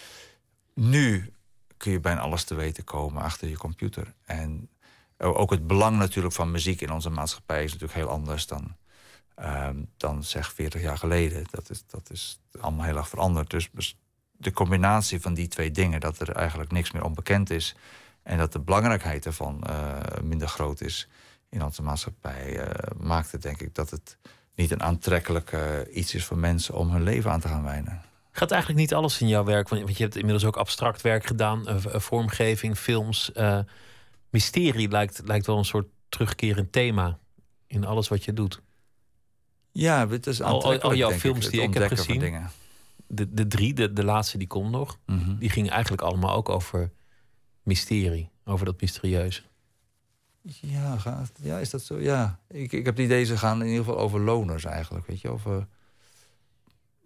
Nu 0.75 1.33
kun 1.77 1.93
je 1.93 2.01
bijna 2.01 2.21
alles 2.21 2.45
te 2.45 2.55
weten 2.55 2.85
komen 2.85 3.23
achter 3.23 3.49
je 3.49 3.57
computer. 3.57 4.15
En 4.25 4.69
ook 5.19 5.51
het 5.51 5.67
belang 5.67 5.99
natuurlijk 5.99 6.35
van 6.35 6.51
muziek 6.51 6.81
in 6.81 6.93
onze 6.93 7.11
maatschappij 7.11 7.65
is 7.65 7.73
natuurlijk 7.73 7.99
heel 7.99 8.09
anders 8.09 8.47
dan, 8.47 8.77
um, 9.43 9.89
dan 9.97 10.25
zeg 10.25 10.53
40 10.53 10.83
jaar 10.83 10.99
geleden. 10.99 11.45
Dat 11.51 11.71
is, 11.71 11.85
dat 11.87 12.11
is 12.11 12.41
allemaal 12.61 12.85
heel 12.85 12.97
erg 12.97 13.09
veranderd. 13.09 13.51
Dus 13.51 13.97
de 14.41 14.53
combinatie 14.53 15.21
van 15.21 15.35
die 15.35 15.49
twee 15.49 15.71
dingen, 15.71 16.01
dat 16.01 16.21
er 16.21 16.33
eigenlijk 16.33 16.73
niks 16.73 16.91
meer 16.91 17.05
onbekend 17.05 17.51
is 17.51 17.77
en 18.23 18.39
dat 18.39 18.53
de 18.53 18.61
belangrijkheid 18.61 19.27
ervan 19.27 19.65
uh, 19.71 19.99
minder 20.23 20.49
groot 20.49 20.81
is 20.81 21.09
in 21.49 21.65
onze 21.65 21.83
maatschappij, 21.83 22.57
uh, 22.59 22.71
maakt 23.01 23.33
het 23.33 23.43
denk 23.43 23.61
ik 23.61 23.75
dat 23.75 23.91
het 23.91 24.17
niet 24.55 24.71
een 24.71 24.83
aantrekkelijk 24.83 25.53
uh, 25.53 25.63
iets 25.93 26.15
is 26.15 26.25
voor 26.25 26.39
mensen 26.39 26.75
om 26.75 26.91
hun 26.91 27.03
leven 27.03 27.31
aan 27.31 27.41
te 27.41 27.49
gaan 27.49 27.63
wijnen. 27.63 28.03
Gaat 28.33 28.51
eigenlijk 28.51 28.81
niet 28.81 28.95
alles 28.95 29.21
in 29.21 29.29
jouw 29.29 29.45
werk? 29.45 29.69
Want 29.69 29.97
je 29.97 30.03
hebt 30.03 30.17
inmiddels 30.17 30.45
ook 30.45 30.57
abstract 30.57 31.03
werk 31.03 31.27
gedaan, 31.27 31.65
vormgeving, 31.81 32.77
films. 32.77 33.33
mysterie 34.31 34.89
lijkt, 34.89 35.21
lijkt 35.25 35.47
wel 35.47 35.59
een 35.59 35.65
soort 35.65 35.87
terugkerend 36.09 36.73
thema 36.73 37.19
in 37.67 37.85
alles 37.85 38.09
wat 38.09 38.25
je 38.25 38.33
doet. 38.33 38.61
Ja, 39.73 40.09
het 40.09 40.27
is 40.27 40.43
al, 40.43 40.81
al 40.81 40.95
jouw 40.95 41.11
films 41.11 41.49
die 41.49 41.63
ik 41.63 41.75
heb 41.75 41.89
gezien 41.89 42.49
de, 43.11 43.35
de 43.35 43.47
drie, 43.47 43.75
de, 43.75 43.93
de 43.93 44.05
laatste 44.05 44.39
die 44.39 44.47
komt 44.47 44.71
nog, 44.71 44.99
mhm. 45.07 45.39
die 45.39 45.51
gingen 45.51 45.71
eigenlijk 45.71 46.03
allemaal 46.03 46.35
ook 46.35 46.49
over 46.49 46.91
mysterie, 47.63 48.31
over 48.45 48.67
dat 48.67 48.81
mysterieuze. 48.81 49.43
Ja, 50.43 50.99
gaat, 50.99 51.33
ja, 51.43 51.59
is 51.59 51.71
dat 51.71 51.83
zo? 51.83 51.99
Ja, 51.99 52.39
ik, 52.49 52.73
ik 52.73 52.85
heb 52.85 52.97
die 52.97 53.09
deze 53.09 53.37
gaan 53.37 53.61
in 53.61 53.69
ieder 53.69 53.85
geval 53.85 54.01
over 54.01 54.21
loners 54.21 54.65
eigenlijk, 54.65 55.07
weet 55.07 55.21
je, 55.21 55.29
over 55.29 55.67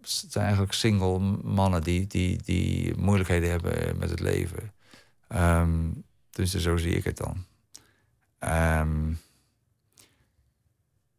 het 0.01 0.27
zijn 0.29 0.45
eigenlijk 0.45 0.75
single 0.75 1.19
mannen 1.43 1.83
die, 1.83 2.07
die, 2.07 2.43
die 2.43 2.97
moeilijkheden 2.97 3.51
hebben 3.51 3.99
met 3.99 4.11
het 4.11 4.21
leven. 4.21 4.73
Um, 5.29 6.05
dus 6.31 6.55
zo 6.55 6.77
zie 6.77 6.95
ik 6.95 7.05
het 7.05 7.17
dan. 7.17 7.45
Um, 8.81 9.21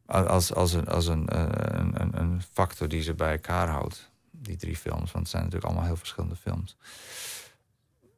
als, 0.06 0.54
als, 0.54 0.74
een, 0.74 0.88
als 0.88 1.08
eh, 1.08 1.14
een, 1.14 2.02
een, 2.02 2.20
een 2.20 2.42
factor 2.42 2.88
die 2.88 3.02
ze 3.02 3.14
bij 3.14 3.32
elkaar 3.32 3.68
houdt 3.68 4.10
die 4.46 4.58
drie 4.58 4.78
films. 4.78 5.12
Want 5.12 5.24
het 5.24 5.28
zijn 5.28 5.43
natuurlijk 5.43 5.72
allemaal 5.72 5.88
heel 5.88 5.98
verschillende 5.98 6.36
films. 6.36 6.78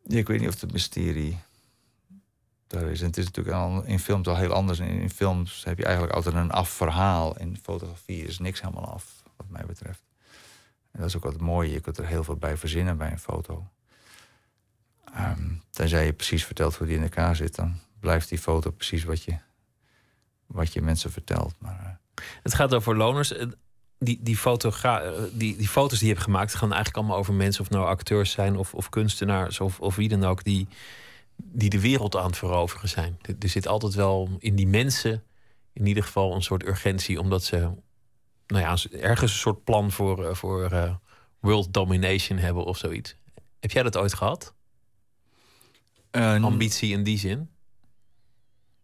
ik 0.04 0.28
weet 0.28 0.40
niet 0.40 0.50
of 0.50 0.62
het 0.62 0.72
mysterie 0.72 1.38
daar 2.68 2.86
is. 2.86 3.02
En 3.02 3.08
het 3.08 3.18
is 3.18 3.26
natuurlijk 3.26 3.56
al, 3.56 3.84
in 3.84 4.00
films 4.00 4.28
al 4.28 4.38
heel 4.38 4.54
anders. 4.54 4.80
In, 4.80 5.10
films 5.10 5.64
heb 5.64 5.78
je 5.78 5.86
eigenlijk 5.86 6.16
altijd 6.16 6.36
een 6.36 6.52
afverhaal. 6.52 7.38
In 7.38 7.58
fotografie 7.62 8.24
is 8.24 8.40
niks 8.40 8.62
helemaal 8.62 8.94
af, 8.94 9.24
wat 9.36 9.50
mij 9.50 9.66
betreft. 9.66 10.02
Dat 10.92 11.06
is 11.06 11.16
ook 11.16 11.24
wat 11.24 11.40
mooie. 11.40 11.72
Je 11.72 11.80
kunt 11.80 11.98
er 11.98 12.08
heel 12.08 12.24
veel 12.24 12.36
bij 12.36 12.58
verzinnen 12.58 12.98
bij 12.98 13.12
een 13.12 13.20
foto. 13.20 13.68
Um, 15.18 15.62
tenzij 15.70 16.06
je 16.06 16.14
precies 16.14 16.46
vertelt 16.46 16.76
hoe 16.76 16.88
die 16.88 16.96
in 16.96 17.04
elkaar 17.04 17.36
zit, 17.36 17.56
dan 17.56 17.80
blijft 18.00 18.30
die 18.30 18.40
foto 18.40 18.72
precies 18.72 19.04
wat 19.04 19.24
je, 19.24 19.38
wat 20.46 20.74
je 20.74 20.82
mensen 20.82 21.12
vertelt. 21.12 21.54
Maar, 21.58 21.80
uh... 21.84 22.24
Het 22.44 22.54
gaat 22.54 22.74
over 22.74 22.98
loners 22.98 23.34
die, 24.00 24.20
die, 24.22 24.40
eh, 24.82 25.12
die, 25.32 25.58
die 25.58 25.68
foto's 25.68 26.00
die 26.00 26.08
je 26.08 26.14
hebt 26.14 26.26
gemaakt 26.26 26.56
gaan 26.56 26.74
eigenlijk 26.74 26.98
allemaal 26.98 27.18
over 27.18 27.34
mensen, 27.34 27.62
of 27.62 27.70
nou 27.70 27.86
acteurs 27.86 28.32
zijn 28.32 28.58
of, 28.58 28.74
of 28.74 28.90
kunstenaars 28.90 29.60
of, 29.60 29.80
of 29.80 29.96
wie 29.96 30.10
dan 30.10 30.24
ook, 30.24 30.44
die, 30.44 30.68
die 31.36 31.70
de 31.70 31.80
wereld 31.80 32.16
aan 32.16 32.26
het 32.26 32.38
veroveren 32.38 32.90
zijn. 32.90 33.18
Er, 33.40 33.50
zit 33.50 33.68
altijd 33.68 33.94
wel 33.94 34.30
in 34.40 34.56
die 34.56 34.68
mensen 34.68 35.24
in 35.74 35.86
ieder 35.86 36.04
geval 36.04 36.36
een 36.36 36.44
soort 36.44 36.66
urgentie, 36.66 37.20
omdat 37.20 37.44
ze 37.44 37.70
nou 38.48 38.64
ja, 38.64 39.00
ergens 39.00 39.32
een 39.32 39.38
soort 39.38 39.64
plan 39.64 39.92
voor, 39.92 40.26
eh, 40.26 40.36
voor 40.36 40.72
uh, 40.72 40.96
world 41.40 41.74
domination 41.74 42.38
hebben 42.38 42.66
of 42.66 42.78
zoiets. 42.78 43.16
Heb 43.60 43.72
jij 43.72 43.84
dat 43.84 43.98
ooit 43.98 44.14
gehad? 44.14 44.54
Ambitie 46.12 46.92
in 46.92 47.04
die 47.04 47.18
zin? 47.18 47.50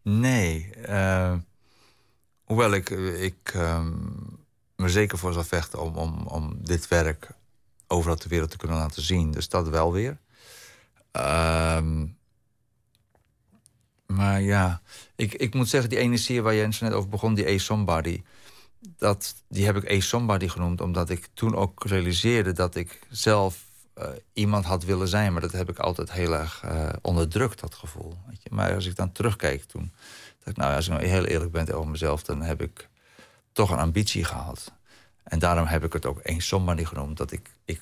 Nee. 0.02 0.70
hoewel 2.44 2.74
ik, 2.74 2.90
ik 2.90 3.52
ehm, 3.54 4.02
me 4.76 4.90
zeker 4.90 5.18
voor 5.18 5.34
zal 5.34 5.44
vechten 5.44 5.82
om, 5.82 5.96
om, 5.96 6.28
om 6.28 6.58
dit 6.62 6.88
werk 6.88 7.30
overal 7.88 8.16
ter 8.16 8.30
wereld 8.30 8.50
te 8.50 8.58
kunnen 8.58 8.78
laten 8.78 9.02
zien. 9.02 9.32
Dus 9.32 9.50
dat 9.50 9.68
wel 9.68 9.94
weer. 9.94 10.18
Ehm, 11.12 12.06
maar 14.06 14.42
ja, 14.42 14.82
ik, 15.16 15.34
ik 15.34 15.54
moet 15.54 15.70
zeggen, 15.70 15.90
die 15.90 16.00
ene 16.00 16.18
serie 16.18 16.42
waar 16.42 16.54
je 16.54 16.68
net 16.80 16.94
over 16.94 17.10
begon, 17.10 17.34
die 17.34 17.48
A 17.48 17.58
Somebody... 17.58 18.24
Dat, 18.98 19.36
die 19.48 19.66
heb 19.66 19.76
ik 19.76 19.92
A 19.92 20.00
Somebody 20.00 20.48
genoemd, 20.48 20.82
omdat 20.82 21.10
ik 21.10 21.28
toen 21.34 21.56
ook 21.56 21.84
realiseerde... 21.84 22.52
dat 22.52 22.76
ik 22.76 23.00
zelf 23.10 23.66
uh, 23.98 24.08
iemand 24.34 24.66
had 24.66 24.84
willen 24.84 25.08
zijn. 25.08 25.32
Maar 25.32 25.42
dat 25.42 25.52
heb 25.52 25.70
ik 25.70 25.80
altijd 25.80 26.12
heel 26.12 26.34
erg 26.34 26.64
uh, 26.66 26.90
onderdrukt, 27.02 27.60
dat 27.60 27.76
gevoel. 27.76 28.18
Weet 28.28 28.44
je? 28.44 28.50
Maar 28.52 28.74
als 28.74 28.86
ik 28.86 28.96
dan 28.96 29.12
terugkijk 29.12 29.64
toen... 29.64 29.92
dacht 30.38 30.50
ik, 30.50 30.58
nou, 30.58 30.76
als 30.76 30.86
ik 30.88 30.92
nou 30.92 31.06
heel 31.06 31.26
eerlijk 31.26 31.52
ben 31.52 31.74
over 31.74 31.90
mezelf... 31.90 32.24
dan 32.24 32.42
heb 32.42 32.62
ik 32.62 32.90
toch 33.54 33.70
een 33.70 33.78
ambitie 33.78 34.24
gehad. 34.24 34.74
En 35.24 35.40
daarom 35.40 35.66
heb 35.66 35.84
ik 35.84 35.94
het 35.94 36.06
ook 36.06 36.20
één 36.20 36.42
somebody 36.42 36.86
genoemd. 36.86 37.18
Dat 37.18 37.32
ik, 37.32 37.50
ik, 37.66 37.82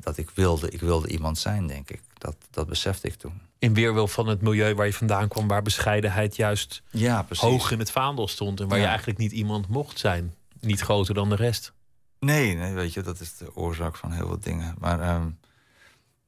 dat 0.00 0.16
ik, 0.16 0.30
wilde, 0.30 0.70
ik 0.70 0.80
wilde 0.80 1.08
iemand 1.08 1.38
zijn, 1.38 1.66
denk 1.66 1.90
ik. 1.90 2.00
Dat, 2.18 2.36
dat 2.50 2.66
besefte 2.66 3.06
ik 3.06 3.14
toen. 3.14 3.40
In 3.58 3.74
weerwil 3.74 4.08
van 4.08 4.26
het 4.26 4.40
milieu 4.40 4.74
waar 4.74 4.86
je 4.86 4.92
vandaan 4.92 5.28
kwam... 5.28 5.48
waar 5.48 5.62
bescheidenheid 5.62 6.36
juist 6.36 6.82
ja, 6.90 7.26
hoog 7.36 7.70
in 7.70 7.78
het 7.78 7.90
vaandel 7.90 8.28
stond... 8.28 8.60
en 8.60 8.68
waar 8.68 8.78
je 8.78 8.84
eigenlijk 8.84 9.18
niet 9.18 9.32
iemand 9.32 9.68
mocht 9.68 9.98
zijn. 9.98 10.34
Niet 10.60 10.80
groter 10.80 11.14
dan 11.14 11.28
de 11.28 11.34
rest. 11.34 11.72
Nee, 12.18 12.54
nee, 12.54 12.72
weet 12.72 12.92
je, 12.92 13.02
dat 13.02 13.20
is 13.20 13.36
de 13.36 13.56
oorzaak 13.56 13.96
van 13.96 14.12
heel 14.12 14.26
veel 14.26 14.40
dingen. 14.40 14.74
Maar 14.78 15.00
ehm, 15.00 15.28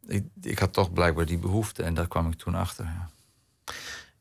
ik, 0.06 0.24
ik 0.42 0.58
had 0.58 0.72
toch 0.72 0.92
blijkbaar 0.92 1.26
die 1.26 1.38
behoefte... 1.38 1.82
en 1.82 1.94
daar 1.94 2.08
kwam 2.08 2.30
ik 2.30 2.38
toen 2.38 2.54
achter, 2.54 2.84
ja. 2.84 3.10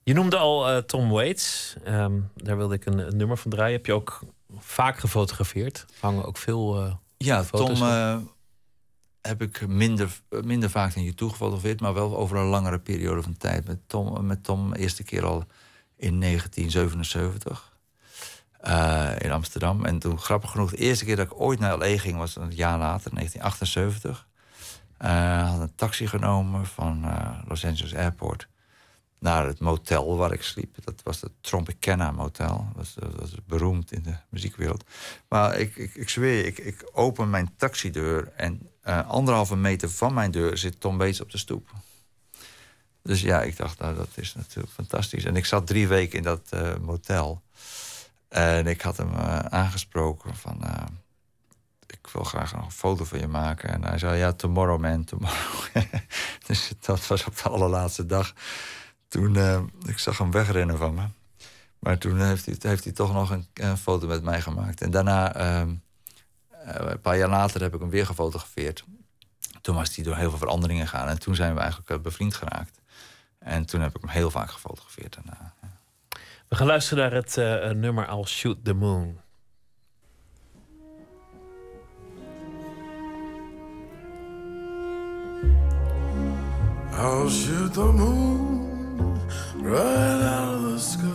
Je 0.03 0.13
noemde 0.13 0.37
al 0.37 0.71
uh, 0.71 0.77
Tom 0.77 1.09
Waits. 1.09 1.75
Ehm, 1.83 2.19
daar 2.35 2.57
wilde 2.57 2.75
ik 2.75 2.85
een, 2.85 2.97
een, 2.97 3.17
nummer 3.17 3.37
van 3.37 3.51
draaien. 3.51 3.75
Heb 3.75 3.85
je 3.85 3.93
ook 3.93 4.19
vaak 4.57 4.99
gefotografeerd? 4.99 5.85
Hangen 5.99 6.25
ook 6.25 6.37
veel 6.37 6.85
uh, 6.85 6.93
ja, 7.17 7.43
foto's 7.43 7.79
Tom, 7.79 7.87
uh, 7.87 8.17
heb 9.21 9.41
ik 9.41 9.67
minder, 9.67 10.21
minder 10.29 10.69
vaak 10.69 10.95
naar 10.95 11.03
YouTube 11.03 11.31
gefotografeerd, 11.31 11.81
maar 11.81 11.93
wel 11.93 12.17
over 12.17 12.37
een 12.37 12.45
langere 12.45 12.79
periode 12.79 13.21
van 13.21 13.37
tijd. 13.37 13.67
Met 13.67 13.79
Tom, 13.87 14.25
met 14.25 14.43
Tom 14.43 14.73
eerste 14.73 15.03
keer 15.03 15.25
al 15.25 15.43
in 15.95 16.19
1977 16.19 17.71
uh, 18.67 19.11
in 19.17 19.31
Amsterdam. 19.31 19.85
En 19.85 19.99
toen, 19.99 20.19
grappig 20.19 20.51
genoeg, 20.51 20.69
de 20.69 20.77
eerste 20.77 21.05
keer 21.05 21.15
dat 21.15 21.25
ik 21.25 21.39
ooit 21.39 21.59
naar 21.59 21.77
LA 21.77 21.97
ging 21.97 22.17
was 22.17 22.35
een 22.35 22.51
jaar 22.51 22.77
later, 22.77 23.11
1978. 23.13 24.27
Uh, 25.01 25.49
had 25.49 25.59
een 25.59 25.75
taxi 25.75 26.07
genomen 26.07 26.65
van 26.65 27.05
uh, 27.05 27.39
Los 27.47 27.65
Angeles 27.65 27.95
Airport 27.95 28.47
naar 29.21 29.45
het 29.45 29.59
motel 29.59 30.17
waar 30.17 30.31
ik 30.31 30.43
sliep. 30.43 30.75
Dat 30.83 31.01
was 31.03 31.21
het 31.21 31.31
Tropicana 31.41 32.11
Motel. 32.11 32.65
Dat 32.67 32.75
was, 32.75 32.93
dat 32.93 33.15
was 33.15 33.35
beroemd 33.45 33.91
in 33.91 34.03
de 34.03 34.15
muziekwereld. 34.29 34.83
Maar 35.27 35.57
ik, 35.57 35.75
ik, 35.75 35.95
ik 35.95 36.09
zweer, 36.09 36.45
ik, 36.45 36.57
ik 36.57 36.89
open 36.93 37.29
mijn 37.29 37.53
taxideur... 37.57 38.31
en 38.35 38.69
uh, 38.83 39.09
anderhalve 39.09 39.55
meter 39.55 39.89
van 39.89 40.13
mijn 40.13 40.31
deur 40.31 40.57
zit 40.57 40.79
Tom 40.79 40.97
Waits 40.97 41.21
op 41.21 41.31
de 41.31 41.37
stoep. 41.37 41.69
Dus 43.03 43.21
ja, 43.21 43.41
ik 43.41 43.57
dacht, 43.57 43.79
nou, 43.79 43.95
dat 43.95 44.09
is 44.15 44.35
natuurlijk 44.35 44.73
fantastisch. 44.73 45.25
En 45.25 45.35
ik 45.35 45.45
zat 45.45 45.67
drie 45.67 45.87
weken 45.87 46.17
in 46.17 46.23
dat 46.23 46.49
uh, 46.53 46.75
motel. 46.77 47.41
En 48.27 48.67
ik 48.67 48.81
had 48.81 48.97
hem 48.97 49.13
uh, 49.13 49.39
aangesproken 49.39 50.35
van... 50.35 50.61
ik 51.87 52.07
wil 52.13 52.23
graag 52.23 52.53
nog 52.53 52.65
een 52.65 52.71
foto 52.71 53.03
van 53.03 53.19
je 53.19 53.27
maken. 53.27 53.69
En 53.69 53.83
hij 53.83 53.97
zei, 53.97 54.17
ja, 54.17 54.31
tomorrow 54.31 54.79
man, 54.79 55.03
tomorrow. 55.03 55.65
dus 56.47 56.71
dat 56.79 57.07
was 57.07 57.25
op 57.25 57.37
de 57.37 57.49
allerlaatste 57.49 58.05
dag. 58.05 58.33
Toen, 59.11 59.35
uh, 59.35 59.61
ik 59.85 59.97
zag 59.97 60.17
hem 60.17 60.31
wegrennen 60.31 60.77
van 60.77 60.93
me. 60.93 61.01
Maar 61.79 61.97
toen 61.97 62.21
heeft 62.21 62.45
hij, 62.45 62.55
heeft 62.59 62.83
hij 62.83 62.93
toch 62.93 63.13
nog 63.13 63.29
een, 63.29 63.47
een, 63.53 63.77
foto 63.77 64.07
met 64.07 64.23
mij 64.23 64.41
gemaakt. 64.41 64.81
En 64.81 64.91
daarna, 64.91 65.37
uh, 65.37 65.73
een 66.63 67.01
paar 67.01 67.17
jaar 67.17 67.29
later, 67.29 67.61
heb 67.61 67.73
ik 67.73 67.79
hem 67.79 67.89
weer 67.89 68.05
gefotografeerd. 68.05 68.83
Toen 69.61 69.75
was 69.75 69.95
hij 69.95 70.05
door 70.05 70.15
heel 70.15 70.29
veel 70.29 70.37
veranderingen 70.37 70.87
gegaan. 70.87 71.07
En 71.07 71.19
toen 71.19 71.35
zijn 71.35 71.53
we 71.53 71.59
eigenlijk 71.59 72.01
bevriend 72.01 72.35
geraakt. 72.35 72.79
En 73.39 73.65
toen 73.65 73.81
heb 73.81 73.95
ik 73.95 74.01
hem 74.01 74.09
heel 74.09 74.31
vaak 74.31 74.51
gefotografeerd 74.51 75.13
daarna. 75.13 75.53
We 76.47 76.55
gaan 76.55 76.67
luisteren 76.67 77.03
naar 77.03 77.13
het 77.13 77.37
uh, 77.37 77.69
nummer 77.69 78.09
I'll 78.09 78.25
Shoot 78.25 78.57
the 78.63 78.73
Moon. 78.73 79.19
I'll 86.91 87.29
shoot 87.29 87.73
the 87.73 87.83
moon 87.83 88.50
right 89.55 90.21
out 90.35 90.53
of 90.55 90.61
the 90.63 90.79
sky 90.79 91.09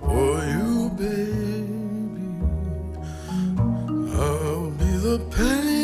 for 0.00 0.44
you, 0.44 0.90
baby. 0.96 2.28
I'll 4.14 4.70
be 4.70 4.92
the 5.06 5.18
pennies 5.30 5.75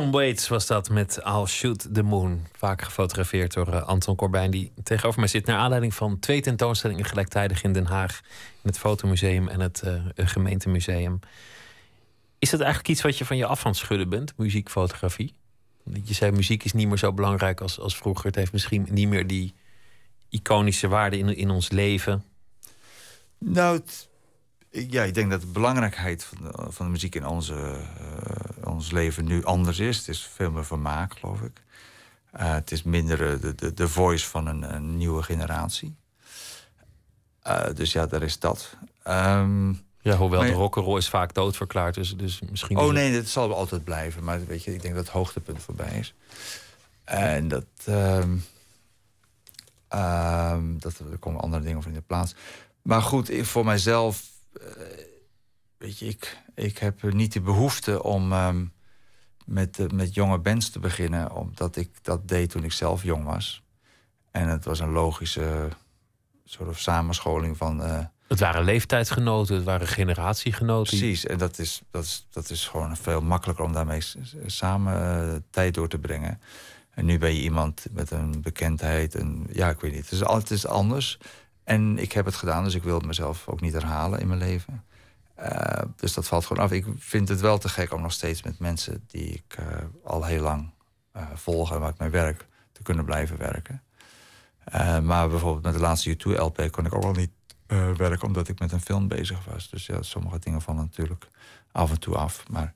Tom 0.00 0.10
Waits 0.10 0.48
was 0.48 0.66
dat 0.66 0.90
met 0.90 1.20
I'll 1.26 1.46
Shoot 1.46 1.94
the 1.94 2.02
Moon. 2.02 2.46
Vaak 2.52 2.82
gefotografeerd 2.82 3.52
door 3.52 3.68
uh, 3.68 3.82
Anton 3.82 4.16
Corbijn, 4.16 4.50
die 4.50 4.72
tegenover 4.82 5.20
mij 5.20 5.28
zit. 5.28 5.46
Naar 5.46 5.58
aanleiding 5.58 5.94
van 5.94 6.18
twee 6.18 6.40
tentoonstellingen 6.40 7.04
gelijktijdig 7.04 7.62
in 7.62 7.72
Den 7.72 7.86
Haag. 7.86 8.20
In 8.62 8.68
het 8.68 8.78
Fotomuseum 8.78 9.48
en 9.48 9.60
het 9.60 9.82
uh, 9.84 10.02
Gemeentemuseum. 10.16 11.20
Is 12.38 12.50
dat 12.50 12.60
eigenlijk 12.60 12.90
iets 12.90 13.02
wat 13.02 13.18
je 13.18 13.24
van 13.24 13.36
je 13.36 13.46
af 13.46 13.66
aan 13.66 13.74
schudden 13.74 14.08
bent, 14.08 14.32
muziekfotografie? 14.36 15.34
Je 16.04 16.14
zei 16.14 16.30
muziek 16.32 16.64
is 16.64 16.72
niet 16.72 16.88
meer 16.88 16.98
zo 16.98 17.12
belangrijk 17.12 17.60
als, 17.60 17.80
als 17.80 17.96
vroeger. 17.96 18.26
Het 18.26 18.34
heeft 18.34 18.52
misschien 18.52 18.86
niet 18.90 19.08
meer 19.08 19.26
die 19.26 19.54
iconische 20.28 20.88
waarde 20.88 21.18
in, 21.18 21.36
in 21.36 21.50
ons 21.50 21.70
leven. 21.70 22.24
Nou, 23.38 23.80
ja, 24.70 25.02
ik 25.02 25.14
denk 25.14 25.30
dat 25.30 25.40
de 25.40 25.46
belangrijkheid 25.46 26.24
van 26.24 26.38
de, 26.42 26.72
van 26.72 26.86
de 26.86 26.92
muziek 26.92 27.14
in 27.14 27.26
onze, 27.26 27.54
uh, 27.54 28.49
ons 28.80 28.90
leven 28.90 29.24
nu 29.24 29.44
anders 29.44 29.78
is. 29.78 29.96
Het 29.96 30.08
is 30.08 30.30
veel 30.34 30.50
meer 30.50 30.64
vermaak, 30.64 31.18
geloof 31.18 31.40
ik. 31.40 31.62
Uh, 32.40 32.52
het 32.52 32.70
is 32.70 32.82
minder 32.82 33.40
de, 33.40 33.54
de, 33.54 33.74
de 33.74 33.88
voice 33.88 34.26
van 34.26 34.46
een, 34.46 34.74
een 34.74 34.96
nieuwe 34.96 35.22
generatie. 35.22 35.96
Uh, 37.46 37.66
dus 37.74 37.92
ja, 37.92 38.06
daar 38.06 38.22
is 38.22 38.38
dat. 38.38 38.76
Um, 39.08 39.84
ja, 40.00 40.16
hoewel 40.16 40.40
de 40.40 40.52
rock'n'roll 40.52 40.96
is 40.96 41.08
vaak 41.08 41.34
doodverklaard. 41.34 41.94
Dus, 41.94 42.16
dus 42.16 42.40
misschien. 42.50 42.76
Oh 42.76 42.92
nee, 42.92 43.12
dat 43.12 43.26
zal 43.26 43.54
altijd 43.54 43.84
blijven. 43.84 44.24
Maar 44.24 44.46
weet 44.46 44.64
je, 44.64 44.74
ik 44.74 44.82
denk 44.82 44.94
dat 44.94 45.04
het 45.04 45.12
hoogtepunt 45.12 45.62
voorbij 45.62 45.98
is. 45.98 46.14
En 47.04 47.48
dat. 47.48 47.66
Um, 47.88 48.44
um, 49.94 50.78
dat 50.78 50.98
er 50.98 51.18
komen 51.18 51.40
andere 51.40 51.62
dingen 51.62 51.82
voor 51.82 51.90
in 51.90 51.96
de 51.96 52.04
plaats. 52.06 52.34
Maar 52.82 53.02
goed, 53.02 53.30
voor 53.42 53.64
mijzelf. 53.64 54.28
Uh, 54.60 54.66
weet 55.80 55.98
je, 55.98 56.06
ik, 56.06 56.38
ik 56.54 56.78
heb 56.78 57.02
niet 57.02 57.32
de 57.32 57.40
behoefte 57.40 58.02
om 58.02 58.32
um, 58.32 58.72
met, 59.44 59.78
uh, 59.78 59.86
met 59.88 60.14
jonge 60.14 60.38
bands 60.38 60.70
te 60.70 60.78
beginnen. 60.78 61.32
Omdat 61.32 61.76
ik 61.76 61.90
dat 62.02 62.28
deed 62.28 62.50
toen 62.50 62.64
ik 62.64 62.72
zelf 62.72 63.02
jong 63.02 63.24
was. 63.24 63.62
En 64.30 64.48
het 64.48 64.64
was 64.64 64.80
een 64.80 64.90
logische 64.90 65.68
soort 66.44 66.68
of 66.68 66.78
samenscholing 66.78 67.56
van. 67.56 67.80
Uh, 67.80 67.98
het 68.28 68.40
waren 68.40 68.64
leeftijdsgenoten, 68.64 69.54
het 69.54 69.64
waren 69.64 69.86
generatiegenoten. 69.86 70.98
Precies, 70.98 71.26
en 71.26 71.38
dat 71.38 71.58
is, 71.58 71.82
dat 71.90 72.04
is, 72.04 72.26
dat 72.30 72.50
is 72.50 72.66
gewoon 72.66 72.96
veel 72.96 73.20
makkelijker 73.20 73.64
om 73.64 73.72
daarmee 73.72 74.00
samen 74.46 75.26
uh, 75.26 75.36
tijd 75.50 75.74
door 75.74 75.88
te 75.88 75.98
brengen. 75.98 76.40
En 76.90 77.04
nu 77.04 77.18
ben 77.18 77.34
je 77.34 77.40
iemand 77.40 77.86
met 77.90 78.10
een 78.10 78.42
bekendheid. 78.42 79.14
En, 79.14 79.46
ja, 79.52 79.70
ik 79.70 79.80
weet 79.80 79.92
niet. 79.92 80.02
Het 80.02 80.12
is 80.12 80.24
altijd 80.24 80.66
anders. 80.66 81.18
En 81.64 81.98
ik 81.98 82.12
heb 82.12 82.24
het 82.24 82.34
gedaan, 82.34 82.64
dus 82.64 82.74
ik 82.74 82.82
wil 82.82 82.94
het 82.94 83.06
mezelf 83.06 83.48
ook 83.48 83.60
niet 83.60 83.72
herhalen 83.72 84.20
in 84.20 84.26
mijn 84.26 84.40
leven. 84.40 84.84
Uh, 85.42 85.82
dus 85.96 86.14
dat 86.14 86.26
valt 86.26 86.46
gewoon 86.46 86.62
af. 86.62 86.72
Ik 86.72 86.86
vind 86.96 87.28
het 87.28 87.40
wel 87.40 87.58
te 87.58 87.68
gek 87.68 87.92
om 87.92 88.02
nog 88.02 88.12
steeds 88.12 88.42
met 88.42 88.58
mensen 88.58 89.04
die 89.06 89.28
ik 89.28 89.56
uh, 89.60 89.66
al 90.04 90.24
heel 90.24 90.42
lang 90.42 90.70
uh, 91.16 91.22
volg 91.34 91.72
en 91.72 91.80
waar 91.80 91.90
ik 91.90 91.98
mee 91.98 92.08
werk, 92.08 92.46
te 92.72 92.82
kunnen 92.82 93.04
blijven 93.04 93.38
werken. 93.38 93.82
maar 95.02 95.28
bijvoorbeeld 95.28 95.64
met 95.64 95.72
de 95.72 95.80
laatste 95.80 96.16
U2-LP 96.16 96.70
kon 96.70 96.86
ik 96.86 96.94
ook 96.94 97.04
al 97.04 97.12
niet 97.12 97.30
werken 97.96 98.26
omdat 98.26 98.48
ik 98.48 98.58
met 98.58 98.72
een 98.72 98.80
film 98.80 99.08
bezig 99.08 99.44
was. 99.44 99.70
Dus 99.70 99.86
ja, 99.86 100.02
sommige 100.02 100.38
dingen 100.38 100.62
vallen 100.62 100.80
natuurlijk 100.80 101.28
af 101.72 101.90
en 101.90 102.00
toe 102.00 102.16
af. 102.16 102.48
Maar 102.48 102.74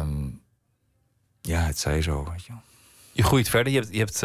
um, 0.00 0.42
ja, 1.40 1.60
het 1.60 1.78
zij 1.78 2.02
zo. 2.02 2.30
Weet 2.30 2.44
je. 2.44 2.52
je 3.12 3.22
groeit 3.22 3.48
verder. 3.48 3.72
Je 3.72 3.78
hebt, 3.78 3.92
je 3.92 3.98
hebt 3.98 4.22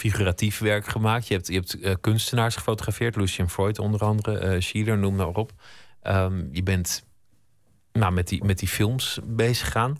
figuratief 0.00 0.58
werk 0.58 0.86
gemaakt. 0.86 1.28
Je 1.28 1.34
hebt, 1.34 1.46
je 1.46 1.54
hebt 1.54 1.76
uh, 1.76 1.94
kunstenaars 2.00 2.56
gefotografeerd, 2.56 3.16
Lucien 3.16 3.48
Freud 3.48 3.78
onder 3.78 4.00
andere, 4.00 4.54
uh, 4.54 4.60
Schiller, 4.60 4.98
noem 4.98 5.14
maar 5.14 5.26
op. 5.26 5.52
Um, 6.02 6.48
je 6.52 6.62
bent 6.62 7.04
nou, 7.92 8.12
met, 8.12 8.28
die, 8.28 8.44
met 8.44 8.58
die 8.58 8.68
films 8.68 9.18
bezig 9.24 9.64
gegaan. 9.64 9.98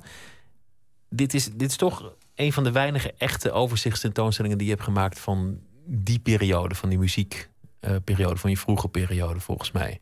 Dit 1.09 1.35
is, 1.35 1.45
dit 1.53 1.71
is 1.71 1.77
toch 1.77 2.13
een 2.35 2.53
van 2.53 2.65
de 2.65 2.73
weinige 2.73 3.15
echte 3.19 3.53
overzichtstentoonstellingen 3.53 4.59
die 4.59 4.67
je 4.67 4.73
hebt 4.73 4.85
gemaakt 4.85 5.19
van 5.19 5.61
die 5.87 6.19
periode, 6.19 6.75
van 6.75 6.89
die 6.89 6.99
muziekperiode, 6.99 8.35
uh, 8.35 8.41
van 8.41 8.51
je 8.51 8.57
vroege 8.57 8.89
periode 8.89 9.41
volgens 9.41 9.71
mij. 9.71 10.01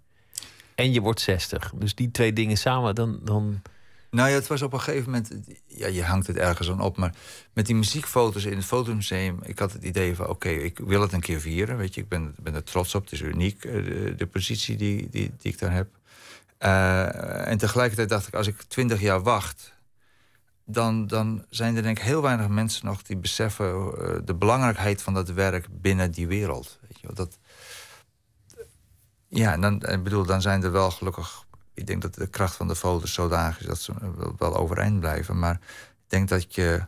En 0.74 0.92
je 0.92 1.00
wordt 1.00 1.20
60. 1.20 1.72
Dus 1.74 1.94
die 1.94 2.10
twee 2.10 2.32
dingen 2.32 2.56
samen, 2.56 2.94
dan, 2.94 3.20
dan 3.22 3.62
nou 4.10 4.28
ja, 4.28 4.34
het 4.34 4.46
was 4.46 4.62
op 4.62 4.72
een 4.72 4.80
gegeven 4.80 5.10
moment... 5.10 5.34
Ja, 5.66 5.86
je 5.86 6.04
hangt 6.04 6.26
het 6.26 6.36
ergens 6.36 6.70
aan 6.70 6.80
op, 6.80 6.96
maar 6.96 7.14
met 7.52 7.66
die 7.66 7.74
muziekfoto's 7.74 8.44
in 8.44 8.56
het 8.56 8.64
fotomuseum... 8.64 9.38
ik 9.42 9.58
had 9.58 9.72
het 9.72 9.82
idee 9.82 10.16
van, 10.16 10.28
oké, 10.28 10.48
ik 10.48 10.78
wil 10.78 11.00
het 11.00 11.12
een 11.12 11.20
keer 11.20 11.40
vieren. 11.40 11.76
Weet 11.76 11.94
je, 11.94 12.00
ik 12.00 12.08
ben, 12.08 12.34
ben 12.40 12.54
er 12.54 12.64
trots 12.64 12.94
op. 12.94 13.02
Het 13.02 13.12
is 13.12 13.20
uniek, 13.20 13.64
eh, 13.64 13.72
de, 14.16 14.28
positie 14.30 14.76
die, 14.76 15.08
die, 15.10 15.32
ik 15.42 15.58
daar 15.58 15.72
heb. 15.72 15.88
Uh, 16.60 17.48
en 17.48 17.58
tegelijkertijd 17.58 18.08
dacht 18.08 18.26
ik, 18.26 18.34
als 18.34 18.46
ik 18.46 18.62
twintig 18.62 19.00
jaar 19.00 19.22
wacht... 19.22 19.76
Dan, 20.70 21.06
dan 21.06 21.44
zijn 21.50 21.76
er 21.76 21.82
denk 21.82 21.98
ik 21.98 22.04
heel 22.04 22.22
weinig 22.22 22.48
mensen 22.48 22.86
nog 22.86 23.02
die 23.02 23.16
beseffen... 23.16 23.66
Uh, 23.66 24.18
de 24.24 24.34
belangrijkheid 24.34 25.02
van 25.02 25.14
dat 25.14 25.28
werk 25.28 25.66
binnen 25.70 26.10
die 26.10 26.26
wereld. 26.26 26.78
Weet 26.88 27.00
je, 27.00 27.08
dat, 27.12 27.38
ja, 29.28 29.56
dan, 29.56 29.82
ik 29.82 30.02
bedoel, 30.02 30.24
dan 30.24 30.42
zijn 30.42 30.62
er 30.62 30.72
wel 30.72 30.90
gelukkig 30.90 31.46
ik 31.78 31.86
denk 31.86 32.02
dat 32.02 32.14
de 32.14 32.26
kracht 32.26 32.56
van 32.56 32.68
de 32.68 32.76
foto's 32.76 33.12
zodanig 33.12 33.60
is 33.60 33.66
dat 33.66 33.80
ze 33.80 33.92
wel 34.38 34.56
overeind 34.56 35.00
blijven. 35.00 35.38
Maar 35.38 35.54
ik 35.54 36.08
denk 36.08 36.28
dat 36.28 36.54
je 36.54 36.86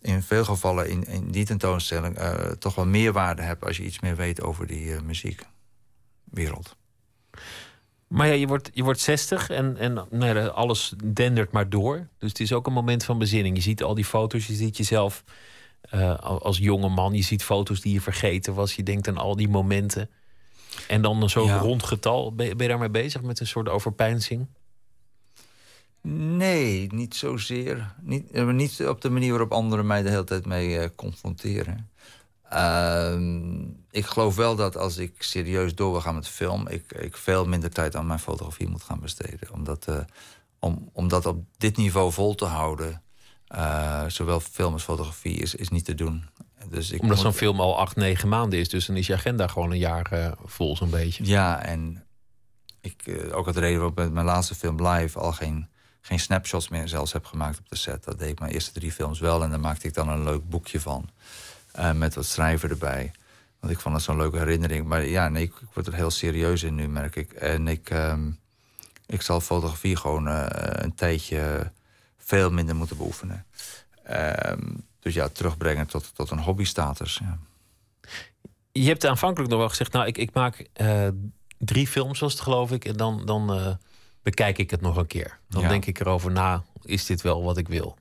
in 0.00 0.22
veel 0.22 0.44
gevallen 0.44 0.88
in, 0.88 1.04
in 1.04 1.30
die 1.30 1.44
tentoonstelling 1.44 2.18
uh, 2.18 2.32
toch 2.34 2.74
wel 2.74 2.86
meer 2.86 3.12
waarde 3.12 3.42
hebt 3.42 3.64
als 3.64 3.76
je 3.76 3.82
iets 3.82 4.00
meer 4.00 4.16
weet 4.16 4.42
over 4.42 4.66
die 4.66 4.86
uh, 4.86 5.00
muziekwereld. 5.00 6.76
Maar 8.06 8.26
ja, 8.26 8.32
je 8.32 8.46
wordt, 8.46 8.70
je 8.72 8.82
wordt 8.82 9.00
60 9.00 9.50
en, 9.50 9.76
en 9.76 10.06
nee, 10.10 10.38
alles 10.40 10.94
dendert 11.04 11.52
maar 11.52 11.68
door. 11.68 12.08
Dus 12.18 12.28
het 12.28 12.40
is 12.40 12.52
ook 12.52 12.66
een 12.66 12.72
moment 12.72 13.04
van 13.04 13.18
bezinning. 13.18 13.56
Je 13.56 13.62
ziet 13.62 13.82
al 13.82 13.94
die 13.94 14.04
foto's, 14.04 14.46
je 14.46 14.54
ziet 14.54 14.76
jezelf 14.76 15.24
als 16.20 16.58
jonge 16.58 16.88
man. 16.88 17.12
Je 17.12 17.22
ziet 17.22 17.44
foto's 17.44 17.80
die 17.80 17.92
je 17.92 18.00
vergeten 18.00 18.54
was. 18.54 18.76
Je 18.76 18.82
denkt 18.82 19.08
aan 19.08 19.16
al 19.16 19.36
die 19.36 19.48
momenten. 19.48 20.10
En 20.90 21.02
dan 21.02 21.30
zo'n 21.30 21.46
ja. 21.46 21.58
rond 21.58 21.82
getal. 21.82 22.34
Ben 22.34 22.46
je, 22.46 22.54
ben 22.54 22.62
je 22.62 22.68
daarmee 22.68 22.90
bezig 22.90 23.22
met 23.22 23.40
een 23.40 23.46
soort 23.46 23.68
overpeinzing? 23.68 24.46
Nee, 26.02 26.92
niet 26.92 27.14
zozeer. 27.14 27.94
Niet, 28.00 28.32
niet 28.32 28.86
op 28.86 29.00
de 29.00 29.10
manier 29.10 29.30
waarop 29.30 29.52
anderen 29.52 29.86
mij 29.86 30.02
de 30.02 30.10
hele 30.10 30.24
tijd 30.24 30.46
mee 30.46 30.68
uh, 30.68 30.84
confronteren. 30.96 31.90
Uh, 32.52 33.76
ik 33.90 34.06
geloof 34.06 34.36
wel 34.36 34.56
dat 34.56 34.76
als 34.76 34.96
ik 34.96 35.14
serieus 35.18 35.74
door 35.74 35.90
wil 35.90 36.00
gaan 36.00 36.14
met 36.14 36.28
film... 36.28 36.68
Ik, 36.68 36.92
ik 36.92 37.16
veel 37.16 37.46
minder 37.46 37.70
tijd 37.70 37.96
aan 37.96 38.06
mijn 38.06 38.18
fotografie 38.18 38.68
moet 38.68 38.82
gaan 38.82 39.00
besteden. 39.00 39.52
Omdat, 39.52 39.86
uh, 39.88 39.98
om, 40.58 40.88
om 40.92 41.08
dat 41.08 41.26
op 41.26 41.44
dit 41.56 41.76
niveau 41.76 42.12
vol 42.12 42.34
te 42.34 42.44
houden... 42.44 43.02
Uh, 43.54 44.04
zowel 44.06 44.40
film 44.40 44.72
als 44.72 44.82
fotografie 44.82 45.36
is, 45.36 45.54
is 45.54 45.68
niet 45.68 45.84
te 45.84 45.94
doen. 45.94 46.24
Dus 46.68 46.90
ik 46.90 47.02
Omdat 47.02 47.18
zo'n 47.18 47.32
film 47.32 47.60
al 47.60 47.78
acht, 47.78 47.96
negen 47.96 48.28
maanden 48.28 48.58
is. 48.58 48.68
Dus 48.68 48.86
dan 48.86 48.96
is 48.96 49.06
je 49.06 49.14
agenda 49.14 49.46
gewoon 49.46 49.70
een 49.70 49.78
jaar 49.78 50.10
uh, 50.12 50.32
vol 50.44 50.76
zo'n 50.76 50.90
beetje. 50.90 51.24
Ja, 51.26 51.62
en 51.62 52.04
ik, 52.80 53.06
uh, 53.06 53.36
ook 53.36 53.46
het 53.46 53.56
reden 53.56 53.74
waarom 53.74 53.92
ik 53.92 53.98
met 53.98 54.12
mijn 54.12 54.26
laatste 54.26 54.54
film 54.54 54.86
live... 54.86 55.18
al 55.18 55.32
geen, 55.32 55.68
geen 56.00 56.20
snapshots 56.20 56.68
meer 56.68 56.88
zelfs 56.88 57.12
heb 57.12 57.24
gemaakt 57.24 57.58
op 57.58 57.68
de 57.68 57.76
set. 57.76 58.04
Dat 58.04 58.18
deed 58.18 58.28
ik 58.28 58.38
mijn 58.38 58.52
eerste 58.52 58.72
drie 58.72 58.92
films 58.92 59.20
wel. 59.20 59.42
En 59.42 59.50
daar 59.50 59.60
maakte 59.60 59.86
ik 59.86 59.94
dan 59.94 60.08
een 60.08 60.24
leuk 60.24 60.48
boekje 60.48 60.80
van. 60.80 61.10
Uh, 61.78 61.92
met 61.92 62.14
wat 62.14 62.26
schrijven 62.26 62.70
erbij. 62.70 63.12
Want 63.60 63.72
ik 63.72 63.80
vond 63.80 63.94
het 63.94 64.04
zo'n 64.04 64.16
leuke 64.16 64.38
herinnering. 64.38 64.86
Maar 64.86 65.06
ja, 65.06 65.28
nee, 65.28 65.42
ik, 65.42 65.52
ik, 65.60 65.68
word 65.72 65.86
er 65.86 65.94
heel 65.94 66.10
serieus 66.10 66.62
in 66.62 66.74
nu, 66.74 66.88
merk 66.88 67.16
ik. 67.16 67.32
En 67.32 67.68
ik, 67.68 67.90
um, 67.90 68.38
ik 69.06 69.22
zal 69.22 69.40
fotografie 69.40 69.96
gewoon 69.96 70.26
een 70.26 70.94
tijdje 70.94 71.72
veel 72.18 72.50
minder 72.50 72.76
moeten 72.76 72.96
beoefenen. 72.96 73.46
Um, 74.10 74.88
dus 75.00 75.14
ja, 75.14 75.28
terugbrengen 75.28 75.86
tot, 75.86 76.14
tot 76.14 76.30
een 76.30 76.40
hobbystatus. 76.40 77.20
Ja. 77.22 77.38
Je 78.72 78.86
hebt 78.86 79.06
aanvankelijk 79.06 79.50
nog 79.50 79.58
wel 79.58 79.68
gezegd, 79.68 79.92
nou, 79.92 80.06
ik, 80.06 80.18
ik 80.18 80.34
maak 80.34 80.66
uh, 80.80 81.08
drie 81.58 81.86
films, 81.86 82.18
was 82.18 82.32
het 82.32 82.42
geloof 82.42 82.72
ik, 82.72 82.84
en 82.84 82.96
dan, 82.96 83.26
dan 83.26 83.56
uh, 83.56 83.74
bekijk 84.22 84.58
ik 84.58 84.70
het 84.70 84.80
nog 84.80 84.96
een 84.96 85.06
keer. 85.06 85.38
Dan 85.48 85.62
ja. 85.62 85.68
denk 85.68 85.86
ik 85.86 86.00
erover 86.00 86.30
na, 86.30 86.64
is 86.82 87.06
dit 87.06 87.22
wel 87.22 87.42
wat 87.42 87.56
ik 87.56 87.68
wil? 87.68 87.98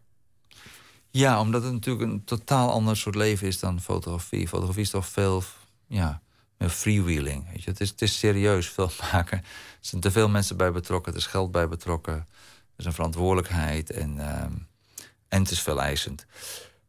Ja, 1.11 1.39
omdat 1.39 1.63
het 1.63 1.71
natuurlijk 1.71 2.11
een 2.11 2.23
totaal 2.23 2.71
ander 2.71 2.97
soort 2.97 3.15
leven 3.15 3.47
is 3.47 3.59
dan 3.59 3.81
fotografie. 3.81 4.47
Fotografie 4.47 4.81
is 4.81 4.89
toch 4.89 5.07
veel 5.07 5.43
ja, 5.87 6.21
meer 6.57 6.69
freewheeling. 6.69 7.51
Weet 7.51 7.63
je? 7.63 7.69
Het, 7.69 7.79
is, 7.79 7.89
het 7.89 8.01
is 8.01 8.17
serieus 8.17 8.67
film 8.67 8.89
maken. 9.11 9.37
Er 9.37 9.45
zijn 9.79 10.01
te 10.01 10.11
veel 10.11 10.29
mensen 10.29 10.57
bij 10.57 10.71
betrokken, 10.71 11.11
er 11.11 11.17
is 11.17 11.25
geld 11.25 11.51
bij 11.51 11.67
betrokken. 11.67 12.13
Er 12.13 12.25
is 12.77 12.85
een 12.85 12.93
verantwoordelijkheid 12.93 13.91
en, 13.91 14.15
uh, 14.15 14.41
en 15.27 15.41
het 15.41 15.51
is 15.51 15.61
veel 15.61 15.81
eisend. 15.81 16.25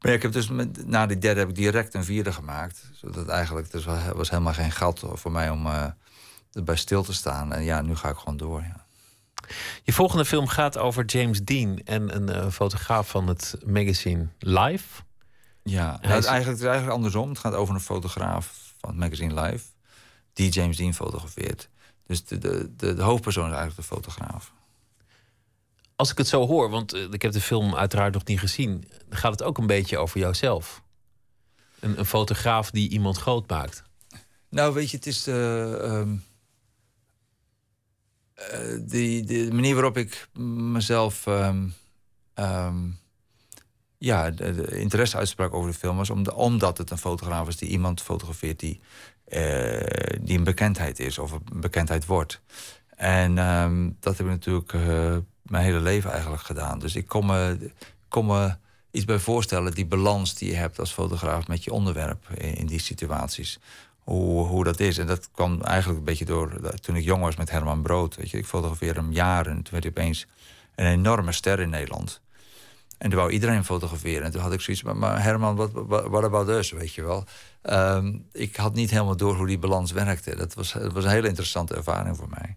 Maar 0.00 0.12
ik 0.12 0.22
heb 0.22 0.32
dus 0.32 0.48
met, 0.48 0.86
na 0.86 1.06
die 1.06 1.18
derde 1.18 1.40
heb 1.40 1.48
ik 1.48 1.54
direct 1.54 1.94
een 1.94 2.04
vierde 2.04 2.32
gemaakt. 2.32 2.90
Zodat 2.92 3.28
eigenlijk, 3.28 3.72
er 3.72 3.82
was, 3.82 3.98
was 4.14 4.30
helemaal 4.30 4.52
geen 4.52 4.72
gat 4.72 5.04
voor 5.12 5.32
mij 5.32 5.50
om 5.50 5.66
uh, 5.66 5.86
erbij 6.52 6.76
stil 6.76 7.02
te 7.02 7.12
staan. 7.12 7.52
En 7.52 7.62
ja, 7.62 7.82
nu 7.82 7.96
ga 7.96 8.08
ik 8.08 8.16
gewoon 8.16 8.36
door. 8.36 8.60
Ja. 8.60 8.86
Je 9.82 9.92
volgende 9.92 10.24
film 10.24 10.46
gaat 10.46 10.78
over 10.78 11.04
James 11.04 11.42
Dean 11.44 11.78
en 11.84 12.14
een 12.16 12.36
uh, 12.36 12.50
fotograaf 12.50 13.08
van 13.08 13.26
het 13.26 13.56
magazine 13.66 14.28
Life. 14.38 15.02
Ja, 15.62 15.86
nou, 15.86 16.14
het, 16.14 16.24
is... 16.24 16.30
eigenlijk, 16.30 16.46
het 16.46 16.58
is 16.58 16.64
eigenlijk 16.64 16.96
andersom. 16.96 17.28
Het 17.28 17.38
gaat 17.38 17.54
over 17.54 17.74
een 17.74 17.80
fotograaf 17.80 18.74
van 18.78 18.90
het 18.90 18.98
magazine 18.98 19.42
Life 19.42 19.64
die 20.32 20.50
James 20.50 20.76
Dean 20.76 20.94
fotografeert. 20.94 21.68
Dus 22.06 22.24
de, 22.24 22.38
de, 22.38 22.76
de, 22.76 22.94
de 22.94 23.02
hoofdpersoon 23.02 23.50
is 23.50 23.56
eigenlijk 23.56 23.88
de 23.88 23.94
fotograaf. 23.94 24.52
Als 26.00 26.10
ik 26.10 26.18
het 26.18 26.28
zo 26.28 26.46
hoor, 26.46 26.70
want 26.70 26.92
eh, 26.92 27.02
ik 27.10 27.22
heb 27.22 27.32
de 27.32 27.40
film 27.40 27.74
uiteraard 27.74 28.14
nog 28.14 28.24
niet 28.24 28.38
gezien, 28.38 28.84
gaat 29.10 29.30
het 29.30 29.42
ook 29.42 29.58
een 29.58 29.66
beetje 29.66 29.98
over 29.98 30.20
jouzelf. 30.20 30.82
Een, 31.80 31.98
een 31.98 32.04
fotograaf 32.04 32.70
die 32.70 32.90
iemand 32.90 33.16
groot 33.16 33.48
maakt. 33.48 33.82
Nou, 34.48 34.74
weet 34.74 34.90
je, 34.90 34.96
het 34.96 35.06
is 35.06 35.22
de, 35.22 35.78
ehm, 35.82 36.16
eh, 38.34 38.78
de 39.24 39.48
manier 39.52 39.74
waarop 39.74 39.96
ik 39.96 40.28
mezelf 40.72 41.26
ehm, 41.26 41.68
ehm, 42.34 42.88
ja, 43.98 44.30
de, 44.30 44.78
interesse 44.78 45.16
uitsprak 45.16 45.54
over 45.54 45.70
de 45.70 45.78
film 45.78 45.96
was 45.96 46.10
om 46.10 46.26
omdat 46.26 46.78
het 46.78 46.90
een 46.90 46.98
fotograaf 46.98 47.48
is 47.48 47.56
die 47.56 47.68
iemand 47.68 48.02
fotografeert 48.02 48.60
die, 48.60 48.80
eh, 49.24 50.20
die 50.20 50.38
een 50.38 50.44
bekendheid 50.44 50.98
is 50.98 51.18
of 51.18 51.32
een 51.32 51.60
bekendheid 51.60 52.06
wordt. 52.06 52.40
En 52.96 53.34
dat 54.00 54.16
heb 54.16 54.26
ik 54.26 54.32
natuurlijk 54.32 54.72
mijn 55.50 55.64
hele 55.64 55.80
leven 55.80 56.10
eigenlijk 56.10 56.42
gedaan. 56.42 56.78
Dus 56.78 56.96
ik 56.96 57.06
kon 58.08 58.26
me, 58.26 58.56
iets 58.90 59.04
bij 59.04 59.18
voorstellen, 59.18 59.72
die 59.72 59.86
balans 59.86 60.34
die 60.34 60.50
je 60.50 60.56
hebt 60.56 60.78
als 60.78 60.92
fotograaf 60.92 61.48
met 61.48 61.64
je 61.64 61.72
onderwerp 61.72 62.28
in, 62.34 62.54
in 62.54 62.66
die 62.66 62.80
situaties. 62.80 63.58
Hoe, 63.98 64.46
hoe 64.46 64.64
dat 64.64 64.80
is. 64.80 64.98
En 64.98 65.06
dat 65.06 65.30
kwam 65.32 65.62
eigenlijk 65.62 65.98
een 65.98 66.04
beetje 66.04 66.24
door 66.24 66.60
toen 66.80 66.96
ik 66.96 67.04
jong 67.04 67.22
was 67.22 67.36
met 67.36 67.50
Herman 67.50 67.82
Brood. 67.82 68.16
Weet 68.16 68.30
je, 68.30 68.38
ik 68.38 68.46
fotografeerde 68.46 69.00
hem 69.00 69.12
jaren 69.12 69.52
en 69.52 69.62
toen 69.62 69.72
werd 69.72 69.84
hij 69.84 69.92
opeens 69.92 70.26
een 70.74 70.86
enorme 70.86 71.32
ster 71.32 71.60
in 71.60 71.70
Nederland. 71.70 72.20
En 73.00 73.10
toen 73.10 73.18
wou 73.18 73.30
iedereen 73.30 73.64
fotograferen. 73.64 74.24
En 74.24 74.30
toen 74.30 74.40
had 74.40 74.52
ik 74.52 74.60
zoiets 74.60 74.82
van, 74.82 74.98
maar 74.98 75.22
Herman, 75.22 75.56
wat 75.56 75.70
what 75.86 76.24
about 76.24 76.48
us, 76.48 76.70
weet 76.70 76.94
je 76.94 77.02
wel. 77.02 77.24
Ehm, 77.62 78.18
ik 78.32 78.56
had 78.56 78.74
niet 78.74 78.90
helemaal 78.90 79.16
door 79.16 79.36
hoe 79.36 79.46
die 79.46 79.58
balans 79.58 79.92
werkte. 79.92 80.36
Dat 80.36 80.54
was, 80.54 80.72
dat 80.72 80.92
was 80.92 81.04
een 81.04 81.10
hele 81.10 81.28
interessante 81.28 81.74
ervaring 81.74 82.16
voor 82.16 82.28
mij. 82.28 82.56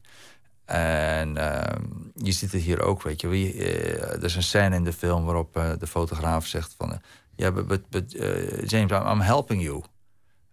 En 0.66 1.38
ehm, 1.38 1.84
je 2.16 2.32
ziet 2.32 2.52
het 2.52 2.62
hier 2.62 2.82
ook, 2.82 3.02
weet 3.02 3.22
je. 3.22 3.28
Wie, 3.28 3.54
eh, 3.54 4.12
er 4.14 4.24
is 4.24 4.36
een 4.36 4.44
scène 4.44 4.76
in 4.76 4.84
de 4.84 4.94
film 4.94 5.26
waarop 5.26 5.56
eh, 5.58 5.72
de 5.80 5.88
fotograaf 5.88 6.46
zegt 6.46 6.76
van... 6.78 7.02
Ja, 7.36 7.52
but, 7.52 8.16
eh, 8.16 8.66
James, 8.66 8.92
I'm, 8.92 9.20
helping 9.20 9.64
you. 9.64 9.84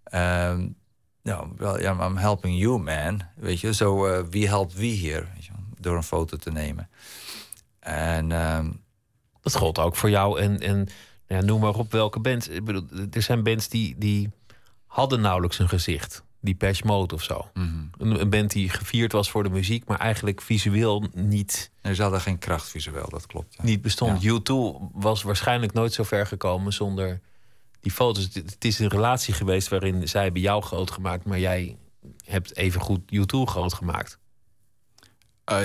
Ehm, 0.04 0.68
nou, 1.22 1.48
wel, 1.56 1.80
ja, 1.80 2.06
I'm 2.06 2.16
helping 2.16 2.58
you, 2.58 2.78
man. 2.78 3.22
Weet 3.36 3.60
je, 3.60 3.74
zo 3.74 4.06
eh, 4.06 4.24
wie 4.30 4.48
helpt 4.48 4.74
wie 4.74 4.92
hier? 4.92 5.28
Door 5.80 5.96
een 5.96 6.02
foto 6.02 6.36
te 6.36 6.50
nemen. 6.50 6.88
En... 7.80 8.32
ehm, 8.32 8.70
Dat 9.42 9.54
gold 9.56 9.78
ook 9.78 9.96
voor 9.96 10.10
jou 10.10 10.40
en, 10.40 10.60
en 10.60 10.88
ja, 11.26 11.40
noem 11.40 11.60
maar 11.60 11.74
op 11.74 11.92
welke 11.92 12.20
band. 12.20 12.50
Ik 12.50 12.64
bedoel, 12.64 12.86
er 13.10 13.22
zijn 13.22 13.42
bands 13.42 13.68
die, 13.68 13.94
die 13.98 14.30
hadden 14.86 15.20
nauwelijks 15.20 15.58
een 15.58 15.68
gezicht. 15.68 16.24
Die 16.40 16.56
Mode 16.84 17.14
of 17.14 17.22
zo. 17.22 17.50
mhm. 17.54 17.66
Een, 17.98 18.20
een 18.20 18.30
band 18.30 18.50
die 18.50 18.68
gevierd 18.68 19.12
was 19.12 19.30
voor 19.30 19.42
de 19.42 19.50
muziek, 19.50 19.84
maar 19.84 19.98
eigenlijk 19.98 20.40
visueel 20.40 21.04
niet, 21.12 21.70
Nee, 21.82 21.94
ze 21.94 22.02
hadden 22.02 22.20
geen 22.20 22.38
kracht 22.38 22.68
visueel, 22.68 23.08
dat 23.08 23.26
klopt. 23.26 23.54
ja. 23.54 23.64
niet 23.64 23.82
bestond. 23.82 24.22
Ja. 24.22 24.38
U2 24.40 24.54
was 24.92 25.22
waarschijnlijk 25.22 25.72
nooit 25.72 25.92
zo 25.92 26.02
ver 26.02 26.26
gekomen 26.26 26.72
zonder 26.72 27.20
die 27.80 27.92
foto's. 27.92 28.28
Het, 28.32 28.64
is 28.64 28.78
een 28.78 28.88
relatie 28.88 29.34
geweest 29.34 29.68
waarin 29.68 30.08
zij 30.08 30.22
hebben 30.22 30.40
jou 30.42 30.62
groot 30.62 30.90
gemaakt, 30.90 31.24
maar 31.24 31.38
jij 31.38 31.76
hebt 32.24 32.56
evengoed 32.56 33.00
U2 33.14 33.38
groot 33.44 33.74
gemaakt. 33.74 34.18
Eh, 35.44 35.56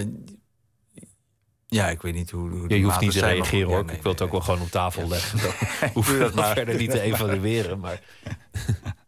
ja, 1.67 1.89
ik 1.89 2.01
weet 2.01 2.13
niet 2.13 2.32
hoe. 2.32 2.49
hoe 2.49 2.69
Ja, 2.69 2.76
je 2.76 2.84
hoeft 2.84 2.99
niet 2.99 3.11
te 3.11 3.19
reageren 3.19 3.65
goed, 3.65 3.73
hoor. 3.73 3.80
ja, 3.80 3.86
nee, 3.86 3.95
ik 3.95 4.01
wil 4.01 4.11
het 4.11 4.19
nee, 4.19 4.30
ook 4.30 4.34
wel 4.34 4.43
gewoon 4.43 4.61
op 4.61 4.69
tafel 4.71 5.07
leggen. 5.07 5.39
Hoef 5.93 6.11
je 6.11 6.17
dat 6.17 6.34
maar. 6.36 6.53
verder 6.53 6.76
niet 6.78 6.91
te 6.91 7.01
evalueren. 7.01 7.80
Maar 7.80 8.01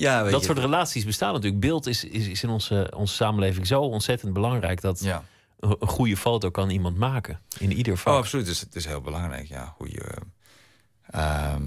Ja, 0.00 0.22
weet 0.22 0.32
dat 0.32 0.40
je, 0.40 0.46
soort 0.46 0.58
relaties 0.58 1.04
bestaan 1.04 1.32
natuurlijk. 1.32 1.60
Beeld 1.60 1.86
is, 1.86 2.04
is, 2.04 2.26
is 2.26 2.42
in 2.42 2.48
onze, 2.48 2.92
onze 2.96 3.14
samenleving 3.14 3.66
zo 3.66 3.80
ontzettend 3.80 4.32
belangrijk 4.32 4.80
dat 4.80 5.00
Ja. 5.00 5.24
een, 5.60 5.76
goede 5.80 6.16
foto 6.16 6.50
kan 6.50 6.70
iemand 6.70 6.96
maken. 6.96 7.40
In 7.58 7.72
ieder 7.72 7.92
Oh, 7.92 7.98
vak. 7.98 8.14
absoluut. 8.16 8.46
Het 8.46 8.54
is, 8.54 8.60
het 8.60 8.74
is 8.76 8.84
heel 8.86 9.00
belangrijk, 9.00 9.46
ja. 9.48 9.74
Hoe 9.76 9.90
je. 9.90 10.14
ehm, 11.10 11.62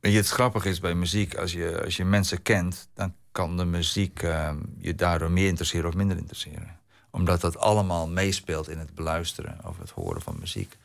weet 0.00 0.12
je, 0.12 0.18
het 0.18 0.28
grappige 0.28 0.68
is 0.68 0.80
bij 0.80 0.94
muziek, 0.94 1.34
als 1.36 1.52
je, 1.52 1.82
als 1.84 1.96
je 1.96 2.04
mensen 2.04 2.42
kent, 2.42 2.88
dan 2.94 3.14
kan 3.32 3.56
de 3.56 3.64
muziek 3.64 4.22
ehm, 4.22 4.58
je 4.78 4.94
daardoor 4.94 5.30
meer 5.30 5.46
interesseren 5.48 5.88
of 5.88 5.94
minder 5.94 6.16
interesseren. 6.16 6.76
Omdat 7.10 7.40
dat 7.40 7.58
allemaal 7.58 8.08
meespeelt 8.08 8.68
in 8.68 8.78
het 8.78 8.94
beluisteren 8.94 9.58
of 9.64 9.78
het 9.78 9.90
horen 9.90 10.22
van 10.22 10.36
muziek. 10.38 10.76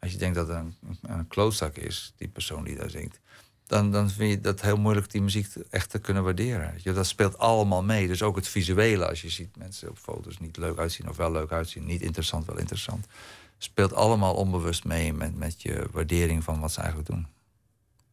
Als 0.00 0.12
je 0.12 0.18
denkt 0.18 0.34
dat 0.34 0.48
het 0.48 0.56
een, 0.56 0.74
een 1.02 1.28
klootzak 1.28 1.76
is, 1.76 2.12
die 2.16 2.28
persoon 2.28 2.64
die 2.64 2.76
daar 2.76 2.90
zingt, 2.90 3.20
dan, 3.68 3.90
dan 3.92 4.10
vind 4.10 4.30
je 4.30 4.40
dat 4.40 4.60
heel 4.60 4.76
moeilijk 4.76 5.10
die 5.10 5.22
muziek 5.22 5.46
echt 5.70 5.90
te 5.90 5.98
kunnen 5.98 6.22
waarderen. 6.24 6.74
Je, 6.82 6.92
dat 6.92 7.06
speelt 7.06 7.38
allemaal 7.38 7.82
mee. 7.82 8.06
Dus 8.06 8.22
ook 8.22 8.36
het 8.36 8.48
visuele, 8.48 9.08
als 9.08 9.22
je 9.22 9.28
ziet 9.28 9.56
mensen 9.56 9.88
op 9.90 9.98
foto's 9.98 10.38
niet 10.38 10.56
leuk 10.56 10.78
uitzien 10.78 11.08
of 11.08 11.16
wel 11.16 11.32
leuk 11.32 11.52
uitzien, 11.52 11.84
niet 11.84 12.00
interessant, 12.02 12.46
wel 12.46 12.58
interessant 12.58 13.06
speelt 13.60 13.94
allemaal 13.94 14.34
onbewust 14.34 14.84
mee 14.84 15.12
met, 15.12 15.36
met 15.36 15.62
je 15.62 15.86
waardering 15.92 16.44
van 16.44 16.60
wat 16.60 16.72
ze 16.72 16.78
eigenlijk 16.80 17.10
doen. 17.10 17.26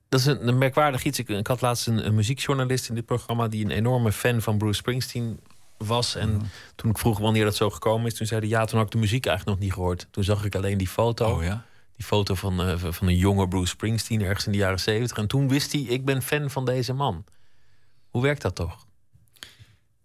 Dat 0.10 0.20
is 0.20 0.26
een, 0.26 0.47
een 0.47 0.58
merkwaardig 0.58 1.03
iets. 1.03 1.20
Ik, 1.20 1.30
ik 1.30 1.47
had 1.47 1.62
laatst 1.62 1.88
een, 1.88 2.06
een 2.06 2.16
muziekjournalist 2.16 2.89
in 2.89 2.95
dit 2.95 3.06
programma 3.06 3.47
die 3.47 3.66
een 3.66 3.72
enorme 3.72 4.12
fan 4.12 4.41
van 4.41 4.58
Bruce 4.58 4.74
Springsteen 4.78 5.39
was. 5.78 6.16
En 6.16 6.30
Mhm. 6.36 6.45
toen 6.76 6.89
ik 6.89 6.97
vroeg 6.97 7.20
wanneer 7.20 7.43
dat 7.43 7.56
zo 7.56 7.70
gekomen 7.70 8.06
is, 8.08 8.14
toen 8.14 8.28
zei 8.28 8.39
hij 8.39 8.49
ja, 8.49 8.66
toen 8.66 8.78
had 8.78 8.86
ik 8.88 8.93
de 8.93 8.97
muziek 8.99 9.26
eigenlijk 9.26 9.58
nog 9.58 9.68
niet 9.68 9.76
gehoord. 9.76 10.08
Toen 10.12 10.24
zag 10.24 10.45
ik 10.45 10.56
alleen 10.56 10.78
die 10.78 10.88
foto. 10.88 11.36
Oh, 11.36 11.43
ja? 11.43 11.66
Die 11.96 12.06
foto 12.06 12.36
van, 12.36 12.62
eh, 12.62 12.78
van 12.78 13.08
een 13.08 13.18
jonge 13.18 13.48
Bruce 13.48 13.68
Springsteen 13.68 14.22
ergens 14.22 14.46
in 14.46 14.52
de 14.52 14.58
jaren 14.58 14.80
zeventig. 14.80 15.18
En 15.18 15.28
toen 15.28 15.48
wist 15.48 15.72
hij, 15.72 15.82
ik 15.82 16.06
ben 16.06 16.22
fan 16.22 16.50
van 16.50 16.66
deze 16.66 16.93
man. 16.93 17.26
Hoe 18.10 18.22
werkt 18.22 18.41
dat 18.41 18.56
toch? 18.56 18.86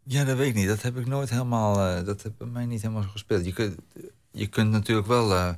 Ja, 0.02 0.24
dat 0.24 0.36
weet 0.36 0.48
ik 0.48 0.54
niet. 0.54 0.68
Dat 0.68 0.82
heb 0.82 0.96
ik 0.96 1.06
nooit 1.06 1.30
helemaal. 1.30 1.96
eh, 1.96 2.04
dat 2.04 2.22
heb 2.22 2.32
bij 2.38 2.46
mij 2.46 2.66
niet 2.66 2.82
helemaal 2.82 3.02
zo 3.02 3.08
gespeeld. 3.08 3.44
Je 3.44 3.52
kunt, 3.52 3.78
je 4.30 4.46
kunt 4.46 4.70
natuurlijk 4.70 5.06
wel 5.08 5.34
eh, 5.34 5.54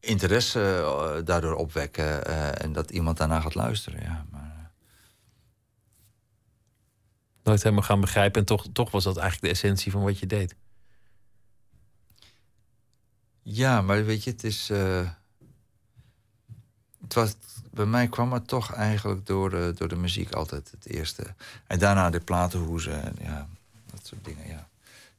interesse 0.00 1.22
daardoor 1.24 1.54
opwekken 1.54 2.26
en 2.60 2.72
dat 2.72 2.90
iemand 2.90 3.16
daarna 3.16 3.40
gaat 3.40 3.54
luisteren. 3.54 4.02
Ja, 4.02 4.26
maar, 4.30 4.48
Nooit 7.42 7.62
helemaal 7.62 7.84
gaan 7.84 8.00
begrijpen. 8.00 8.40
En 8.40 8.46
toch, 8.46 8.66
toch 8.72 8.90
was 8.90 9.04
dat 9.04 9.16
eigenlijk 9.16 9.46
de 9.46 9.60
essentie 9.60 9.92
van 9.92 10.02
wat 10.02 10.18
je 10.18 10.26
deed. 10.26 10.54
Ja, 13.52 13.82
maar 13.82 14.04
weet 14.04 14.24
je, 14.24 14.30
het 14.30 14.44
is. 14.44 14.70
eh, 14.70 15.08
het 17.02 17.14
was, 17.14 17.36
bij 17.70 17.86
mij 17.86 18.08
kwam 18.08 18.32
het 18.32 18.48
toch 18.48 18.72
eigenlijk 18.72 19.26
door 19.26 19.74
door 19.74 19.88
de 19.88 19.96
muziek 19.96 20.32
altijd 20.32 20.70
het 20.70 20.86
eerste. 20.86 21.34
En 21.66 21.78
daarna 21.78 22.10
de 22.10 22.20
platenhoezen 22.20 23.02
en 23.02 23.16
ja, 23.20 23.48
dat 23.90 24.06
soort 24.06 24.24
dingen. 24.24 24.46
Ja, 24.48 24.68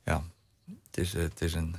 ja 0.04 0.24
het, 0.66 0.98
is, 0.98 1.14
het 1.14 1.42
is 1.42 1.54
een. 1.54 1.76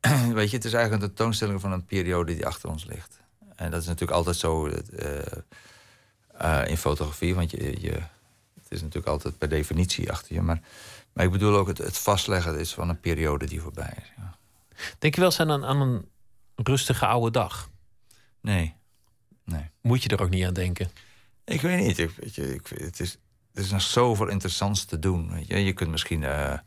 weet 0.34 0.50
je, 0.50 0.56
het 0.56 0.64
is 0.64 0.72
eigenlijk 0.72 1.02
een 1.02 1.08
tentoonstelling 1.08 1.60
van 1.60 1.72
een 1.72 1.84
periode 1.84 2.34
die 2.34 2.46
achter 2.46 2.68
ons 2.68 2.84
ligt. 2.84 3.20
En 3.56 3.70
dat 3.70 3.80
is 3.80 3.86
natuurlijk 3.86 4.18
altijd 4.18 4.36
zo 4.36 4.66
eh, 4.66 5.20
eh, 6.36 6.68
in 6.68 6.76
fotografie, 6.76 7.34
want 7.34 7.50
je, 7.50 7.80
je, 7.80 7.92
het 8.54 8.68
is 8.68 8.80
natuurlijk 8.80 9.06
altijd 9.06 9.38
per 9.38 9.48
definitie 9.48 10.10
achter 10.10 10.34
je. 10.34 10.42
Maar, 10.42 10.60
maar 11.12 11.24
ik 11.24 11.30
bedoel 11.30 11.56
ook 11.56 11.66
het, 11.66 11.78
het 11.78 11.98
vastleggen 11.98 12.58
is 12.58 12.74
van 12.74 12.88
een 12.88 13.00
periode 13.00 13.46
die 13.46 13.60
voorbij 13.60 13.94
is. 13.96 14.12
Ja. 14.16 14.36
Denk 14.98 15.14
je 15.14 15.20
wel 15.20 15.30
eens 15.30 15.40
aan 15.40 15.48
een, 15.48 15.64
aan 15.64 15.80
een 15.80 16.08
rustige 16.54 17.06
oude 17.06 17.30
dag? 17.30 17.70
Nee, 18.40 18.74
nee. 19.44 19.70
Moet 19.80 20.02
je 20.02 20.08
er 20.08 20.22
ook 20.22 20.30
niet 20.30 20.44
aan 20.44 20.54
denken? 20.54 20.90
Ik 21.44 21.60
weet 21.60 21.80
niet. 21.86 21.98
Ik, 21.98 22.10
weet 22.10 22.34
je, 22.34 22.54
ik, 22.54 22.66
het, 22.66 23.00
is, 23.00 23.18
er 23.52 23.62
is 23.62 23.70
nog 23.70 23.82
zoveel 23.82 24.28
interessants 24.28 24.84
te 24.84 24.98
doen. 24.98 25.32
Weet 25.32 25.46
je, 25.46 25.64
je 25.64 25.72
kunt 25.72 25.90
misschien 25.90 26.24
eh, 26.24 26.58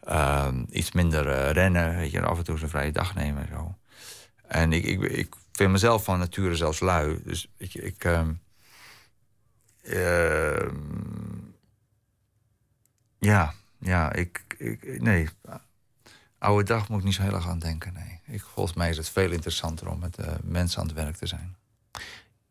ehm, 0.00 0.64
iets 0.70 0.92
minder 0.92 1.28
eh, 1.28 1.50
rennen. 1.50 1.96
Weet 1.96 2.10
je, 2.10 2.22
af 2.22 2.38
en 2.38 2.44
toe 2.44 2.54
eens 2.54 2.62
een 2.62 2.68
vrije 2.68 2.92
dag 2.92 3.14
nemen. 3.14 3.42
En, 3.42 3.48
zo. 3.48 3.74
en 4.46 4.72
ik, 4.72 4.84
ik, 4.84 5.02
ik 5.02 5.34
vind 5.52 5.70
mezelf 5.70 6.04
van 6.04 6.18
nature 6.18 6.56
zelfs 6.56 6.80
lui. 6.80 7.22
Dus 7.24 7.48
weet 7.56 7.72
je, 7.72 7.82
ik. 7.82 8.04
ehm, 8.04 8.32
ehm, 9.82 10.76
ja, 13.18 13.54
ja, 13.78 14.12
ik, 14.12 14.44
ik. 14.58 15.00
Nee. 15.00 15.28
Oude 16.42 16.64
dag 16.64 16.88
moet 16.88 16.98
ik 16.98 17.04
niet 17.04 17.14
zo 17.14 17.22
heel 17.22 17.34
erg 17.34 17.48
aan 17.48 17.58
denken. 17.58 17.92
Nee. 17.92 18.20
Ik, 18.36 18.42
volgens 18.42 18.76
mij 18.76 18.90
is 18.90 18.96
het 18.96 19.08
veel 19.08 19.30
interessanter 19.30 19.90
om 19.90 19.98
met 19.98 20.16
eh, 20.16 20.32
mensen 20.42 20.80
aan 20.80 20.86
het 20.86 20.94
werk 20.94 21.16
te 21.16 21.26
zijn. 21.26 21.56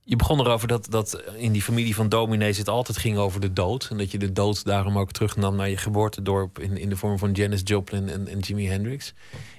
Je 0.03 0.15
begon 0.15 0.39
erover 0.39 0.67
dat, 0.67 0.87
dat 0.89 1.23
in 1.35 1.51
die 1.51 1.61
familie 1.61 1.95
van 1.95 2.09
dominees 2.09 2.57
het 2.57 2.67
altijd 2.67 2.97
ging 2.97 3.17
over 3.17 3.41
de 3.41 3.53
dood. 3.53 3.87
En 3.89 3.97
dat 3.97 4.11
je 4.11 4.17
de 4.17 4.31
dood 4.31 4.63
daarom 4.63 4.97
ook 4.97 5.11
terugnam 5.11 5.55
naar 5.55 5.69
je 5.69 5.77
geboortedorp 5.77 6.59
in, 6.59 6.77
in 6.77 6.89
de 6.89 6.97
vorm 6.97 7.17
van 7.17 7.31
Janis 7.31 7.61
Joplin 7.63 8.09
en, 8.09 8.27
en 8.27 8.39
Jimi 8.39 8.67
Hendrix. 8.67 9.13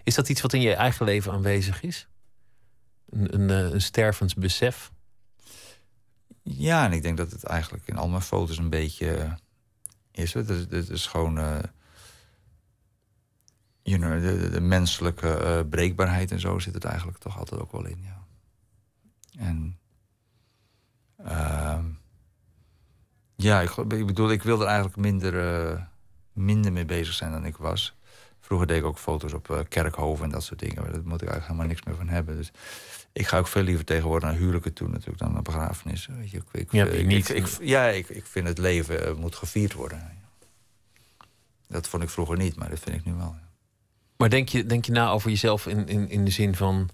Is 0.04 0.14
dat 0.14 0.28
iets 0.28 0.40
wat 0.40 0.52
in 0.52 0.60
je 0.60 0.74
eigen 0.74 1.06
leven 1.06 1.32
aanwezig 1.32 1.82
is? 1.82 2.08
Een, 3.10 3.34
een, 3.34 3.50
eh, 3.50 3.72
een 3.72 3.82
stervensbesef? 3.82 4.90
Ja, 6.42 6.84
en 6.84 6.92
ik 6.92 7.02
denk 7.02 7.16
dat 7.16 7.30
het 7.30 7.44
eigenlijk 7.44 7.86
in 7.86 7.96
al 7.96 8.08
mijn 8.08 8.22
foto's 8.22 8.58
een 8.58 8.70
beetje 8.70 9.38
is. 10.12 10.32
Het 10.32 10.48
is, 10.48 10.66
het 10.70 10.88
is 10.88 11.06
gewoon 11.06 11.38
eh, 11.38 11.58
you 13.82 13.98
know, 13.98 14.22
de, 14.22 14.50
de- 14.50 14.60
menselijke 14.60 15.36
eh, 15.36 15.60
breekbaarheid 15.70 16.30
en 16.30 16.40
zo 16.40 16.58
zit 16.58 16.74
het 16.74 16.84
eigenlijk 16.84 17.18
toch 17.18 17.38
altijd 17.38 17.60
ook 17.60 17.72
wel 17.72 17.84
in. 17.86 18.02
Ja. 18.02 18.24
En 19.38 19.78
ehm, 21.24 21.84
ja, 23.36 23.60
ik, 23.60 23.74
bedoel, 24.06 24.30
ik 24.30 24.42
wil 24.42 24.60
er 24.60 24.66
eigenlijk 24.66 24.96
minder, 24.96 25.64
eh, 25.70 25.80
minder 26.32 26.72
mee 26.72 26.84
bezig 26.84 27.14
zijn 27.14 27.32
dan 27.32 27.44
ik 27.44 27.56
was. 27.56 27.96
Vroeger 28.40 28.66
deed 28.66 28.78
ik 28.78 28.84
ook 28.84 28.98
foto's 28.98 29.32
op 29.32 29.48
uh, 29.48 29.58
kerkhoven 29.68 30.24
en 30.24 30.30
dat 30.30 30.42
soort 30.42 30.60
dingen. 30.60 30.82
Maar 30.82 30.92
daar 30.92 31.02
moet 31.04 31.22
ik 31.22 31.28
eigenlijk 31.28 31.46
helemaal 31.46 31.66
niks 31.66 31.82
meer 31.82 31.94
van 31.94 32.08
hebben. 32.08 32.36
Dus 32.36 32.52
ik 33.12 33.26
ga 33.26 33.38
ook 33.38 33.46
veel 33.46 33.62
liever 33.62 33.84
tegenwoordig 33.84 34.28
naar 34.28 34.38
huwelijken 34.38 34.72
toe 34.72 34.88
natuurlijk 34.88 35.18
dan 35.18 35.32
naar 35.32 35.42
begrafenissen. 35.42 36.18
Weet 36.18 36.30
je, 36.30 36.36
ik, 36.36 36.44
ik, 36.52 36.72
ja, 36.72 36.84
ik, 36.84 37.06
niet. 37.06 37.28
Ik, 37.28 37.46
ja, 37.60 37.86
ik, 37.86 38.08
ik 38.08 38.26
vind 38.26 38.48
het 38.48 38.58
leven 38.58 39.18
moet 39.18 39.34
gevierd 39.34 39.72
worden. 39.72 40.20
Dat 41.68 41.88
vond 41.88 42.02
ik 42.02 42.08
vroeger 42.08 42.36
niet, 42.36 42.56
maar 42.56 42.70
dat 42.70 42.78
vind 42.78 42.96
ik 42.96 43.04
nu 43.04 43.14
wel. 43.14 43.36
Ja. 43.38 43.51
Maar 44.22 44.30
denk 44.30 44.48
je, 44.48 44.66
denk 44.66 44.84
je 44.84 44.92
na 44.92 45.10
over 45.10 45.30
jezelf 45.30 45.66
in, 45.66 45.88
in, 45.88 46.08
in 46.08 46.24
de 46.24 46.30
zin 46.30 46.54
van 46.54 46.88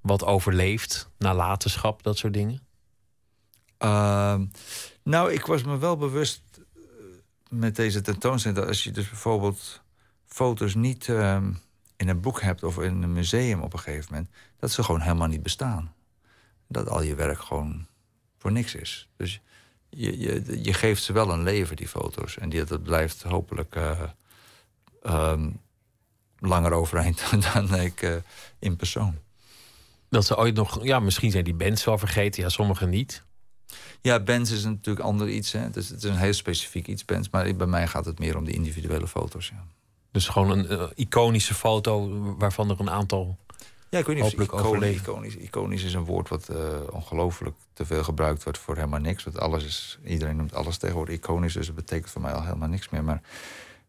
wat 0.00 0.24
overleeft, 0.24 1.10
nalatenschap, 1.18 2.02
dat 2.02 2.18
soort 2.18 2.32
dingen? 2.32 2.60
Uh, 3.78 4.40
nou, 5.02 5.32
ik 5.32 5.46
was 5.46 5.62
me 5.62 5.78
wel 5.78 5.96
bewust 5.96 6.42
met 7.48 7.76
deze 7.76 8.00
tentoonstelling 8.00 8.60
dat 8.60 8.68
als 8.68 8.84
je 8.84 8.90
dus 8.90 9.08
bijvoorbeeld 9.08 9.82
foto's 10.26 10.74
niet 10.74 11.06
uh, 11.06 11.42
in 11.96 12.08
een 12.08 12.20
boek 12.20 12.40
hebt 12.40 12.62
of 12.62 12.78
in 12.78 13.02
een 13.02 13.12
museum 13.12 13.60
op 13.62 13.72
een 13.72 13.78
gegeven 13.78 14.06
moment, 14.10 14.30
dat 14.58 14.70
ze 14.70 14.82
gewoon 14.82 15.00
helemaal 15.00 15.28
niet 15.28 15.42
bestaan. 15.42 15.94
Dat 16.68 16.88
al 16.88 17.02
je 17.02 17.14
werk 17.14 17.40
gewoon 17.40 17.86
voor 18.38 18.52
niks 18.52 18.74
is. 18.74 19.08
Dus 19.16 19.40
je, 19.88 20.18
je, 20.18 20.62
je 20.62 20.72
geeft 20.72 21.02
ze 21.02 21.12
wel 21.12 21.30
een 21.30 21.42
leven, 21.42 21.76
die 21.76 21.88
foto's. 21.88 22.38
En 22.38 22.48
die, 22.48 22.64
dat 22.64 22.82
blijft 22.82 23.22
hopelijk 23.22 23.76
uh, 25.02 25.42
langer 26.46 26.72
overeind 26.72 27.22
dan 27.52 27.74
ik 27.80 28.02
uh, 28.02 28.14
in 28.58 28.76
persoon. 28.76 29.18
Dat 30.08 30.26
ze 30.26 30.36
ooit 30.36 30.54
nog, 30.54 30.84
ja, 30.84 31.00
misschien 31.00 31.30
zijn 31.30 31.44
die 31.44 31.54
bands 31.54 31.84
wel 31.84 31.98
vergeten, 31.98 32.42
ja, 32.42 32.48
sommigen 32.48 32.88
niet. 32.88 33.22
Ja, 34.00 34.20
bands 34.20 34.50
is 34.50 34.64
natuurlijk 34.64 35.06
ander 35.06 35.28
iets. 35.28 35.52
Hè. 35.52 35.58
Het, 35.58 35.76
is, 35.76 35.88
het 35.88 36.02
is 36.02 36.10
een 36.10 36.16
heel 36.16 36.32
specifiek 36.32 36.86
iets, 36.86 37.04
bands. 37.04 37.30
Maar 37.30 37.56
bij 37.56 37.66
mij 37.66 37.86
gaat 37.86 38.04
het 38.04 38.18
meer 38.18 38.36
om 38.36 38.44
de 38.44 38.52
individuele 38.52 39.08
foto's. 39.08 39.48
Ja. 39.48 39.64
Dus 40.10 40.28
gewoon 40.28 40.50
een 40.50 40.72
uh, 40.72 40.82
iconische 40.94 41.54
foto 41.54 42.08
waarvan 42.38 42.70
er 42.70 42.80
een 42.80 42.90
aantal. 42.90 43.38
Ja, 43.90 43.98
ik 43.98 44.06
weet 44.06 44.16
niet 44.16 44.24
of 44.24 44.32
iconisch, 44.32 44.96
iconisch, 44.96 45.36
iconisch 45.36 45.82
is 45.82 45.94
een 45.94 46.04
woord 46.04 46.28
wat 46.28 46.48
uh, 46.50 46.56
ongelooflijk 46.90 47.56
te 47.72 47.86
veel 47.86 48.04
gebruikt 48.04 48.42
wordt 48.42 48.58
voor 48.58 48.74
helemaal 48.74 49.00
niks. 49.00 49.24
Want 49.24 49.38
alles 49.38 49.64
is, 49.64 49.98
iedereen 50.04 50.36
noemt 50.36 50.54
alles 50.54 50.76
tegenwoordig 50.76 51.14
iconisch, 51.14 51.52
dus 51.52 51.66
dat 51.66 51.74
betekent 51.74 52.10
voor 52.10 52.20
mij 52.20 52.32
al 52.32 52.42
helemaal 52.42 52.68
niks 52.68 52.88
meer. 52.88 53.04
Maar 53.04 53.20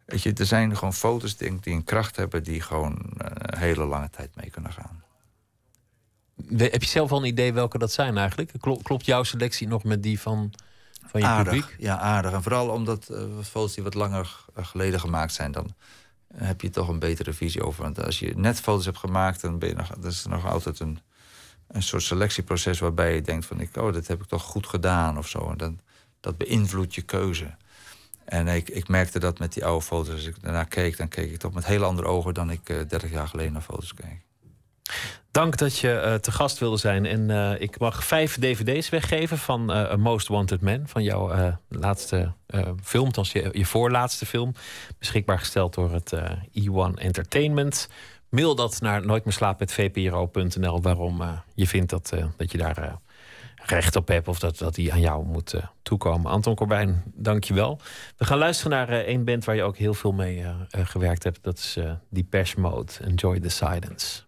weet 0.05 0.21
je, 0.21 0.33
er 0.33 0.45
zijn 0.45 0.77
gewoon 0.77 0.93
foto's 0.93 1.37
die, 1.37 1.59
die 1.59 1.73
een 1.73 1.83
kracht 1.83 2.15
hebben 2.15 2.43
die 2.43 2.61
gewoon 2.61 2.99
een 3.17 3.57
hele 3.57 3.85
lange 3.85 4.09
tijd 4.09 4.35
mee 4.35 4.49
kunnen 4.49 4.73
gaan. 4.73 5.03
Heb 6.57 6.83
je 6.83 6.89
zelf 6.89 7.11
al 7.11 7.17
een 7.17 7.25
idee 7.25 7.53
welke 7.53 7.77
dat 7.77 7.91
zijn 7.91 8.17
eigenlijk? 8.17 8.51
Klopt 8.83 9.05
jouw 9.05 9.23
selectie 9.23 9.67
nog 9.67 9.83
met 9.83 10.03
die 10.03 10.19
van, 10.19 10.53
van 11.05 11.21
je 11.21 11.27
aardig, 11.27 11.53
publiek? 11.53 11.75
Ja, 11.79 11.97
aardig. 11.97 12.31
En 12.31 12.43
vooral 12.43 12.69
omdat 12.69 13.07
uh, 13.11 13.23
foto's 13.43 13.73
die 13.73 13.83
wat 13.83 13.93
langer 13.93 14.45
geleden 14.55 14.99
gemaakt 14.99 15.33
zijn... 15.33 15.51
dan 15.51 15.73
heb 16.33 16.61
je 16.61 16.69
toch 16.69 16.87
een 16.87 16.99
betere 16.99 17.33
visie 17.33 17.63
over. 17.63 17.83
Want 17.83 18.03
als 18.05 18.19
je 18.19 18.33
net 18.35 18.59
foto's 18.59 18.85
hebt 18.85 18.97
gemaakt... 18.97 19.41
dan 19.41 19.59
ben 19.59 19.69
je 19.69 19.75
nog, 19.75 19.87
dat 19.87 20.11
is 20.11 20.25
nog 20.25 20.45
altijd 20.45 20.79
een, 20.79 20.99
een 21.67 21.83
soort 21.83 22.03
selectieproces... 22.03 22.79
waarbij 22.79 23.15
je 23.15 23.21
denkt 23.21 23.45
van, 23.45 23.67
oh, 23.75 23.93
dat 23.93 24.07
heb 24.07 24.21
ik 24.21 24.27
toch 24.27 24.43
goed 24.43 24.67
gedaan 24.67 25.17
of 25.17 25.27
zo. 25.27 25.49
En 25.49 25.57
dan, 25.57 25.79
dat 26.19 26.37
beïnvloedt 26.37 26.95
je 26.95 27.01
keuze. 27.01 27.55
En 28.25 28.47
ik, 28.47 28.69
ik 28.69 28.87
merkte 28.87 29.19
dat 29.19 29.39
met 29.39 29.53
die 29.53 29.65
oude 29.65 29.85
foto's. 29.85 30.13
Als 30.13 30.25
ik 30.25 30.41
daarna 30.41 30.63
keek, 30.63 30.97
dan 30.97 31.07
keek 31.07 31.31
ik 31.31 31.37
toch 31.39 31.53
met 31.53 31.65
hele 31.65 31.85
andere 31.85 32.07
ogen... 32.07 32.33
dan 32.33 32.49
ik 32.51 32.69
uh, 32.69 32.77
30 32.87 33.11
jaar 33.11 33.27
geleden 33.27 33.53
naar 33.53 33.61
foto's 33.61 33.93
keek. 33.93 34.23
Dank 35.31 35.57
dat 35.57 35.77
je 35.77 36.01
uh, 36.05 36.13
te 36.13 36.31
gast 36.31 36.59
wilde 36.59 36.77
zijn. 36.77 37.05
En 37.05 37.29
uh, 37.29 37.61
ik 37.61 37.79
mag 37.79 38.03
vijf 38.03 38.35
dvd's 38.35 38.89
weggeven 38.89 39.37
van 39.37 39.69
A 39.69 39.95
Most 39.95 40.27
Wanted 40.27 40.61
Man. 40.61 40.87
Van 40.87 41.03
jouw 41.03 41.55
laatste 41.69 42.33
film, 42.83 43.05
althans 43.05 43.31
je, 43.31 43.49
je 43.51 43.65
voorlaatste 43.65 44.25
film. 44.25 44.53
Beschikbaar 44.99 45.39
gesteld 45.39 45.73
door 45.73 45.91
het 45.93 46.13
E1 46.59 46.93
Entertainment. 46.95 47.89
Mail 48.29 48.55
dat 48.55 48.81
naar 48.81 49.05
nooitmeerslaap.vpro.nl 49.05 50.81
waarom 50.81 51.21
je 51.53 51.67
vindt 51.67 51.89
dat, 51.89 52.13
dat 52.37 52.51
je 52.51 52.57
daar 52.57 52.99
recht 53.65 53.95
op 53.95 54.07
hebt... 54.07 54.27
of 54.27 54.39
dat, 54.39 54.57
dat 54.57 54.75
die 54.75 54.93
aan 54.93 54.99
jou 54.99 55.25
moet 55.25 55.55
toekomen. 55.81 56.31
Anton 56.31 56.55
Corbijn, 56.55 57.03
dank 57.13 57.43
je 57.43 57.53
wel. 57.53 57.79
We 58.17 58.25
gaan 58.25 58.37
luisteren 58.37 58.71
naar 58.71 58.89
één 58.89 59.25
band 59.25 59.45
waar 59.45 59.55
je 59.55 59.63
ook 59.63 59.77
heel 59.77 59.93
veel 59.93 60.11
mee 60.11 60.43
gewerkt 60.71 61.23
hebt. 61.23 61.43
Dat 61.43 61.57
is 61.57 61.77
Depeche 62.09 62.59
Mode, 62.59 62.91
Enjoy 63.01 63.39
the 63.39 63.49
Silence. 63.49 64.23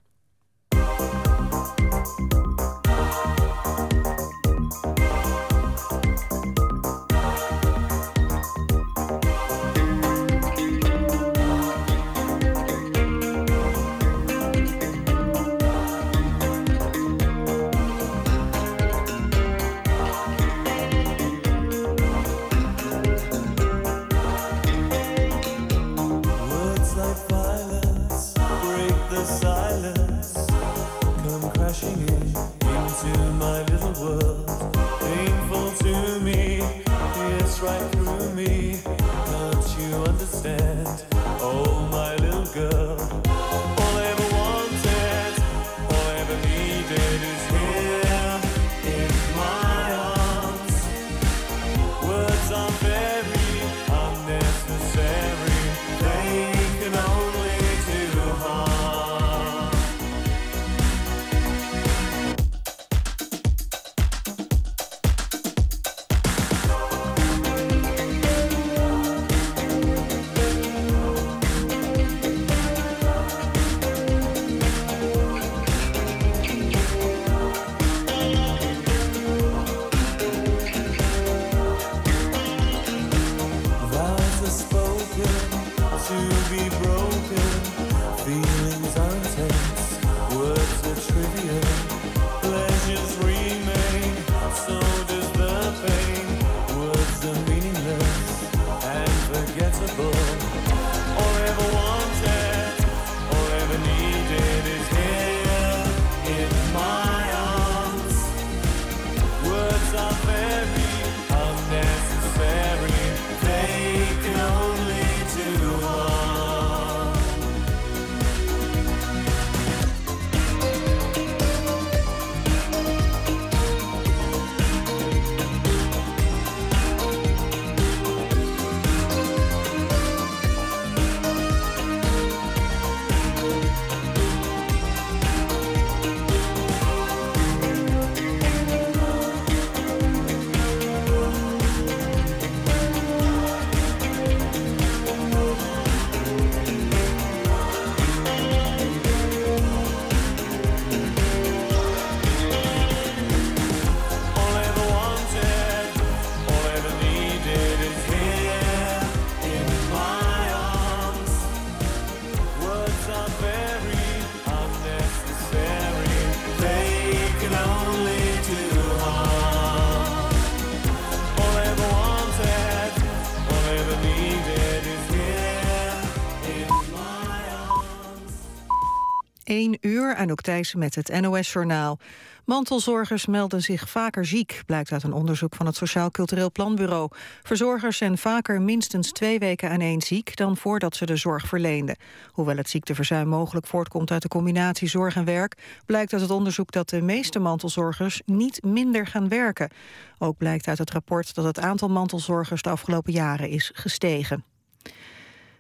1 179.48 179.78
uur, 179.82 180.16
Anouk 180.16 180.42
Thijssen 180.42 180.80
met 180.80 180.96
het 180.96 181.22
NOS-journaal. 181.22 182.00
Mantelzorgers 182.46 183.26
melden 183.26 183.62
zich 183.62 183.90
vaker 183.90 184.26
ziek, 184.26 184.62
blijkt 184.66 184.92
uit 184.92 185.04
een 185.04 185.14
onderzoek 185.14 185.56
van 185.56 185.66
het 185.66 185.76
Sociaal 185.76 186.12
Cultureel 186.12 186.52
Planbureau. 186.52 187.10
Verzorgers 187.44 187.98
zijn 187.98 188.18
vaker 188.18 188.62
minstens 188.62 189.12
twee 189.12 189.40
weken 189.40 189.70
aan 189.70 189.80
één 189.80 190.02
ziek 190.02 190.36
dan 190.36 190.58
voordat 190.58 190.96
ze 190.96 191.06
de 191.06 191.16
zorg 191.16 191.48
verleenden. 191.48 191.98
Hoewel 192.32 192.58
het 192.58 192.70
ziekteverzuim 192.70 193.28
mogelijk 193.28 193.68
voortkomt 193.68 194.12
uit 194.12 194.22
de 194.22 194.28
combinatie 194.28 194.88
zorg 194.88 195.16
en 195.16 195.26
werk, 195.26 195.82
blijkt 195.86 196.14
uit 196.14 196.22
het 196.22 196.32
onderzoek 196.32 196.72
dat 196.72 196.90
de 196.90 197.02
meeste 197.02 197.40
mantelzorgers 197.40 198.22
niet 198.26 198.64
minder 198.64 199.08
gaan 199.08 199.30
werken. 199.30 199.72
Ook 200.18 200.38
blijkt 200.38 200.68
uit 200.68 200.78
het 200.78 200.92
rapport 200.92 201.36
dat 201.36 201.46
het 201.46 201.60
aantal 201.60 201.90
mantelzorgers 201.90 202.62
de 202.62 202.70
afgelopen 202.70 203.14
jaren 203.14 203.50
is 203.50 203.72
gestegen. 203.74 204.57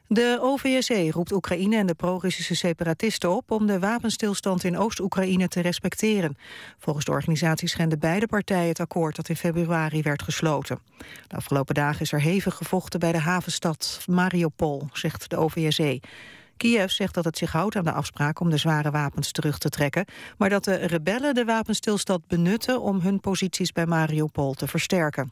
De 0.09 0.37
OVSE 0.41 1.11
roept 1.11 1.31
Oekraïne 1.31 1.77
en 1.77 1.85
de 1.85 1.93
pro-Russische 1.93 2.55
separatisten 2.55 3.35
op 3.35 3.51
om 3.51 3.65
de 3.67 3.79
wapenstilstand 3.79 4.63
in 4.63 4.77
Oost-Oekraïne 4.77 5.47
te 5.47 5.59
respecteren. 5.59 6.37
Volgens 6.77 7.05
de 7.05 7.11
organisatie 7.11 7.67
schenden 7.67 7.99
beide 7.99 8.27
partijen 8.27 8.67
het 8.67 8.79
akkoord 8.79 9.15
dat 9.15 9.29
in 9.29 9.35
februari 9.35 10.01
werd 10.01 10.21
gesloten. 10.21 10.79
De 11.27 11.35
afgelopen 11.35 11.75
dagen 11.75 12.01
is 12.01 12.11
er 12.11 12.21
hevig 12.21 12.55
gevochten 12.55 12.99
bij 12.99 13.11
de 13.11 13.19
havenstad 13.19 13.99
Mariupol, 14.05 14.87
zegt 14.91 15.29
de 15.29 15.37
OVSE. 15.37 16.01
Kiev 16.57 16.89
zegt 16.89 17.13
dat 17.13 17.25
het 17.25 17.37
zich 17.37 17.51
houdt 17.51 17.75
aan 17.75 17.83
de 17.83 17.91
afspraak 17.91 18.39
om 18.39 18.49
de 18.49 18.57
zware 18.57 18.91
wapens 18.91 19.31
terug 19.31 19.57
te 19.57 19.69
trekken, 19.69 20.05
maar 20.37 20.49
dat 20.49 20.63
de 20.63 20.75
rebellen 20.75 21.35
de 21.35 21.45
wapenstilstand 21.45 22.27
benutten 22.27 22.81
om 22.81 22.99
hun 22.99 23.19
posities 23.19 23.71
bij 23.71 23.85
Mariupol 23.85 24.53
te 24.53 24.67
versterken. 24.67 25.31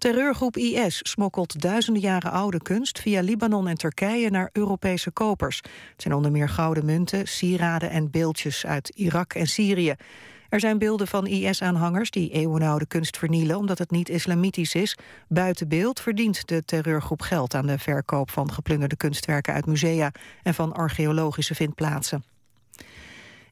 Terreurgroep 0.00 0.56
IS 0.56 0.98
smokkelt 1.02 1.60
duizenden 1.60 2.02
jaren 2.02 2.30
oude 2.30 2.62
kunst 2.62 3.00
via 3.00 3.20
Libanon 3.20 3.68
en 3.68 3.76
Turkije 3.76 4.30
naar 4.30 4.50
Europese 4.52 5.10
kopers. 5.10 5.56
Het 5.92 6.02
zijn 6.02 6.14
onder 6.14 6.30
meer 6.30 6.48
gouden 6.48 6.84
munten, 6.84 7.28
sieraden 7.28 7.90
en 7.90 8.10
beeldjes 8.10 8.66
uit 8.66 8.88
Irak 8.88 9.34
en 9.34 9.46
Syrië. 9.46 9.94
Er 10.48 10.60
zijn 10.60 10.78
beelden 10.78 11.06
van 11.06 11.26
IS-aanhangers 11.26 12.10
die 12.10 12.30
eeuwenoude 12.30 12.86
kunst 12.86 13.18
vernielen 13.18 13.56
omdat 13.56 13.78
het 13.78 13.90
niet 13.90 14.08
islamitisch 14.08 14.74
is. 14.74 14.96
Buiten 15.28 15.68
beeld 15.68 16.00
verdient 16.00 16.48
de 16.48 16.64
terreurgroep 16.64 17.22
geld 17.22 17.54
aan 17.54 17.66
de 17.66 17.78
verkoop 17.78 18.30
van 18.30 18.52
geplunderde 18.52 18.96
kunstwerken 18.96 19.54
uit 19.54 19.66
musea 19.66 20.12
en 20.42 20.54
van 20.54 20.72
archeologische 20.72 21.54
vindplaatsen. 21.54 22.29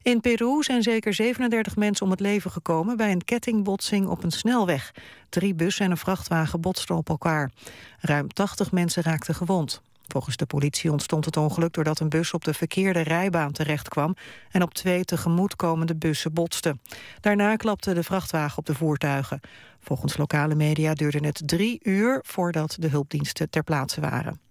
In 0.01 0.21
Peru 0.21 0.63
zijn 0.63 0.83
zeker 0.83 1.13
37 1.13 1.75
mensen 1.75 2.05
om 2.05 2.11
het 2.11 2.19
leven 2.19 2.51
gekomen 2.51 2.97
bij 2.97 3.11
een 3.11 3.25
kettingbotsing 3.25 4.07
op 4.07 4.23
een 4.23 4.31
snelweg. 4.31 4.93
Drie 5.29 5.53
bussen 5.53 5.85
en 5.85 5.91
een 5.91 5.97
vrachtwagen 5.97 6.61
botsten 6.61 6.95
op 6.95 7.09
elkaar. 7.09 7.51
Ruim 7.99 8.33
80 8.33 8.71
mensen 8.71 9.03
raakten 9.03 9.35
gewond. 9.35 9.81
Volgens 10.07 10.35
de 10.35 10.45
politie 10.45 10.91
ontstond 10.91 11.25
het 11.25 11.37
ongeluk 11.37 11.73
doordat 11.73 11.99
een 11.99 12.09
bus 12.09 12.33
op 12.33 12.43
de 12.43 12.53
verkeerde 12.53 12.99
rijbaan 12.99 13.51
terechtkwam 13.51 14.15
en 14.51 14.61
op 14.61 14.73
twee 14.73 15.05
tegemoetkomende 15.05 15.95
bussen 15.95 16.33
botste. 16.33 16.77
Daarna 17.21 17.55
klapte 17.55 17.93
de 17.93 18.03
vrachtwagen 18.03 18.57
op 18.57 18.65
de 18.65 18.75
voertuigen. 18.75 19.39
Volgens 19.79 20.17
lokale 20.17 20.55
media 20.55 20.93
duurde 20.93 21.19
het 21.19 21.41
drie 21.45 21.79
uur 21.83 22.19
voordat 22.25 22.75
de 22.79 22.87
hulpdiensten 22.87 23.49
ter 23.49 23.63
plaatse 23.63 24.01
waren. 24.01 24.48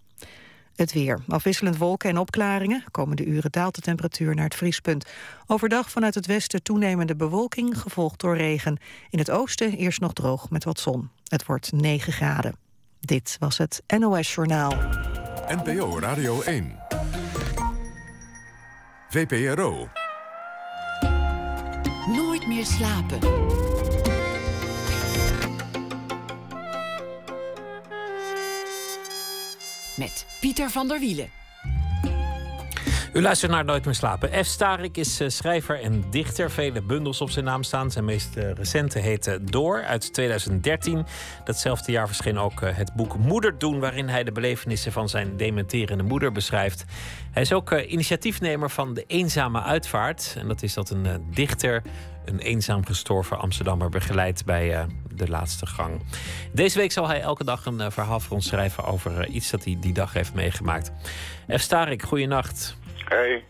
Het 0.79 0.93
weer. 0.93 1.21
Afwisselend 1.29 1.77
wolken 1.77 2.11
en 2.11 2.19
opklaringen. 2.19 2.85
Komende 2.91 3.25
uren 3.25 3.53
daalt 3.53 3.75
de 3.75 3.81
temperatuur 3.81 4.35
naar 4.35 4.45
het 4.45 4.55
vriespunt. 4.55 5.07
Overdag 5.47 5.91
vanuit 5.91 6.15
het 6.15 6.27
westen 6.27 6.63
toenemende 6.63 7.17
bewolking, 7.17 7.81
gevolgd 7.81 8.21
door 8.21 8.37
regen. 8.37 8.79
In 9.11 9.19
het 9.19 9.31
oosten 9.31 9.73
eerst 9.73 10.01
nog 10.01 10.13
droog 10.13 10.51
met 10.51 10.65
wat 10.65 10.81
zon. 10.81 11.11
Het 11.25 11.47
wordt 11.47 11.73
9 11.73 12.13
graden. 12.13 12.57
Dit 13.01 13.37
was 13.39 13.59
het 13.59 13.83
NOS 13.99 14.35
Journaal. 14.35 14.73
NPO 15.49 15.99
Radio 15.99 16.43
1. 16.43 16.79
VPRO. 19.09 19.89
Nooit 22.07 22.47
meer 22.47 22.67
slapen. 22.67 23.68
Met 29.99 30.27
Pieter 30.41 30.71
van 30.71 30.89
der 30.89 31.01
Wielen. 31.01 31.31
U 33.13 33.23
luistert 33.23 33.53
naar 33.53 33.65
Nooit 33.65 33.85
meer 33.85 33.95
slapen. 33.95 34.45
F. 34.45 34.47
Starik 34.47 34.97
is 34.97 35.21
eh, 35.21 35.29
schrijver 35.29 35.83
en 35.83 36.05
dichter. 36.11 36.51
Vele 36.51 36.83
bundels 36.83 37.21
op 37.21 37.31
zijn 37.31 37.45
naam 37.45 37.63
staan. 37.63 37.91
Zijn 37.91 38.05
meest 38.05 38.37
eh, 38.37 38.53
recente 38.53 38.99
heet 38.99 39.27
eh, 39.27 39.35
Door 39.43 39.83
uit 39.83 40.13
2013. 40.13 41.07
Datzelfde 41.45 41.93
jaar 41.93 42.07
verscheen 42.07 42.39
ook 42.39 42.61
het 42.61 42.95
boek 42.95 43.17
Moeder 43.17 43.59
doen... 43.59 43.81
waarin 43.81 44.09
hij 44.09 44.25
de 44.25 44.33
belevenissen 44.33 44.93
van 44.93 45.09
zijn 45.09 45.37
dementerende 45.37 46.03
moeder 46.03 46.33
beschrijft. 46.33 46.85
Hij 47.31 47.43
is 47.43 47.53
ook 47.53 47.73
initiatiefnemer 47.73 48.71
van 48.71 48.95
de 48.95 49.05
Eenzame 49.07 49.63
Uitvaart. 49.63 50.35
En 50.39 50.49
dat 50.49 50.63
is 50.63 50.75
dat 50.75 50.91
een 50.91 51.27
dichter 51.35 51.83
een 52.29 52.39
eenzaam 52.39 52.87
gestorven 52.87 53.39
Amsterdammer 53.39 53.89
begeleidt 53.89 54.45
bij 54.45 54.75
eh, 54.75 54.85
de 55.15 55.29
laatste 55.29 55.67
gang. 55.67 56.01
Deze 56.53 56.79
week 56.79 56.93
zal 56.93 57.09
hij 57.09 57.21
elke 57.21 57.45
dag 57.45 57.67
een 57.67 57.81
eh, 57.81 57.91
verhaal 57.91 58.21
voor 58.21 58.37
ons 58.37 58.47
schrijven 58.49 58.85
over 58.85 59.21
eh, 59.21 59.35
iets 59.35 59.51
dat 59.51 59.65
hij 59.65 59.77
die 59.81 59.93
dag 59.93 60.13
heeft 60.13 60.35
meegemaakt. 60.35 60.93
F. 61.57 61.61
Starik, 61.61 62.03
goeienacht. 62.03 62.79
Hey. 63.09 63.45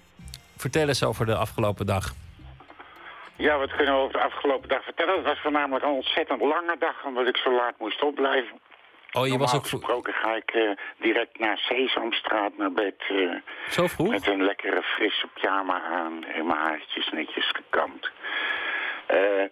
Vertel 0.57 0.89
eens 0.89 1.05
over 1.05 1.27
de 1.27 1.35
afgelopen 1.35 1.87
dag. 1.87 2.15
Ja, 3.37 3.59
wat 3.59 3.77
kunnen 3.77 3.95
we 3.95 4.01
over 4.01 4.13
de 4.13 4.25
afgelopen 4.25 4.69
dag 4.69 4.85
vertellen? 4.85 5.17
Het 5.17 5.25
was 5.25 5.39
voornamelijk 5.41 5.85
een 5.85 5.91
ontzettend 5.91 6.41
lange 6.41 6.77
dag, 6.79 7.05
omdat 7.05 7.29
ik 7.29 7.37
zo 7.37 7.55
laat 7.55 7.75
moest 7.79 8.03
opblijven. 8.03 8.61
Oh, 9.13 9.27
je 9.27 9.39
was 9.39 9.55
ook 9.55 9.67
gesproken 9.67 10.13
ga 10.13 10.35
ik 10.35 10.77
direct 10.99 11.39
naar 11.39 11.59
Sesamstraat 11.59 12.57
naar 12.57 12.73
bed. 12.73 12.95
zo 13.71 13.87
vroeg? 13.87 14.11
met 14.11 14.27
een 14.27 14.45
lekkere 14.45 14.83
frisse 14.83 15.27
pyjama 15.35 15.83
aan 15.83 16.25
en 16.25 16.47
mijn 16.47 16.59
haartjes 16.59 17.11
netjes 17.11 17.51
gekamd. 17.51 18.11
Eh, 19.09 19.45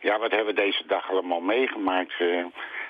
ja, 0.00 0.18
wat 0.18 0.30
hebben 0.30 0.54
we 0.54 0.60
deze 0.60 0.86
dag 0.86 1.10
allemaal 1.10 1.40
meegemaakt? 1.40 2.12
Eh, 2.18 2.38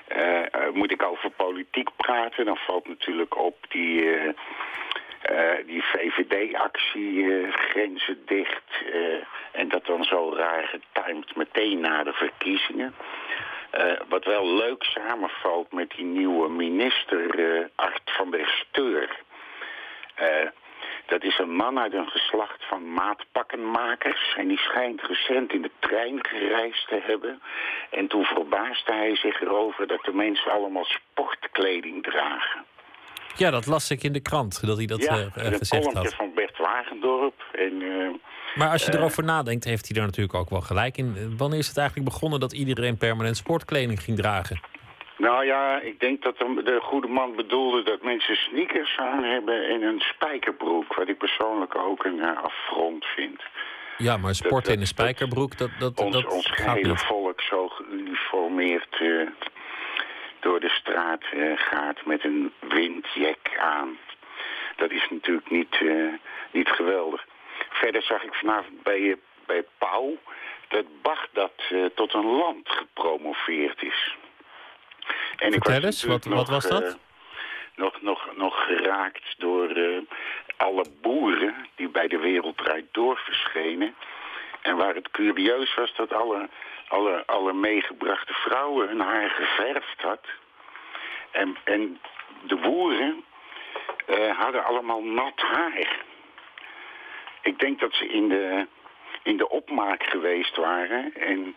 eh, 0.07 0.73
moet 0.73 0.91
ik 0.91 1.03
over 1.03 1.29
politiek 1.29 1.89
praten? 1.95 2.45
Dan 2.45 2.57
valt 2.57 2.87
natuurlijk 2.87 3.37
op 3.37 3.57
die, 3.69 4.33
die 5.65 5.83
VVD-actie, 5.83 7.47
grenzen 7.51 8.25
dicht. 8.25 8.83
en 9.51 9.69
dat 9.69 9.85
dan 9.85 10.03
zo 10.03 10.33
raar 10.35 10.63
getimed 10.63 11.35
meteen 11.35 11.79
na 11.79 12.03
de 12.03 12.13
verkiezingen. 12.13 12.95
Wat 14.07 14.25
wel 14.25 14.55
leuk 14.55 14.83
samenvalt 14.83 15.71
met 15.71 15.89
die 15.89 16.05
nieuwe 16.05 16.49
minister 16.49 17.69
Art 17.75 18.11
van 18.11 18.31
der 18.31 18.47
Steur. 18.47 19.09
Dat 21.05 21.23
is 21.23 21.39
een 21.39 21.55
man 21.55 21.79
uit 21.79 21.93
een 21.93 22.07
geslacht 22.07 22.65
van 22.67 22.93
maatpakkenmakers. 22.93 24.35
En 24.37 24.47
die 24.47 24.57
schijnt 24.57 25.01
recent 25.01 25.53
in 25.53 25.61
de 25.61 25.71
trein 25.79 26.25
gereisd 26.25 26.87
te 26.87 26.99
hebben. 27.03 27.41
En 27.91 28.07
toen 28.07 28.23
verbaasde 28.23 28.93
hij 28.93 29.15
zich 29.15 29.41
erover 29.41 29.87
dat 29.87 30.03
de 30.03 30.13
mensen 30.13 30.51
allemaal 30.51 30.85
sportkleding 30.85 32.03
dragen. 32.03 32.65
Ja, 33.37 33.51
dat 33.51 33.65
las 33.65 33.91
ik 33.91 34.03
in 34.03 34.13
de 34.13 34.19
krant, 34.19 34.65
dat 34.67 34.77
hij 34.77 34.85
dat 34.85 35.01
ja, 35.01 35.17
een 35.33 35.53
gezegd 35.53 35.93
had. 35.93 36.13
van 36.13 36.31
Bert 36.35 36.57
Wagendorp. 36.57 37.43
En, 37.51 37.81
eh, 37.81 38.09
Maar 38.55 38.69
als 38.69 38.85
je 38.85 38.91
eh, 38.91 38.97
erover 38.97 39.23
nadenkt, 39.23 39.63
heeft 39.63 39.87
hij 39.87 39.97
daar 39.97 40.05
natuurlijk 40.05 40.35
ook 40.35 40.49
wel 40.49 40.61
gelijk 40.61 40.97
in. 40.97 41.37
Wanneer 41.37 41.59
is 41.59 41.67
het 41.67 41.77
eigenlijk 41.77 42.09
begonnen 42.09 42.39
dat 42.39 42.53
iedereen 42.53 42.97
permanent 42.97 43.37
sportkleding 43.37 44.01
ging 44.01 44.17
dragen? 44.17 44.59
Nou 45.17 45.45
ja, 45.45 45.79
ik 45.79 45.99
denk 45.99 46.21
dat 46.23 46.37
de, 46.37 46.61
de 46.63 46.79
goede 46.81 47.07
man 47.07 47.35
bedoelde 47.35 47.83
dat 47.83 48.01
mensen 48.03 48.35
sneakers 48.35 48.97
aan 48.97 49.23
hebben 49.23 49.67
en 49.69 49.81
een 49.81 49.99
spijkerbroek. 49.99 50.93
Wat 50.95 51.07
ik 51.07 51.17
persoonlijk 51.17 51.75
ook 51.75 52.03
een 52.05 52.19
eh, 52.21 52.43
affront 52.43 53.05
vind. 53.05 53.41
Ja, 53.97 54.17
maar 54.17 54.35
sport 54.35 54.65
dat- 54.65 54.73
in 54.73 54.79
een 54.79 54.87
spijkerbroek, 54.87 55.57
dat, 55.57 55.69
dat, 55.79 55.99
ons, 55.99 56.11
dat 56.15 56.31
ons 56.31 56.51
hele 56.55 56.97
volk 56.97 57.41
zo 57.41 57.67
geuniformeerd 57.67 58.95
eh, 58.99 59.27
door 60.39 60.59
de 60.59 60.69
straat 60.69 61.23
eh, 61.31 61.51
gaat 61.55 62.05
met 62.05 62.23
een 62.23 62.53
windjack 62.59 63.57
aan. 63.59 63.97
Dat 64.75 64.91
is 64.91 65.07
natuurlijk 65.09 65.49
niet, 65.49 65.79
niet 66.51 66.69
geweldig. 66.69 67.25
Verder 67.69 68.01
zag 68.01 68.23
ik 68.23 68.33
vanavond 68.33 68.83
bij, 68.83 69.15
bij 69.45 69.63
Pauw 69.77 70.17
dat 70.67 70.85
Bagdad 71.01 71.51
tot 71.95 72.13
een 72.13 72.25
land 72.25 72.69
gepromoveerd 72.69 73.83
is. 73.83 74.15
En 75.37 75.51
Vertel 75.51 75.73
was 75.73 75.83
eens, 75.83 76.03
wat- 76.03 76.25
wat 76.25 76.49
was 76.49 76.67
dat? 76.67 76.83
eh, 76.83 76.93
nog, 77.75 78.01
nog, 78.01 78.29
nog 78.35 78.65
geraakt 78.65 79.35
door 79.37 79.69
eh, 79.69 79.97
alle 80.57 80.85
boeren 81.01 81.55
die 81.75 81.89
bij 81.89 82.07
de 82.07 82.17
Wereldrijd 82.17 82.85
Door 82.91 83.17
verschenen. 83.17 83.95
En 84.61 84.75
waar 84.77 84.95
het 84.95 85.11
curieus 85.11 85.75
was 85.75 85.95
dat 85.95 86.13
alle, 86.13 86.49
alle, 86.87 87.23
alle 87.25 87.53
meegebrachte 87.53 88.33
vrouwen 88.33 88.87
hun 88.87 88.99
haar 88.99 89.29
geverfd 89.29 90.01
had. 90.01 90.25
En, 91.31 91.57
en 91.63 91.99
de 92.41 92.55
boeren 92.55 93.23
eh, 94.05 94.37
hadden 94.39 94.65
allemaal 94.65 95.03
nat 95.03 95.39
haar. 95.41 96.03
ik 97.41 97.59
denk 97.59 97.79
dat 97.79 97.93
ze 97.93 98.07
in 98.07 98.29
de, 98.29 98.67
in 99.23 99.37
de 99.37 99.49
opmaak 99.49 100.03
geweest 100.03 100.55
waren. 100.55 101.13
En 101.15 101.55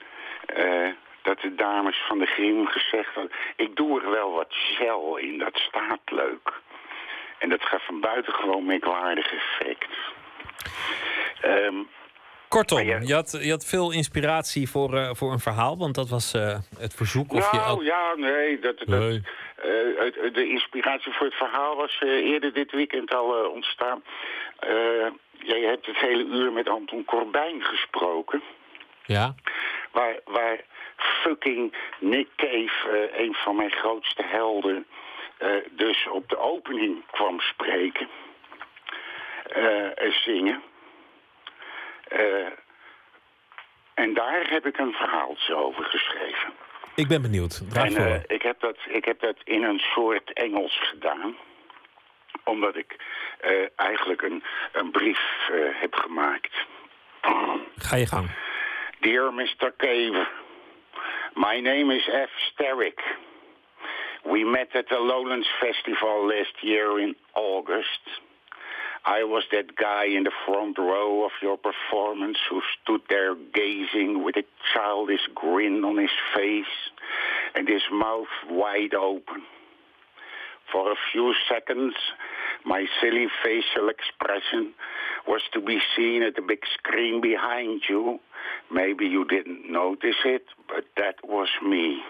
dat 1.28 1.40
de 1.40 1.54
dames 1.54 1.96
van 2.08 2.18
de 2.18 2.26
Grim 2.26 2.66
gezegd 2.66 3.14
hadden... 3.14 3.32
ik 3.56 3.76
doe 3.76 4.00
er 4.02 4.10
wel 4.10 4.32
wat 4.32 4.46
gel 4.50 5.16
in, 5.16 5.38
dat 5.38 5.56
staat 5.56 6.00
leuk. 6.04 6.52
En 7.38 7.48
dat 7.48 7.62
gaf 7.62 7.88
een 7.88 8.00
buitengewoon 8.00 8.64
merkwaardig 8.66 9.32
effect. 9.32 9.86
Ehm, 11.40 11.74
Kortom, 12.48 12.80
je- 12.80 13.14
had, 13.14 13.38
je 13.42 13.50
had 13.50 13.64
veel 13.66 13.92
inspiratie 13.92 14.68
voor, 14.70 14.94
eh, 14.96 15.10
voor 15.12 15.32
een 15.32 15.38
verhaal, 15.38 15.78
want 15.78 15.94
dat 15.94 16.08
was 16.08 16.34
eh, 16.34 16.58
het 16.78 16.94
verzoek. 16.94 17.32
Of 17.32 17.50
je 17.50 17.56
nou 17.56 17.84
ja, 17.84 18.14
nee. 18.16 18.58
Dat, 18.58 18.78
dat, 18.78 18.88
Nee. 18.88 19.22
eh, 19.56 20.32
de 20.34 20.46
inspiratie 20.48 21.12
voor 21.12 21.26
het 21.26 21.34
verhaal 21.34 21.76
was 21.76 22.00
eerder 22.00 22.52
dit 22.52 22.70
weekend 22.72 23.14
al 23.14 23.50
ontstaan. 23.50 24.02
Jij 25.38 25.60
hebt 25.60 25.86
het 25.86 25.96
hele 25.96 26.24
uur 26.24 26.52
met 26.52 26.68
Anton 26.68 27.04
Corbijn 27.04 27.62
gesproken. 27.62 28.42
Ja, 29.04 29.34
Waar, 29.92 30.20
waar 30.24 30.58
fucking 30.98 31.74
Nick 31.98 32.28
Cave, 32.36 33.08
eh, 33.10 33.20
een 33.20 33.34
van 33.34 33.56
mijn 33.56 33.70
grootste 33.70 34.22
helden, 34.26 34.86
eh, 35.38 35.50
dus 35.70 36.06
op 36.08 36.28
de 36.28 36.38
opening 36.38 37.02
kwam 37.10 37.40
spreken. 37.40 38.08
eh, 39.48 40.02
en 40.02 40.12
zingen. 40.12 40.62
En 43.94 44.14
daar 44.14 44.50
heb 44.50 44.66
ik 44.66 44.78
een 44.78 44.92
verhaaltje 44.92 45.54
over 45.54 45.84
geschreven. 45.84 46.52
ik 46.94 47.08
ben 47.08 47.22
benieuwd. 47.22 47.70
Draag 47.70 47.84
En 47.84 47.92
voor. 47.92 48.04
eh, 48.04 48.20
ik, 48.26 48.42
heb 48.42 48.60
dat, 48.60 48.76
ik 48.88 49.04
heb 49.04 49.20
dat 49.20 49.36
in 49.44 49.62
een 49.62 49.78
soort 49.78 50.32
Engels 50.32 50.78
gedaan. 50.88 51.36
Omdat 52.44 52.76
ik 52.76 52.96
eigenlijk 53.76 54.22
een, 54.22 54.42
een 54.72 54.90
brief 54.90 55.20
heb 55.72 55.94
gemaakt. 55.94 56.54
Ga 57.76 57.96
je 57.96 58.06
gang. 58.06 58.30
Dear 59.00 59.34
Mr. 59.34 59.74
Cave, 59.76 60.26
my 61.38 61.60
name 61.60 61.90
is 61.92 62.02
F. 62.12 62.30
Sterrick. 62.50 62.98
We 64.28 64.42
met 64.42 64.74
at 64.74 64.86
the 64.90 64.98
Lowlands 64.98 65.46
Festival 65.60 66.26
last 66.26 66.52
year 66.62 66.98
in 66.98 67.14
August. 67.36 68.02
I 69.04 69.22
was 69.22 69.44
that 69.52 69.76
guy 69.76 70.06
in 70.06 70.24
the 70.24 70.32
front 70.44 70.76
row 70.78 71.24
of 71.24 71.30
your 71.40 71.56
performance 71.56 72.38
who 72.50 72.60
stood 72.82 73.02
there 73.08 73.36
gazing 73.54 74.24
with 74.24 74.36
a 74.36 74.42
childish 74.74 75.28
grin 75.32 75.84
on 75.84 75.96
his 75.96 76.10
face 76.34 76.66
and 77.54 77.68
his 77.68 77.82
mouth 77.92 78.26
wide 78.50 78.94
open. 78.94 79.42
For 80.72 80.90
a 80.90 80.96
few 81.12 81.34
seconds, 81.48 81.94
my 82.64 82.86
silly 83.00 83.26
facial 83.44 83.88
expression 83.88 84.74
was 85.26 85.42
to 85.52 85.60
be 85.60 85.80
seen 85.96 86.22
at 86.22 86.36
the 86.36 86.42
big 86.42 86.60
screen 86.74 87.20
behind 87.20 87.82
you. 87.88 88.18
Maybe 88.70 89.06
you 89.06 89.24
didn't 89.24 89.70
notice 89.70 90.16
it, 90.24 90.44
but 90.68 90.84
that 90.96 91.16
was 91.24 91.48
me. 91.62 92.02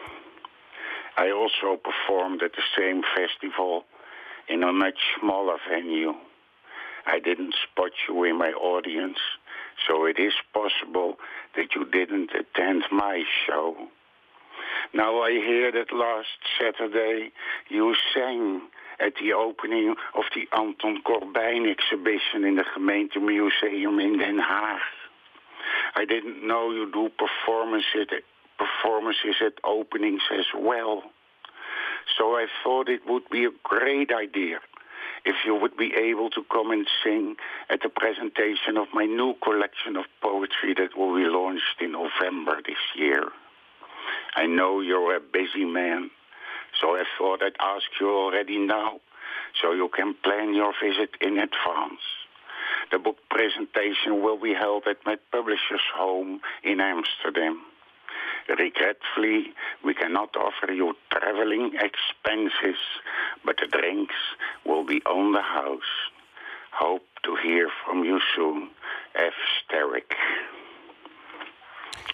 I 1.16 1.30
also 1.30 1.76
performed 1.76 2.42
at 2.42 2.52
the 2.52 2.62
same 2.76 3.02
festival 3.16 3.84
in 4.48 4.62
a 4.62 4.72
much 4.72 4.98
smaller 5.18 5.56
venue. 5.68 6.14
I 7.06 7.18
didn't 7.18 7.54
spot 7.64 7.90
you 8.08 8.24
in 8.24 8.38
my 8.38 8.50
audience, 8.50 9.18
so 9.86 10.04
it 10.06 10.18
is 10.18 10.34
possible 10.52 11.18
that 11.56 11.74
you 11.74 11.84
didn't 11.86 12.30
attend 12.30 12.84
my 12.92 13.24
show. 13.46 13.88
Now 14.94 15.20
I 15.22 15.32
hear 15.32 15.72
that 15.72 15.92
last 15.92 16.28
Saturday 16.58 17.32
you 17.68 17.94
sang 18.14 18.62
at 19.00 19.14
the 19.20 19.32
opening 19.32 19.94
of 20.14 20.24
the 20.34 20.48
Anton 20.56 21.02
Corbijn 21.02 21.70
exhibition 21.70 22.44
in 22.44 22.56
the 22.56 22.64
gemeentemuseum 22.76 24.02
in 24.02 24.18
Den 24.18 24.38
Haag. 24.38 24.80
I 25.94 26.04
didn't 26.04 26.46
know 26.46 26.70
you 26.70 26.90
do 26.92 27.10
performances 27.10 28.08
performances 28.58 29.36
at 29.40 29.52
openings 29.64 30.22
as 30.32 30.46
well. 30.56 31.02
So 32.16 32.34
I 32.34 32.46
thought 32.64 32.88
it 32.88 33.02
would 33.06 33.28
be 33.30 33.44
a 33.44 33.50
great 33.62 34.10
idea 34.12 34.58
if 35.24 35.36
you 35.44 35.54
would 35.54 35.76
be 35.76 35.94
able 35.94 36.30
to 36.30 36.42
come 36.50 36.70
and 36.70 36.86
sing 37.04 37.36
at 37.70 37.82
the 37.82 37.88
presentation 37.88 38.76
of 38.76 38.88
my 38.92 39.04
new 39.04 39.34
collection 39.42 39.96
of 39.96 40.06
poetry 40.22 40.74
that 40.74 40.96
will 40.96 41.14
be 41.14 41.28
launched 41.28 41.80
in 41.80 41.92
November 41.92 42.60
this 42.66 42.82
year. 42.96 43.28
I 44.34 44.46
know 44.46 44.80
you're 44.80 45.16
a 45.16 45.20
busy 45.20 45.64
man, 45.64 46.10
so 46.80 46.96
I 46.96 47.04
thought 47.16 47.42
I'd 47.42 47.56
ask 47.60 47.86
you 48.00 48.08
already 48.10 48.58
now 48.58 49.00
so 49.60 49.72
you 49.72 49.88
can 49.88 50.14
plan 50.22 50.54
your 50.54 50.72
visit 50.82 51.10
in 51.20 51.38
advance. 51.38 52.02
The 52.90 52.98
book 52.98 53.16
presentation 53.30 54.22
will 54.22 54.38
be 54.38 54.54
held 54.54 54.84
at 54.86 55.04
my 55.04 55.16
publisher's 55.32 55.86
home 55.94 56.40
in 56.62 56.80
Amsterdam. 56.80 57.62
Regretfully, 58.48 59.52
we 59.84 59.94
cannot 59.94 60.34
offer 60.36 60.72
you 60.72 60.94
traveling 61.10 61.72
expenses, 61.74 62.80
but 63.44 63.56
the 63.58 63.66
drinks 63.66 64.14
will 64.64 64.84
be 64.84 65.02
on 65.02 65.32
the 65.32 65.42
house. 65.42 65.92
Hope 66.72 67.06
to 67.24 67.36
hear 67.42 67.68
from 67.84 68.04
you 68.04 68.20
soon. 68.34 68.70
F. 69.14 69.34
Sterrick. 69.60 70.14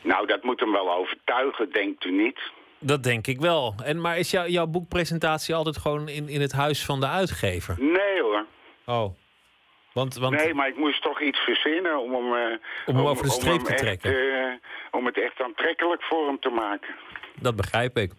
Nou, 0.02 0.26
dat 0.26 0.42
moet 0.42 0.60
hem 0.60 0.72
wel 0.72 0.92
overtuigen, 0.94 1.72
denkt 1.72 2.04
u 2.04 2.10
niet? 2.10 2.38
Dat 2.78 3.02
denk 3.02 3.26
ik 3.26 3.40
wel. 3.40 3.74
En, 3.84 4.00
maar 4.00 4.18
is 4.18 4.30
jou, 4.30 4.48
jouw 4.48 4.66
boekpresentatie 4.66 5.54
altijd 5.54 5.76
gewoon 5.76 6.08
in, 6.08 6.28
in 6.28 6.40
het 6.40 6.52
huis 6.52 6.84
van 6.84 7.00
de 7.00 7.06
uitgever? 7.06 7.76
Nee 7.78 8.20
hoor. 8.20 8.44
Oh. 8.86 9.14
Want, 9.92 10.14
want 10.14 10.34
Nee, 10.36 10.54
maar 10.54 10.68
ik 10.68 10.76
moest 10.76 11.02
toch 11.02 11.20
iets 11.20 11.38
verzinnen 11.38 11.98
om 12.02 12.12
hem, 12.14 12.34
eh, 12.34 12.58
Om 12.86 12.96
hem 12.96 13.06
over 13.06 13.24
de 13.24 13.30
streep 13.30 13.60
te 13.60 13.70
echt, 13.70 13.78
trekken. 13.78 14.10
eh, 14.12 14.52
om 14.90 15.06
het 15.06 15.22
echt 15.22 15.40
aantrekkelijk 15.42 16.02
voor 16.02 16.26
hem 16.26 16.40
te 16.40 16.48
maken. 16.48 16.94
dat 17.40 17.56
begrijp 17.56 17.96
ik. 17.96 18.12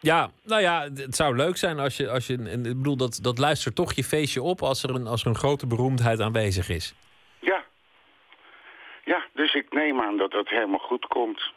Ja, 0.00 0.30
nou 0.44 0.60
ja, 0.62 0.82
het 0.94 1.16
zou 1.16 1.36
leuk 1.36 1.56
zijn 1.56 1.78
als 1.78 1.96
je. 1.96 2.10
Als 2.10 2.26
je 2.26 2.34
ik 2.34 2.62
bedoel, 2.62 2.96
dat, 2.96 3.18
dat 3.22 3.38
luistert 3.38 3.74
toch 3.74 3.92
je 3.92 4.04
feestje 4.04 4.42
op 4.42 4.62
als 4.62 4.82
er, 4.82 4.90
een, 4.94 5.06
als 5.06 5.20
er 5.22 5.28
een 5.28 5.36
grote 5.36 5.66
beroemdheid 5.66 6.20
aanwezig 6.20 6.68
is. 6.68 6.94
Ja. 9.06 9.24
Dus 9.32 9.54
ik 9.54 9.72
neem 9.72 10.00
aan 10.00 10.16
dat 10.16 10.30
dat 10.30 10.48
helemaal 10.48 10.78
goed 10.78 11.06
komt. 11.06 11.52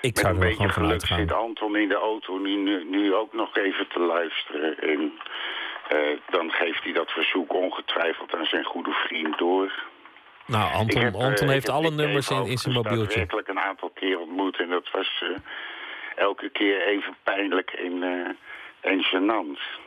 Ik 0.00 0.14
Met 0.14 0.18
zou 0.18 0.34
een 0.34 0.40
er 0.40 0.46
wel 0.46 0.56
beetje 0.56 0.72
geluk 0.72 1.06
zit 1.06 1.32
Anton 1.32 1.76
in 1.76 1.88
de 1.88 1.94
auto 1.94 2.38
nu, 2.38 2.84
nu, 2.84 3.14
ook 3.14 3.32
nog 3.32 3.56
even 3.56 3.88
te 3.88 3.98
luisteren. 3.98 4.78
En 4.78 5.12
eh, 5.88 6.18
dan 6.30 6.50
geeft 6.50 6.84
hij 6.84 6.92
dat 6.92 7.10
verzoek 7.10 7.54
ongetwijfeld 7.54 8.34
aan 8.34 8.44
zijn 8.44 8.64
goede 8.64 8.92
vriend 8.92 9.38
door. 9.38 9.72
Nou, 10.46 10.68
Ik 10.68 10.76
Anton, 10.76 11.02
heb, 11.02 11.14
eh, 11.14 11.20
Anton 11.20 11.46
ik 11.46 11.52
heeft 11.52 11.66
heb 11.66 11.76
alle 11.76 11.90
nummers 11.90 12.30
in, 12.30 12.46
in 12.46 12.58
zijn 12.58 12.74
mobieltje. 12.74 12.98
daadwerkelijk 12.98 13.48
een 13.48 13.60
aantal 13.60 13.90
keer 13.94 14.18
ontmoet. 14.18 14.58
En 14.58 14.68
dat 14.68 14.90
was 14.92 15.22
eh, 15.22 15.36
elke 16.16 16.48
keer 16.48 16.86
even 16.86 17.16
pijnlijk 17.22 17.70
en, 17.70 18.02
eh 18.02 18.28
en 18.80 19.04
gênant. 19.04 19.79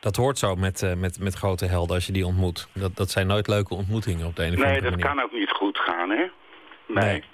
Dat 0.00 0.16
hoort 0.16 0.38
zo 0.38 0.54
met, 0.54 0.82
eh, 0.82 0.94
met, 0.94 1.20
met 1.20 1.34
grote 1.34 1.64
helden 1.66 1.94
als 1.94 2.06
je 2.06 2.12
die 2.12 2.26
ontmoet. 2.26 2.68
Dat, 2.72 2.96
dat 2.96 3.10
zijn 3.10 3.26
nooit 3.26 3.46
leuke 3.48 3.74
ontmoetingen 3.74 4.26
op 4.26 4.36
de 4.36 4.44
een 4.44 4.52
of 4.52 4.56
Nee, 4.56 4.64
andere 4.66 4.82
dat 4.82 4.90
manier. 4.90 5.06
kan 5.14 5.24
ook 5.24 5.32
niet 5.32 5.50
goed 5.50 5.78
gaan, 5.78 6.10
hè? 6.10 6.16
Nee. 6.86 7.04
Nee. 7.04 7.24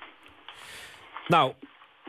Nou, 1.28 1.53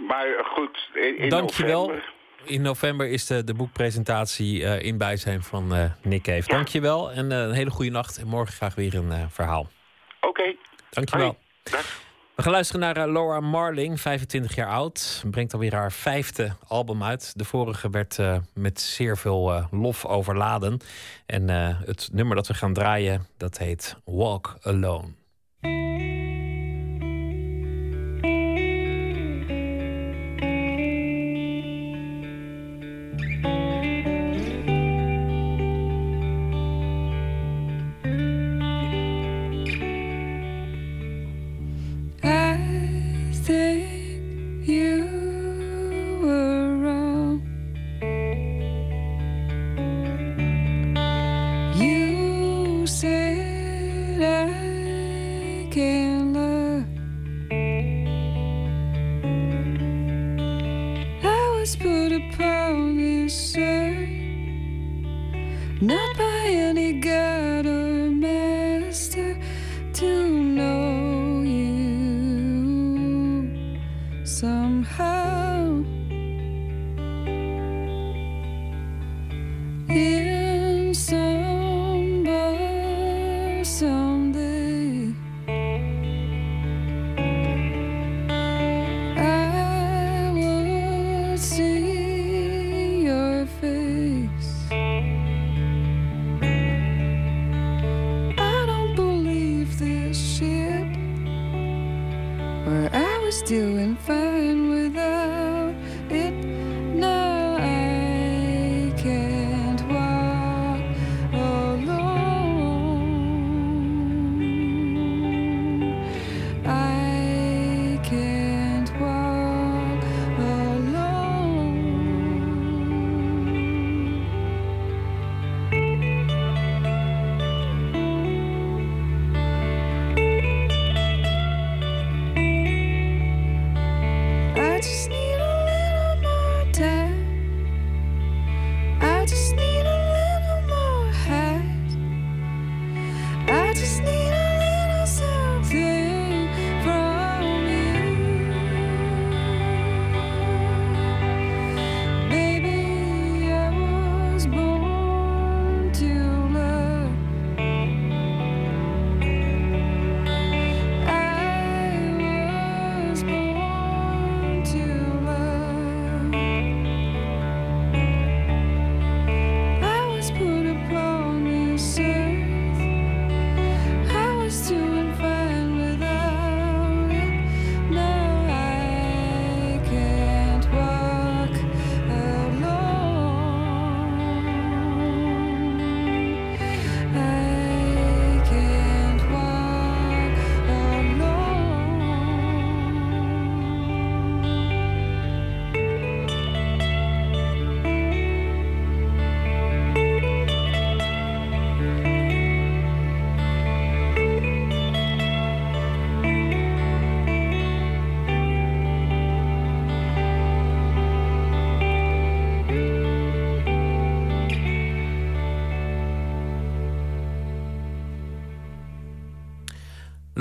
Maar 0.08 0.26
goed, 0.46 0.90
in, 0.94 1.18
in 1.18 1.30
dankjewel. 1.30 1.82
november- 1.88 2.14
In 2.44 2.62
november 2.62 3.08
is 3.10 3.26
de, 3.26 3.44
de 3.44 3.54
boekpresentatie 3.54 4.66
eh, 4.66 4.82
in 4.86 4.98
bijzijn 4.98 5.44
van 5.44 5.76
eh 5.76 5.86
Nick 6.02 6.22
Cave. 6.24 6.44
Ja. 6.48 6.56
Dankjewel 6.56 7.12
en 7.12 7.32
een 7.32 7.52
hele 7.54 7.70
goede 7.70 7.92
nacht. 7.92 8.18
En 8.18 8.28
morgen 8.28 8.54
graag 8.54 8.76
weer 8.76 8.96
een 8.96 9.30
verhaal. 9.32 9.70
Oké. 10.22 10.56
Dankjewel. 10.90 11.26
Hoi. 11.28 11.38
Dag. 11.78 12.00
We 12.36 12.42
gaan 12.42 12.52
luisteren 12.52 12.82
naar 12.82 12.98
eh, 12.98 13.12
Laura 13.12 13.40
Marling, 13.40 14.02
25 14.02 14.56
jaar 14.56 14.70
oud. 14.70 15.24
Brengt 15.32 15.54
alweer 15.54 15.74
haar 15.74 15.92
vijfde 15.92 16.52
album 16.68 17.04
uit. 17.04 17.34
De 17.36 17.46
vorige 17.46 17.90
werd 17.90 18.20
eh, 18.20 18.38
met 18.54 18.82
zeer 18.82 19.18
veel 19.18 19.54
eh, 19.54 19.66
lof 19.72 20.06
overladen. 20.06 20.80
En 21.26 21.50
het 21.86 22.10
nummer 22.12 22.36
dat 22.36 22.48
we 22.48 22.54
gaan 22.54 22.74
draaien, 22.74 23.28
dat 23.38 23.58
heet 23.58 23.96
Walk 24.04 24.58
Alone. 24.62 25.08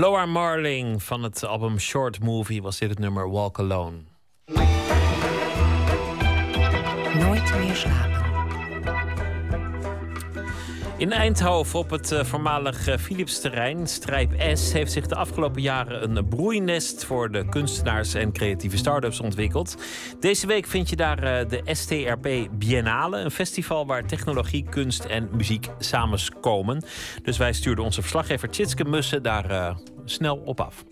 Loa 0.05 0.27
Marling 0.27 1.03
van 1.03 1.23
het 1.23 1.45
album 1.45 1.79
Short 1.79 2.21
Movie 2.21 2.63
was 2.63 2.79
dit 2.79 2.89
het 2.89 2.99
nummer 2.99 3.31
Walk 3.31 3.59
Alone. 3.59 4.14
In 11.05 11.13
Eindhoven 11.13 11.79
op 11.79 11.91
het 11.91 12.13
eh, 12.13 12.25
voormalig 12.25 12.87
eh, 12.87 12.99
Philipsterrein, 12.99 13.87
Strijp 13.87 14.57
S, 14.57 14.73
heeft 14.73 14.93
zich 14.93 15.07
de 15.07 15.15
afgelopen 15.15 15.63
jaren 15.63 16.17
een 16.17 16.29
broeinest 16.29 17.05
voor 17.05 17.31
de 17.31 17.49
kunstenaars 17.49 18.15
en 18.15 18.33
creatieve 18.33 18.77
start-ups 18.77 19.21
ontwikkeld. 19.21 19.77
Deze 20.21 20.47
week 20.47 20.67
vind 20.67 20.89
je 20.89 20.97
daar 20.97 21.23
eh, 21.23 21.49
de 21.49 21.63
STRP 21.65 22.49
Biennale, 22.59 23.19
een 23.19 23.31
festival 23.31 23.87
waar 23.87 24.07
technologie, 24.07 24.65
kunst 24.69 25.05
en 25.05 25.29
muziek 25.33 25.69
samenkomen. 25.79 26.85
Dus 27.23 27.37
wij 27.37 27.53
stuurden 27.53 27.85
onze 27.85 28.01
verslaggever 28.01 28.51
Tjitske 28.51 28.85
Mussen 28.85 29.23
daar 29.23 29.77
snel 30.05 30.37
op 30.37 30.61
af. 30.61 30.85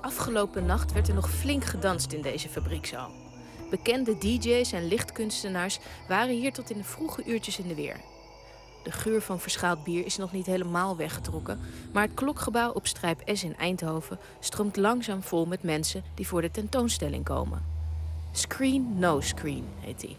Afgelopen 0.00 0.66
nacht 0.66 0.92
werd 0.92 1.08
er 1.08 1.14
nog 1.14 1.30
flink 1.30 1.64
gedanst 1.64 2.12
in 2.12 2.22
deze 2.22 2.48
fabriekzaal. 2.48 3.23
Bekende 3.70 4.18
DJ's 4.18 4.72
en 4.72 4.88
lichtkunstenaars 4.88 5.78
waren 6.08 6.34
hier 6.34 6.52
tot 6.52 6.70
in 6.70 6.76
de 6.76 6.84
vroege 6.84 7.24
uurtjes 7.24 7.58
in 7.58 7.68
de 7.68 7.74
weer. 7.74 7.96
De 8.82 8.92
geur 8.92 9.22
van 9.22 9.40
verschaald 9.40 9.84
bier 9.84 10.04
is 10.04 10.16
nog 10.16 10.32
niet 10.32 10.46
helemaal 10.46 10.96
weggetrokken, 10.96 11.60
maar 11.92 12.02
het 12.02 12.14
klokgebouw 12.14 12.72
op 12.72 12.86
Strijp 12.86 13.22
S 13.24 13.44
in 13.44 13.56
Eindhoven 13.56 14.18
stroomt 14.40 14.76
langzaam 14.76 15.22
vol 15.22 15.46
met 15.46 15.62
mensen 15.62 16.02
die 16.14 16.26
voor 16.26 16.40
de 16.40 16.50
tentoonstelling 16.50 17.24
komen. 17.24 17.64
Screen 18.32 18.98
No 18.98 19.20
Screen 19.20 19.64
heet 19.80 20.00
die. 20.00 20.16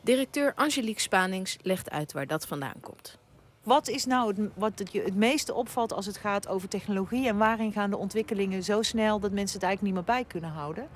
Directeur 0.00 0.52
Angelique 0.54 1.00
Spanings 1.00 1.56
legt 1.62 1.90
uit 1.90 2.12
waar 2.12 2.26
dat 2.26 2.46
vandaan 2.46 2.80
komt. 2.80 3.18
Wat 3.62 3.88
is 3.88 4.04
nou 4.04 4.50
wat 4.54 4.78
het 4.78 4.92
je 4.92 5.02
het 5.02 5.14
meeste 5.14 5.54
opvalt 5.54 5.92
als 5.92 6.06
het 6.06 6.16
gaat 6.16 6.48
over 6.48 6.68
technologie 6.68 7.28
en 7.28 7.36
waarin 7.36 7.72
gaan 7.72 7.90
de 7.90 7.96
ontwikkelingen 7.96 8.62
zo 8.62 8.82
snel 8.82 9.20
dat 9.20 9.32
mensen 9.32 9.58
het 9.58 9.66
eigenlijk 9.66 9.82
niet 9.82 10.06
meer 10.06 10.16
bij 10.16 10.24
kunnen 10.24 10.50
houden? 10.50 10.88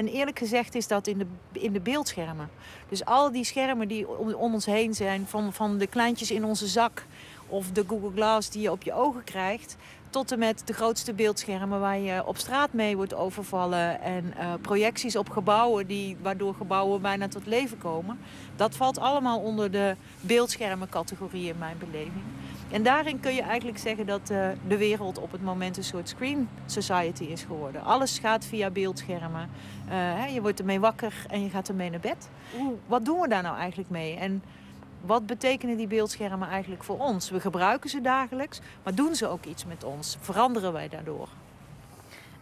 En 0.00 0.08
eerlijk 0.08 0.38
gezegd 0.38 0.74
is 0.74 0.86
dat 0.86 1.06
in 1.06 1.18
de, 1.18 1.26
in 1.52 1.72
de 1.72 1.80
beeldschermen. 1.80 2.50
Dus 2.88 3.04
al 3.04 3.32
die 3.32 3.44
schermen 3.44 3.88
die 3.88 4.08
om, 4.08 4.34
ons 4.34 4.66
heen 4.66 4.94
zijn, 4.94 5.26
van, 5.26 5.52
van 5.52 5.78
de 5.78 5.86
kleintjes 5.86 6.30
in 6.30 6.44
onze 6.44 6.66
zak 6.66 7.04
of 7.48 7.70
de 7.70 7.84
Google 7.86 8.10
Glass 8.14 8.50
die 8.50 8.62
je 8.62 8.70
op 8.70 8.82
je 8.82 8.92
ogen 8.92 9.24
krijgt, 9.24 9.76
tot 10.10 10.32
en 10.32 10.38
met 10.38 10.62
de 10.64 10.72
grootste 10.72 11.12
beeldschermen 11.12 11.80
waar 11.80 11.98
je 11.98 12.26
op 12.26 12.36
straat 12.36 12.72
mee 12.72 12.96
wordt 12.96 13.14
overvallen 13.14 14.00
en 14.00 14.34
eh, 14.36 14.52
projecties 14.60 15.16
op 15.16 15.30
gebouwen 15.30 15.86
die, 15.86 16.16
waardoor 16.22 16.54
gebouwen 16.54 17.02
bijna 17.02 17.28
tot 17.28 17.46
leven 17.46 17.78
komen. 17.78 18.18
Dat 18.56 18.76
valt 18.76 18.98
allemaal 18.98 19.38
onder 19.38 19.70
de 19.70 19.96
beeldschermencategorie 20.20 21.48
in 21.48 21.58
mijn 21.58 21.78
beleving. 21.78 22.24
En 22.70 22.82
daarin 22.82 23.20
kun 23.20 23.34
je 23.34 23.42
eigenlijk 23.42 23.78
zeggen 23.78 24.06
dat 24.06 24.30
eh, 24.30 24.48
de 24.68 24.76
wereld 24.76 25.18
op 25.18 25.32
het 25.32 25.42
moment 25.42 25.76
een 25.76 25.84
soort 25.84 26.08
screen 26.08 26.48
society 26.66 27.24
is 27.24 27.42
geworden. 27.42 27.82
Alles 27.82 28.18
gaat 28.18 28.44
via 28.44 28.70
beeldschermen. 28.70 29.50
Eh, 29.88 29.94
hè, 29.94 30.26
je 30.26 30.40
wordt 30.40 30.58
ermee 30.58 30.80
wakker 30.80 31.14
en 31.28 31.42
je 31.42 31.50
gaat 31.50 31.68
ermee 31.68 31.90
naar 31.90 32.00
bed. 32.00 32.28
Wat 32.86 33.04
doen 33.04 33.20
we 33.20 33.28
daar 33.28 33.42
nou 33.42 33.56
eigenlijk 33.56 33.90
mee? 33.90 34.16
En 34.16 34.42
wat 35.00 35.26
betekenen 35.26 35.76
die 35.76 35.86
beeldschermen 35.86 36.48
eigenlijk 36.48 36.84
voor 36.84 36.98
ons? 36.98 37.30
We 37.30 37.40
gebruiken 37.40 37.90
ze 37.90 38.00
dagelijks, 38.00 38.60
maar 38.82 38.94
doen 38.94 39.14
ze 39.14 39.28
ook 39.28 39.44
iets 39.44 39.64
met 39.64 39.84
ons? 39.84 40.16
Veranderen 40.20 40.72
wij 40.72 40.88
daardoor? 40.88 41.28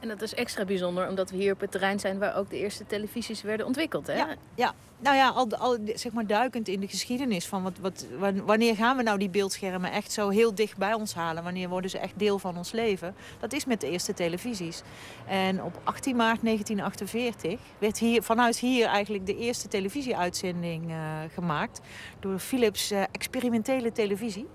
En 0.00 0.08
dat 0.08 0.22
is 0.22 0.34
extra 0.34 0.64
bijzonder 0.64 1.08
omdat 1.08 1.30
we 1.30 1.36
hier 1.36 1.52
op 1.52 1.60
het 1.60 1.70
terrein 1.70 2.00
zijn 2.00 2.18
waar 2.18 2.36
ook 2.36 2.50
de 2.50 2.58
eerste 2.58 2.86
televisies 2.86 3.42
werden 3.42 3.66
ontwikkeld. 3.66 4.06
Hè? 4.06 4.14
Ja, 4.56 4.74
nou 5.00 5.16
ja, 5.16 5.28
al, 5.28 5.48
al 5.56 5.76
zeg 5.94 6.12
maar 6.12 6.26
duikend 6.26 6.68
in 6.68 6.80
de 6.80 6.88
geschiedenis 6.88 7.46
van 7.46 7.62
wat, 7.62 7.78
wat, 7.80 8.06
wan- 8.18 8.44
wanneer 8.44 8.76
gaan 8.76 8.96
we 8.96 9.02
nou 9.02 9.18
die 9.18 9.28
beeldschermen 9.28 9.92
echt 9.92 10.12
zo 10.12 10.28
heel 10.28 10.54
dicht 10.54 10.76
bij 10.76 10.92
ons 10.94 11.14
halen? 11.14 11.42
Wanneer 11.42 11.68
worden 11.68 11.90
ze 11.90 11.98
echt 11.98 12.12
deel 12.18 12.38
van 12.38 12.56
ons 12.56 12.72
leven? 12.72 13.14
Dat 13.40 13.52
is 13.52 13.64
met 13.64 13.80
de 13.80 13.90
eerste 13.90 14.14
televisies. 14.14 14.82
En 15.26 15.62
op 15.62 15.80
18 15.84 16.16
maart 16.16 16.42
1948 16.42 17.58
werd 17.78 17.98
hier, 17.98 18.22
vanuit 18.22 18.58
hier 18.58 18.86
eigenlijk 18.86 19.26
de 19.26 19.36
eerste 19.36 19.68
televisieuitzending 19.68 20.90
eh, 20.90 20.96
gemaakt 21.34 21.80
door 22.20 22.38
Philips 22.38 22.90
eh, 22.90 23.02
experimentele 23.12 23.92
televisie. 23.92 24.46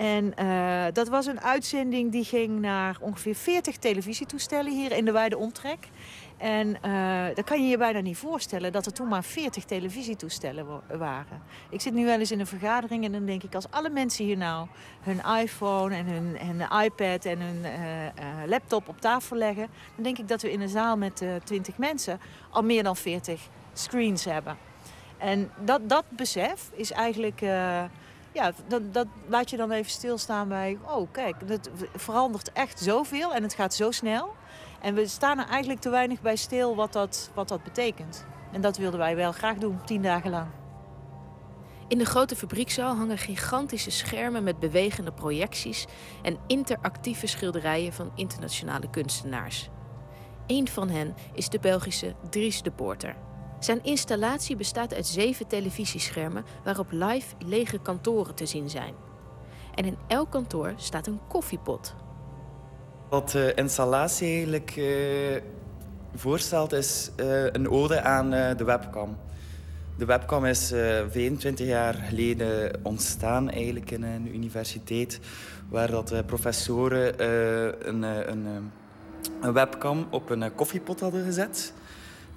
En 0.00 0.34
eh, 0.36 0.84
dat 0.92 1.08
was 1.08 1.26
een 1.26 1.40
uitzending 1.40 2.12
die 2.12 2.24
ging 2.24 2.60
naar 2.60 2.96
ongeveer 3.00 3.34
40 3.34 3.76
televisietoestellen 3.76 4.72
hier 4.72 4.92
in 4.92 5.04
de 5.04 5.12
wijde 5.12 5.36
omtrek. 5.38 5.88
En 6.36 6.82
eh 6.82 7.24
dat 7.34 7.44
kan 7.44 7.62
je 7.62 7.68
je 7.68 7.78
bijna 7.78 8.00
niet 8.00 8.16
voorstellen 8.16 8.72
dat 8.72 8.86
er 8.86 8.92
toen 8.92 9.08
maar 9.08 9.24
40 9.24 9.64
televisietoestellen 9.64 10.66
wa- 10.66 10.96
waren. 10.96 11.42
Ik 11.70 11.80
zit 11.80 11.92
nu 11.94 12.04
wel 12.04 12.18
eens 12.18 12.30
in 12.30 12.40
een 12.40 12.46
vergadering 12.46 13.04
en 13.04 13.12
dan 13.12 13.24
denk 13.26 13.42
ik, 13.42 13.54
als 13.54 13.70
alle 13.70 13.90
mensen 13.90 14.24
hier 14.24 14.36
nou 14.36 14.66
hun 15.00 15.20
iPhone 15.42 15.94
en 15.94 16.06
hun, 16.06 16.82
iPad 16.84 17.24
en 17.24 17.40
hun 17.40 17.64
eh, 17.64 17.72
laptop 18.46 18.88
op 18.88 19.00
tafel 19.00 19.36
leggen, 19.36 19.68
dan 19.94 20.04
denk 20.04 20.18
ik 20.18 20.28
dat 20.28 20.42
we 20.42 20.52
in 20.52 20.60
een 20.60 20.68
zaal 20.68 20.96
met 20.96 21.22
eh 21.22 21.28
20 21.44 21.78
mensen 21.78 22.20
al 22.50 22.62
meer 22.62 22.82
dan 22.82 22.96
40 22.96 23.48
screens 23.72 24.24
hebben. 24.24 24.56
En 25.18 25.50
dat, 25.64 25.88
dat 25.88 26.04
besef 26.08 26.70
is 26.74 26.90
eigenlijk 26.92 27.40
ja, 28.32 28.52
dat, 28.66 28.94
dat 28.94 29.06
laat 29.26 29.50
je 29.50 29.56
dan 29.56 29.70
even 29.70 29.90
stilstaan 29.90 30.48
bij... 30.48 30.78
oh, 30.82 31.08
kijk, 31.12 31.36
het 31.46 31.70
verandert 31.94 32.52
echt 32.52 32.80
zoveel 32.80 33.34
en 33.34 33.42
het 33.42 33.54
gaat 33.54 33.74
zo 33.74 33.90
snel. 33.90 34.34
En 34.80 34.94
we 34.94 35.06
staan 35.06 35.38
er 35.38 35.48
eigenlijk 35.48 35.80
te 35.80 35.90
weinig 35.90 36.20
bij 36.20 36.36
stil 36.36 36.76
wat 36.76 36.92
dat, 36.92 37.30
wat 37.34 37.48
dat 37.48 37.62
betekent. 37.62 38.26
En 38.52 38.60
dat 38.60 38.76
wilden 38.76 38.98
wij 38.98 39.16
wel 39.16 39.32
graag 39.32 39.56
doen, 39.56 39.84
tien 39.84 40.02
dagen 40.02 40.30
lang. 40.30 40.48
In 41.88 41.98
de 41.98 42.04
grote 42.04 42.36
fabriekszaal 42.36 42.96
hangen 42.96 43.18
gigantische 43.18 43.90
schermen 43.90 44.44
met 44.44 44.58
bewegende 44.58 45.12
projecties 45.12 45.86
en 46.22 46.38
interactieve 46.46 47.26
schilderijen 47.26 47.92
van 47.92 48.12
internationale 48.14 48.90
kunstenaars. 48.90 49.68
Eén 50.46 50.68
van 50.68 50.88
hen 50.88 51.14
is 51.32 51.48
de 51.48 51.58
Belgische 51.58 52.14
Dries 52.28 52.62
de 52.62 52.70
Poorter. 52.70 53.16
Zijn 53.60 53.82
installatie 53.82 54.56
bestaat 54.56 54.94
uit 54.94 55.06
zeven 55.06 55.46
televisieschermen 55.46 56.44
waarop 56.64 56.86
live 56.90 57.34
lege 57.46 57.78
kantoren 57.78 58.34
te 58.34 58.46
zien 58.46 58.70
zijn. 58.70 58.94
En 59.74 59.84
in 59.84 59.96
elk 60.08 60.30
kantoor 60.30 60.72
staat 60.76 61.06
een 61.06 61.20
koffiepot. 61.28 61.94
Wat 63.08 63.30
de 63.30 63.52
installatie 63.54 64.34
eigenlijk 64.34 64.74
eh, 64.76 65.42
voorstelt 66.14 66.72
is 66.72 67.10
eh, 67.16 67.44
een 67.44 67.70
ode 67.70 68.00
aan 68.02 68.32
eh, 68.32 68.56
de 68.56 68.64
webcam. 68.64 69.16
De 69.98 70.04
webcam 70.04 70.44
is 70.44 70.72
eh 70.72 70.80
25 71.10 71.66
jaar 71.66 71.94
geleden 71.94 72.80
ontstaan 72.82 73.50
eigenlijk 73.50 73.90
in 73.90 74.02
een 74.02 74.34
universiteit 74.34 75.20
waar 75.68 75.90
dat, 75.90 76.26
professoren 76.26 77.24
een, 77.88 78.02
een, 78.02 78.70
een 79.40 79.52
webcam 79.52 80.06
op 80.10 80.30
een 80.30 80.54
koffiepot 80.54 81.00
hadden 81.00 81.24
gezet. 81.24 81.72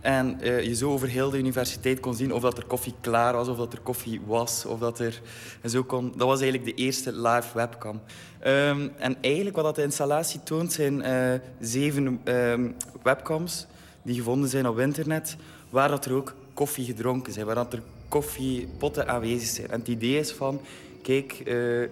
En 0.04 0.42
eh, 0.42 0.64
je 0.64 0.76
zo 0.76 0.92
over 0.92 1.08
heel 1.08 1.30
de 1.30 1.38
universiteit 1.38 2.00
kon 2.00 2.14
zien 2.14 2.34
of 2.34 2.42
dat 2.42 2.58
er 2.58 2.66
koffie 2.66 2.94
klaar 3.02 3.34
was, 3.34 3.48
of 3.48 3.58
dat 3.58 3.74
er 3.74 3.80
koffie 3.80 4.22
was, 4.26 4.66
of 4.66 4.80
dat 4.80 5.00
er... 5.00 5.22
En 5.62 5.70
zo 5.70 5.84
kon, 5.84 6.14
dat 6.18 6.28
was 6.28 6.42
eigenlijk 6.42 6.78
de 6.78 6.84
eerste 6.84 7.12
live 7.12 7.48
webcam. 7.54 8.02
Ehm, 8.40 8.88
en 8.98 9.18
eigenlijk 9.22 9.56
wat 9.56 9.66
dat 9.66 9.76
de 9.76 9.84
installatie 9.84 10.44
toont 10.44 10.74
zijn 10.74 11.02
eh, 11.02 11.40
zeven 11.60 12.20
ehm, 12.24 12.72
webcams 13.04 13.66
die 14.02 14.16
gevonden 14.16 14.50
zijn 14.50 14.68
op 14.68 14.80
internet, 14.80 15.36
waar 15.70 15.90
dat 15.90 16.06
er 16.06 16.14
ook 16.14 16.36
koffie 16.54 16.86
gedronken 16.86 17.34
zijn, 17.34 17.46
waar 17.46 17.56
dat 17.56 17.74
er 17.74 17.82
koffiepotten 18.08 19.08
aanwezig 19.08 19.48
zijn. 19.48 19.70
En 19.70 19.80
het 19.80 19.88
idee 19.88 20.20
is 20.20 20.32
van, 20.32 20.62
kijk, 21.02 21.32
eh, 21.32 21.46
we 21.46 21.90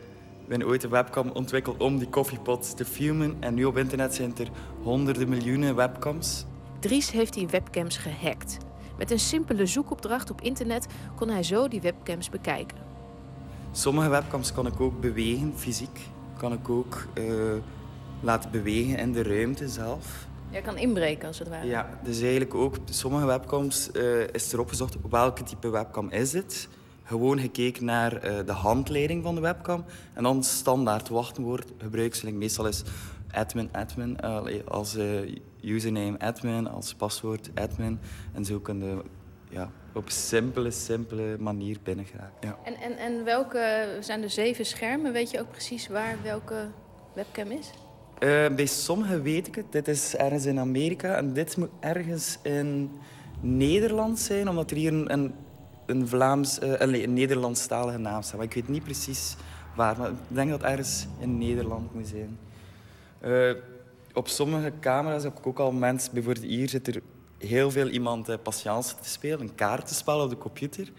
hebben 0.47 0.67
ooit 0.67 0.83
een 0.83 0.89
webcam 0.89 1.29
ontwikkeld 1.29 1.81
om 1.81 1.97
die 1.97 2.09
koffiepot 2.09 2.77
te 2.77 2.85
filmen. 2.85 3.35
En 3.39 3.53
nu 3.53 3.65
op 3.65 3.77
internet 3.77 4.15
zijn 4.15 4.33
er 4.37 4.47
honderden 4.83 5.29
miljoenen 5.29 5.75
webcams. 5.75 6.45
Dries 6.81 7.11
heeft 7.11 7.33
die 7.33 7.47
webcams 7.47 7.97
gehackt. 7.97 8.57
Met 8.97 9.11
een 9.11 9.19
simpele 9.19 9.65
zoekopdracht 9.65 10.31
op 10.31 10.41
internet 10.41 10.87
kon 11.15 11.29
hij 11.29 11.43
zo 11.43 11.67
die 11.67 11.81
webcams 11.81 12.29
bekijken. 12.29 12.77
Sommige 13.71 14.09
webcams 14.09 14.53
kan 14.53 14.67
ik 14.67 14.79
ook 14.79 15.01
bewegen, 15.01 15.53
fysiek. 15.55 15.99
Kan 16.37 16.53
ik 16.53 16.69
ook 16.69 17.07
eh, 17.13 17.23
laten 18.21 18.51
bewegen 18.51 18.97
in 18.97 19.11
de 19.11 19.23
ruimte 19.23 19.69
zelf. 19.69 20.27
Jij 20.49 20.61
kan 20.61 20.77
inbreken 20.77 21.27
als 21.27 21.39
het 21.39 21.49
ware. 21.49 21.67
Ja, 21.67 21.99
dus 22.03 22.21
eigenlijk 22.21 22.53
ook 22.53 22.75
sommige 22.85 23.25
webcams 23.25 23.91
eh, 23.91 24.27
is 24.27 24.53
erop 24.53 24.69
gezocht 24.69 24.95
welke 25.09 25.43
type 25.43 25.69
webcam 25.69 26.09
is 26.09 26.33
het. 26.33 26.67
Gewoon 27.03 27.39
gekeken 27.39 27.85
naar 27.85 28.13
eh, 28.13 28.45
de 28.45 28.51
handleiding 28.51 29.23
van 29.23 29.35
de 29.35 29.41
webcam. 29.41 29.85
En 30.13 30.23
dan 30.23 30.43
standaard 30.43 31.09
wachtwoord 31.09 31.71
gebruikselijk. 31.77 32.35
Meestal 32.35 32.67
is 32.67 32.83
admin, 33.31 33.69
admin 33.71 34.19
als 34.67 34.97
username 35.61 36.19
admin, 36.19 36.67
als 36.67 36.93
paswoord 36.93 37.49
admin. 37.53 37.99
En 38.33 38.45
zo 38.45 38.59
kun 38.59 38.83
je 38.83 39.01
ja, 39.49 39.71
op 39.93 40.09
simpele, 40.09 40.71
simpele 40.71 41.37
manier 41.39 41.77
binnengeraken. 41.83 42.33
Ja. 42.39 42.57
En, 42.63 42.75
en, 42.75 42.97
en 42.97 43.23
welke 43.23 43.87
zijn 43.99 44.23
er 44.23 44.29
zeven 44.29 44.65
schermen? 44.65 45.11
Weet 45.11 45.31
je 45.31 45.39
ook 45.39 45.51
precies 45.51 45.87
waar 45.87 46.17
welke 46.23 46.67
webcam 47.13 47.51
is? 47.51 47.71
Eh, 48.19 48.55
bij 48.55 48.65
sommigen 48.65 49.21
weet 49.21 49.47
ik 49.47 49.55
het. 49.55 49.71
Dit 49.71 49.87
is 49.87 50.15
ergens 50.15 50.45
in 50.45 50.59
Amerika 50.59 51.15
en 51.15 51.33
dit 51.33 51.57
moet 51.57 51.69
ergens 51.79 52.37
in 52.43 52.91
Nederland 53.39 54.19
zijn, 54.19 54.49
omdat 54.49 54.71
er 54.71 54.77
hier 54.77 54.93
een, 54.93 55.13
een, 55.13 55.33
een 55.85 56.07
Vlaams, 56.07 56.59
eh, 56.59 56.87
nee, 56.87 57.03
een 57.03 57.13
Nederlandstalige 57.13 57.97
naam 57.97 58.21
staat. 58.21 58.35
Maar 58.35 58.45
ik 58.45 58.53
weet 58.53 58.67
niet 58.67 58.83
precies 58.83 59.35
waar, 59.75 59.97
maar 59.97 60.09
ik 60.09 60.15
denk 60.27 60.49
dat 60.49 60.61
het 60.61 60.69
ergens 60.69 61.07
in 61.19 61.37
Nederland 61.37 61.93
moet 61.93 62.07
zijn. 62.07 62.37
Eh, 63.19 63.61
op 64.13 64.27
sommige 64.27 64.71
camera's 64.79 65.23
heb 65.23 65.37
ik 65.37 65.47
ook 65.47 65.59
al 65.59 65.71
mensen, 65.71 66.13
bijvoorbeeld 66.13 66.45
hier 66.45 66.69
zit 66.69 66.87
er 66.87 67.01
heel 67.37 67.71
veel 67.71 67.87
iemand 67.87 68.29
uh, 68.29 68.35
patience 68.43 68.95
te 69.01 69.09
spelen, 69.09 69.39
een 69.39 69.55
kaartenspel 69.55 70.19
op 70.19 70.29
de 70.29 70.37
computer. 70.37 70.91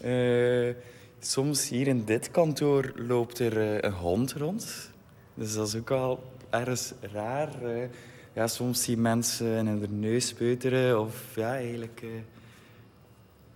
Eh, 0.00 0.74
soms 1.20 1.68
hier 1.68 1.86
in 1.86 2.04
dit 2.04 2.30
kantoor 2.30 2.92
loopt 2.96 3.38
er 3.38 3.60
eh, 3.60 3.78
een 3.80 3.92
hond 3.92 4.32
rond. 4.32 4.90
Dus 5.34 5.54
dat 5.54 5.66
is 5.66 5.76
ook 5.76 5.88
wel 5.88 6.22
ergens 6.50 6.92
raar. 7.12 7.62
eh. 7.62 7.88
ja, 8.32 8.46
soms 8.46 8.82
zie 8.82 8.94
je 8.94 9.00
mensen 9.00 9.56
in 9.56 9.66
hun 9.66 10.00
neus 10.00 10.32
peuteren 10.32 11.00
of 11.00 11.36
ja, 11.36 11.54
eigenlijk... 11.54 12.00
eh, 12.02 12.08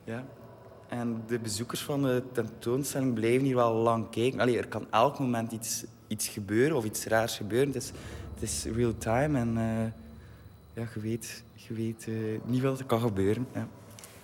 ja. 0.05 0.25
En 0.89 1.23
de 1.27 1.39
bezoekers 1.39 1.81
van 1.81 2.03
de 2.03 2.23
tentoonstelling 2.33 3.15
blijven 3.15 3.45
hier 3.47 3.55
wel 3.55 3.75
lang 3.75 4.11
kijken. 4.11 4.41
Allee, 4.41 4.59
er 4.59 4.69
kan 4.69 4.87
elk 4.91 5.19
moment 5.19 5.53
iets, 5.53 5.85
iets 6.07 6.29
gebeuren 6.29 6.77
of 6.77 6.85
iets 6.85 7.05
raars 7.05 7.37
gebeuren. 7.37 7.69
Het 7.69 7.93
is 8.45 8.65
real 8.75 8.95
time 8.99 9.39
en 9.39 9.49
eh, 9.57 10.83
ja, 10.83 10.89
je 10.95 11.01
weet, 11.01 11.43
je 11.55 11.75
weet 11.75 12.05
eh, 12.09 12.15
niet 12.45 12.63
wat 12.63 12.79
er 12.79 12.85
kan 12.85 13.01
gebeuren. 13.01 13.47
Ja. 13.55 13.67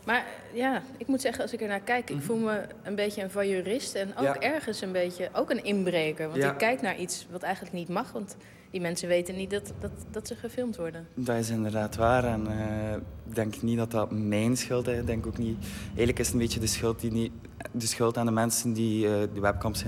Maar 0.05 0.25
ja, 0.55 0.83
ik 0.97 1.07
moet 1.07 1.21
zeggen, 1.21 1.43
als 1.43 1.53
ik 1.53 1.61
er 1.61 1.69
naar 1.69 1.81
kijk, 1.81 2.11
ik 2.11 2.23
voel 2.23 2.37
me 2.37 2.61
een 2.83 2.95
beetje 2.95 3.23
een 3.23 3.31
voyeurist. 3.31 3.95
En 3.95 4.09
ook 4.09 4.15
Mhm. 4.15 4.25
Ja. 4.25 4.41
ergens 4.41 4.81
een 4.81 4.93
beetje, 4.93 5.29
ook 5.33 5.51
een 5.51 5.65
inbreker. 5.65 6.29
Want 6.29 6.43
Ja. 6.43 6.51
ik 6.53 6.59
kijk 6.59 6.81
naar 6.83 6.99
iets 6.99 7.27
wat 7.31 7.43
eigenlijk 7.43 7.75
niet 7.75 7.89
mag. 7.89 8.13
Want 8.13 8.37
die 8.71 8.81
mensen 8.81 9.09
weten 9.09 9.37
niet 9.37 9.51
dat, 9.51 9.73
dat, 9.81 9.91
dat 10.11 10.27
ze 10.29 10.35
gefilmd 10.35 10.77
worden. 10.77 11.07
Dat 11.15 11.37
is 11.37 11.49
inderdaad 11.51 11.97
waar. 11.97 12.25
En 12.25 12.47
eh, 12.47 12.93
ik 13.29 13.35
denk 13.35 13.63
niet 13.63 13.77
dat 13.77 13.91
dat 13.91 14.11
mijn 14.11 14.57
schuld 14.57 14.87
is. 14.89 14.99
Ik 14.99 15.07
denk 15.07 15.27
ook 15.27 15.39
niet... 15.39 15.57
Eigenlijk 15.87 16.19
is 16.19 16.25
het 16.27 16.35
een 16.35 16.41
beetje 16.41 16.61
de 16.61 16.67
schuld, 16.67 17.01
die 17.01 17.13
niet, 17.13 17.33
de 17.73 17.87
schuld 17.87 18.17
aan 18.17 18.27
de 18.27 18.33
mensen 18.33 18.73
die 18.73 19.03
de 19.03 19.41
webcams 19.41 19.85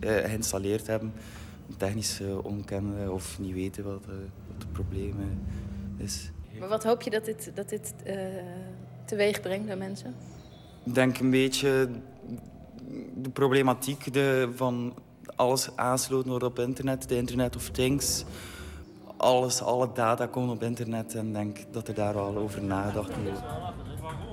geïnstalleerd 0.00 0.86
hebben. 0.86 1.12
Technisch 1.76 2.20
eh, 2.20 2.44
onkennen 2.44 3.12
of 3.12 3.38
niet 3.38 3.54
weten 3.54 3.84
wat, 3.84 4.02
eh, 4.02 4.08
wat 4.46 4.62
het 4.62 4.72
probleem 4.72 5.14
eh, 5.20 6.04
is. 6.04 6.30
Maar 6.58 6.68
wat 6.68 6.84
hoop 6.84 7.02
je 7.02 7.10
dat 7.10 7.24
dit, 7.24 7.50
dat 7.54 7.68
dit 7.68 7.94
eh, 8.04 8.16
teweeg 9.04 9.40
brengt 9.40 9.66
bij 9.66 9.76
mensen? 9.76 10.14
Ik 10.84 10.94
denk 10.94 11.18
een 11.18 11.30
beetje 11.30 11.88
de 13.14 13.30
problematiek 13.30 14.12
de, 14.12 14.50
van 14.54 14.94
alles 15.36 15.76
aansloten 15.76 16.30
wordt 16.30 16.44
op 16.44 16.58
internet, 16.58 17.08
de 17.08 17.16
Internet 17.16 17.56
of 17.56 17.70
Things. 17.70 18.24
Alles, 19.16 19.62
alle 19.62 19.88
data 19.94 20.26
komen 20.26 20.54
op 20.54 20.62
internet 20.62 21.14
en 21.14 21.32
denk 21.32 21.58
dat 21.70 21.88
er 21.88 21.94
daar 21.94 22.14
wel 22.14 22.36
over 22.36 22.62
nagedacht 22.62 23.16
moet 23.16 23.24
worden. 23.24 23.74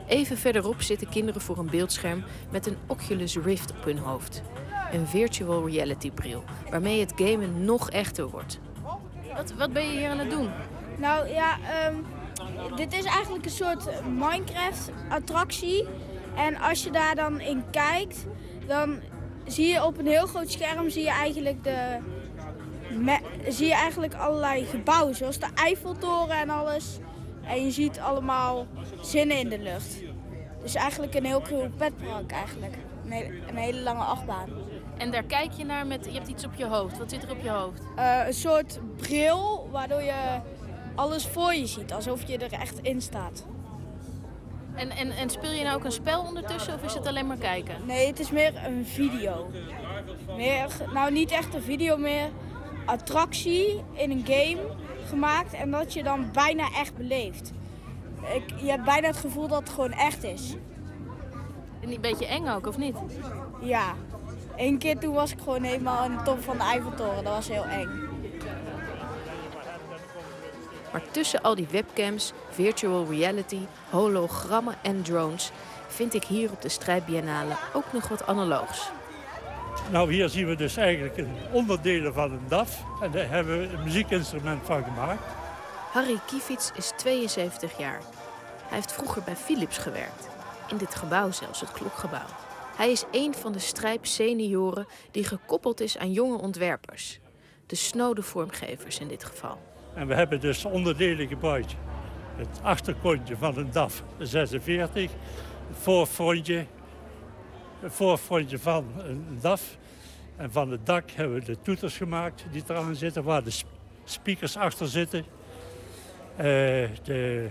Even 0.08 0.38
verderop 0.38 0.82
zitten 0.82 1.10
kinderen 1.10 1.42
voor 1.42 1.58
een 1.58 1.70
beeldscherm 1.70 2.24
met 2.52 2.68
een 2.68 2.78
Oculus 2.88 3.38
Rift 3.38 3.72
op 3.72 3.84
hun 3.84 3.98
hoofd. 3.98 4.42
Een 4.96 5.08
virtual 5.08 5.68
reality 5.70 6.12
bril, 6.12 6.44
waarmee 6.70 7.00
het 7.00 7.14
gamen 7.16 7.66
nog 7.66 7.90
echter 7.90 8.30
wordt. 8.30 8.60
Wat, 9.36 9.54
wat 9.58 9.74
ben 9.74 9.84
je 9.92 9.98
hier 9.98 10.10
aan 10.10 10.20
het 10.20 10.30
doen? 10.30 10.50
Nou 10.98 11.30
ja, 11.30 11.58
ehm, 11.70 11.96
dit 12.76 12.94
is 12.94 13.04
eigenlijk 13.06 13.46
een 13.46 13.52
soort 13.52 13.90
Minecraft-attractie. 14.18 15.86
En 16.36 16.58
als 16.58 16.84
je 16.84 16.92
daar 16.92 17.16
dan 17.16 17.40
in 17.40 17.64
kijkt, 17.72 18.26
dan 18.68 19.00
zie 19.46 19.68
je 19.68 19.86
op 19.86 19.98
een 19.98 20.08
heel 20.08 20.26
groot 20.28 20.52
scherm 20.52 20.90
zie 20.90 21.04
je 21.04 21.10
eigenlijk, 21.10 21.64
de, 21.64 21.98
me- 23.00 23.22
zie 23.48 23.68
je 23.68 23.74
eigenlijk 23.74 24.14
allerlei 24.14 24.66
gebouwen, 24.66 25.16
zoals 25.16 25.40
de 25.40 25.48
Eiffeltoren 25.56 26.38
en 26.40 26.50
alles. 26.50 26.98
En 27.44 27.64
je 27.66 27.72
ziet 27.72 28.00
allemaal 28.00 28.68
zinnen 29.02 29.38
in 29.40 29.50
de 29.50 29.60
lucht. 29.60 29.96
Dus 30.62 30.76
eigenlijk 30.76 31.14
een 31.16 31.26
heel 31.26 31.42
cool 31.42 31.70
petpark 31.78 32.32
eigenlijk. 32.32 32.74
Een 33.06 33.12
hele, 33.12 33.34
een 33.50 33.56
hele 33.58 33.82
lange 33.82 34.04
achtbaan. 34.04 34.50
En 34.98 35.12
daar 35.12 35.24
kijk 35.24 35.52
je 35.52 35.66
naar 35.66 35.88
met, 35.88 36.06
je 36.06 36.12
hebt 36.12 36.28
iets 36.28 36.46
op 36.46 36.54
je 36.56 36.66
hoofd. 36.66 36.98
Wat 36.98 37.10
zit 37.10 37.24
er 37.24 37.32
op 37.32 37.42
je 37.42 37.50
hoofd? 37.50 37.82
Eh, 37.96 38.28
een 38.28 38.34
soort 38.34 38.80
bril 38.98 39.70
waardoor 39.72 40.02
je 40.02 40.40
alles 40.96 41.28
voor 41.28 41.54
je 41.54 41.66
ziet, 41.66 41.94
alsof 41.94 42.28
je 42.28 42.38
er 42.38 42.52
echt 42.52 42.80
in 42.82 43.02
staat. 43.02 43.46
En, 44.76 44.90
en, 44.90 45.12
en 45.12 45.30
speel 45.30 45.52
je 45.52 45.64
nou 45.64 45.76
ook 45.76 45.84
een 45.84 45.92
spel 45.92 46.22
ondertussen 46.22 46.74
of 46.74 46.84
is 46.84 46.94
het 46.94 47.08
alleen 47.08 47.28
maar 47.28 47.38
kijken? 47.38 47.76
Nee, 47.86 48.08
het 48.08 48.20
is 48.20 48.32
meer 48.32 48.54
een 48.66 48.86
video. 48.86 49.50
Meer, 50.36 50.68
nou, 50.94 51.12
niet 51.12 51.32
echt 51.32 51.54
een 51.54 51.62
video 51.62 51.98
meer. 51.98 52.30
Attractie 52.86 53.84
in 53.94 54.12
een 54.12 54.26
game 54.26 54.62
gemaakt 55.08 55.54
en 55.54 55.72
dat 55.72 55.94
je 55.94 56.04
dan 56.04 56.30
bijna 56.32 56.68
echt 56.74 56.98
beleeft. 56.98 57.52
Ik, 58.36 58.60
je 58.62 58.70
hebt 58.70 58.84
bijna 58.84 59.08
het 59.08 59.18
gevoel 59.18 59.48
dat 59.48 59.60
het 59.60 59.70
gewoon 59.70 59.92
echt 59.92 60.24
is. 60.24 60.56
En 61.82 61.92
een 61.92 62.02
beetje 62.02 62.28
eng 62.28 62.48
ook, 62.48 62.68
of 62.68 62.78
niet? 62.78 62.96
Ja. 63.62 63.96
Eén 64.56 64.78
keer 64.78 64.98
toen 64.98 65.14
was 65.14 65.32
ik 65.32 65.40
gewoon 65.40 65.64
helemaal 65.64 65.98
aan 65.98 66.18
de 66.18 66.24
top 66.24 66.44
van 66.44 66.58
de 66.58 66.64
Eiffeltoren. 66.64 67.24
Dat 67.24 67.34
was 67.34 67.48
heel 67.48 67.64
eng. 67.64 67.90
Maar 70.92 71.12
tussen 71.12 71.42
al 71.42 71.56
die 71.56 71.68
webcams, 71.72 72.34
virtual 72.50 73.06
reality, 73.10 73.60
hologrammen 73.90 74.76
en 74.82 75.02
drones... 75.02 75.52
vind 75.88 76.14
ik 76.14 76.24
hier 76.24 76.52
op 76.52 76.62
de 76.62 76.70
Strijdbiennale 76.70 77.54
ook 77.74 77.94
nog 77.94 78.08
wat 78.08 78.28
analoogs. 78.28 78.90
Nou, 79.92 80.14
hier 80.14 80.30
zien 80.30 80.48
we 80.48 80.56
dus 80.56 80.78
eigenlijk 80.78 81.18
een 81.18 81.36
onderdelen 81.52 82.14
van 82.14 82.32
een 82.32 82.48
DAF. 82.48 82.84
En 83.02 83.12
daar 83.12 83.30
hebben 83.30 83.60
we 83.60 83.74
een 83.74 83.84
muziekinstrument 83.84 84.66
van 84.66 84.84
gemaakt. 84.84 85.24
Harry 85.92 86.20
Kievits 86.28 86.72
is 86.76 86.92
72 86.96 87.78
jaar. 87.78 88.02
Hij 88.66 88.78
heeft 88.78 88.94
vroeger 88.94 89.22
bij 89.24 89.36
Philips 89.36 89.78
gewerkt. 89.78 90.30
In 90.68 90.78
dit 90.78 90.96
gebouw 90.96 91.32
zelfs, 91.32 91.60
het 91.60 91.72
klokgebouw. 91.72 92.45
Hij 92.76 92.92
is 92.92 93.04
een 93.12 93.34
van 93.34 93.52
de 93.52 93.60
strijp 93.60 94.06
senioren 94.06 94.88
die 95.12 95.24
gekoppeld 95.24 95.80
is 95.80 95.98
aan 95.98 96.12
jonge 96.12 96.38
ontwerpers. 96.38 97.20
De 97.66 97.76
snode 97.76 98.22
vormgevers 98.22 99.00
in 99.00 99.08
dit 99.08 99.24
geval. 99.24 99.58
En 99.94 100.08
we 100.08 100.14
hebben 100.16 100.40
dus 100.40 100.66
onderdelen 100.66 101.28
gebruikt. 101.28 101.76
Het 102.36 102.60
achterkontje 102.62 103.38
van 103.38 103.58
een 103.58 103.72
DAF 103.72 104.04
46. 104.20 105.12
Het 105.68 105.78
voorfrontje. 105.78 106.66
Het 107.80 107.94
voorfrontje 107.94 108.60
van 108.60 108.86
een 108.98 109.38
DAF. 109.42 109.78
En 110.38 110.52
van 110.52 110.72
het 110.72 110.86
dak 110.86 111.12
hebben 111.12 111.40
we 111.40 111.46
de 111.46 111.62
toeters 111.62 111.98
gemaakt 111.98 112.46
die 112.52 112.64
eraan 112.68 112.96
zitten. 112.96 113.24
Waar 113.24 113.44
de 113.44 113.52
sp- 113.52 113.68
speakers 114.04 114.58
achter 114.58 114.88
zitten. 114.88 115.26
Eh, 116.36 116.46
de 117.04 117.48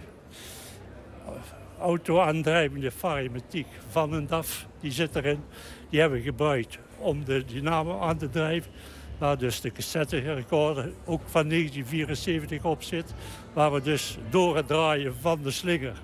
auto-aandrijvende 1.79 2.91
variamatiek 2.91 3.67
van 3.91 4.13
een 4.13 4.27
DAF, 4.27 4.67
die 4.85 4.93
zit 4.93 5.17
erin. 5.17 5.45
Die 5.91 6.01
hebben 6.01 6.19
we 6.19 6.25
gebruikt 6.25 6.79
om 6.99 7.25
de 7.25 7.45
dynamo 7.45 8.01
aan 8.01 8.17
te 8.17 8.31
drijven. 8.31 8.71
Waar 9.19 9.39
dus 9.39 9.61
de 9.61 9.73
cassette 9.73 10.19
recorder 10.19 10.93
ook 11.05 11.21
van 11.25 11.49
1974 11.49 12.65
op 12.65 12.83
zit. 12.83 13.15
Waar 13.53 13.73
we 13.73 13.81
dus 13.81 14.19
door 14.31 14.57
het 14.57 14.67
draaien 14.67 15.15
van 15.21 15.43
de 15.43 15.51
slinger, 15.51 15.97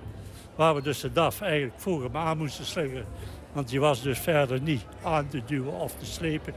waar 0.55 0.75
we 0.75 0.81
dus 0.81 0.99
de 0.99 1.11
DAF 1.11 1.41
eigenlijk 1.41 1.81
vroeger 1.81 2.11
maar 2.11 2.25
aan 2.25 2.37
moesten 2.37 2.65
slingeren. 2.65 3.05
Want 3.51 3.69
die 3.69 3.79
was 3.79 4.01
dus 4.01 4.19
verder 4.19 4.61
niet 4.61 4.85
aan 5.03 5.27
te 5.27 5.41
duwen 5.45 5.73
of 5.73 5.95
te 5.95 6.05
slepen. 6.05 6.53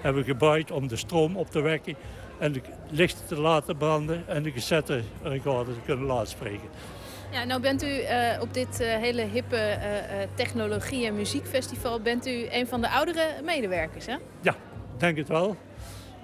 Hebben 0.00 0.22
we 0.22 0.30
gebruikt 0.30 0.70
om 0.70 0.88
de 0.88 0.96
stroom 0.96 1.36
op 1.36 1.50
te 1.50 1.60
wekken 1.60 1.96
en 2.38 2.52
de 2.52 2.60
lichten 2.90 3.26
te 3.26 3.40
laten 3.40 3.76
branden 3.76 4.28
en 4.28 4.42
de 4.42 4.52
cassette 4.52 5.02
recorder 5.22 5.74
te 5.74 5.80
kunnen 5.84 6.06
laten 6.06 6.28
spreken. 6.28 6.68
Ja, 7.30 7.44
nou 7.44 7.60
bent 7.60 7.82
u 7.82 7.98
eh, 8.00 8.40
op 8.40 8.54
dit 8.54 8.80
eh, 8.80 8.88
hele 8.96 9.22
hippe 9.22 9.56
eh, 9.56 10.28
technologie- 10.34 11.06
en 11.06 11.14
muziekfestival... 11.16 12.00
bent 12.00 12.26
u 12.26 12.46
een 12.50 12.66
van 12.66 12.80
de 12.80 12.88
oudere 12.90 13.26
medewerkers, 13.44 14.06
hè? 14.06 14.16
Ja, 14.40 14.54
denk 14.96 15.16
het 15.16 15.28
wel. 15.28 15.56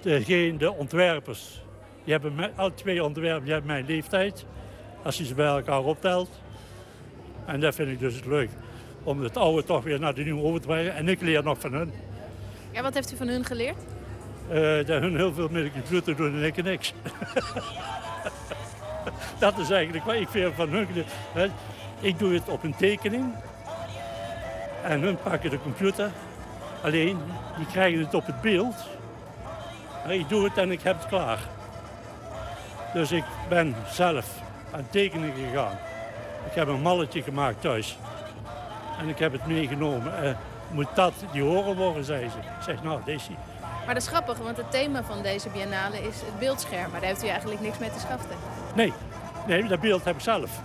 Degene, 0.01 0.57
de 0.57 0.73
ontwerpers, 0.73 1.61
die 2.03 2.13
hebben 2.13 2.35
me- 2.35 2.51
alle 2.55 2.73
twee 2.73 3.03
ontwerpers 3.03 3.43
die 3.43 3.53
hebben 3.53 3.71
mijn 3.71 3.85
leeftijd. 3.85 4.45
Als 5.03 5.17
je 5.17 5.25
ze 5.25 5.33
bij 5.33 5.45
elkaar 5.47 5.79
optelt. 5.83 6.29
En 7.45 7.59
dat 7.59 7.75
vind 7.75 7.89
ik 7.89 7.99
dus 7.99 8.23
leuk. 8.23 8.49
Om 9.03 9.21
het 9.21 9.37
oude 9.37 9.63
toch 9.63 9.83
weer 9.83 9.99
naar 9.99 10.13
de 10.13 10.23
nieuwe 10.23 10.43
over 10.43 10.61
te 10.61 10.67
brengen. 10.67 10.95
En 10.95 11.09
ik 11.09 11.21
leer 11.21 11.43
nog 11.43 11.59
van 11.59 11.73
hun. 11.73 11.91
Ja, 12.71 12.81
wat 12.81 12.93
heeft 12.93 13.13
u 13.13 13.15
van 13.17 13.27
hun 13.27 13.45
geleerd? 13.45 13.77
Dat 14.87 15.01
hun 15.01 15.15
heel 15.15 15.33
veel 15.33 15.49
computer 15.49 16.15
doen 16.15 16.33
en 16.35 16.43
ik 16.43 16.63
niks. 16.63 16.93
dat 19.39 19.57
is 19.57 19.69
eigenlijk 19.69 20.05
wat 20.05 20.15
ik 20.15 20.29
vind 20.29 20.53
van 20.55 20.69
hun. 20.69 20.87
Ik 21.99 22.19
doe 22.19 22.33
het 22.33 22.49
op 22.49 22.63
een 22.63 22.75
tekening. 22.75 23.33
En 24.83 25.01
hun 25.01 25.17
pakken 25.23 25.49
de 25.49 25.61
computer. 25.61 26.11
Alleen, 26.83 27.17
die 27.57 27.65
krijgen 27.65 27.99
het 27.99 28.13
op 28.13 28.25
het 28.25 28.41
beeld. 28.41 28.75
Ik 30.07 30.29
doe 30.29 30.43
het 30.43 30.57
en 30.57 30.71
ik 30.71 30.81
heb 30.81 30.97
het 30.97 31.07
klaar. 31.07 31.39
Dus 32.93 33.11
ik 33.11 33.23
ben 33.49 33.75
zelf 33.91 34.27
aan 34.71 34.87
tekenen 34.89 35.33
gegaan. 35.33 35.77
Ik 36.49 36.55
heb 36.55 36.67
een 36.67 36.81
malletje 36.81 37.21
gemaakt 37.21 37.61
thuis. 37.61 37.97
En 38.99 39.09
ik 39.09 39.19
heb 39.19 39.31
het 39.31 39.47
meegenomen. 39.47 40.23
Eh, 40.23 40.35
moet 40.71 40.95
dat 40.95 41.13
die 41.31 41.41
horen 41.41 41.75
worden, 41.75 42.03
zei 42.03 42.29
ze. 42.29 42.37
Ik 42.37 42.63
zeg, 42.63 42.83
nou, 42.83 43.01
deze. 43.05 43.31
Maar 43.85 43.93
dat 43.93 44.03
is 44.03 44.09
grappig, 44.09 44.37
want 44.37 44.57
het 44.57 44.71
thema 44.71 45.03
van 45.03 45.21
deze 45.21 45.49
biennale 45.49 45.97
is 45.97 46.15
het 46.21 46.39
beeldscherm. 46.39 46.91
Maar 46.91 46.99
daar 46.99 47.09
heeft 47.09 47.23
u 47.23 47.27
eigenlijk 47.27 47.61
niks 47.61 47.77
mee 47.77 47.91
te 47.91 47.99
schaften. 47.99 48.35
Nee, 48.75 48.93
nee, 49.47 49.67
dat 49.67 49.79
beeld 49.79 50.03
heb 50.03 50.15
ik 50.15 50.21
zelf. 50.21 50.61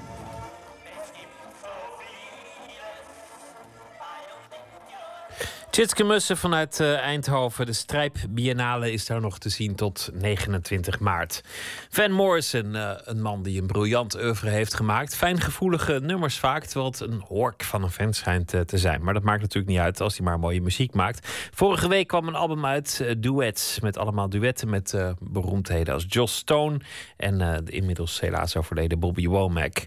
Tjitske 5.71 6.05
Mussen 6.05 6.37
vanuit 6.37 6.81
eh, 6.81 6.99
Eindhoven. 6.99 7.67
De 7.67 7.73
Strijp 7.73 8.17
Biennale 8.29 8.93
is 8.93 9.07
daar 9.07 9.21
nog 9.21 9.39
te 9.39 9.49
zien 9.49 9.75
tot 9.75 10.11
29 10.13 11.01
maart. 11.01 11.43
Van 11.91 12.13
Morrison, 12.13 12.75
eh, 12.75 12.91
een 13.05 13.23
man 13.23 13.43
die 13.43 13.61
een 13.61 13.67
briljant 13.67 14.15
oeuvre 14.15 14.51
heeft 14.51 14.75
gemaakt. 14.75 15.17
Fijngevoelige 15.17 16.01
nummers 16.03 16.39
vaak, 16.39 16.65
terwijl 16.65 16.91
het 16.91 17.01
een 17.01 17.23
hork 17.27 17.65
van 17.65 17.83
een 17.83 17.91
fan 17.91 18.13
schijnt 18.15 18.55
eh, 18.55 18.61
te 18.61 18.79
zijn. 18.79 19.03
Maar 19.03 19.15
dat 19.15 19.23
maakt 19.23 19.41
natuurlijk 19.41 19.73
niet 19.73 19.83
uit 19.83 20.01
als 20.01 20.17
hij 20.17 20.27
maar 20.27 20.39
mooie 20.39 20.61
muziek 20.61 20.95
maakt. 20.95 21.29
Vorige 21.55 21.89
week 21.89 22.09
kwam 22.09 22.29
een 22.29 22.35
album 22.35 22.67
uit, 22.67 23.15
Duets. 23.19 23.81
Met 23.81 23.99
allemaal 23.99 24.29
duetten 24.29 24.71
met 24.71 24.95
beroemdheden 25.21 25.95
als 25.95 26.05
Joss 26.09 26.37
Stone... 26.37 26.81
en 27.17 27.39
de 27.65 27.73
inmiddels 27.73 28.21
helaas 28.21 28.57
overleden 28.57 28.99
Bobby 28.99 29.27
Womack. 29.27 29.87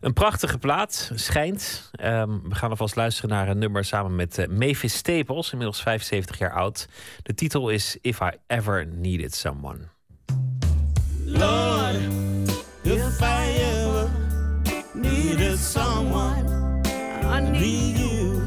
Een 0.00 0.12
prachtige 0.12 0.58
plaat, 0.58 1.10
schijnt. 1.14 1.90
Ehm, 1.92 2.38
we 2.48 2.54
gaan 2.54 2.70
alvast 2.70 2.96
luisteren 2.96 3.30
naar 3.30 3.48
een 3.48 3.58
nummer 3.58 3.84
samen 3.84 4.16
met 4.16 4.46
Mavis 4.50 4.96
Staples, 5.20 5.52
inmiddels 5.52 5.78
75 5.78 6.38
jaar 6.38 6.52
oud. 6.52 6.88
De 7.22 7.34
titel 7.34 7.68
is 7.70 7.96
If 8.00 8.20
I 8.20 8.30
Ever 8.46 8.86
Needed 8.86 9.34
Someone. 9.34 9.88
Lord, 11.24 11.96
if 12.82 13.20
I 13.20 13.58
ever 13.58 14.08
needed 14.94 15.58
someone, 15.58 16.80
I 17.22 17.40
need 17.40 17.98
you. 17.98 18.42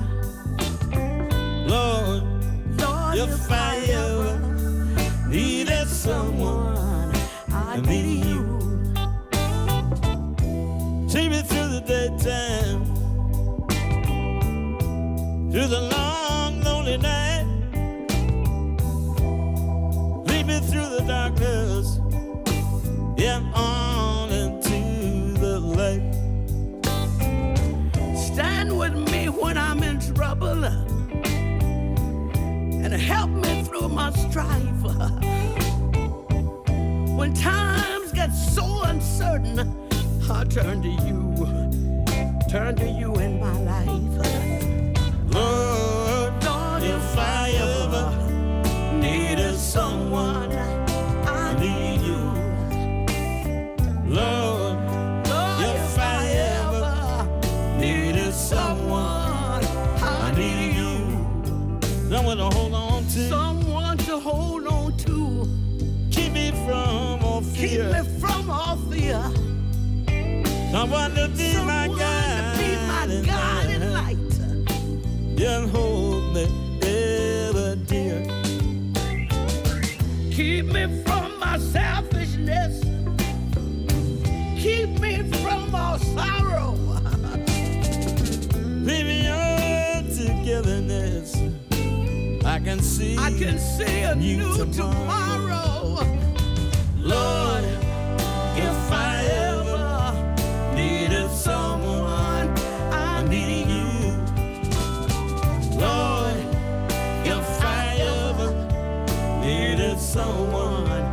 Lord, 1.68 2.24
if 3.14 3.52
I 3.52 3.78
ever 3.92 4.40
needed 5.28 5.88
someone, 5.88 7.12
I 7.52 7.82
need 7.82 8.26
you. 8.26 8.60
See 11.08 11.30
me 11.30 11.42
through 11.44 11.70
the 11.70 11.82
daytime, 11.86 12.86
through 15.52 15.68
the 15.68 15.82
long, 15.82 16.43
through 20.74 20.90
the 20.90 21.02
darkness. 21.02 22.00
Yeah, 23.16 23.42
on 23.54 24.32
into 24.32 25.38
the 25.40 25.60
light. 25.60 26.02
Stand 28.18 28.76
with 28.76 28.96
me 29.12 29.30
when 29.30 29.56
I'm 29.56 29.84
in 29.84 30.00
trouble 30.00 30.66
and 32.84 32.92
help 32.92 33.30
me 33.30 33.62
through 33.62 33.90
my 33.90 34.10
strife. 34.14 34.82
When 37.20 37.36
times 37.36 38.12
get 38.12 38.32
so 38.32 38.82
uncertain, 38.86 39.60
I 40.28 40.44
turn 40.46 40.82
to 40.82 40.90
you, 40.90 41.36
turn 42.50 42.76
to 42.78 42.90
you 42.90 43.14
in 43.18 43.40
my 43.40 43.56
life. 43.62 44.16
Lord, 45.36 46.44
Lord, 46.44 46.82
if 46.82 47.18
I 47.18 47.52
ever 47.52 48.10
needed 48.98 49.56
someone, 49.56 50.53
Someone 62.34 62.50
to 62.50 62.58
hold 62.58 62.74
on 62.74 63.04
to. 63.04 63.30
Someone 63.30 63.98
to 63.98 64.20
hold 64.20 64.66
on 64.68 64.98
to. 64.98 65.48
Keep 66.10 66.32
me 66.34 66.50
from 66.66 67.24
all 67.24 67.42
fear. 67.42 67.94
Keep 67.94 68.06
me 68.06 68.20
from 68.20 68.50
all 68.50 68.76
fear. 68.90 69.22
Someone 70.72 71.14
to 71.14 71.28
be 71.38 71.54
my 71.58 71.88
guide. 71.96 72.56
To 72.56 72.64
be 72.64 72.76
my 72.88 73.06
guide 73.24 73.70
and 73.70 73.94
light. 73.94 74.18
And 75.40 75.70
hold 75.70 76.34
me 76.34 76.46
ever 76.82 77.76
dear. 77.76 78.24
Keep 80.32 80.66
me 80.74 81.04
from 81.04 81.40
my 81.40 81.60
selfishness. 81.60 82.82
Keep 84.60 85.00
me 85.00 85.22
from 85.44 85.76
all 85.76 86.00
sorrow. 86.00 86.74
Baby, 88.84 89.26
your 89.28 90.02
togetherness. 90.16 91.63
I 92.46 92.60
can 92.60 92.82
see. 92.82 93.18
I 93.18 93.32
can 93.32 93.58
see 93.58 94.02
a 94.02 94.16
new, 94.16 94.54
tomorrow. 94.74 95.96
Lord, 96.98 97.64
if 98.56 98.92
I 98.92 99.24
ever 99.50 100.76
needed 100.76 101.30
someone, 101.32 102.50
I 102.92 103.24
need 103.30 103.68
you. 103.68 104.12
Lord, 105.80 106.36
if 107.26 107.64
I 107.64 107.96
ever 108.28 108.52
needed 109.42 109.98
someone, 109.98 111.04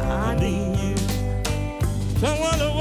I 0.00 0.36
need 0.38 0.78
you. 0.78 0.96
Someone 2.20 2.75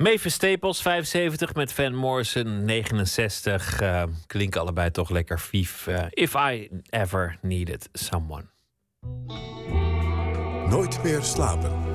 Mavis 0.00 0.34
Staples, 0.34 0.82
75, 0.82 1.54
met 1.54 1.72
Van 1.72 1.94
Morrison, 1.94 2.64
69. 2.64 3.80
eh, 3.80 4.02
klinken 4.26 4.60
allebei 4.60 4.90
toch 4.90 5.10
lekker 5.10 5.40
vief. 5.40 5.86
Eh, 5.86 6.04
if 6.10 6.34
I 6.34 6.68
ever 6.88 7.38
needed 7.42 7.88
someone. 7.92 8.44
Nooit 10.68 11.02
meer 11.02 11.22
slapen. 11.22 11.89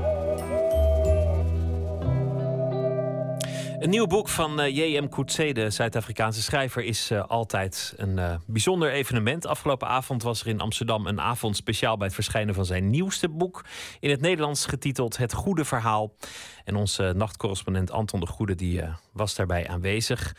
Een 3.86 3.91
nieuw 3.91 4.07
boek 4.07 4.30
van 4.30 4.60
eh, 4.60 4.76
J.M. 4.76 5.07
Coetzee, 5.07 5.53
de 5.53 5.70
Zuid-Afrikaanse 5.70 6.41
schrijver, 6.41 6.84
is 6.84 7.12
eh, 7.12 7.28
altijd 7.28 7.94
een 7.98 8.20
eh, 8.20 8.36
bijzonder 8.45 8.91
evenement. 8.91 9.45
Afgelopen 9.45 9.88
avond 9.88 10.24
was 10.24 10.41
er 10.41 10.48
in 10.48 10.60
Amsterdam 10.60 11.07
een 11.07 11.22
avond 11.22 11.56
speciaal 11.56 11.98
bij 11.98 12.06
het 12.06 12.16
verschijnen 12.16 12.56
van 12.56 12.66
zijn 12.66 12.90
nieuwste 12.90 13.30
boek. 13.30 13.66
In 13.99 14.10
het 14.10 14.22
Nederlands 14.22 14.66
getiteld 14.66 15.18
Het 15.18 15.34
Goede 15.34 15.66
Verhaal. 15.66 16.16
En 16.64 16.76
onze 16.76 17.14
nachtcorrespondent 17.16 17.91
Anton 17.91 18.20
de 18.20 18.26
Goede 18.26 18.56
die, 18.56 18.82
was 19.12 19.36
daarbij 19.36 19.68
aanwezig 19.68 20.36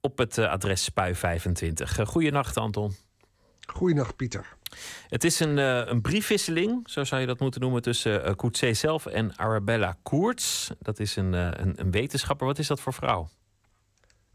op 0.00 0.18
het 0.18 0.38
adres 0.38 0.84
Spui 0.84 1.14
25. 1.14 1.98
Uh, 1.98 2.06
goeienacht, 2.06 2.56
Anton. 2.56 2.94
Goeienacht, 3.66 4.16
Pieter. 4.16 4.56
Het 5.08 5.24
is 5.24 5.40
een, 5.40 5.58
eh, 5.58 5.82
een 5.84 6.00
briefwisseling, 6.00 6.88
zo 6.88 7.04
zou 7.04 7.20
je 7.20 7.26
dat 7.26 7.40
moeten 7.40 7.60
noemen, 7.60 7.82
tussen 7.82 8.36
uh, 8.62 8.72
zelf 8.72 9.06
en 9.06 9.38
Arabella 9.38 9.98
Koerts. 10.02 10.70
Dat 10.78 10.98
is 10.98 11.16
een, 11.16 11.34
eh, 11.34 11.48
een, 11.52 11.80
een 11.80 11.90
wetenschapper. 11.90 12.46
Wat 12.46 12.58
is 12.58 12.66
dat 12.66 12.80
voor 12.80 12.92
vrouw? 12.92 13.28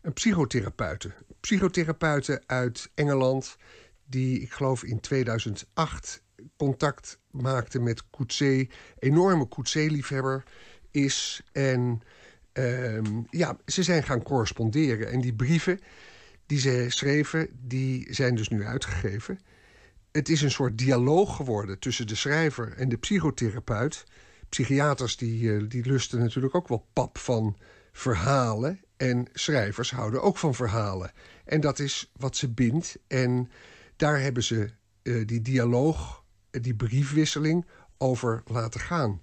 Een 0.01 0.13
psychotherapeute. 0.13 1.11
Psychotherapeute 1.39 2.43
uit 2.45 2.89
Engeland, 2.95 3.57
die 4.05 4.41
ik 4.41 4.51
geloof 4.51 4.83
in 4.83 4.99
2008 4.99 6.23
contact 6.57 7.19
maakte 7.31 7.79
met 7.79 8.09
Coetzee. 8.09 8.69
Enorme 8.99 9.47
Coetzee-liefhebber 9.47 10.43
is. 10.91 11.41
En 11.51 12.01
ehm, 12.53 13.21
ja, 13.29 13.57
ze 13.65 13.83
zijn 13.83 14.03
gaan 14.03 14.23
corresponderen. 14.23 15.11
En 15.11 15.21
die 15.21 15.33
brieven 15.33 15.79
die 16.45 16.59
ze 16.59 16.85
schreven, 16.89 17.47
die 17.61 18.13
zijn 18.13 18.35
dus 18.35 18.47
nu 18.47 18.65
uitgegeven. 18.65 19.39
Het 20.15 20.29
is 20.29 20.41
een 20.41 20.51
soort 20.51 20.77
dialoog 20.77 21.35
geworden 21.35 21.79
tussen 21.79 22.07
de 22.07 22.15
schrijver 22.15 22.73
en 22.77 22.89
de 22.89 22.97
psychotherapeut. 22.97 24.03
Psychiaters 24.49 25.17
die, 25.17 25.55
eh, 25.55 25.63
die 25.67 25.85
lusten 25.85 26.19
natuurlijk 26.19 26.55
ook 26.55 26.67
wel 26.67 26.87
pap 26.93 27.17
van 27.17 27.57
verhalen. 27.91 28.79
En 28.97 29.27
schrijvers 29.33 29.91
houden 29.91 30.21
ook 30.21 30.37
van 30.37 30.55
verhalen. 30.55 31.11
En 31.45 31.61
dat 31.61 31.79
is 31.79 32.11
wat 32.17 32.37
ze 32.37 32.49
bindt. 32.49 32.97
En 33.07 33.49
daar 33.95 34.19
hebben 34.19 34.43
ze 34.43 34.69
eh, 35.01 35.27
die 35.27 35.41
dialoog, 35.41 36.23
eh, 36.51 36.61
die 36.61 36.75
briefwisseling 36.75 37.65
over 37.97 38.43
laten 38.45 38.79
gaan. 38.79 39.21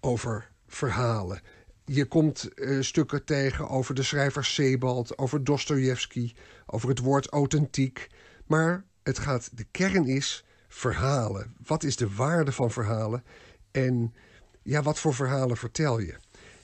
Over 0.00 0.50
verhalen. 0.66 1.40
Je 1.84 2.04
komt 2.04 2.48
stukken 2.80 3.24
tegen 3.24 3.68
over 3.68 3.94
de 3.94 4.02
schrijver 4.02 4.44
Sebald, 4.44 5.18
over 5.18 5.44
Dostoevsky, 5.44 6.32
over 6.66 6.88
het 6.88 6.98
woord 6.98 7.28
authentiek. 7.28 8.06
Maar 8.46 8.84
het 9.06 9.18
gaat, 9.18 9.50
de 9.52 9.66
kern 9.70 10.04
is 10.04 10.44
verhalen. 10.68 11.54
Wat 11.66 11.82
is 11.82 11.96
de 11.96 12.14
waarde 12.14 12.52
van 12.52 12.70
verhalen? 12.70 13.24
En 13.70 14.14
ja, 14.62 14.82
wat 14.82 14.98
voor 14.98 15.14
verhalen 15.14 15.56
vertel 15.56 15.98
je? 15.98 16.14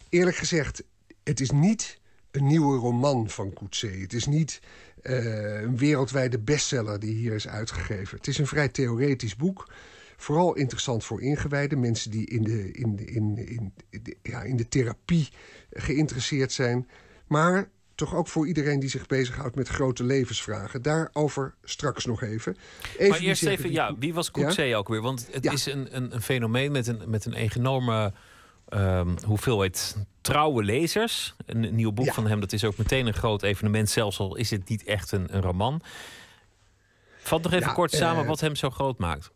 Eerlijk 0.09 0.37
gezegd, 0.37 0.83
het 1.23 1.41
is 1.41 1.51
niet 1.51 2.01
een 2.31 2.47
nieuwe 2.47 2.79
roman 2.79 3.31
van 3.31 3.53
Coetzee. 3.53 4.01
Het 4.01 4.13
is 4.13 4.27
niet 4.27 4.61
eh, 5.03 5.61
een 5.63 5.77
wereldwijde 5.77 6.39
bestseller 6.39 7.01
die 7.01 7.15
hier 7.15 7.35
is 7.35 7.49
uitgegeven. 7.49 8.17
Het 8.17 8.27
is 8.27 8.39
een 8.39 8.47
vrij 8.47 8.69
theoretisch 8.69 9.37
boek. 9.37 9.73
Vooral 10.17 10.55
interessant 10.55 11.05
voor 11.05 11.23
ingewijden, 11.23 11.81
mensen 11.81 12.11
die 12.11 12.27
in 12.27 12.43
de, 12.43 12.71
in, 12.73 13.07
in, 13.07 13.37
in, 13.37 13.75
ja, 14.23 14.43
in 14.43 14.57
de 14.57 14.69
therapie 14.69 15.29
geïnteresseerd 15.71 16.53
zijn. 16.53 16.89
Maar 17.27 17.71
toch 18.03 18.15
ook 18.15 18.29
voor 18.29 18.47
iedereen 18.47 18.81
die 18.81 18.89
zich 18.89 19.07
bezighoudt 19.07 19.55
met 19.55 19.69
grote 19.69 20.05
levensvragen. 20.05 20.83
Daarover 20.83 21.55
straks 21.65 22.05
nog 22.05 22.23
even. 22.23 22.57
even 22.97 23.09
maar 23.09 23.19
eerst 23.19 23.47
even, 23.47 23.65
die- 23.65 23.73
ja, 23.73 23.97
wie 23.99 24.15
was 24.15 24.31
Coetzee 24.31 24.77
ook 24.77 24.89
weer? 24.89 25.01
Want 25.01 25.29
het 25.31 25.53
is 25.53 25.67
een, 25.67 25.97
een, 25.97 26.15
een 26.15 26.23
fenomeen 26.23 26.73
met 26.73 26.87
een, 26.87 27.03
met 27.07 27.25
een 27.25 27.35
enorme 27.35 28.13
ehm, 28.69 29.17
hoeveelheid 29.27 29.97
trouwe 30.21 30.63
lezers. 30.63 31.35
Een, 31.47 31.65
een 31.65 31.75
nieuw 31.75 31.93
boek 31.93 32.13
van 32.13 32.27
hem, 32.27 32.41
dat 32.41 32.53
is 32.53 32.65
ook 32.65 32.77
meteen 32.77 33.07
een 33.07 33.15
groot 33.15 33.43
evenement. 33.43 33.91
Zelfs 33.91 34.19
al 34.19 34.37
is 34.37 34.51
het 34.51 34.69
niet 34.69 34.85
echt 34.85 35.13
een, 35.13 35.35
een 35.35 35.43
roman. 35.43 35.81
Vat 37.19 37.43
nog 37.43 37.53
even 37.53 37.73
kort 37.73 37.93
samen 37.93 38.23
eh, 38.23 38.29
wat 38.29 38.41
hem 38.41 38.57
zo 38.57 38.71
groot 38.71 38.99
maakt. 38.99 39.31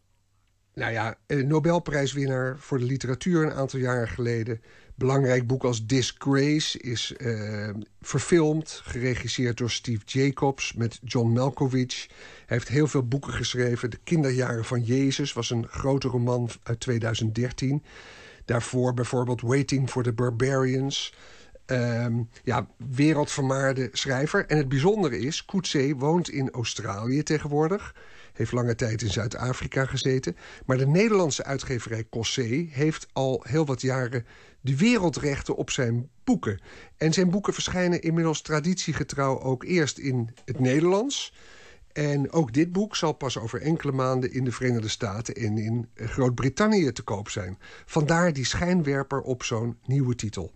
Nou 0.75 0.93
ja, 0.93 1.17
Nobelprijswinnaar 1.27 2.59
voor 2.59 2.79
de 2.79 2.85
literatuur 2.85 3.43
een 3.43 3.53
aantal 3.53 3.79
jaren 3.79 4.09
geleden. 4.09 4.61
Belangrijk 4.99 5.47
boek 5.47 5.65
als 5.65 5.87
Disgrace 5.87 6.79
is 6.79 7.17
eh, 7.17 7.69
verfilmd, 8.01 8.81
geregisseerd 8.85 9.57
door 9.57 9.71
Steve 9.71 10.05
Jacobs 10.05 10.73
met 10.73 11.01
John 11.05 11.33
Malkovich. 11.33 12.07
Hij 12.47 12.57
heeft 12.57 12.69
heel 12.69 12.87
veel 12.87 13.09
boeken 13.09 13.33
geschreven. 13.33 13.91
De 13.91 13.99
kinderjaren 14.05 14.65
van 14.65 14.83
Jezus 14.83 15.33
was 15.33 15.51
een 15.51 15.67
grote 15.69 16.09
roman 16.09 16.51
uit 16.63 16.81
2013. 16.81 17.83
Daarvoor 18.45 18.95
bijvoorbeeld 18.95 19.41
Waiting 19.41 19.91
for 19.91 20.03
the 20.03 20.13
Barbarians. 20.13 21.15
Ehm, 21.67 22.23
ja, 22.45 22.67
wereldvermaarde 22.91 23.89
schrijver. 23.93 24.47
En 24.47 24.57
het 24.57 24.69
bijzondere 24.69 25.19
is, 25.19 25.45
Coetzee 25.45 25.97
woont 25.97 26.29
in 26.29 26.51
Australië 26.51 27.23
tegenwoordig. 27.23 27.95
Heeft 28.33 28.53
lange 28.53 28.75
tijd 28.75 29.03
in 29.03 29.11
Zuid-Afrika 29.11 29.85
gezeten. 29.85 30.37
Maar 30.67 30.77
de 30.77 30.87
Nederlandse 30.87 31.45
uitgeverij 31.45 32.07
Cossé 32.11 32.67
heeft 32.71 33.07
al 33.13 33.45
heel 33.49 33.67
wat 33.67 33.81
jaren 33.81 34.27
de 34.67 34.77
wereldrechten 34.77 35.57
op 35.57 35.71
zijn 35.71 36.09
boeken. 36.25 36.61
En 36.97 37.13
zijn 37.13 37.31
boeken 37.31 37.53
verschijnen 37.53 38.03
inmiddels 38.03 38.43
traditiegetrouw 38.43 39.41
ook 39.41 39.65
eerst 39.65 39.99
in 39.99 40.31
het 40.45 40.61
Nederlands. 40.61 41.35
En 41.93 42.33
ook 42.33 42.53
dit 42.53 42.73
boek 42.73 42.97
zal 42.97 43.13
pas 43.13 43.39
over 43.39 43.61
enkele 43.61 43.93
maanden 43.93 44.33
in 44.33 44.45
de 44.45 44.53
Verenigde 44.53 44.89
Staten 44.89 45.35
en 45.35 45.59
in 45.59 45.89
Groot-Brittannië 45.95 46.93
te 46.93 47.03
koop 47.03 47.29
zijn. 47.29 47.59
Vandaar 47.85 48.33
die 48.33 48.45
schijnwerper 48.45 49.21
op 49.21 49.43
zo'n 49.43 49.79
nieuwe 49.85 50.15
titel. 50.15 50.53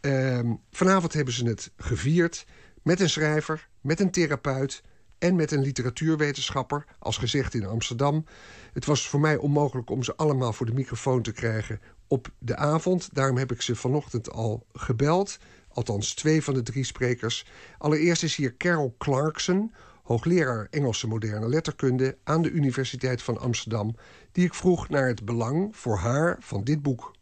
Ehm, 0.00 0.54
vanavond 0.70 1.12
hebben 1.12 1.34
ze 1.34 1.46
het 1.46 1.70
gevierd 1.76 2.46
met 2.82 3.00
een 3.00 3.10
schrijver, 3.10 3.68
met 3.80 4.00
een 4.00 4.10
therapeut 4.10 4.82
en 5.18 5.36
met 5.36 5.50
een 5.50 5.62
literatuurwetenschapper, 5.62 6.84
als 6.98 7.16
gezegd 7.16 7.54
in 7.54 7.66
Amsterdam. 7.66 8.24
Het 8.72 8.84
was 8.84 9.08
voor 9.08 9.20
mij 9.20 9.36
onmogelijk 9.36 9.90
om 9.90 10.02
ze 10.02 10.16
allemaal 10.16 10.52
voor 10.52 10.66
de 10.66 10.74
microfoon 10.74 11.22
te 11.22 11.32
krijgen 11.32 11.80
op 12.08 12.26
de 12.38 12.56
avond. 12.56 13.14
Daarom 13.14 13.36
heb 13.36 13.50
ik 13.50 13.62
ze 13.62 13.76
vanochtend 13.76 14.30
al 14.32 14.66
gebeld. 14.72 15.38
Althans, 15.72 16.14
twee 16.14 16.42
van 16.42 16.54
de 16.54 16.62
drie 16.62 16.84
sprekers. 16.84 17.44
Allereerst 17.78 18.22
is 18.22 18.36
hier 18.36 18.56
Carol 18.56 18.94
Clarkson, 18.98 19.74
hoogleraar 20.02 20.66
Engelse 20.70 21.08
moderne 21.08 21.48
letterkunde 21.48 22.18
aan 22.24 22.42
de 22.42 22.50
Universiteit 22.50 23.22
van 23.22 23.38
Amsterdam, 23.38 23.94
die 24.32 24.44
ik 24.44 24.54
vroeg 24.54 24.88
naar 24.88 25.06
het 25.06 25.24
belang 25.24 25.76
voor 25.76 25.96
haar 25.96 26.36
van 26.40 26.64
dit 26.64 26.82
boek. 26.82 27.14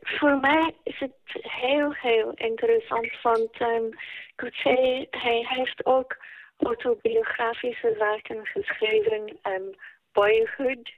Voor 0.00 0.40
mij 0.40 0.74
is 0.82 0.98
het 0.98 1.12
heel, 1.42 1.92
heel 1.92 2.32
interessant, 2.34 3.22
want 3.22 3.60
um, 3.60 3.88
Coetzee, 4.36 5.06
hij 5.10 5.46
heeft 5.48 5.86
ook 5.86 6.16
autobiografische 6.56 7.94
werken 7.98 8.46
geschreven, 8.46 9.38
um, 9.42 9.74
Boyhood, 10.12 10.92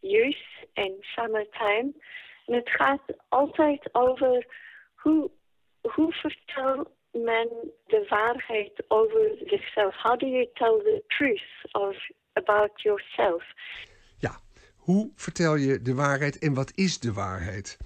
Youth 0.00 0.44
en 0.72 0.96
Summertime. 1.00 1.92
Het 2.48 2.70
gaat 2.70 3.02
altijd 3.28 3.88
over 3.94 4.46
hoe, 4.94 5.30
hoe 5.80 6.12
vertelt 6.12 6.88
men 7.12 7.48
de 7.86 8.06
waarheid 8.08 8.84
over 8.88 9.30
zichzelf. 9.44 9.94
How 10.02 10.18
do 10.18 10.26
you 10.26 10.48
tell 10.52 10.78
the 10.78 11.04
truth 11.06 11.72
of, 11.72 11.96
about 12.32 12.80
yourself? 12.82 13.44
Hoe 14.88 15.10
vertel 15.14 15.54
je 15.54 15.82
de 15.82 15.94
waarheid 15.94 16.38
en 16.38 16.54
wat 16.54 16.70
is 16.74 16.98
de 16.98 17.12
waarheid? 17.12 17.76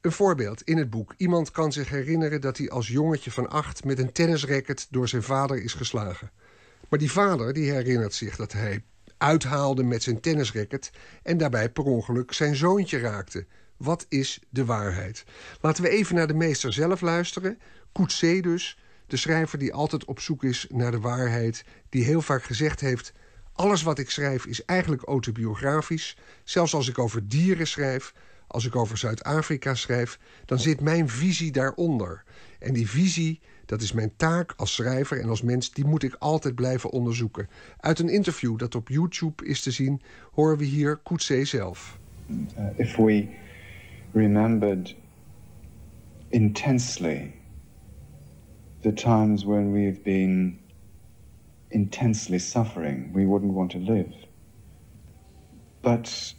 Een 0.00 0.12
voorbeeld 0.12 0.62
in 0.62 0.76
het 0.76 0.90
boek. 0.90 1.14
Iemand 1.16 1.50
kan 1.50 1.72
zich 1.72 1.88
herinneren 1.88 2.40
dat 2.40 2.58
hij 2.58 2.70
als 2.70 2.88
jongetje 2.88 3.30
van 3.30 3.48
acht 3.48 3.84
met 3.84 3.98
een 3.98 4.12
tennisracket 4.12 4.86
door 4.90 5.08
zijn 5.08 5.22
vader 5.22 5.62
is 5.62 5.72
geslagen. 5.72 6.30
Maar 6.88 6.98
die 6.98 7.12
vader 7.12 7.52
die 7.52 7.72
herinnert 7.72 8.14
zich 8.14 8.36
dat 8.36 8.52
hij 8.52 8.84
uithaalde 9.18 9.82
met 9.82 10.02
zijn 10.02 10.20
tennisracket 10.20 10.90
en 11.22 11.38
daarbij 11.38 11.70
per 11.70 11.84
ongeluk 11.84 12.32
zijn 12.32 12.54
zoontje 12.54 12.98
raakte. 12.98 13.46
Wat 13.78 14.06
is 14.08 14.40
de 14.48 14.64
waarheid? 14.64 15.24
Laten 15.60 15.82
we 15.82 15.88
even 15.88 16.14
naar 16.14 16.26
de 16.26 16.34
meester 16.34 16.72
zelf 16.72 17.00
luisteren. 17.00 17.58
Coetzee 17.92 18.42
dus, 18.42 18.78
de 19.06 19.16
schrijver 19.16 19.58
die 19.58 19.72
altijd 19.72 20.04
op 20.04 20.20
zoek 20.20 20.44
is 20.44 20.66
naar 20.70 20.90
de 20.90 21.00
waarheid, 21.00 21.64
die 21.88 22.04
heel 22.04 22.22
vaak 22.22 22.42
gezegd 22.42 22.80
heeft: 22.80 23.12
alles 23.52 23.82
wat 23.82 23.98
ik 23.98 24.10
schrijf 24.10 24.46
is 24.46 24.64
eigenlijk 24.64 25.02
autobiografisch. 25.02 26.16
Zelfs 26.44 26.74
als 26.74 26.88
ik 26.88 26.98
over 26.98 27.28
dieren 27.28 27.66
schrijf, 27.66 28.14
als 28.46 28.66
ik 28.66 28.76
over 28.76 28.98
Zuid-Afrika 28.98 29.74
schrijf, 29.74 30.18
dan 30.44 30.58
zit 30.58 30.80
mijn 30.80 31.08
visie 31.08 31.52
daaronder. 31.52 32.24
En 32.58 32.72
die 32.72 32.88
visie, 32.88 33.40
dat 33.66 33.82
is 33.82 33.92
mijn 33.92 34.12
taak 34.16 34.52
als 34.56 34.74
schrijver 34.74 35.20
en 35.20 35.28
als 35.28 35.42
mens, 35.42 35.72
die 35.72 35.84
moet 35.84 36.02
ik 36.02 36.14
altijd 36.18 36.54
blijven 36.54 36.90
onderzoeken. 36.90 37.48
Uit 37.80 37.98
een 37.98 38.08
interview 38.08 38.58
dat 38.58 38.74
op 38.74 38.88
YouTube 38.88 39.44
is 39.44 39.62
te 39.62 39.70
zien, 39.70 40.02
horen 40.32 40.56
we 40.56 40.64
hier 40.64 41.00
Coetzee 41.02 41.44
zelf. 41.44 41.98
Uh, 42.28 42.64
if 42.76 42.96
we 42.96 43.28
remembered 44.12 44.94
intensely 46.30 47.34
the 48.82 48.92
times 48.92 49.44
when 49.44 49.72
we've 49.72 50.04
been 50.04 50.60
intensely 51.70 52.38
suffering, 52.38 53.12
we 53.12 53.26
wouldn't 53.26 53.52
want 53.52 53.72
to 53.72 53.78
live. 53.78 54.12
But 55.82 56.34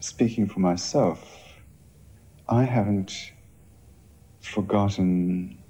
speaking 0.00 0.48
for 0.48 0.60
myself, 0.60 1.24
I 2.48 2.64
haven't 2.64 3.12
forgotten 4.40 5.62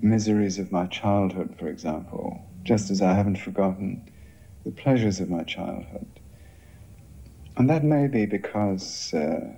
miseries 0.00 0.58
of 0.58 0.70
my 0.70 0.86
childhood, 0.86 1.56
for 1.58 1.68
example, 1.68 2.50
just 2.64 2.90
as 2.90 3.00
I 3.02 3.14
haven't 3.14 3.38
forgotten 3.38 4.10
the 4.64 4.70
pleasures 4.70 5.20
of 5.20 5.30
my 5.30 5.44
childhood. 5.44 6.17
And 7.58 7.68
that 7.68 7.82
may 7.82 8.06
be 8.06 8.24
because 8.24 9.12
uh, 9.12 9.52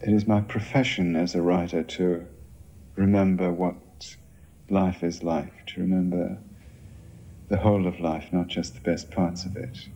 it 0.00 0.12
is 0.12 0.26
my 0.26 0.40
profession 0.40 1.14
as 1.14 1.34
a 1.34 1.40
writer 1.40 1.84
to 1.84 2.26
remember 2.96 3.52
what 3.52 3.76
life 4.68 5.06
is 5.06 5.22
like, 5.22 5.66
to 5.66 5.80
remember 5.80 6.36
the 7.48 7.56
whole 7.56 7.86
of 7.86 8.00
life, 8.00 8.32
not 8.32 8.48
just 8.48 8.74
the 8.74 8.80
best 8.80 9.10
parts 9.10 9.44
of 9.44 9.56
it. 9.56 9.88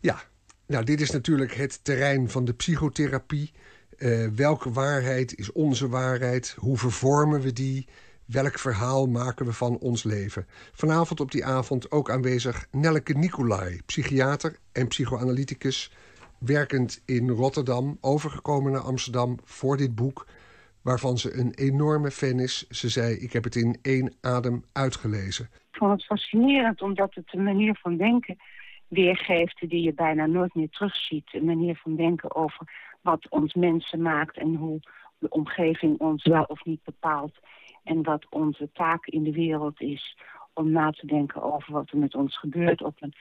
Ja, 0.00 0.20
nou 0.66 0.84
dit 0.84 1.00
is 1.00 1.10
natuurlijk 1.10 1.54
het 1.54 1.84
terrein 1.84 2.28
van 2.28 2.44
de 2.44 2.54
psychotherapie. 2.54 3.52
Uh, 3.98 4.28
welke 4.34 4.70
waarheid 4.70 5.38
is 5.38 5.52
onze 5.52 5.88
waarheid? 5.88 6.54
Hoe 6.58 6.78
vervormen 6.78 7.40
we 7.40 7.52
die? 7.52 7.88
Welk 8.26 8.58
verhaal 8.58 9.06
maken 9.06 9.46
we 9.46 9.52
van 9.52 9.78
ons 9.78 10.04
leven? 10.04 10.46
Vanavond 10.72 11.20
op 11.20 11.30
die 11.30 11.44
avond 11.44 11.90
ook 11.90 12.10
aanwezig 12.10 12.66
Nelleke 12.72 13.12
Nicolai, 13.12 13.80
psychiater 13.86 14.56
en 14.72 14.88
psychoanalyticus, 14.88 15.92
werkend 16.38 17.02
in 17.04 17.30
Rotterdam, 17.30 17.98
overgekomen 18.00 18.72
naar 18.72 18.80
Amsterdam 18.80 19.38
voor 19.44 19.76
dit 19.76 19.94
boek, 19.94 20.26
waarvan 20.82 21.18
ze 21.18 21.38
een 21.38 21.52
enorme 21.54 22.10
fan 22.10 22.38
is. 22.38 22.66
Ze 22.68 22.88
zei: 22.88 23.14
Ik 23.14 23.32
heb 23.32 23.44
het 23.44 23.56
in 23.56 23.78
één 23.82 24.14
adem 24.20 24.64
uitgelezen. 24.72 25.48
Ik 25.70 25.76
vond 25.78 25.92
het 25.92 26.04
fascinerend 26.04 26.82
omdat 26.82 27.14
het 27.14 27.32
een 27.32 27.42
manier 27.42 27.78
van 27.82 27.96
denken 27.96 28.36
weergeeft 28.88 29.70
die 29.70 29.82
je 29.82 29.94
bijna 29.94 30.26
nooit 30.26 30.54
meer 30.54 30.70
terugziet. 30.70 31.28
Een 31.32 31.44
manier 31.44 31.76
van 31.76 31.96
denken 31.96 32.34
over 32.34 32.72
wat 33.00 33.28
ons 33.28 33.54
mensen 33.54 34.02
maakt 34.02 34.36
en 34.36 34.54
hoe 34.54 34.80
de 35.18 35.28
omgeving 35.28 35.98
ons 35.98 36.24
wel 36.24 36.44
of 36.44 36.64
niet 36.64 36.82
bepaalt. 36.84 37.38
En 37.86 38.02
wat 38.02 38.26
onze 38.30 38.68
taak 38.72 39.06
in 39.06 39.22
de 39.22 39.32
wereld 39.32 39.80
is 39.80 40.16
om 40.52 40.70
na 40.70 40.90
te 40.90 41.06
denken 41.06 41.42
over 41.42 41.72
wat 41.72 41.90
er 41.90 41.98
met 41.98 42.14
ons 42.14 42.38
gebeurt 42.38 42.82
op 42.82 42.96
een, 43.00 43.14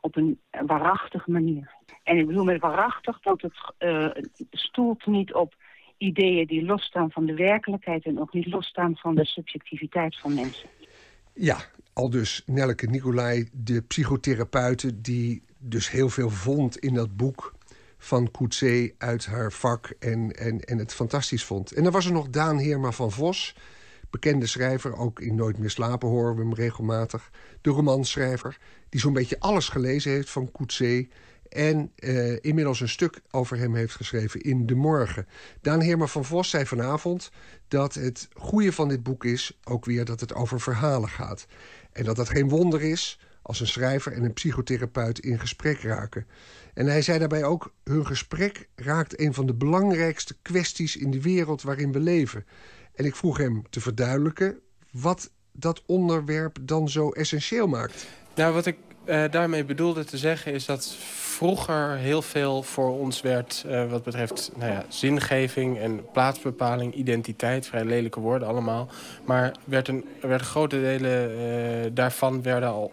op 0.00 0.16
een 0.16 0.40
waarachtige 0.66 1.30
manier. 1.30 1.74
En 2.02 2.18
ik 2.18 2.26
bedoel 2.26 2.44
met 2.44 2.60
waarachtig 2.60 3.20
dat 3.20 3.40
het 3.40 3.72
uh, 3.78 4.10
stoelt 4.50 5.06
niet 5.06 5.34
op 5.34 5.54
ideeën 5.96 6.46
die 6.46 6.64
losstaan 6.64 7.10
van 7.10 7.26
de 7.26 7.34
werkelijkheid... 7.34 8.04
en 8.04 8.20
ook 8.20 8.32
niet 8.32 8.46
losstaan 8.46 8.96
van 8.96 9.14
de 9.14 9.24
subjectiviteit 9.24 10.18
van 10.18 10.34
mensen. 10.34 10.68
Ja, 11.32 11.56
al 11.92 12.10
dus 12.10 12.42
Nelleke 12.46 12.86
Nicolai, 12.86 13.48
de 13.52 13.82
psychotherapeute... 13.82 15.00
die 15.00 15.42
dus 15.58 15.90
heel 15.90 16.08
veel 16.08 16.30
vond 16.30 16.76
in 16.78 16.94
dat 16.94 17.16
boek 17.16 17.54
van 17.98 18.30
Coetzee 18.30 18.94
uit 18.98 19.26
haar 19.26 19.52
vak 19.52 19.94
en, 19.98 20.30
en, 20.30 20.60
en 20.60 20.78
het 20.78 20.94
fantastisch 20.94 21.44
vond. 21.44 21.72
En 21.72 21.82
dan 21.82 21.92
was 21.92 22.06
er 22.06 22.12
nog 22.12 22.28
Daan 22.28 22.58
Heerma 22.58 22.90
van 22.90 23.10
Vos, 23.10 23.54
bekende 24.20 24.46
schrijver... 24.46 24.96
ook 24.96 25.20
in 25.20 25.34
Nooit 25.34 25.58
meer 25.58 25.70
slapen 25.70 26.08
horen 26.08 26.34
we 26.34 26.40
hem 26.40 26.54
regelmatig. 26.54 27.30
De 27.60 27.70
romanschrijver, 27.70 28.58
die 28.88 29.00
zo'n 29.00 29.12
beetje 29.12 29.40
alles 29.40 29.68
gelezen 29.68 30.10
heeft 30.10 30.30
van 30.30 30.50
Coetzee... 30.50 31.10
En 31.48 31.90
uh, 31.98 32.36
inmiddels 32.40 32.80
een 32.80 32.88
stuk 32.88 33.20
over 33.30 33.58
hem 33.58 33.74
heeft 33.74 33.94
geschreven 33.94 34.40
in 34.40 34.66
De 34.66 34.74
Morgen. 34.74 35.26
Daan 35.60 35.80
Heerma 35.80 36.06
van 36.06 36.24
Vos 36.24 36.50
zei 36.50 36.66
vanavond 36.66 37.30
dat 37.68 37.94
het 37.94 38.28
goede 38.32 38.72
van 38.72 38.88
dit 38.88 39.02
boek 39.02 39.24
is... 39.24 39.58
ook 39.64 39.84
weer 39.84 40.04
dat 40.04 40.20
het 40.20 40.34
over 40.34 40.60
verhalen 40.60 41.08
gaat. 41.08 41.46
En 41.92 42.04
dat 42.04 42.16
dat 42.16 42.28
geen 42.28 42.48
wonder 42.48 42.82
is 42.82 43.20
als 43.42 43.60
een 43.60 43.66
schrijver 43.66 44.12
en 44.12 44.24
een 44.24 44.32
psychotherapeut 44.32 45.18
in 45.18 45.40
gesprek 45.40 45.80
raken. 45.80 46.26
En 46.74 46.86
hij 46.86 47.02
zei 47.02 47.18
daarbij 47.18 47.44
ook... 47.44 47.72
hun 47.84 48.06
gesprek 48.06 48.68
raakt 48.74 49.20
een 49.20 49.34
van 49.34 49.46
de 49.46 49.54
belangrijkste 49.54 50.36
kwesties 50.42 50.96
in 50.96 51.10
de 51.10 51.20
wereld 51.20 51.62
waarin 51.62 51.92
we 51.92 52.00
leven. 52.00 52.44
En 52.94 53.04
ik 53.04 53.16
vroeg 53.16 53.36
hem 53.36 53.62
te 53.70 53.80
verduidelijken 53.80 54.58
wat 54.90 55.30
dat 55.52 55.82
onderwerp 55.86 56.58
dan 56.60 56.88
zo 56.88 57.10
essentieel 57.10 57.66
maakt. 57.66 58.06
Nou, 58.34 58.54
wat 58.54 58.66
ik 58.66 58.76
uh, 59.04 59.24
daarmee 59.30 59.64
bedoelde 59.64 60.04
te 60.04 60.18
zeggen 60.18 60.52
is 60.52 60.64
dat 60.64 60.94
vroeger 61.14 61.96
heel 61.96 62.22
veel 62.22 62.62
voor 62.62 62.98
ons 62.98 63.20
werd... 63.20 63.64
Uh, 63.66 63.90
wat 63.90 64.02
betreft 64.02 64.50
nou 64.56 64.72
ja, 64.72 64.84
zingeving 64.88 65.78
en 65.78 66.10
plaatsbepaling, 66.12 66.94
identiteit... 66.94 67.66
vrij 67.66 67.84
lelijke 67.84 68.20
woorden 68.20 68.48
allemaal. 68.48 68.88
Maar 69.24 69.54
werd 69.64 69.88
een, 69.88 70.04
werden 70.20 70.46
grote 70.46 70.80
delen 70.80 71.30
uh, 71.30 71.90
daarvan 71.92 72.42
werden 72.42 72.68
al 72.68 72.92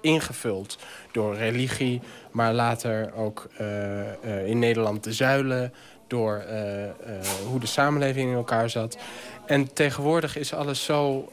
ingevuld 0.00 0.78
door 1.12 1.36
religie... 1.36 2.00
maar 2.30 2.52
later 2.52 3.14
ook 3.14 3.48
in 4.44 4.58
Nederland 4.58 5.04
de 5.04 5.12
zuilen... 5.12 5.72
door 6.06 6.44
hoe 7.48 7.60
de 7.60 7.66
samenleving 7.66 8.30
in 8.30 8.36
elkaar 8.36 8.70
zat. 8.70 8.98
En 9.46 9.72
tegenwoordig 9.72 10.36
is 10.36 10.54
alles 10.54 10.84
zo 10.84 11.28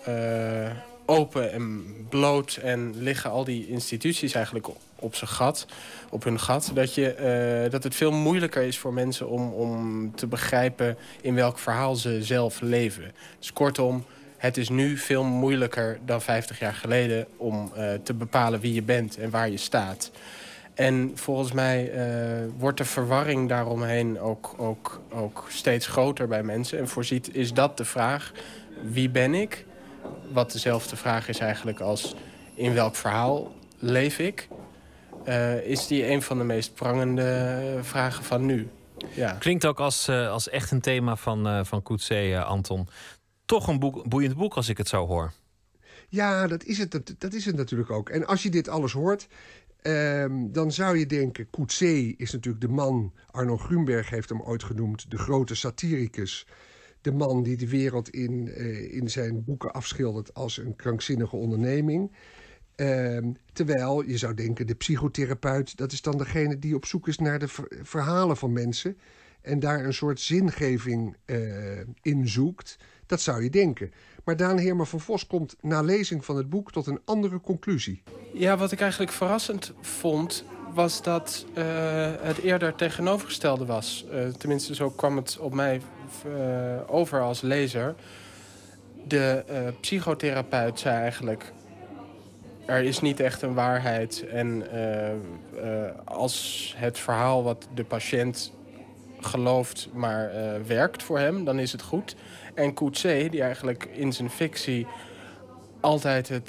open 1.05 1.51
en 1.51 1.85
bloot 2.09 2.59
en 2.61 2.93
liggen 2.97 3.29
al 3.29 3.43
die 3.43 3.67
instituties 3.67 4.33
eigenlijk 4.33 4.67
op 4.95 5.15
zijn 5.15 5.29
gat, 5.29 5.65
op 6.09 6.23
hun 6.23 6.39
gat, 6.39 6.71
dat, 6.73 6.95
je, 6.95 7.67
dat 7.71 7.83
het 7.83 7.95
veel 7.95 8.11
moeilijker 8.11 8.61
is 8.61 8.77
voor 8.77 8.93
mensen 8.93 9.27
om, 9.29 9.51
om 9.51 10.11
te 10.15 10.27
begrijpen 10.27 10.97
in 11.21 11.35
welk 11.35 11.59
verhaal 11.59 11.95
ze 11.95 12.23
zelf 12.23 12.61
leven. 12.61 13.11
Dus 13.39 13.53
kortom, 13.53 14.05
het 14.37 14.57
is 14.57 14.69
nu 14.69 14.97
veel 14.97 15.23
moeilijker 15.23 15.99
dan 16.05 16.21
50 16.21 16.59
jaar 16.59 16.73
geleden 16.73 17.27
om 17.37 17.71
te 18.03 18.13
bepalen 18.13 18.59
wie 18.59 18.73
je 18.73 18.83
bent 18.83 19.17
en 19.17 19.29
waar 19.29 19.49
je 19.49 19.57
staat. 19.57 20.11
En 20.73 21.11
volgens 21.15 21.51
mij 21.51 21.93
uh, 21.93 22.49
wordt 22.57 22.77
de 22.77 22.85
verwarring 22.85 23.49
daaromheen 23.49 24.19
ook, 24.19 24.53
ook, 24.57 25.01
ook 25.09 25.45
steeds 25.49 25.87
groter 25.87 26.27
bij 26.27 26.43
mensen. 26.43 26.79
En 26.79 26.87
voorziet 26.87 27.35
is 27.35 27.53
dat 27.53 27.77
de 27.77 27.85
vraag, 27.85 28.31
wie 28.83 29.09
ben 29.09 29.33
ik? 29.33 29.65
wat 30.31 30.51
dezelfde 30.51 30.95
vraag 30.95 31.27
is 31.27 31.39
eigenlijk 31.39 31.79
als 31.79 32.15
in 32.53 32.73
welk 32.73 32.95
verhaal 32.95 33.51
leef 33.79 34.19
ik... 34.19 34.47
Uh, 35.27 35.65
is 35.65 35.87
die 35.87 36.07
een 36.09 36.21
van 36.21 36.37
de 36.37 36.43
meest 36.43 36.73
prangende 36.73 37.79
vragen 37.81 38.23
van 38.23 38.45
nu. 38.45 38.69
Ja. 39.13 39.31
Klinkt 39.31 39.65
ook 39.65 39.79
als, 39.79 40.09
uh, 40.09 40.29
als 40.29 40.49
echt 40.49 40.71
een 40.71 40.81
thema 40.81 41.15
van, 41.15 41.47
uh, 41.47 41.63
van 41.63 41.81
Coetzee, 41.81 42.39
Anton. 42.39 42.87
Toch 43.45 43.67
een 43.67 43.79
boek, 43.79 44.09
boeiend 44.09 44.35
boek 44.35 44.53
als 44.53 44.69
ik 44.69 44.77
het 44.77 44.87
zo 44.87 45.07
hoor. 45.07 45.33
Ja, 46.09 46.47
dat 46.47 46.63
is 46.63 46.77
het, 46.77 46.91
dat, 46.91 47.13
dat 47.17 47.33
is 47.33 47.45
het 47.45 47.55
natuurlijk 47.55 47.91
ook. 47.91 48.09
En 48.09 48.27
als 48.27 48.43
je 48.43 48.49
dit 48.49 48.67
alles 48.67 48.91
hoort, 48.91 49.27
ehm, 49.81 50.51
dan 50.51 50.71
zou 50.71 50.97
je 50.97 51.05
denken... 51.05 51.49
Coetzee 51.49 52.15
is 52.17 52.31
natuurlijk 52.31 52.63
de 52.63 52.69
man, 52.69 53.13
Arno 53.31 53.57
Grunberg 53.57 54.09
heeft 54.09 54.29
hem 54.29 54.41
ooit 54.41 54.63
genoemd... 54.63 55.11
de 55.11 55.17
grote 55.17 55.55
satiricus. 55.55 56.47
De 57.01 57.11
man 57.11 57.43
die 57.43 57.57
de 57.57 57.69
wereld 57.69 58.09
in, 58.09 58.47
eh, 58.47 58.93
in 58.93 59.09
zijn 59.09 59.43
boeken 59.43 59.71
afschildert 59.71 60.33
als 60.33 60.57
een 60.57 60.75
krankzinnige 60.75 61.35
onderneming. 61.35 62.11
Ehm, 62.75 63.31
terwijl 63.53 64.03
je 64.03 64.17
zou 64.17 64.33
denken, 64.33 64.67
de 64.67 64.75
psychotherapeut... 64.75 65.77
dat 65.77 65.91
is 65.91 66.01
dan 66.01 66.17
degene 66.17 66.59
die 66.59 66.75
op 66.75 66.85
zoek 66.85 67.07
is 67.07 67.17
naar 67.17 67.39
de 67.39 67.47
ver- 67.47 67.79
verhalen 67.81 68.37
van 68.37 68.53
mensen... 68.53 68.97
en 69.41 69.59
daar 69.59 69.85
een 69.85 69.93
soort 69.93 70.19
zingeving 70.19 71.15
eh, 71.25 71.79
in 72.01 72.27
zoekt. 72.27 72.77
Dat 73.05 73.21
zou 73.21 73.43
je 73.43 73.49
denken. 73.49 73.91
Maar 74.23 74.37
Daan 74.37 74.57
Heerma 74.57 74.83
van 74.83 74.99
Vos 74.99 75.27
komt 75.27 75.55
na 75.61 75.81
lezing 75.81 76.25
van 76.25 76.35
het 76.37 76.49
boek 76.49 76.71
tot 76.71 76.87
een 76.87 76.99
andere 77.05 77.41
conclusie. 77.41 78.03
Ja, 78.33 78.57
wat 78.57 78.71
ik 78.71 78.81
eigenlijk 78.81 79.11
verrassend 79.11 79.73
vond, 79.81 80.43
was 80.73 81.01
dat 81.01 81.45
eh, 81.53 81.63
het 82.21 82.37
eerder 82.37 82.75
tegenovergestelde 82.75 83.65
was. 83.65 84.05
Eh, 84.11 84.27
tenminste, 84.27 84.75
zo 84.75 84.89
kwam 84.89 85.15
het 85.15 85.37
op 85.39 85.53
mij 85.53 85.81
eh, 86.25 86.93
over 86.93 87.21
als 87.21 87.41
lezer. 87.41 87.95
De 89.07 89.43
psychotherapeut 89.81 90.79
zei 90.79 90.95
eigenlijk... 90.95 91.53
er 92.65 92.83
is 92.83 92.99
niet 92.99 93.19
echt 93.19 93.41
een 93.41 93.53
waarheid. 93.53 94.25
En 94.27 94.63
als 96.05 96.73
het 96.77 96.99
verhaal 96.99 97.43
wat 97.43 97.67
de 97.73 97.83
patiënt 97.83 98.51
gelooft 99.19 99.89
maar 99.93 100.31
werkt 100.65 101.03
voor 101.03 101.19
hem, 101.19 101.43
dan 101.43 101.59
is 101.59 101.71
het 101.71 101.81
goed. 101.81 102.15
En 102.53 102.73
Coetzee, 102.73 103.29
die 103.29 103.41
eigenlijk 103.41 103.85
in 103.91 104.13
zijn 104.13 104.29
fictie 104.29 104.87
altijd 105.81 106.29
het, 106.29 106.47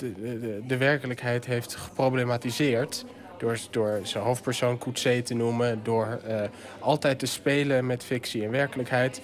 de, 0.67 0.77
werkelijkheid 0.77 1.47
heeft 1.47 1.77
geproblematiseerd... 1.77 3.05
door, 3.39 3.59
door 3.71 4.01
zijn 4.03 4.25
hoofdpersoon 4.25 4.79
Coetzee 4.79 5.23
te 5.23 5.35
noemen... 5.35 5.81
door 5.83 6.21
eh, 6.27 6.43
altijd 6.79 7.19
te 7.19 7.27
spelen 7.27 7.87
met 7.87 8.05
fictie 8.05 8.45
en 8.45 8.51
werkelijkheid... 8.51 9.21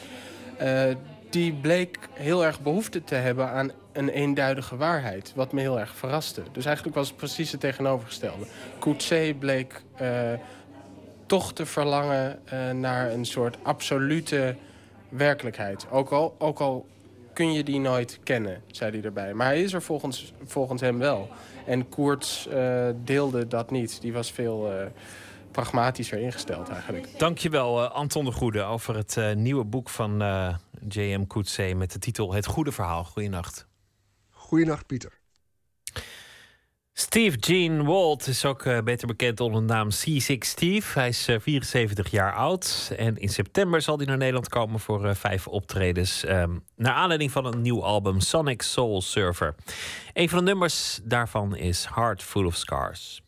eh, 0.56 0.84
die 1.30 1.52
bleek 1.52 1.98
heel 2.12 2.44
erg 2.44 2.60
behoefte 2.60 3.05
te 3.05 3.14
hebben 3.14 3.48
aan 3.48 3.70
een 3.92 4.09
eenduidige 4.09 4.76
waarheid. 4.76 5.32
Wat 5.34 5.52
me 5.52 5.60
heel 5.60 5.80
erg 5.80 5.94
verraste. 5.94 6.42
Dus 6.52 6.64
eigenlijk 6.64 6.96
was 6.96 7.09
het 7.09 7.16
precies 7.16 7.52
het 7.52 7.60
tegenovergestelde. 7.60 8.46
Coetzee 8.78 9.34
bleek 9.34 9.82
eh, 9.96 10.32
toch 11.26 11.52
te 11.52 11.66
verlangen 11.66 12.38
naar 12.80 13.12
een 13.12 13.24
soort 13.24 13.56
absolute 13.62 14.56
werkelijkheid. 15.09 15.86
Ook 15.90 16.10
al, 16.10 16.35
ook 16.39 16.59
al 16.59 16.86
kun 17.32 17.52
je 17.52 17.64
die 17.64 17.80
nooit 17.80 18.18
kennen, 18.22 18.62
zei 18.66 18.90
hij 18.90 19.02
erbij. 19.02 19.35
Maar 19.35 19.47
hij 19.47 19.62
is 19.62 19.72
er 19.72 19.82
volgens, 19.82 20.32
volgens 20.44 20.80
hem 20.80 20.98
wel. 20.98 21.28
En 21.66 21.89
Koerts 21.89 22.48
eh, 22.48 22.89
deelde 23.05 23.47
dat 23.47 23.70
niet. 23.70 24.01
Die 24.01 24.12
was 24.12 24.32
veel 24.32 24.72
eh, 24.72 24.86
pragmatischer 25.51 26.18
ingesteld 26.18 26.68
eigenlijk. 26.68 27.18
Dankjewel, 27.18 27.85
eh 27.85 27.90
Anton 27.90 28.24
de 28.24 28.32
Goede, 28.32 28.62
over 28.62 28.97
het 28.97 29.16
eh, 29.16 29.32
nieuwe 29.35 29.64
boek 29.64 29.89
van 29.89 30.22
eh, 30.22 30.55
J.M. 30.89 31.26
Coetzee 31.26 31.76
met 31.76 31.93
de 31.93 31.98
titel 31.98 32.32
Het 32.32 32.47
Goede 32.47 32.72
Verhaal. 32.72 33.05
Goeienacht. 33.05 33.66
Goeienacht, 34.30 34.86
Pieter. 34.86 35.18
Steve 37.00 37.36
Gene 37.40 37.84
Walt 37.84 38.26
is 38.26 38.44
ook 38.44 38.64
eh, 38.64 38.78
beter 38.80 39.06
bekend 39.06 39.40
onder 39.40 39.60
de 39.60 39.66
naam 39.66 39.88
C6 39.88 40.38
Steve. 40.38 40.98
Hij 40.98 41.08
is 41.08 41.28
eh, 41.28 41.36
74 41.40 42.10
jaar 42.10 42.34
oud 42.34 42.92
en 42.96 43.16
in 43.16 43.28
september 43.28 43.82
zal 43.82 43.96
hij 43.96 44.06
naar 44.06 44.16
Nederland 44.16 44.48
komen 44.48 44.80
voor 44.80 45.06
eh, 45.06 45.14
vijf 45.14 45.46
optredens. 45.46 46.24
ehm, 46.24 46.50
naar 46.76 46.92
aanleiding 46.92 47.30
van 47.30 47.44
een 47.44 47.62
nieuw 47.62 47.84
album 47.84 48.20
Sonic 48.20 48.62
Soul 48.62 49.02
Surfer. 49.02 49.54
Een 50.12 50.28
van 50.28 50.38
de 50.38 50.44
nummers 50.44 51.00
daarvan 51.02 51.56
is 51.56 51.86
Heart 51.94 52.22
Full 52.22 52.44
of 52.44 52.56
Scars. 52.56 53.22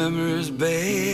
memories, 0.00 0.50
babe. 0.50 1.09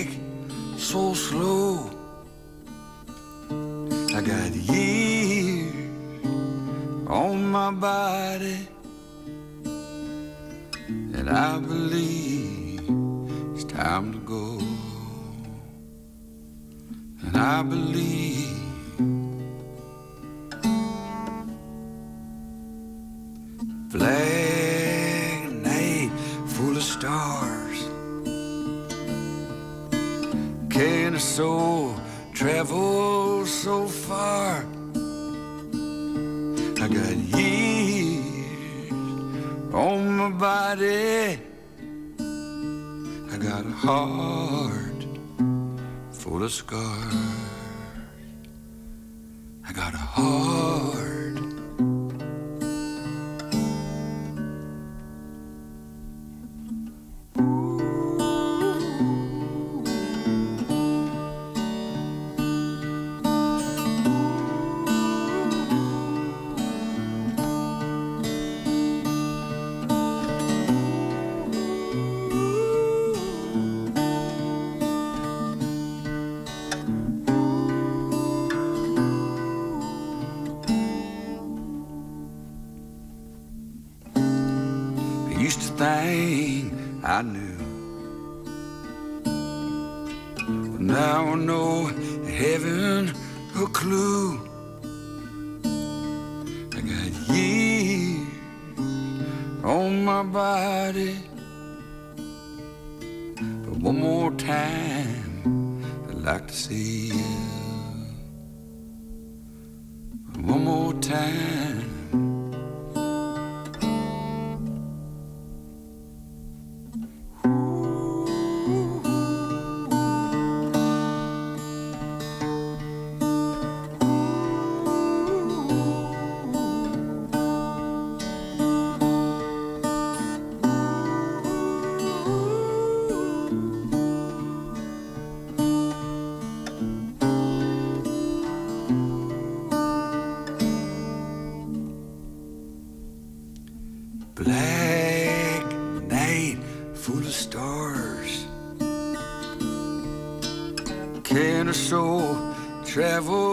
Soul 151.89 152.37
travels 152.85 153.45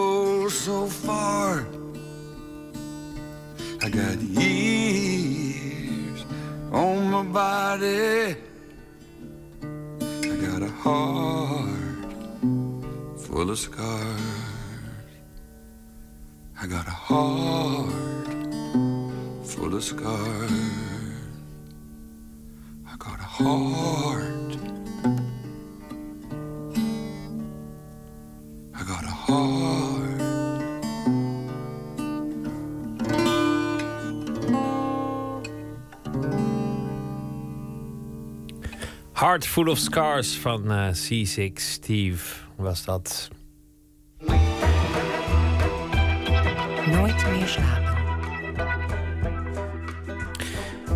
Heart 39.24 39.46
Full 39.46 39.68
of 39.68 39.78
Scars 39.78 40.36
van 40.36 40.70
eh, 40.72 40.88
C6 40.88 41.52
Steve 41.54 42.34
was 42.56 42.84
dat. 42.84 43.28
Nooit 46.86 47.26
meer 47.30 47.46
slapen. 47.46 47.94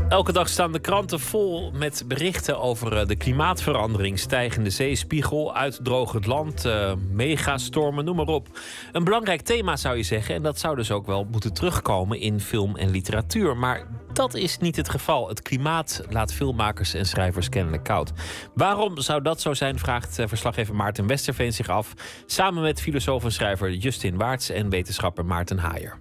Elke 0.08 0.32
dag 0.32 0.48
staan 0.48 0.72
de 0.72 0.78
kranten 0.78 1.20
vol 1.20 1.70
met 1.70 2.04
berichten 2.06 2.60
over 2.60 2.96
eh, 2.96 3.06
de 3.06 3.16
klimaatverandering, 3.16 4.18
stijgende 4.18 4.70
zeespiegel, 4.70 5.54
uitdrogend 5.54 6.26
land, 6.26 6.64
eh, 6.64 6.92
megastormen, 7.10 8.04
noem 8.04 8.16
maar 8.16 8.26
op. 8.26 8.58
Een 8.92 9.04
belangrijk 9.04 9.40
thema 9.40 9.76
zou 9.76 9.96
je 9.96 10.02
zeggen, 10.02 10.34
en 10.34 10.42
dat 10.42 10.58
zou 10.58 10.76
dus 10.76 10.90
ook 10.90 11.06
wel 11.06 11.26
moeten 11.30 11.52
terugkomen 11.52 12.20
in 12.20 12.40
film 12.40 12.76
en 12.76 12.90
literatuur. 12.90 13.56
Maar 13.56 13.86
dat 14.18 14.34
is 14.34 14.58
niet 14.58 14.76
het 14.76 14.88
geval. 14.88 15.28
Het 15.28 15.42
klimaat 15.42 16.02
laat 16.08 16.32
filmmakers 16.32 16.94
en 16.94 17.06
schrijvers 17.06 17.48
kennelijk 17.48 17.84
koud. 17.84 18.12
Waarom 18.54 19.00
zou 19.00 19.22
dat 19.22 19.40
zo 19.40 19.54
zijn, 19.54 19.78
vraagt 19.78 20.18
eh, 20.18 20.28
verslaggever 20.28 20.74
Maarten 20.74 21.06
Westerveen 21.06 21.52
zich 21.52 21.68
af, 21.68 21.94
samen 22.26 22.62
met 22.62 22.80
filosoof 22.80 23.24
en 23.24 23.32
schrijver 23.32 23.74
Justin 23.74 24.16
Waarts 24.16 24.50
en 24.50 24.68
wetenschapper 24.68 25.24
Maarten 25.24 25.58
Haaier. 25.58 26.00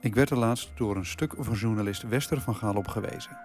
Ik 0.00 0.14
werd 0.14 0.30
er 0.30 0.38
laatst 0.38 0.70
door 0.74 0.96
een 0.96 1.06
stuk 1.06 1.34
van 1.38 1.54
journalist 1.54 2.02
Wester 2.02 2.40
van 2.40 2.56
Gaal 2.56 2.74
op 2.74 2.88
gewezen. 2.88 3.38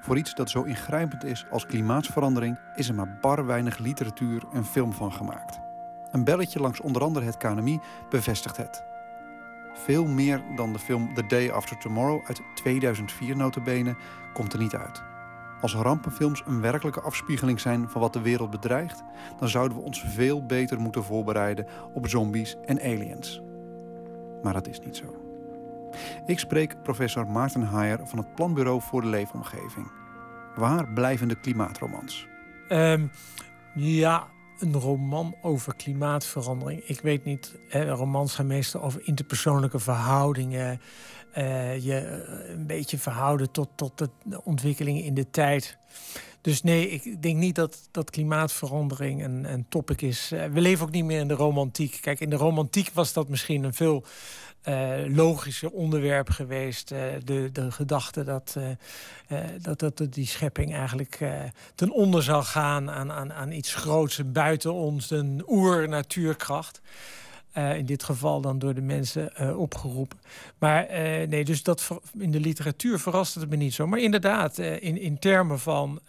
Voor 0.00 0.16
iets 0.16 0.34
dat 0.34 0.50
zo 0.50 0.62
ingrijpend 0.62 1.24
is 1.24 1.44
als 1.50 1.66
klimaatsverandering 1.66 2.58
is 2.74 2.88
er 2.88 2.94
maar 2.94 3.18
bar 3.20 3.46
weinig 3.46 3.78
literatuur 3.78 4.42
en 4.52 4.64
film 4.64 4.92
van 4.92 5.12
gemaakt. 5.12 5.58
Een 6.12 6.24
belletje 6.24 6.60
langs 6.60 6.80
onder 6.80 7.02
andere 7.02 7.26
het 7.26 7.36
KNMI 7.36 7.80
bevestigt 8.10 8.56
het. 8.56 8.93
Veel 9.74 10.06
meer 10.06 10.42
dan 10.56 10.72
de 10.72 10.78
film 10.78 11.14
The 11.14 11.26
Day 11.26 11.50
After 11.50 11.78
Tomorrow 11.78 12.26
uit 12.26 12.42
2004 12.54 13.36
notabene 13.36 13.96
komt 14.32 14.52
er 14.52 14.58
niet 14.58 14.74
uit. 14.74 15.02
Als 15.60 15.74
rampenfilms 15.74 16.42
een 16.46 16.60
werkelijke 16.60 17.00
afspiegeling 17.00 17.60
zijn 17.60 17.88
van 17.88 18.00
wat 18.00 18.12
de 18.12 18.20
wereld 18.20 18.50
bedreigt, 18.50 19.02
dan 19.38 19.48
zouden 19.48 19.76
we 19.76 19.84
ons 19.84 20.04
veel 20.06 20.46
beter 20.46 20.80
moeten 20.80 21.04
voorbereiden 21.04 21.66
op 21.92 22.08
zombies 22.08 22.56
en 22.64 22.80
aliens. 22.80 23.42
Maar 24.42 24.52
dat 24.52 24.68
is 24.68 24.80
niet 24.80 24.96
zo. 24.96 25.24
Ik 26.26 26.38
spreek 26.38 26.82
professor 26.82 27.26
Maarten 27.26 27.62
Haaier 27.62 28.00
van 28.06 28.18
het 28.18 28.34
Planbureau 28.34 28.80
voor 28.80 29.00
de 29.00 29.06
Leefomgeving. 29.06 29.90
Waar 30.54 30.88
blijven 30.88 31.28
de 31.28 31.40
klimaatromans? 31.40 32.28
Ehm, 32.68 33.06
ja, 33.74 34.26
een 34.58 34.72
roman 34.72 35.34
over 35.42 35.74
klimaatverandering. 35.74 36.82
Ik 36.84 37.00
weet 37.00 37.24
niet, 37.24 37.54
hè, 37.68 37.90
romans 37.90 38.34
gaan 38.34 38.46
meestal 38.46 38.82
over 38.82 39.00
interpersoonlijke 39.04 39.78
verhoudingen. 39.78 40.80
eh, 41.32 41.84
je 41.84 41.96
eh, 41.96 42.54
een 42.54 42.66
beetje 42.66 42.98
verhouden 42.98 43.50
tot, 43.50 43.68
tot 43.74 43.98
de 44.24 44.44
ontwikkelingen 44.44 45.04
in 45.04 45.14
de 45.14 45.30
tijd. 45.30 45.76
Dus 46.44 46.62
nee, 46.62 46.90
ik 46.90 47.22
denk 47.22 47.36
niet 47.36 47.54
dat, 47.54 47.88
dat 47.90 48.10
klimaatverandering 48.10 49.24
een, 49.24 49.52
een 49.52 49.66
topic 49.68 50.02
is. 50.02 50.32
Eh, 50.32 50.46
we 50.46 50.60
leven 50.60 50.86
ook 50.86 50.92
niet 50.92 51.04
meer 51.04 51.20
in 51.20 51.28
de 51.28 51.34
romantiek. 51.34 51.98
Kijk, 52.00 52.20
in 52.20 52.30
de 52.30 52.36
romantiek 52.36 52.90
was 52.92 53.12
dat 53.12 53.28
misschien 53.28 53.64
een 53.64 53.74
veel 53.74 54.04
eh, 54.64 54.92
logischer 55.06 55.70
onderwerp 55.70 56.30
geweest. 56.30 56.90
eh, 56.90 57.00
de, 57.24 57.50
de 57.52 57.70
gedachte 57.70 58.24
dat, 58.24 58.56
eh, 58.56 58.70
eh, 59.28 59.50
dat, 59.62 59.78
dat 59.78 60.12
die 60.12 60.26
schepping 60.26 60.74
eigenlijk 60.74 61.20
ten 61.74 61.90
onder 61.90 62.22
zou 62.22 62.42
gaan 62.42 62.90
aan, 62.90 63.12
aan, 63.12 63.32
aan 63.32 63.52
iets 63.52 63.74
groots 63.74 64.20
buiten 64.32 64.72
ons, 64.72 65.10
een 65.10 65.42
oer-natuurkracht. 65.46 66.80
In 67.54 67.86
dit 67.86 68.02
geval 68.02 68.40
dan 68.40 68.58
door 68.58 68.74
de 68.74 68.80
mensen 68.80 69.56
opgeroepen. 69.56 70.18
Maar 70.58 70.86
nee, 71.28 71.44
dus 71.44 71.62
dat 71.62 71.88
in 72.18 72.30
de 72.30 72.40
literatuur 72.40 72.98
verrast 72.98 73.34
het 73.34 73.50
me 73.50 73.56
niet 73.56 73.74
zo. 73.74 73.86
Maar 73.86 73.98
inderdaad, 73.98 74.58
in, 74.58 75.00
in 75.00 75.18
termen 75.18 75.58
van 75.58 76.00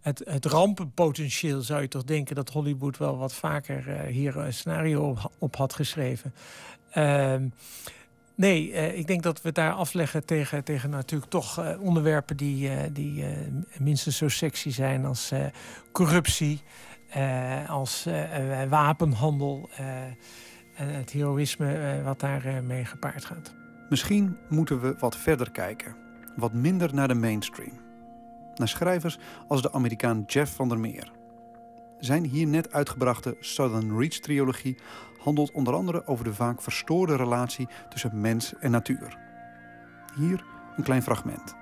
het, 0.00 0.22
het 0.24 0.44
rampenpotentieel 0.44 1.62
zou 1.62 1.80
je 1.80 1.88
toch 1.88 2.04
denken 2.04 2.34
dat 2.34 2.50
Hollywood 2.50 2.98
wel 2.98 3.18
wat 3.18 3.34
vaker 3.34 4.04
hier 4.06 4.36
een 4.36 4.54
scenario 4.54 5.16
op 5.38 5.56
had 5.56 5.74
geschreven. 5.74 6.34
Ehm, 6.90 7.48
nee, 8.34 8.72
eh, 8.72 8.98
ik 8.98 9.06
denk 9.06 9.22
dat 9.22 9.42
we 9.42 9.52
daar 9.52 9.72
afleggen 9.72 10.24
tegen, 10.24 10.64
tegen 10.64 10.90
natuurlijk 10.90 11.30
toch 11.30 11.58
eh, 11.58 11.80
onderwerpen 11.80 12.36
die, 12.36 12.68
eh, 12.68 12.76
die 12.92 13.24
minstens 13.78 14.16
zo 14.16 14.28
sexy 14.28 14.70
zijn 14.70 15.04
als 15.04 15.32
corruptie, 15.92 16.62
als 17.66 18.06
wapenhandel 18.68 19.68
en 20.76 20.88
het 20.88 21.10
heroïsme 21.10 22.00
wat 22.04 22.20
daarmee 22.20 22.60
mee 22.60 22.84
gepaard 22.84 23.24
gaat. 23.24 23.54
Misschien 23.88 24.36
moeten 24.48 24.80
we 24.80 24.94
wat 24.98 25.16
verder 25.16 25.50
kijken. 25.50 25.96
Wat 26.36 26.52
minder 26.52 26.94
naar 26.94 27.08
de 27.08 27.14
mainstream. 27.14 27.80
Naar 28.54 28.68
schrijvers 28.68 29.18
als 29.48 29.62
de 29.62 29.72
Amerikaan 29.72 30.22
Jeff 30.26 30.54
van 30.54 30.68
der 30.68 30.78
Meer. 30.78 31.12
Zijn 31.98 32.24
hier 32.24 32.46
net 32.46 32.72
uitgebrachte 32.72 33.36
Southern 33.40 33.98
Reach-trilogie 33.98 34.76
handelt 35.20 35.52
onder 35.52 35.74
andere 35.74 36.06
over 36.06 36.24
de 36.24 36.34
vaak 36.34 36.62
verstoorde 36.62 37.16
relatie 37.16 37.68
tussen 37.88 38.20
mens 38.20 38.52
en 38.60 38.70
natuur. 38.70 39.18
Hier 40.16 40.44
een 40.76 40.82
klein 40.82 41.02
fragment. 41.02 41.54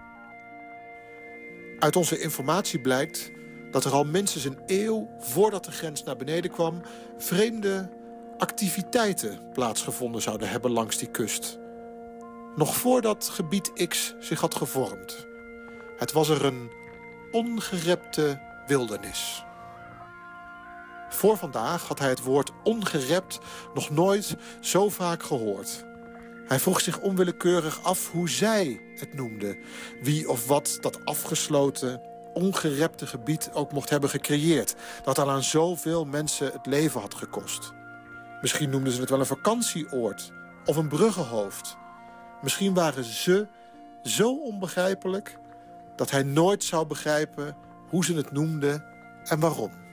Uit 1.78 1.96
onze 1.96 2.20
informatie 2.20 2.80
blijkt 2.80 3.30
dat 3.70 3.84
er 3.84 3.92
al 3.92 4.04
minstens 4.04 4.44
een 4.44 4.58
eeuw 4.66 5.08
voordat 5.18 5.64
de 5.64 5.70
grens 5.70 6.04
naar 6.04 6.16
beneden 6.16 6.50
kwam... 6.50 6.80
vreemde 7.18 7.90
activiteiten 8.38 9.50
plaatsgevonden 9.52 10.22
zouden 10.22 10.48
hebben 10.48 10.70
langs 10.70 10.98
die 10.98 11.10
kust. 11.10 11.58
Nog 12.56 12.76
voordat 12.76 13.28
gebied 13.28 13.88
X 13.88 14.14
zich 14.20 14.40
had 14.40 14.54
gevormd. 14.54 15.26
Het 15.96 16.12
was 16.12 16.28
er 16.28 16.44
een 16.44 16.70
ongerepte 17.30 18.40
wildernis. 18.66 19.44
Voor 21.08 21.36
vandaag 21.36 21.88
had 21.88 21.98
hij 21.98 22.08
het 22.08 22.22
woord 22.22 22.50
ongerept 22.62 23.38
nog 23.74 23.90
nooit 23.90 24.36
zo 24.60 24.88
vaak 24.88 25.22
gehoord. 25.22 25.84
Hij 26.46 26.58
vroeg 26.58 26.80
zich 26.80 26.98
onwillekeurig 26.98 27.82
af 27.82 28.10
hoe 28.10 28.28
zij 28.28 28.80
het 28.94 29.14
noemde. 29.14 29.58
Wie 30.02 30.28
of 30.28 30.46
wat 30.46 30.78
dat 30.80 31.04
afgesloten, 31.04 32.00
ongerepte 32.34 33.06
gebied 33.06 33.50
ook 33.52 33.72
mocht 33.72 33.90
hebben 33.90 34.10
gecreëerd. 34.10 34.74
Dat 35.04 35.18
al 35.18 35.30
aan 35.30 35.42
zoveel 35.42 36.04
mensen 36.04 36.52
het 36.52 36.66
leven 36.66 37.00
had 37.00 37.14
gekost. 37.14 37.72
Misschien 38.40 38.70
noemden 38.70 38.92
ze 38.92 39.00
het 39.00 39.10
wel 39.10 39.20
een 39.20 39.26
vakantieoord 39.26 40.32
of 40.64 40.76
een 40.76 40.88
bruggenhoofd. 40.88 41.76
Misschien 42.42 42.74
waren 42.74 43.04
ze 43.04 43.46
zo 44.02 44.34
onbegrijpelijk 44.34 45.38
dat 45.96 46.10
hij 46.10 46.22
nooit 46.22 46.64
zou 46.64 46.86
begrijpen 46.86 47.56
hoe 47.88 48.04
ze 48.04 48.14
het 48.14 48.32
noemden 48.32 48.84
en 49.24 49.40
waarom. 49.40 49.87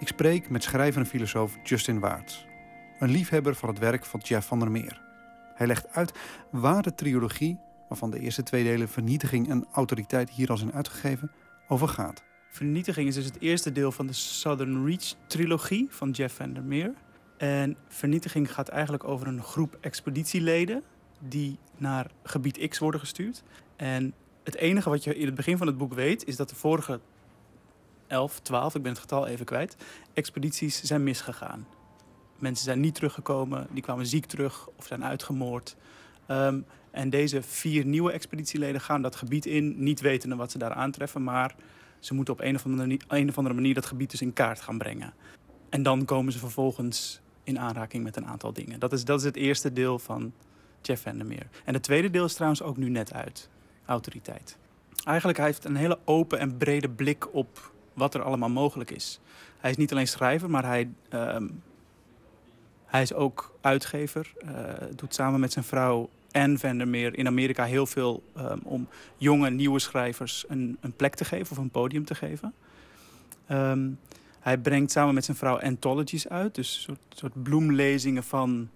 Ik 0.00 0.08
spreek 0.08 0.50
met 0.50 0.62
schrijver 0.62 1.00
en 1.00 1.06
filosoof 1.06 1.56
Justin 1.62 2.00
Waarts. 2.00 2.46
Een 2.98 3.10
liefhebber 3.10 3.54
van 3.54 3.68
het 3.68 3.78
werk 3.78 4.04
van 4.04 4.20
Jeff 4.20 4.46
van 4.46 4.58
der 4.58 4.70
Meer. 4.70 5.00
Hij 5.54 5.66
legt 5.66 5.88
uit 5.88 6.12
waar 6.50 6.82
de 6.82 6.94
trilogie, 6.94 7.58
waarvan 7.88 8.10
de 8.10 8.20
eerste 8.20 8.42
twee 8.42 8.64
delen 8.64 8.88
Vernietiging 8.88 9.48
en 9.48 9.66
Autoriteit 9.72 10.30
hier 10.30 10.50
al 10.50 10.56
zijn 10.56 10.72
uitgegeven, 10.72 11.30
over 11.68 11.88
gaat. 11.88 12.22
Vernietiging 12.50 13.08
is 13.08 13.14
dus 13.14 13.24
het 13.24 13.40
eerste 13.40 13.72
deel 13.72 13.92
van 13.92 14.06
de 14.06 14.12
Southern 14.12 14.86
Reach 14.86 15.14
trilogie 15.26 15.86
van 15.90 16.10
Jeff 16.10 16.36
van 16.36 16.52
der 16.52 16.62
Meer. 16.64 16.92
En 17.36 17.76
Vernietiging 17.88 18.52
gaat 18.52 18.68
eigenlijk 18.68 19.04
over 19.04 19.26
een 19.26 19.42
groep 19.42 19.78
expeditieleden 19.80 20.82
die 21.18 21.58
naar 21.76 22.10
gebied 22.22 22.68
X 22.68 22.78
worden 22.78 23.00
gestuurd. 23.00 23.42
En 23.76 24.14
het 24.44 24.54
enige 24.54 24.90
wat 24.90 25.04
je 25.04 25.16
in 25.16 25.26
het 25.26 25.34
begin 25.34 25.58
van 25.58 25.66
het 25.66 25.78
boek 25.78 25.94
weet 25.94 26.26
is 26.26 26.36
dat 26.36 26.48
de 26.48 26.54
vorige 26.54 27.00
11, 28.10 28.40
12, 28.40 28.74
ik 28.74 28.82
ben 28.82 28.92
het 28.92 29.00
getal 29.00 29.26
even 29.26 29.46
kwijt, 29.46 29.76
expedities 30.14 30.82
zijn 30.82 31.02
misgegaan. 31.02 31.66
Mensen 32.38 32.64
zijn 32.64 32.80
niet 32.80 32.94
teruggekomen, 32.94 33.66
die 33.70 33.82
kwamen 33.82 34.06
ziek 34.06 34.26
terug 34.26 34.68
of 34.76 34.86
zijn 34.86 35.04
uitgemoord. 35.04 35.76
Ehm, 36.26 36.60
en 36.90 37.10
deze 37.10 37.42
vier 37.42 37.84
nieuwe 37.84 38.12
expeditieleden 38.12 38.80
gaan 38.80 39.02
dat 39.02 39.16
gebied 39.16 39.46
in, 39.46 39.82
niet 39.82 40.00
wetende 40.00 40.36
wat 40.36 40.50
ze 40.50 40.58
daar 40.58 40.72
aantreffen, 40.72 41.22
maar 41.22 41.54
Ze 41.98 42.14
moeten 42.14 42.34
op 42.34 42.40
een 42.40 42.54
of, 42.54 42.64
andere, 43.36 43.54
manier- 43.54 43.74
dat 43.74 43.86
gebied 43.86 44.10
dus 44.10 44.22
in 44.22 44.32
kaart 44.32 44.60
gaan 44.60 44.78
brengen. 44.78 45.14
En 45.68 45.82
dan 45.82 46.04
komen 46.04 46.32
ze 46.32 46.38
vervolgens 46.38 47.20
in 47.44 47.58
aanraking 47.58 48.04
met 48.04 48.16
een 48.16 48.26
aantal 48.26 48.52
dingen. 48.52 48.80
Dat 48.80 48.92
is, 48.92 49.04
dat 49.04 49.18
is 49.18 49.24
het 49.24 49.36
eerste 49.36 49.72
deel 49.72 49.98
van 49.98 50.32
Jeff 50.82 51.02
Vandermeer. 51.02 51.48
En 51.64 51.74
het 51.74 51.82
tweede 51.82 52.10
deel 52.10 52.24
is 52.24 52.34
trouwens 52.34 52.62
ook 52.62 52.76
nu 52.76 52.88
net 52.88 53.12
uit. 53.12 53.48
Autoriteit. 53.84 54.56
Eigenlijk 55.04 55.38
hij 55.38 55.46
heeft 55.46 55.64
een 55.64 55.76
hele 55.76 55.98
open 56.04 56.38
en 56.38 56.56
brede 56.56 56.88
blik 56.88 57.34
op 57.34 57.72
wat 58.00 58.14
er 58.14 58.22
allemaal 58.22 58.48
mogelijk 58.48 58.90
is. 58.90 59.20
Hij 59.58 59.70
is 59.70 59.76
niet 59.76 59.92
alleen 59.92 60.08
schrijver, 60.08 60.50
maar 60.50 60.64
hij, 60.64 60.90
ehm, 61.08 61.48
hij 62.86 63.02
is 63.02 63.14
ook 63.14 63.54
uitgever. 63.60 64.32
Eh, 64.38 64.52
doet 64.96 65.14
samen 65.14 65.40
met 65.40 65.52
zijn 65.52 65.64
vrouw 65.64 66.08
Anne 66.32 66.58
Vandermeer 66.58 67.18
in 67.18 67.26
Amerika 67.26 67.64
heel 67.64 67.86
veel 67.86 68.22
ehm, 68.36 68.58
om 68.62 68.88
jonge, 69.16 69.50
nieuwe 69.50 69.78
schrijvers 69.78 70.44
een, 70.48 70.76
een 70.80 70.92
plek 70.92 71.14
te 71.14 71.24
geven 71.24 71.50
of 71.50 71.56
een 71.56 71.70
podium 71.70 72.04
te 72.04 72.14
geven. 72.14 72.54
Ehm, 73.46 73.88
hij 74.40 74.58
brengt 74.58 74.90
samen 74.90 75.14
met 75.14 75.24
zijn 75.24 75.36
vrouw 75.36 75.60
anthologies 75.60 76.28
uit, 76.28 76.54
dus 76.54 76.76
een 76.76 76.82
soort, 76.82 77.00
soort 77.08 77.42
bloemlezingen 77.42 78.22
van. 78.22 78.68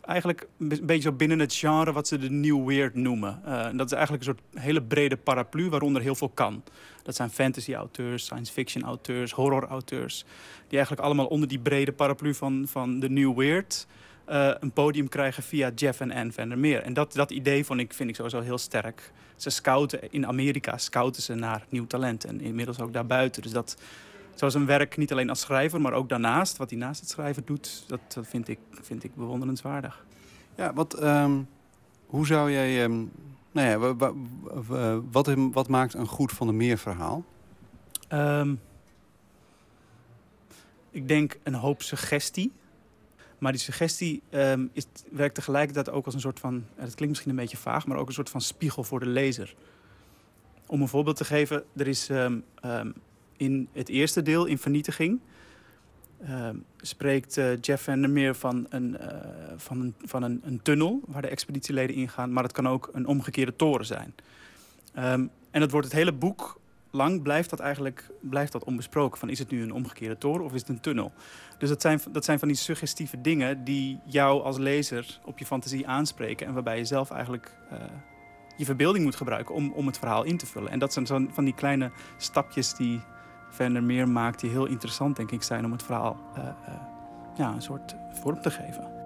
eigenlijk 0.00 0.48
een 0.58 0.68
be- 0.68 0.84
beetje 0.84 1.02
zo 1.02 1.12
binnen 1.12 1.38
het 1.38 1.54
genre 1.54 1.92
wat 1.92 2.08
ze 2.08 2.18
de 2.18 2.30
New 2.30 2.66
Weird 2.66 2.94
noemen. 2.94 3.40
Eh, 3.44 3.66
en 3.66 3.76
dat 3.76 3.86
is 3.86 3.92
eigenlijk 3.92 4.26
een 4.26 4.34
soort 4.34 4.64
hele 4.64 4.82
brede 4.82 5.16
paraplu 5.16 5.68
waaronder 5.68 6.02
heel 6.02 6.14
veel 6.14 6.28
kan. 6.28 6.62
Dat 7.08 7.16
zijn 7.16 7.30
fantasy-auteurs, 7.30 8.24
science-fiction-auteurs, 8.24 9.32
horror-auteurs. 9.32 10.24
Die 10.66 10.76
eigenlijk 10.76 11.02
allemaal 11.06 11.26
onder 11.26 11.48
die 11.48 11.58
brede 11.58 11.92
paraplu 11.92 12.34
van, 12.34 12.64
van 12.66 13.00
de 13.00 13.10
New 13.10 13.36
Weird 13.36 13.86
eh, 14.24 14.50
een 14.60 14.72
podium 14.72 15.08
krijgen 15.08 15.42
via 15.42 15.70
Jeff 15.74 16.00
en 16.00 16.12
Anne 16.12 16.32
Vandermeer. 16.32 16.82
En 16.82 16.92
dat, 16.92 17.12
dat 17.12 17.30
idee 17.30 17.64
vond 17.64 17.80
ik, 17.80 17.92
vind 17.92 18.08
ik 18.08 18.14
sowieso 18.14 18.40
heel 18.40 18.58
sterk. 18.58 19.12
Ze 19.36 19.50
scouten 19.50 20.12
in 20.12 20.26
Amerika, 20.26 20.78
scouten 20.78 21.22
ze 21.22 21.34
naar 21.34 21.66
nieuw 21.68 21.86
talent. 21.86 22.24
En 22.24 22.40
inmiddels 22.40 22.80
ook 22.80 22.92
daarbuiten. 22.92 23.42
Dus 23.42 23.52
dat, 23.52 23.76
zo 24.34 24.48
zijn 24.48 24.66
werk 24.66 24.96
niet 24.96 25.12
alleen 25.12 25.28
als 25.28 25.40
schrijver, 25.40 25.80
maar 25.80 25.92
ook 25.92 26.08
daarnaast, 26.08 26.56
wat 26.56 26.70
hij 26.70 26.78
naast 26.78 27.00
het 27.00 27.10
schrijven 27.10 27.42
doet, 27.44 27.84
dat, 27.86 28.00
dat 28.14 28.26
vind, 28.26 28.48
ik, 28.48 28.58
vind 28.70 29.04
ik 29.04 29.14
bewonderenswaardig. 29.14 30.04
Ja, 30.56 30.72
wat, 30.72 30.94
ehm, 30.94 31.40
hoe 32.06 32.26
zou 32.26 32.52
jij... 32.52 32.84
ehm, 32.84 33.04
nou 33.58 33.68
ja, 33.68 33.94
wa- 33.96 35.00
wat, 35.10 35.34
wat 35.52 35.68
maakt 35.68 35.94
een 35.94 36.06
goed 36.06 36.32
Van 36.32 36.46
der 36.46 36.56
Meer 36.56 36.78
verhaal? 36.78 37.24
Ehm, 38.08 38.54
ik 40.90 41.08
denk 41.08 41.38
een 41.42 41.54
hoop 41.54 41.82
suggestie. 41.82 42.52
Maar 43.38 43.52
die 43.52 43.60
suggestie 43.60 44.22
ehm, 44.30 44.66
is, 44.72 44.86
werkt 45.10 45.34
tegelijkertijd 45.34 45.90
ook 45.90 46.04
als 46.04 46.14
een 46.14 46.20
soort 46.20 46.40
van... 46.40 46.54
eh, 46.54 46.84
Dat 46.84 46.94
klinkt 46.94 47.08
misschien 47.08 47.30
een 47.30 47.36
beetje 47.36 47.56
vaag, 47.56 47.86
maar 47.86 47.96
ook 47.98 48.06
een 48.08 48.12
soort 48.14 48.30
van 48.30 48.40
spiegel 48.40 48.84
voor 48.84 49.00
de 49.00 49.06
lezer. 49.06 49.54
Om 50.66 50.80
een 50.82 50.88
voorbeeld 50.88 51.16
te 51.16 51.24
geven, 51.24 51.64
er 51.76 51.86
is 51.88 52.08
ehm, 52.08 52.38
in 53.36 53.68
het 53.72 53.88
eerste 53.88 54.22
deel, 54.22 54.44
in 54.44 54.58
Vernietiging... 54.58 55.20
ehm, 56.26 56.56
spreekt 56.76 57.36
eh, 57.36 57.60
Jeff 57.60 57.84
Vandermeer 57.84 58.34
van, 58.34 58.66
een, 58.68 58.98
eh, 58.98 59.18
van, 59.56 59.80
een, 59.80 59.94
van 60.04 60.22
een, 60.22 60.40
een 60.44 60.62
tunnel 60.62 61.00
waar 61.06 61.22
de 61.22 61.28
expeditieleden 61.28 61.96
ingaan. 61.96 62.32
Maar 62.32 62.42
het 62.42 62.52
kan 62.52 62.68
ook 62.68 62.90
een 62.92 63.06
omgekeerde 63.06 63.56
toren 63.56 63.86
zijn. 63.86 64.14
Ehm, 64.94 65.26
en 65.50 65.60
dat 65.60 65.70
wordt 65.70 65.86
het 65.86 65.96
hele 65.96 66.12
boek 66.12 66.60
lang 66.90 67.22
blijft 67.22 67.50
dat 67.50 67.60
eigenlijk 67.60 68.10
blijft 68.20 68.52
dat 68.52 68.64
onbesproken. 68.64 69.18
Van 69.18 69.28
is 69.28 69.38
het 69.38 69.50
nu 69.50 69.62
een 69.62 69.72
omgekeerde 69.72 70.18
toren 70.18 70.44
of 70.44 70.54
is 70.54 70.60
het 70.60 70.68
een 70.68 70.80
tunnel? 70.80 71.12
Dus 71.58 71.68
dat 71.68 71.80
zijn, 71.80 72.00
dat 72.12 72.24
zijn 72.24 72.38
van 72.38 72.48
die 72.48 72.56
suggestieve 72.56 73.20
dingen 73.20 73.64
die 73.64 74.00
jou 74.04 74.42
als 74.42 74.58
lezer 74.58 75.20
op 75.24 75.38
je 75.38 75.46
fantasie 75.46 75.86
aanspreken. 75.86 76.46
En 76.46 76.52
waarbij 76.52 76.78
je 76.78 76.84
zelf 76.84 77.10
eigenlijk 77.10 77.56
eh, 77.70 77.78
je 78.56 78.64
verbeelding 78.64 79.04
moet 79.04 79.16
gebruiken 79.16 79.54
om, 79.54 79.72
om 79.72 79.86
het 79.86 79.98
verhaal 79.98 80.24
in 80.24 80.36
te 80.36 80.46
vullen. 80.46 80.70
En 80.70 80.78
dat 80.78 80.92
zijn 80.92 81.06
zo 81.06 81.26
van 81.30 81.44
die 81.44 81.54
kleine 81.54 81.90
stapjes 82.16 82.74
die 82.74 83.00
Vandermeer 83.50 84.08
maakt, 84.08 84.40
die 84.40 84.50
heel 84.50 84.66
interessant 84.66 85.16
denk 85.16 85.30
ik 85.30 85.42
zijn 85.42 85.64
om 85.64 85.72
het 85.72 85.82
verhaal 85.82 86.16
eh, 86.34 86.42
eh, 86.46 86.74
ja, 87.36 87.52
een 87.52 87.62
soort 87.62 87.94
vorm 88.10 88.42
te 88.42 88.50
geven. 88.50 88.96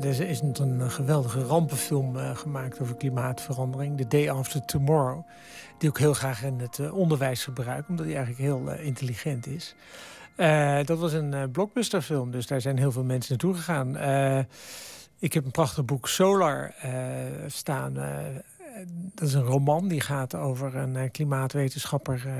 Er 0.00 0.20
is 0.20 0.40
een, 0.40 0.90
geweldige 0.90 1.44
rampenfilm 1.44 2.16
eh, 2.16 2.36
gemaakt 2.36 2.80
over 2.80 2.96
klimaatverandering, 2.96 3.96
The 3.96 4.06
Day 4.06 4.30
After 4.30 4.64
Tomorrow. 4.64 5.26
Die 5.78 5.88
ook 5.88 5.98
heel 5.98 6.14
graag 6.14 6.42
in 6.42 6.60
het 6.60 6.90
onderwijs 6.90 7.44
gebruikt, 7.44 7.88
omdat 7.88 8.06
hij 8.06 8.14
eigenlijk 8.14 8.44
heel 8.44 8.70
intelligent 8.70 9.46
is. 9.46 9.74
Dat 10.84 10.98
was 10.98 11.12
een 11.12 11.50
blockbusterfilm, 11.50 12.30
dus 12.30 12.46
daar 12.46 12.60
zijn 12.60 12.78
heel 12.78 12.92
veel 12.92 13.04
mensen 13.04 13.30
naartoe 13.30 13.54
gegaan. 13.54 13.96
Ik 15.18 15.32
heb 15.32 15.44
een 15.44 15.50
prachtig 15.50 15.84
boek 15.84 16.08
Solar 16.08 16.74
staan. 17.46 17.96
Dat 19.14 19.28
is 19.28 19.34
een 19.34 19.42
roman 19.42 19.88
die 19.88 20.00
gaat 20.00 20.34
over 20.34 20.76
een 20.76 20.96
eh, 20.96 21.10
klimaatwetenschapper 21.10 22.22
eh, 22.26 22.34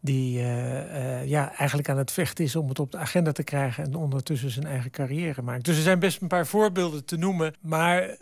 die 0.00 0.38
eh, 0.38 1.26
ja, 1.26 1.54
eigenlijk 1.54 1.88
aan 1.88 1.98
het 1.98 2.12
vechten 2.12 2.44
is 2.44 2.56
om 2.56 2.68
het 2.68 2.78
op 2.78 2.92
de 2.92 2.98
agenda 2.98 3.32
te 3.32 3.42
krijgen 3.42 3.84
en 3.84 3.94
ondertussen 3.94 4.50
zijn 4.50 4.66
eigen 4.66 4.90
carrière 4.90 5.42
maakt. 5.42 5.64
Dus 5.64 5.76
er 5.76 5.82
zijn 5.82 5.98
best 5.98 6.20
een 6.20 6.28
paar 6.28 6.46
voorbeelden 6.46 7.04
te 7.04 7.16
noemen. 7.16 7.54
Maar 7.60 8.16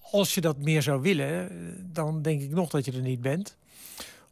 als 0.00 0.34
je 0.34 0.40
dat 0.40 0.58
meer 0.58 0.82
zou 0.82 1.00
willen, 1.00 1.48
dan 1.92 2.22
denk 2.22 2.40
ik 2.40 2.50
nog 2.50 2.70
dat 2.70 2.84
je 2.84 2.92
er 2.92 3.00
niet 3.00 3.20
bent 3.20 3.56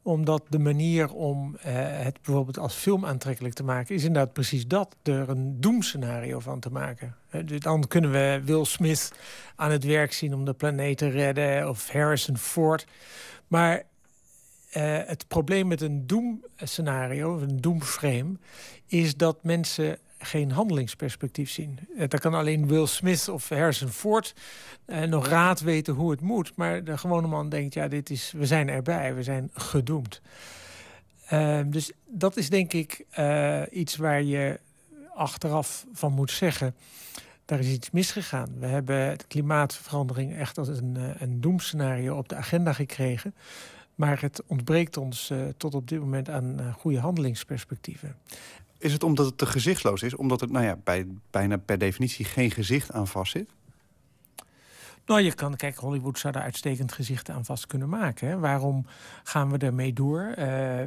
omdat 0.04 0.42
de 0.48 0.58
manier 0.58 1.12
om 1.12 1.56
eh, 1.56 1.72
het 1.76 2.18
bijvoorbeeld 2.22 2.58
als 2.58 2.74
film 2.74 3.04
aantrekkelijk 3.04 3.54
te 3.54 3.64
maken... 3.64 3.94
is 3.94 4.04
inderdaad 4.04 4.32
precies 4.32 4.66
dat, 4.66 4.96
er 5.02 5.28
een 5.28 5.60
doemscenario 5.60 6.38
van 6.38 6.60
te 6.60 6.70
maken. 6.70 7.16
Eh, 7.28 7.40
dan 7.58 7.86
kunnen 7.88 8.10
we 8.10 8.40
Will 8.44 8.64
Smith 8.64 9.12
aan 9.56 9.70
het 9.70 9.84
werk 9.84 10.12
zien 10.12 10.34
om 10.34 10.44
de 10.44 10.52
planeet 10.52 10.98
te 10.98 11.08
redden... 11.08 11.68
of 11.68 11.90
Harrison 11.90 12.36
Ford. 12.36 12.86
Maar 13.46 13.82
eh, 14.70 14.98
het 15.06 15.28
probleem 15.28 15.66
met 15.66 15.80
een 15.80 16.06
doemscenario, 16.06 17.38
een 17.38 17.60
doemframe... 17.60 18.36
is 18.86 19.16
dat 19.16 19.44
mensen 19.44 19.98
geen 20.24 20.50
handelingsperspectief 20.50 21.50
zien. 21.50 21.78
Eh, 21.98 22.08
Dan 22.08 22.20
kan 22.20 22.34
alleen 22.34 22.66
Will 22.66 22.86
Smith 22.86 23.28
of 23.28 23.48
Harrison 23.48 23.88
Ford 23.88 24.34
eh, 24.84 25.02
nog 25.02 25.26
raad 25.26 25.60
weten 25.60 25.94
hoe 25.94 26.10
het 26.10 26.20
moet. 26.20 26.56
Maar 26.56 26.84
de 26.84 26.98
gewone 26.98 27.26
man 27.26 27.48
denkt, 27.48 27.74
ja, 27.74 27.88
dit 27.88 28.10
is, 28.10 28.32
we 28.36 28.46
zijn 28.46 28.68
erbij, 28.68 29.14
we 29.14 29.22
zijn 29.22 29.50
gedoemd. 29.52 30.20
Eh, 31.26 31.60
dus 31.66 31.92
dat 32.06 32.36
is 32.36 32.50
denk 32.50 32.72
ik 32.72 33.04
eh, 33.10 33.62
iets 33.70 33.96
waar 33.96 34.22
je 34.22 34.60
achteraf 35.14 35.86
van 35.92 36.12
moet 36.12 36.30
zeggen... 36.30 36.74
daar 37.44 37.58
is 37.58 37.68
iets 37.68 37.90
misgegaan. 37.90 38.54
We 38.58 38.66
hebben 38.66 39.18
de 39.18 39.24
klimaatverandering 39.28 40.36
echt 40.36 40.58
als 40.58 40.68
een, 40.68 40.96
een 41.18 41.40
doemscenario 41.40 42.16
op 42.16 42.28
de 42.28 42.36
agenda 42.36 42.72
gekregen... 42.72 43.34
Maar 43.94 44.20
het 44.20 44.42
ontbreekt 44.46 44.96
ons 44.96 45.32
tot 45.56 45.74
op 45.74 45.88
dit 45.88 46.00
moment 46.00 46.28
aan 46.28 46.60
eh, 46.60 46.74
goede 46.74 46.98
handelingsperspectieven. 46.98 48.16
Is 48.84 48.92
het 48.92 49.02
omdat 49.02 49.26
het 49.26 49.38
te 49.38 49.46
gezichtsloos 49.46 50.02
is? 50.02 50.16
Omdat 50.16 50.40
er 50.40 50.50
nou 50.50 50.64
ja, 50.64 50.76
bij, 50.84 51.06
bijna 51.30 51.56
per 51.56 51.78
definitie 51.78 52.24
geen 52.24 52.50
gezicht 52.50 52.92
aan 52.92 53.06
vastzit? 53.06 53.50
Nou, 55.06 55.20
je 55.20 55.34
kan, 55.34 55.56
kijk, 55.56 55.76
Hollywood 55.76 56.18
zou 56.18 56.32
daar 56.32 56.42
uitstekend 56.42 56.92
gezichten 56.92 57.34
aan 57.34 57.44
vast 57.44 57.66
kunnen 57.66 57.88
maken. 57.88 58.28
Hè. 58.28 58.38
Waarom 58.38 58.86
gaan 59.22 59.50
we 59.50 59.58
ermee 59.58 59.92
door? 59.92 60.20
Eh, 60.20 60.80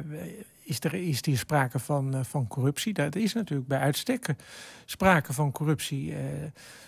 is, 0.62 0.80
er, 0.80 0.94
is 0.94 1.24
hier 1.24 1.38
sprake 1.38 1.78
van, 1.78 2.14
eh, 2.14 2.24
van 2.24 2.46
corruptie? 2.46 2.92
Dat 2.92 3.16
is 3.16 3.32
natuurlijk 3.32 3.68
bij 3.68 3.78
uitstek 3.78 4.34
sprake 4.84 5.32
van 5.32 5.52
corruptie. 5.52 6.14
Eh, 6.14 6.20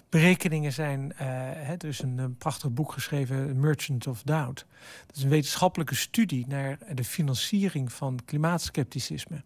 berekeningen 0.09 0.73
zijn, 0.73 1.12
eh, 1.12 1.27
hè, 1.55 1.74
er 1.74 1.89
is 1.89 2.03
een, 2.03 2.19
een 2.19 2.37
prachtig 2.37 2.73
boek 2.73 2.93
geschreven, 2.93 3.61
Merchant 3.61 4.07
of 4.07 4.23
Doubt. 4.23 4.66
Dat 5.07 5.16
is 5.16 5.23
een 5.23 5.28
wetenschappelijke 5.28 5.95
studie 5.95 6.47
naar 6.49 6.78
de 6.95 7.05
financiering 7.05 7.93
van 7.93 8.19
klimaatskepticisme. 8.24 9.43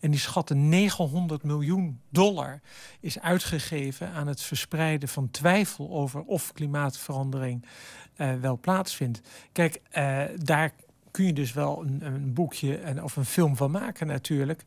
En 0.00 0.10
die 0.10 0.20
schatten 0.20 0.68
900 0.68 1.42
miljoen 1.42 2.00
dollar 2.08 2.60
is 3.00 3.20
uitgegeven 3.20 4.10
aan 4.10 4.26
het 4.26 4.42
verspreiden 4.42 5.08
van 5.08 5.30
twijfel 5.30 5.90
over 5.90 6.22
of 6.22 6.52
klimaatverandering 6.52 7.64
eh, 8.16 8.34
wel 8.34 8.58
plaatsvindt. 8.58 9.20
Kijk, 9.52 9.80
eh, 9.90 10.22
daar 10.36 10.72
kun 11.10 11.26
je 11.26 11.32
dus 11.32 11.52
wel 11.52 11.82
een, 11.82 12.00
een 12.04 12.32
boekje 12.32 12.78
en, 12.78 13.02
of 13.02 13.16
een 13.16 13.24
film 13.24 13.56
van 13.56 13.70
maken 13.70 14.06
natuurlijk. 14.06 14.64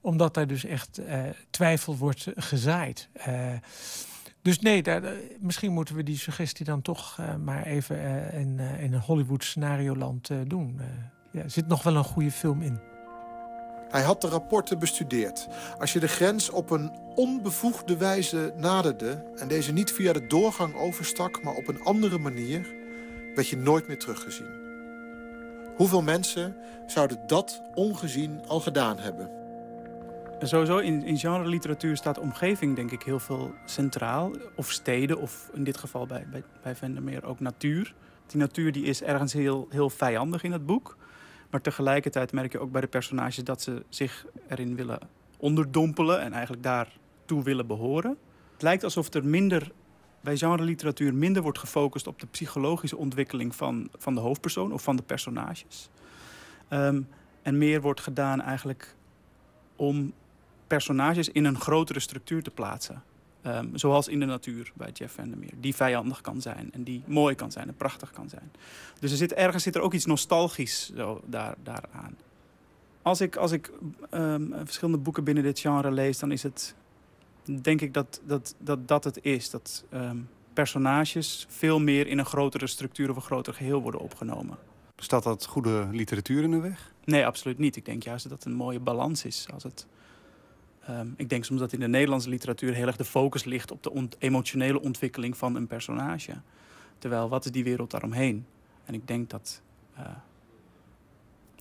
Omdat 0.00 0.34
daar 0.34 0.46
dus 0.46 0.64
echt 0.64 0.98
eh, 0.98 1.22
twijfel 1.50 1.96
wordt 1.96 2.26
gezaaid. 2.34 3.08
Dus 4.42 4.58
nee, 4.58 4.82
daar, 4.82 5.02
misschien 5.40 5.72
moeten 5.72 5.94
we 5.94 6.02
die 6.02 6.18
suggestie 6.18 6.64
dan 6.64 6.82
toch 6.82 7.18
maar 7.44 7.66
even 7.66 8.32
in, 8.32 8.58
in 8.58 8.92
een 8.92 9.00
Hollywood 9.00 9.44
scenarioland 9.44 10.30
eh, 10.30 10.38
doen. 10.46 10.80
Ja, 11.32 11.42
er 11.42 11.50
zit 11.50 11.66
nog 11.66 11.82
wel 11.82 11.96
een 11.96 12.04
goede 12.04 12.30
film 12.30 12.62
in. 12.62 12.89
Hij 13.90 14.02
had 14.02 14.20
de 14.20 14.28
rapporten 14.28 14.78
bestudeerd. 14.78 15.48
Als 15.78 15.92
je 15.92 16.00
de 16.00 16.08
grens 16.08 16.50
op 16.50 16.70
een 16.70 16.92
onbevoegde 17.14 17.96
wijze 17.96 18.52
naderde... 18.56 19.24
en 19.36 19.48
deze 19.48 19.72
niet 19.72 19.92
via 19.92 20.12
de 20.12 20.26
doorgang 20.26 20.74
overstak, 20.74 21.42
maar 21.42 21.54
op 21.54 21.68
een 21.68 21.82
andere 21.82 22.18
manier... 22.18 22.66
werd 23.34 23.48
je 23.48 23.56
nooit 23.56 23.88
meer 23.88 23.98
teruggezien. 23.98 24.58
Hoeveel 25.76 26.02
mensen 26.02 26.56
zouden 26.86 27.26
dat 27.26 27.62
ongezien 27.74 28.40
al 28.46 28.60
gedaan 28.60 28.98
hebben? 28.98 29.30
En 30.40 30.48
sowieso 30.48 30.78
in, 30.78 31.04
in 31.04 31.18
genre-literatuur 31.18 31.96
staat 31.96 32.18
omgeving 32.18 32.76
denk 32.76 32.90
ik 32.90 33.02
heel 33.02 33.18
veel 33.18 33.54
centraal. 33.64 34.32
Of 34.56 34.70
steden, 34.70 35.20
of 35.20 35.50
in 35.52 35.64
dit 35.64 35.76
geval 35.76 36.06
bij, 36.06 36.26
bij, 36.30 36.42
bij 36.62 36.76
Vandermeer 36.76 37.24
ook 37.24 37.40
natuur. 37.40 37.94
Die 38.26 38.40
natuur 38.40 38.72
die 38.72 38.84
is 38.84 39.02
ergens 39.02 39.32
heel, 39.32 39.66
heel 39.70 39.90
vijandig 39.90 40.42
in 40.42 40.52
het 40.52 40.66
boek. 40.66 40.96
Maar 41.50 41.60
tegelijkertijd 41.60 42.32
merk 42.32 42.52
je 42.52 42.58
ook 42.58 42.72
bij 42.72 42.80
de 42.80 42.86
personages 42.86 43.44
dat 43.44 43.62
ze 43.62 43.84
zich 43.88 44.26
erin 44.48 44.76
willen 44.76 44.98
onderdompelen 45.36 46.20
en 46.20 46.32
eigenlijk 46.32 46.62
daartoe 46.62 47.42
willen 47.42 47.66
behoren. 47.66 48.16
Het 48.52 48.62
lijkt 48.62 48.84
alsof 48.84 49.14
er 49.14 49.24
minder 49.24 49.72
bij 50.20 50.36
genre-literatuur 50.36 51.14
minder 51.14 51.42
wordt 51.42 51.58
gefocust 51.58 52.06
op 52.06 52.20
de 52.20 52.26
psychologische 52.26 52.96
ontwikkeling 52.96 53.54
van, 53.54 53.88
van 53.98 54.14
de 54.14 54.20
hoofdpersoon 54.20 54.72
of 54.72 54.82
van 54.82 54.96
de 54.96 55.02
personages. 55.02 55.88
Ehm, 56.68 57.02
en 57.42 57.58
meer 57.58 57.80
wordt 57.80 58.00
gedaan 58.00 58.40
eigenlijk 58.40 58.96
om 59.76 60.12
personages 60.66 61.28
in 61.28 61.44
een 61.44 61.60
grotere 61.60 62.00
structuur 62.00 62.42
te 62.42 62.50
plaatsen. 62.50 63.02
Ehm, 63.42 63.66
zoals 63.72 64.08
in 64.08 64.20
de 64.20 64.26
natuur 64.26 64.72
bij 64.74 64.90
Jeff 64.92 65.14
Vandermeer. 65.14 65.52
Die 65.56 65.74
vijandig 65.74 66.20
kan 66.20 66.40
zijn 66.40 66.72
en 66.72 66.82
die 66.82 67.02
mooi 67.06 67.34
kan 67.34 67.52
zijn 67.52 67.68
en 67.68 67.76
prachtig 67.76 68.10
kan 68.10 68.28
zijn. 68.28 68.52
Dus 68.98 69.10
er 69.10 69.16
zit, 69.16 69.32
ergens 69.32 69.62
zit 69.62 69.74
er 69.74 69.80
ook 69.80 69.94
iets 69.94 70.06
nostalgisch 70.06 70.92
zo 70.94 71.20
daar, 71.26 71.54
daaraan. 71.62 72.16
Als 73.02 73.20
ik, 73.20 73.36
als 73.36 73.52
ik 73.52 73.72
ehm, 74.10 74.64
verschillende 74.64 74.98
boeken 74.98 75.24
binnen 75.24 75.44
dit 75.44 75.58
genre 75.58 75.90
lees, 75.90 76.18
dan 76.18 76.32
is 76.32 76.42
het 76.42 76.74
denk 77.62 77.80
ik 77.80 77.94
dat 77.94 78.20
dat, 78.24 78.54
dat, 78.58 78.88
dat 78.88 79.04
het 79.04 79.24
is. 79.24 79.50
Dat 79.50 79.84
ehm, 79.90 80.18
personages 80.52 81.46
veel 81.48 81.80
meer 81.80 82.06
in 82.06 82.18
een 82.18 82.26
grotere 82.26 82.66
structuur 82.66 83.10
of 83.10 83.16
een 83.16 83.22
groter 83.22 83.54
geheel 83.54 83.82
worden 83.82 84.00
opgenomen. 84.00 84.58
Staat 84.96 85.22
dat 85.22 85.46
goede 85.46 85.88
literatuur 85.92 86.42
in 86.42 86.50
de 86.50 86.60
weg? 86.60 86.92
Nee, 87.04 87.26
absoluut 87.26 87.58
niet. 87.58 87.76
Ik 87.76 87.84
denk 87.84 88.02
juist 88.02 88.28
dat 88.28 88.32
het 88.32 88.44
een 88.44 88.56
mooie 88.56 88.80
balans 88.80 89.24
is. 89.24 89.46
Als 89.52 89.62
het, 89.62 89.86
ehm, 90.86 91.08
ik 91.16 91.28
denk 91.28 91.44
soms 91.44 91.60
dat 91.60 91.72
in 91.72 91.80
de 91.80 91.88
Nederlandse 91.88 92.28
literatuur 92.28 92.74
heel 92.74 92.86
erg 92.86 92.96
de 92.96 93.04
focus 93.04 93.44
ligt 93.44 93.70
op 93.70 93.82
de 93.82 94.08
emotionele 94.18 94.80
ontwikkeling 94.80 95.36
van 95.36 95.54
een 95.54 95.66
personage. 95.66 96.32
Terwijl, 96.98 97.28
wat 97.28 97.44
is 97.44 97.50
die 97.50 97.64
wereld 97.64 97.90
daaromheen? 97.90 98.46
En 98.84 98.94
ik 98.94 99.06
denk 99.06 99.30
dat 99.30 99.62
uh, 99.98 100.06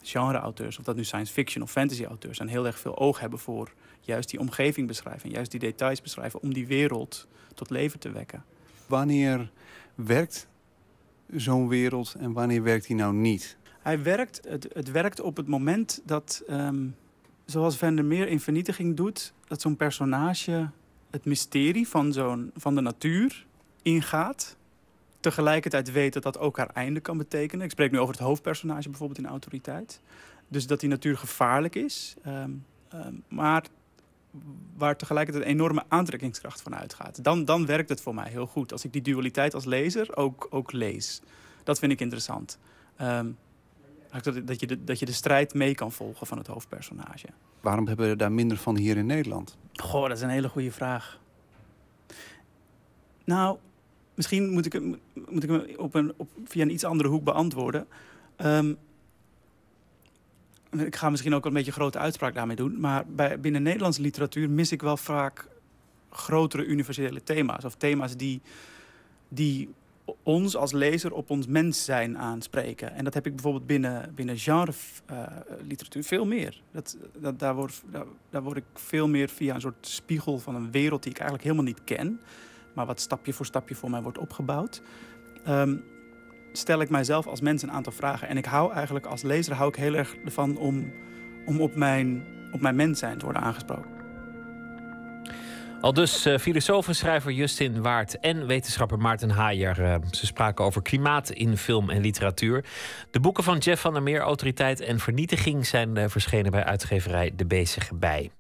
genre-auteurs, 0.02 0.78
of 0.78 0.84
dat 0.84 0.96
nu 0.96 1.04
science 1.04 1.34
fiction 1.34 1.64
of 1.64 1.72
fantasy-auteurs 1.72 2.38
zijn, 2.38 2.50
heel 2.50 2.66
erg 2.66 2.80
veel 2.80 2.98
oog 2.98 3.20
hebben 3.20 3.40
voor 3.40 3.74
juist 4.02 4.30
die 4.30 4.40
omgeving 4.40 4.88
beschrijven. 4.88 5.30
Juist 5.30 5.52
die 5.52 5.60
details 5.60 6.02
beschrijven 6.02 6.42
om 6.42 6.54
die 6.54 6.68
wereld 6.68 7.28
tot 7.54 7.70
leven 7.70 8.00
te 8.00 8.12
wekken. 8.12 8.44
Wanneer 8.86 9.52
werkt 9.96 10.48
zo'n 11.36 11.68
wereld 11.68 12.16
en 12.20 12.34
wanneer 12.34 12.64
werkt 12.64 12.88
hij 12.88 12.96
nou 12.96 13.14
niet? 13.14 13.58
Hij 13.80 14.04
werkt, 14.04 14.42
het, 14.48 14.68
het 14.74 14.92
werkt 14.92 15.22
op 15.22 15.38
het 15.38 15.48
moment 15.48 16.02
dat, 16.06 16.44
um, 16.50 16.96
zoals 17.50 17.78
Vandermeer 17.78 18.28
in 18.28 18.40
Vernietiging 18.40 18.96
doet, 18.96 19.34
dat 19.48 19.62
zo'n 19.62 19.76
personage 19.76 20.70
het 21.10 21.26
mysterie 21.26 21.88
van, 21.88 22.14
zo'n, 22.14 22.52
van 22.56 22.76
de 22.76 22.82
natuur 22.82 23.46
ingaat. 23.82 24.58
Tegelijkertijd 25.20 25.92
weet 25.92 26.14
dat 26.14 26.24
dat 26.24 26.38
ook 26.38 26.58
haar 26.58 26.70
einde 26.70 27.00
kan 27.00 27.18
betekenen. 27.18 27.66
Ik 27.66 27.72
spreek 27.72 27.92
nu 27.92 28.00
over 28.00 28.14
het 28.14 28.24
hoofdpersonage 28.24 28.90
bijvoorbeeld 28.90 29.20
in 29.20 29.26
Autoriteit. 29.26 30.02
Dus 30.48 30.68
dat 30.68 30.80
die 30.80 30.90
natuur 30.90 31.18
gevaarlijk 31.18 31.76
is. 31.76 32.16
Um, 32.28 32.66
um, 32.94 33.24
maar 33.28 33.66
waar 34.76 34.98
tegelijkertijd 34.98 35.46
een 35.46 35.52
enorme 35.52 35.84
aantrekkingskracht 35.88 36.62
van 36.62 36.76
uitgaat. 36.76 37.24
Dan, 37.24 37.46
dan 37.46 37.66
werkt 37.66 37.90
het 37.90 38.02
voor 38.02 38.16
mij 38.16 38.30
heel 38.30 38.48
goed. 38.48 38.72
Als 38.72 38.86
ik 38.86 38.94
die 38.94 39.02
dualiteit 39.02 39.54
als 39.54 39.66
lezer 39.66 40.16
ook, 40.16 40.48
ook 40.50 40.72
lees. 40.72 41.22
Dat 41.64 41.80
vind 41.80 41.92
ik 41.92 42.00
interessant. 42.00 42.58
Um, 43.02 43.38
dat, 44.44 44.60
je 44.60 44.68
de, 44.68 44.84
dat 44.84 45.00
je 45.00 45.06
de 45.06 45.12
strijd 45.12 45.54
mee 45.54 45.76
kan 45.76 45.92
volgen 45.92 46.28
van 46.28 46.38
het 46.38 46.48
hoofdpersonage. 46.48 47.28
Waarom 47.62 47.88
hebben 47.88 48.10
we 48.10 48.16
daar 48.16 48.32
minder 48.32 48.58
van 48.58 48.78
hier 48.78 48.98
in 48.98 49.06
Nederland? 49.06 49.58
Goh, 49.74 50.08
dat 50.08 50.18
is 50.18 50.24
een 50.24 50.30
hele 50.30 50.50
goede 50.50 50.72
vraag. 50.72 51.20
Nou, 53.24 53.58
misschien 54.14 54.50
moet 54.50 54.66
ik, 54.66 54.74
hem, 54.74 55.00
moet 55.30 55.44
ik 55.44 55.50
hem 55.50 55.66
op 55.78 55.96
een, 55.96 56.14
op, 56.18 56.30
via 56.46 56.62
een 56.62 56.72
iets 56.72 56.84
andere 56.84 57.10
hoek 57.10 57.24
beantwoorden. 57.24 57.88
Um, 58.38 58.78
ik 60.72 60.96
ga 60.96 61.10
misschien 61.10 61.36
ook 61.36 61.46
een 61.46 61.54
beetje 61.54 61.72
grote 61.72 61.98
uitspraak 61.98 62.34
daarmee 62.34 62.56
doen. 62.56 62.80
Maar 62.80 63.06
bij, 63.08 63.40
binnen 63.40 63.64
Nederlandse 63.64 64.02
literatuur 64.02 64.50
mis 64.50 64.72
ik 64.72 64.82
wel 64.82 64.98
vaak 64.98 65.48
grotere 66.10 66.66
universele 66.66 67.24
thema's. 67.24 67.66
Of 67.66 67.76
thema's 67.76 68.18
die, 68.18 68.42
die 69.28 69.70
ons 70.24 70.56
als 70.56 70.72
lezer 70.72 71.14
op 71.14 71.30
ons 71.30 71.48
mens 71.48 71.86
zijn 71.86 72.18
aanspreken. 72.18 72.94
En 72.94 73.04
dat 73.04 73.14
heb 73.14 73.26
ik 73.26 73.34
bijvoorbeeld 73.34 73.68
binnen, 73.68 74.12
binnen 74.16 74.38
genre 74.38 74.72
uh, 75.12 75.24
literatuur 75.68 76.04
veel 76.04 76.26
meer. 76.26 76.62
Dat, 76.72 76.98
dat, 77.20 77.40
daar, 77.40 77.56
word, 77.56 77.84
daar, 78.30 78.44
word 78.44 78.58
ik 78.58 78.64
veel 78.74 79.08
meer 79.08 79.30
via 79.30 79.56
een 79.56 79.62
soort 79.62 79.88
spiegel 79.88 80.40
van 80.40 80.56
een 80.56 80.72
wereld 80.72 81.04
die 81.04 81.12
ik 81.12 81.18
eigenlijk 81.18 81.50
helemaal 81.50 81.66
niet 81.66 81.84
ken. 81.84 82.22
Maar 82.74 82.86
wat 82.86 83.00
stapje 83.00 83.34
voor 83.34 83.46
stapje 83.46 83.76
voor 83.76 83.90
mij 83.90 84.02
wordt 84.02 84.18
opgebouwd. 84.18 84.82
Um, 85.48 85.84
stel 86.52 86.82
ik 86.82 86.90
mijzelf 86.90 87.28
als 87.28 87.42
mens 87.42 87.62
een 87.62 87.72
aantal 87.72 87.94
vragen. 87.94 88.28
En 88.28 88.38
ik 88.38 88.46
hou 88.46 88.74
eigenlijk 88.74 89.06
als 89.06 89.22
lezer 89.22 89.54
hou 89.54 89.70
ik 89.70 89.76
heel 89.76 89.96
erg 89.96 90.16
ervan 90.26 90.58
om, 90.58 90.92
om 91.46 91.62
op, 91.62 91.76
mijn, 91.76 92.24
op 92.52 92.62
mijn 92.62 92.76
mens 92.76 93.00
zijn 93.00 93.18
te 93.18 93.26
worden 93.26 93.42
aangesproken. 93.42 93.99
Al 95.82 95.94
dus 95.94 96.28
uh, 96.28 96.38
filosoof 96.38 96.88
en 96.88 96.96
schrijver 96.96 97.32
Justin 97.32 97.82
Waard 97.82 98.20
en 98.20 98.48
wetenschapper 98.48 98.98
Maarten 98.98 99.30
Haier. 99.30 99.80
Uh, 99.80 99.96
ze 100.12 100.26
spraken 100.26 100.66
over 100.66 100.82
klimaat 100.82 101.30
in 101.30 101.58
film 101.58 101.90
en 101.90 102.02
literatuur. 102.02 102.66
De 103.12 103.20
boeken 103.20 103.44
van 103.44 103.58
Jeff 103.58 103.82
van 103.82 103.94
der 103.94 104.04
Meer, 104.04 104.20
Autoriteit 104.20 104.80
en 104.80 105.00
Vernietiging... 105.00 105.66
zijn 105.66 105.98
uh, 105.98 106.04
verschenen 106.08 106.52
bij 106.52 106.64
uitgeverij 106.64 107.32
De 107.36 107.46
Bezige 107.46 107.96
Bij. 107.96 108.32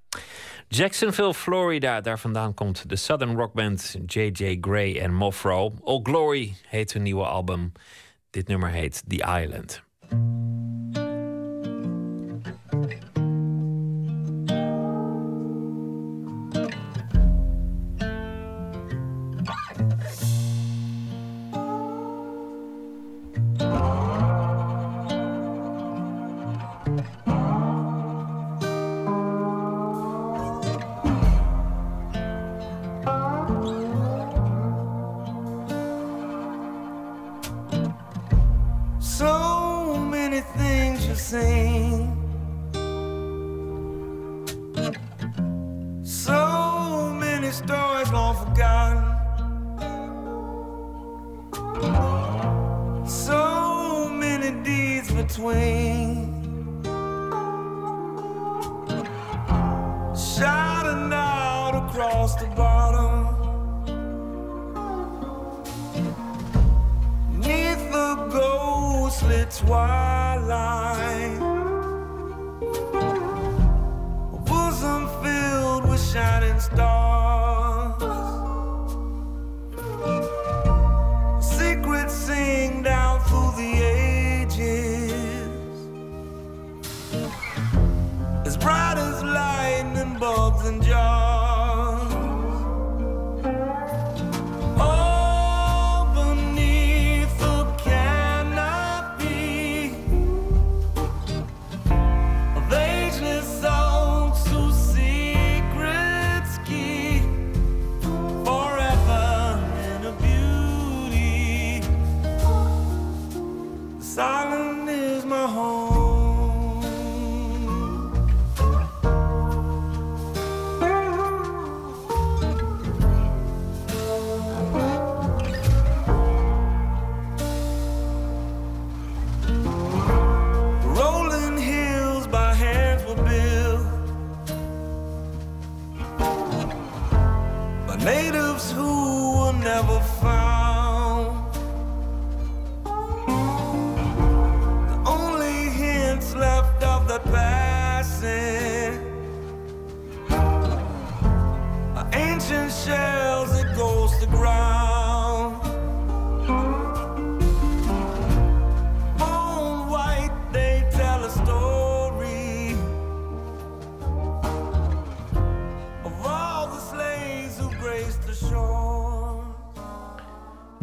Jacksonville, 0.68 1.34
Florida, 1.34 2.02
daar 2.02 2.20
vandaan 2.20 2.54
komt 2.54 2.90
de 2.90 2.96
Southern 2.96 3.36
rockband 3.36 3.98
J.J. 4.06 4.58
Gray 4.62 5.00
en 5.00 5.14
Mofro. 5.14 5.74
All 5.84 6.00
Glory 6.04 6.54
heet 6.68 6.94
hun 6.94 7.04
nieuwe 7.04 7.26
album. 7.26 7.72
Dit 8.30 8.48
nummer 8.48 8.70
heet 8.70 9.04
The 9.08 9.42
Island. 9.42 9.84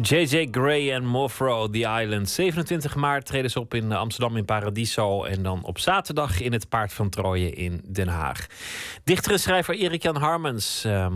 JJ 0.09 0.47
Gray 0.51 0.91
en 0.91 1.05
Mofro, 1.05 1.69
The 1.69 1.79
Island. 2.01 2.29
27 2.29 2.95
maart 2.95 3.25
treden 3.25 3.51
ze 3.51 3.59
op 3.59 3.73
in 3.73 3.91
Amsterdam 3.91 4.37
in 4.37 4.45
Paradiso. 4.45 5.23
En 5.23 5.43
dan 5.43 5.63
op 5.63 5.79
zaterdag 5.79 6.41
in 6.41 6.53
het 6.53 6.69
Paard 6.69 6.93
van 6.93 7.09
Troje 7.09 7.51
in 7.51 7.81
Den 7.85 8.07
Haag. 8.07 8.47
Dichter 9.03 9.31
en 9.31 9.39
schrijver 9.39 9.75
Erik-Jan 9.75 10.15
Harmens. 10.15 10.83
ehm, 10.85 11.13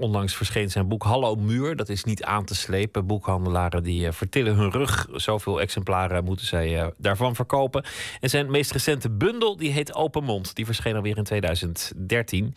onlangs 0.00 0.36
verscheen 0.36 0.70
zijn 0.70 0.88
boek 0.88 1.02
Hallo 1.02 1.36
Muur. 1.36 1.76
Dat 1.76 1.88
is 1.88 2.04
niet 2.04 2.24
aan 2.24 2.44
te 2.44 2.54
slepen. 2.54 3.06
Boekhandelaren 3.06 3.82
die 3.82 4.06
eh, 4.06 4.12
vertillen 4.12 4.54
hun 4.54 4.70
rug. 4.70 5.06
Zoveel 5.12 5.60
exemplaren 5.60 6.24
moeten 6.24 6.46
zij 6.46 6.80
eh, 6.80 6.86
daarvan 6.96 7.34
verkopen. 7.34 7.84
En 8.20 8.30
zijn 8.30 8.50
meest 8.50 8.72
recente 8.72 9.10
bundel 9.10 9.56
die 9.56 9.70
heet 9.70 9.94
Open 9.94 10.24
Mond. 10.24 10.54
Die 10.54 10.64
verscheen 10.64 10.96
alweer 10.96 11.16
in 11.16 11.24
2013. 11.24 12.54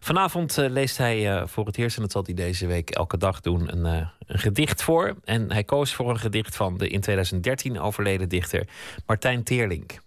Vanavond 0.00 0.58
eh, 0.58 0.70
leest 0.70 0.96
hij 0.96 1.46
voor 1.46 1.66
het 1.66 1.78
eerst, 1.78 1.96
en 1.96 2.02
dat 2.02 2.12
zal 2.12 2.22
hij 2.24 2.34
deze 2.34 2.66
week 2.66 2.90
elke 2.90 3.18
dag 3.18 3.40
doen, 3.40 3.72
een, 3.72 3.84
een 4.26 4.38
gedicht 4.38 4.82
voor. 4.82 5.14
En 5.24 5.52
hij 5.52 5.64
koos 5.64 5.94
voor 5.94 6.10
een 6.10 6.18
gedicht 6.18 6.56
van 6.56 6.78
de 6.78 6.88
in 6.88 7.00
2013 7.00 7.80
overleden 7.80 8.28
dichter 8.28 8.68
Martijn 9.06 9.42
Teerlink. 9.42 10.04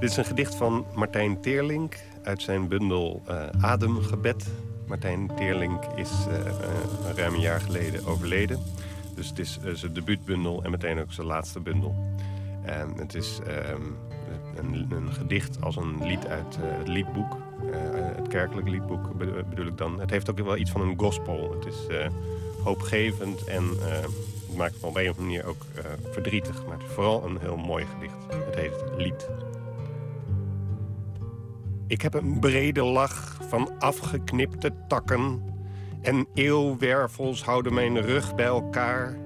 Dit 0.00 0.10
is 0.10 0.16
een 0.16 0.24
gedicht 0.24 0.54
van 0.54 0.86
Martijn 0.94 1.40
Teerlink 1.40 1.96
uit 2.22 2.42
zijn 2.42 2.68
bundel 2.68 3.22
eh, 3.26 3.46
Ademgebed. 3.60 4.46
Martijn 4.86 5.30
Teerlink 5.36 5.84
is 5.96 6.10
eh, 6.28 6.46
eh, 6.46 7.16
ruim 7.16 7.34
een 7.34 7.40
jaar 7.40 7.60
geleden 7.60 8.06
overleden. 8.06 8.62
Dus 9.14 9.28
het 9.28 9.38
is 9.38 9.58
zijn 9.72 9.92
debuutbundel 9.92 10.62
en 10.62 10.70
meteen 10.70 11.00
ook 11.00 11.12
zijn 11.12 11.26
laatste 11.26 11.60
bundel. 11.60 11.94
En 12.62 12.92
het 12.96 13.14
is 13.14 13.38
ehm, 13.46 13.82
een, 14.56 14.86
een 14.90 15.12
gedicht 15.12 15.60
als 15.60 15.76
een 15.76 16.06
lied 16.06 16.26
uit 16.26 16.56
het 16.60 16.88
liedboek. 16.88 17.36
Het 18.16 18.28
kerkelijk 18.28 18.68
liedboek 18.68 19.18
be- 19.18 19.44
bedoel 19.48 19.66
ik 19.66 19.78
dan. 19.78 20.00
Het 20.00 20.10
heeft 20.10 20.30
ook 20.30 20.38
wel 20.38 20.56
iets 20.56 20.70
van 20.70 20.80
een 20.80 20.98
gospel. 20.98 21.56
Het 21.58 21.66
is 21.66 21.86
hoopgevend 22.62 23.44
en 23.44 23.64
het 23.78 24.56
maakt 24.56 24.80
me 24.80 24.86
op 24.86 24.96
een 24.96 25.10
of 25.10 25.18
andere 25.18 25.26
manier 25.26 25.44
ook 25.44 25.64
verdrietig. 26.10 26.64
Maar 26.66 26.76
het 26.78 26.86
is 26.86 26.94
vooral 26.94 27.24
een 27.24 27.38
heel 27.40 27.56
mooi 27.56 27.84
gedicht. 27.86 28.44
Het 28.46 28.54
heet 28.54 28.84
Lied. 28.96 29.28
Ik 31.94 32.02
heb 32.02 32.14
een 32.14 32.38
brede 32.38 32.82
lach 32.82 33.38
van 33.48 33.78
afgeknipte 33.78 34.72
takken. 34.88 35.42
En 36.02 36.26
eeuwwervels 36.34 37.44
houden 37.44 37.74
mijn 37.74 38.00
rug 38.00 38.34
bij 38.34 38.46
elkaar. 38.46 39.18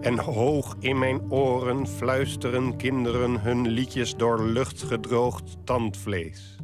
En 0.00 0.18
hoog 0.18 0.76
in 0.80 0.98
mijn 0.98 1.30
oren 1.30 1.86
fluisteren 1.86 2.76
kinderen 2.76 3.40
hun 3.40 3.68
liedjes 3.68 4.16
door 4.16 4.42
luchtgedroogd 4.42 5.56
tandvlees. 5.64 6.56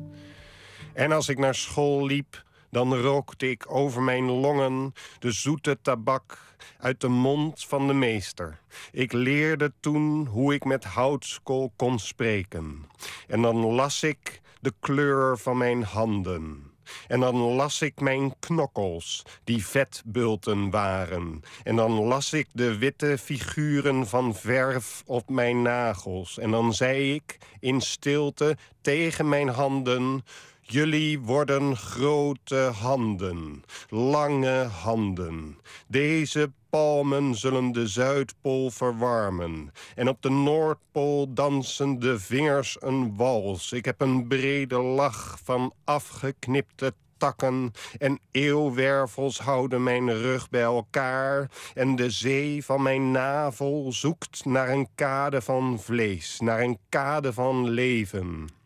En 0.93 1.13
als 1.13 1.29
ik 1.29 1.39
naar 1.39 1.55
school 1.55 2.07
liep, 2.07 2.45
dan 2.71 2.95
rookte 2.95 3.51
ik 3.51 3.65
over 3.75 4.03
mijn 4.03 4.31
longen 4.31 4.93
de 5.19 5.33
zoete 5.33 5.79
tabak 5.83 6.39
uit 6.79 7.01
de 7.01 7.09
mond 7.09 7.65
van 7.65 7.87
de 7.87 7.95
meester. 7.95 8.61
Ik 8.93 9.13
leerde 9.13 9.73
toen 9.81 10.27
hoe 10.27 10.55
ik 10.55 10.65
met 10.65 10.85
houtskool 10.85 11.73
kon 11.77 11.99
spreken. 11.99 12.87
En 13.27 13.43
dan 13.43 13.57
las 13.57 14.03
ik 14.03 14.42
de 14.63 14.73
kleur 14.81 15.39
van 15.39 15.57
mijn 15.57 15.83
handen. 15.83 16.71
En 17.09 17.21
dan 17.21 17.37
las 17.37 17.83
ik 17.83 18.01
mijn 18.01 18.35
knokkels, 18.39 19.23
die 19.45 19.67
vetbulten 19.67 20.71
waren. 20.71 21.43
En 21.63 21.77
dan 21.77 21.93
las 21.93 22.33
ik 22.33 22.49
de 22.53 22.79
witte 22.79 23.19
figuren 23.19 24.07
van 24.07 24.35
verf 24.35 25.03
op 25.07 25.31
mijn 25.31 25.63
nagels. 25.63 26.39
En 26.39 26.51
dan 26.51 26.75
zei 26.75 27.15
ik 27.15 27.39
in 27.61 27.81
stilte 27.81 28.57
tegen 28.81 29.29
mijn 29.29 29.49
handen... 29.49 30.25
Jullie 30.65 31.21
worden 31.21 31.77
grote 31.77 32.71
handen, 32.81 33.63
lange 33.89 34.65
handen. 34.65 35.59
Deze 35.87 36.53
palmen 36.71 37.35
zullen 37.35 37.73
de 37.73 37.87
Zuidpool 37.87 38.71
verwarmen. 38.71 39.73
En 39.95 40.09
op 40.09 40.23
de 40.23 40.31
Noordpool 40.31 41.33
dansen 41.33 41.99
de 41.99 42.19
vingers 42.19 42.77
een 42.81 43.17
wals. 43.17 43.73
Ik 43.73 43.85
heb 43.85 44.01
een 44.01 44.29
brede 44.29 44.79
lach 44.79 45.39
van 45.45 45.73
afgeknipte 45.85 46.95
takken 47.17 47.73
en 47.99 48.21
eeuwwervels 48.31 49.39
houden 49.39 49.83
mijn 49.83 50.13
rug 50.13 50.51
bij 50.51 50.63
elkaar. 50.63 51.51
En 51.75 51.97
de 51.97 52.11
zee 52.11 52.65
van 52.65 52.83
mijn 52.83 53.11
navel 53.11 53.93
zoekt 53.93 54.45
naar 54.45 54.69
een 54.69 54.89
kade 54.95 55.41
van 55.41 55.81
vlees, 55.81 56.41
naar 56.41 56.61
een 56.61 56.79
kade 56.89 57.33
van 57.33 57.69
leven. 57.69 58.61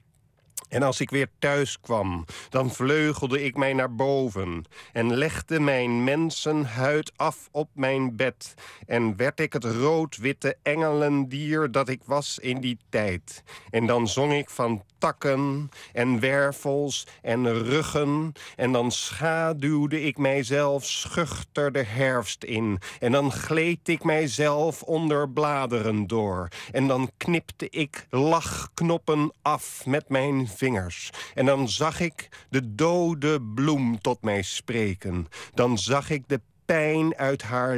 En 0.69 0.83
als 0.83 1.01
ik 1.01 1.11
weer 1.11 1.29
thuis 1.39 1.81
kwam, 1.81 2.25
dan 2.49 2.71
vleugelde 2.71 3.45
ik 3.45 3.57
mij 3.57 3.73
naar 3.73 3.95
boven 3.95 4.65
en 4.93 5.15
legde 5.15 5.61
mijn 5.61 6.05
mensenhuid 6.05 7.13
af 7.17 7.49
op 7.51 7.71
mijn 7.73 8.17
bed. 8.17 8.55
En 8.87 9.17
werd 9.17 9.41
ik 9.41 9.53
het 9.53 9.65
rood-witte 9.65 10.57
engelendier 10.63 11.71
dat 11.71 11.89
ik 11.89 12.01
was 12.05 12.39
in 12.39 12.61
die 12.61 12.79
tijd. 12.89 13.43
En 13.71 13.87
dan 13.87 14.09
zong 14.09 14.33
ik 14.33 14.51
van 14.51 14.85
takken 14.99 15.71
en 15.93 16.21
wervels 16.21 17.07
en 17.23 17.63
ruggen. 17.63 18.33
En 18.57 18.73
dan 18.73 18.91
schaduwde 18.91 20.03
ik 20.03 20.19
mijzelf 20.19 20.85
schuchter 20.85 21.73
de 21.73 21.83
herfst 21.83 22.45
in. 22.45 22.79
En 23.01 23.13
dan 23.13 23.33
gleed 23.33 23.89
ik 23.89 24.05
mijzelf 24.05 24.83
onder 24.83 25.31
bladeren 25.31 26.07
door. 26.07 26.49
En 26.73 26.87
dan 26.87 27.11
knipte 27.17 27.71
ik 27.71 28.07
lachknoppen 28.11 29.33
af 29.43 29.87
met 29.87 30.09
mijn 30.09 30.49
vingers. 30.49 31.11
En 31.35 31.47
dan 31.47 31.69
zag 31.69 32.01
ik 32.01 32.29
de 32.49 32.75
dode 32.75 33.43
bloem 33.55 34.01
tot 34.01 34.23
mij 34.23 34.43
spreken. 34.43 35.29
Dan 35.55 35.79
zag 35.79 36.11
ik 36.11 36.29
de 36.29 36.41
pijn 36.65 37.17
uit 37.17 37.43
haar 37.43 37.77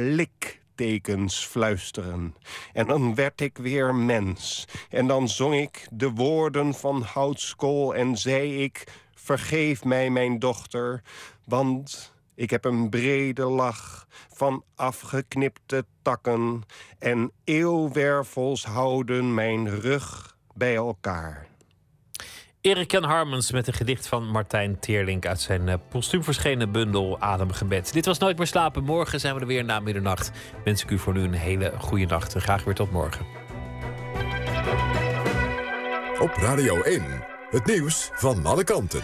liktekens 0.79 1.45
fluisteren. 1.45 2.35
En 2.73 2.87
dan 2.87 3.15
werd 3.15 3.41
ik 3.41 3.57
weer 3.57 3.95
mens. 3.95 4.67
En 4.89 5.07
dan 5.07 5.29
zong 5.29 5.55
ik 5.55 5.87
de 5.91 6.09
woorden 6.09 6.73
van 6.73 7.01
houtskool 7.01 7.95
en 7.95 8.17
zei 8.17 8.63
ik... 8.63 9.07
Vergeef 9.13 9.83
mij, 9.83 10.09
mijn 10.09 10.39
dochter, 10.39 11.01
want 11.45 12.13
ik 12.35 12.49
heb 12.49 12.65
een 12.65 12.89
brede 12.89 13.45
lach 13.45 14.07
van 14.33 14.63
afgeknipte 14.75 15.85
takken... 16.01 16.63
en 16.99 17.31
eeuwwervels 17.43 18.65
houden 18.65 19.33
mijn 19.33 19.79
rug 19.79 20.37
bij 20.53 20.75
elkaar. 20.75 21.47
Erik 22.61 22.91
Jan 22.91 23.03
Harmens 23.03 23.51
met 23.51 23.67
een 23.67 23.73
gedicht 23.73 24.07
van 24.07 24.27
Martijn 24.27 24.79
Teerlink 24.79 25.25
uit 25.25 25.41
zijn 25.41 25.69
eh, 25.69 25.75
postuum 25.89 26.23
verschenen 26.23 26.71
bundel 26.71 27.19
Ademgebed. 27.19 27.93
Dit 27.93 28.05
was 28.05 28.17
Nooit 28.17 28.37
meer 28.37 28.47
slapen. 28.47 28.83
Morgen 28.83 29.19
zijn 29.19 29.35
we 29.35 29.41
er 29.41 29.47
weer 29.47 29.63
na 29.63 29.79
middernacht. 29.79 30.31
Wens 30.63 30.83
ik 30.83 30.89
u 30.89 30.97
voor 30.97 31.13
nu 31.13 31.21
een 31.21 31.33
hele 31.33 31.73
goede 31.77 32.05
nacht 32.05 32.35
en 32.35 32.41
graag 32.41 32.63
weer 32.63 32.73
tot 32.73 32.91
morgen. 32.91 33.25
Op 36.19 36.31
Radio 36.35 36.81
1, 36.81 37.03
het 37.49 37.65
nieuws 37.65 38.09
van 38.13 38.45
alle 38.45 38.63
kanten. 38.63 39.01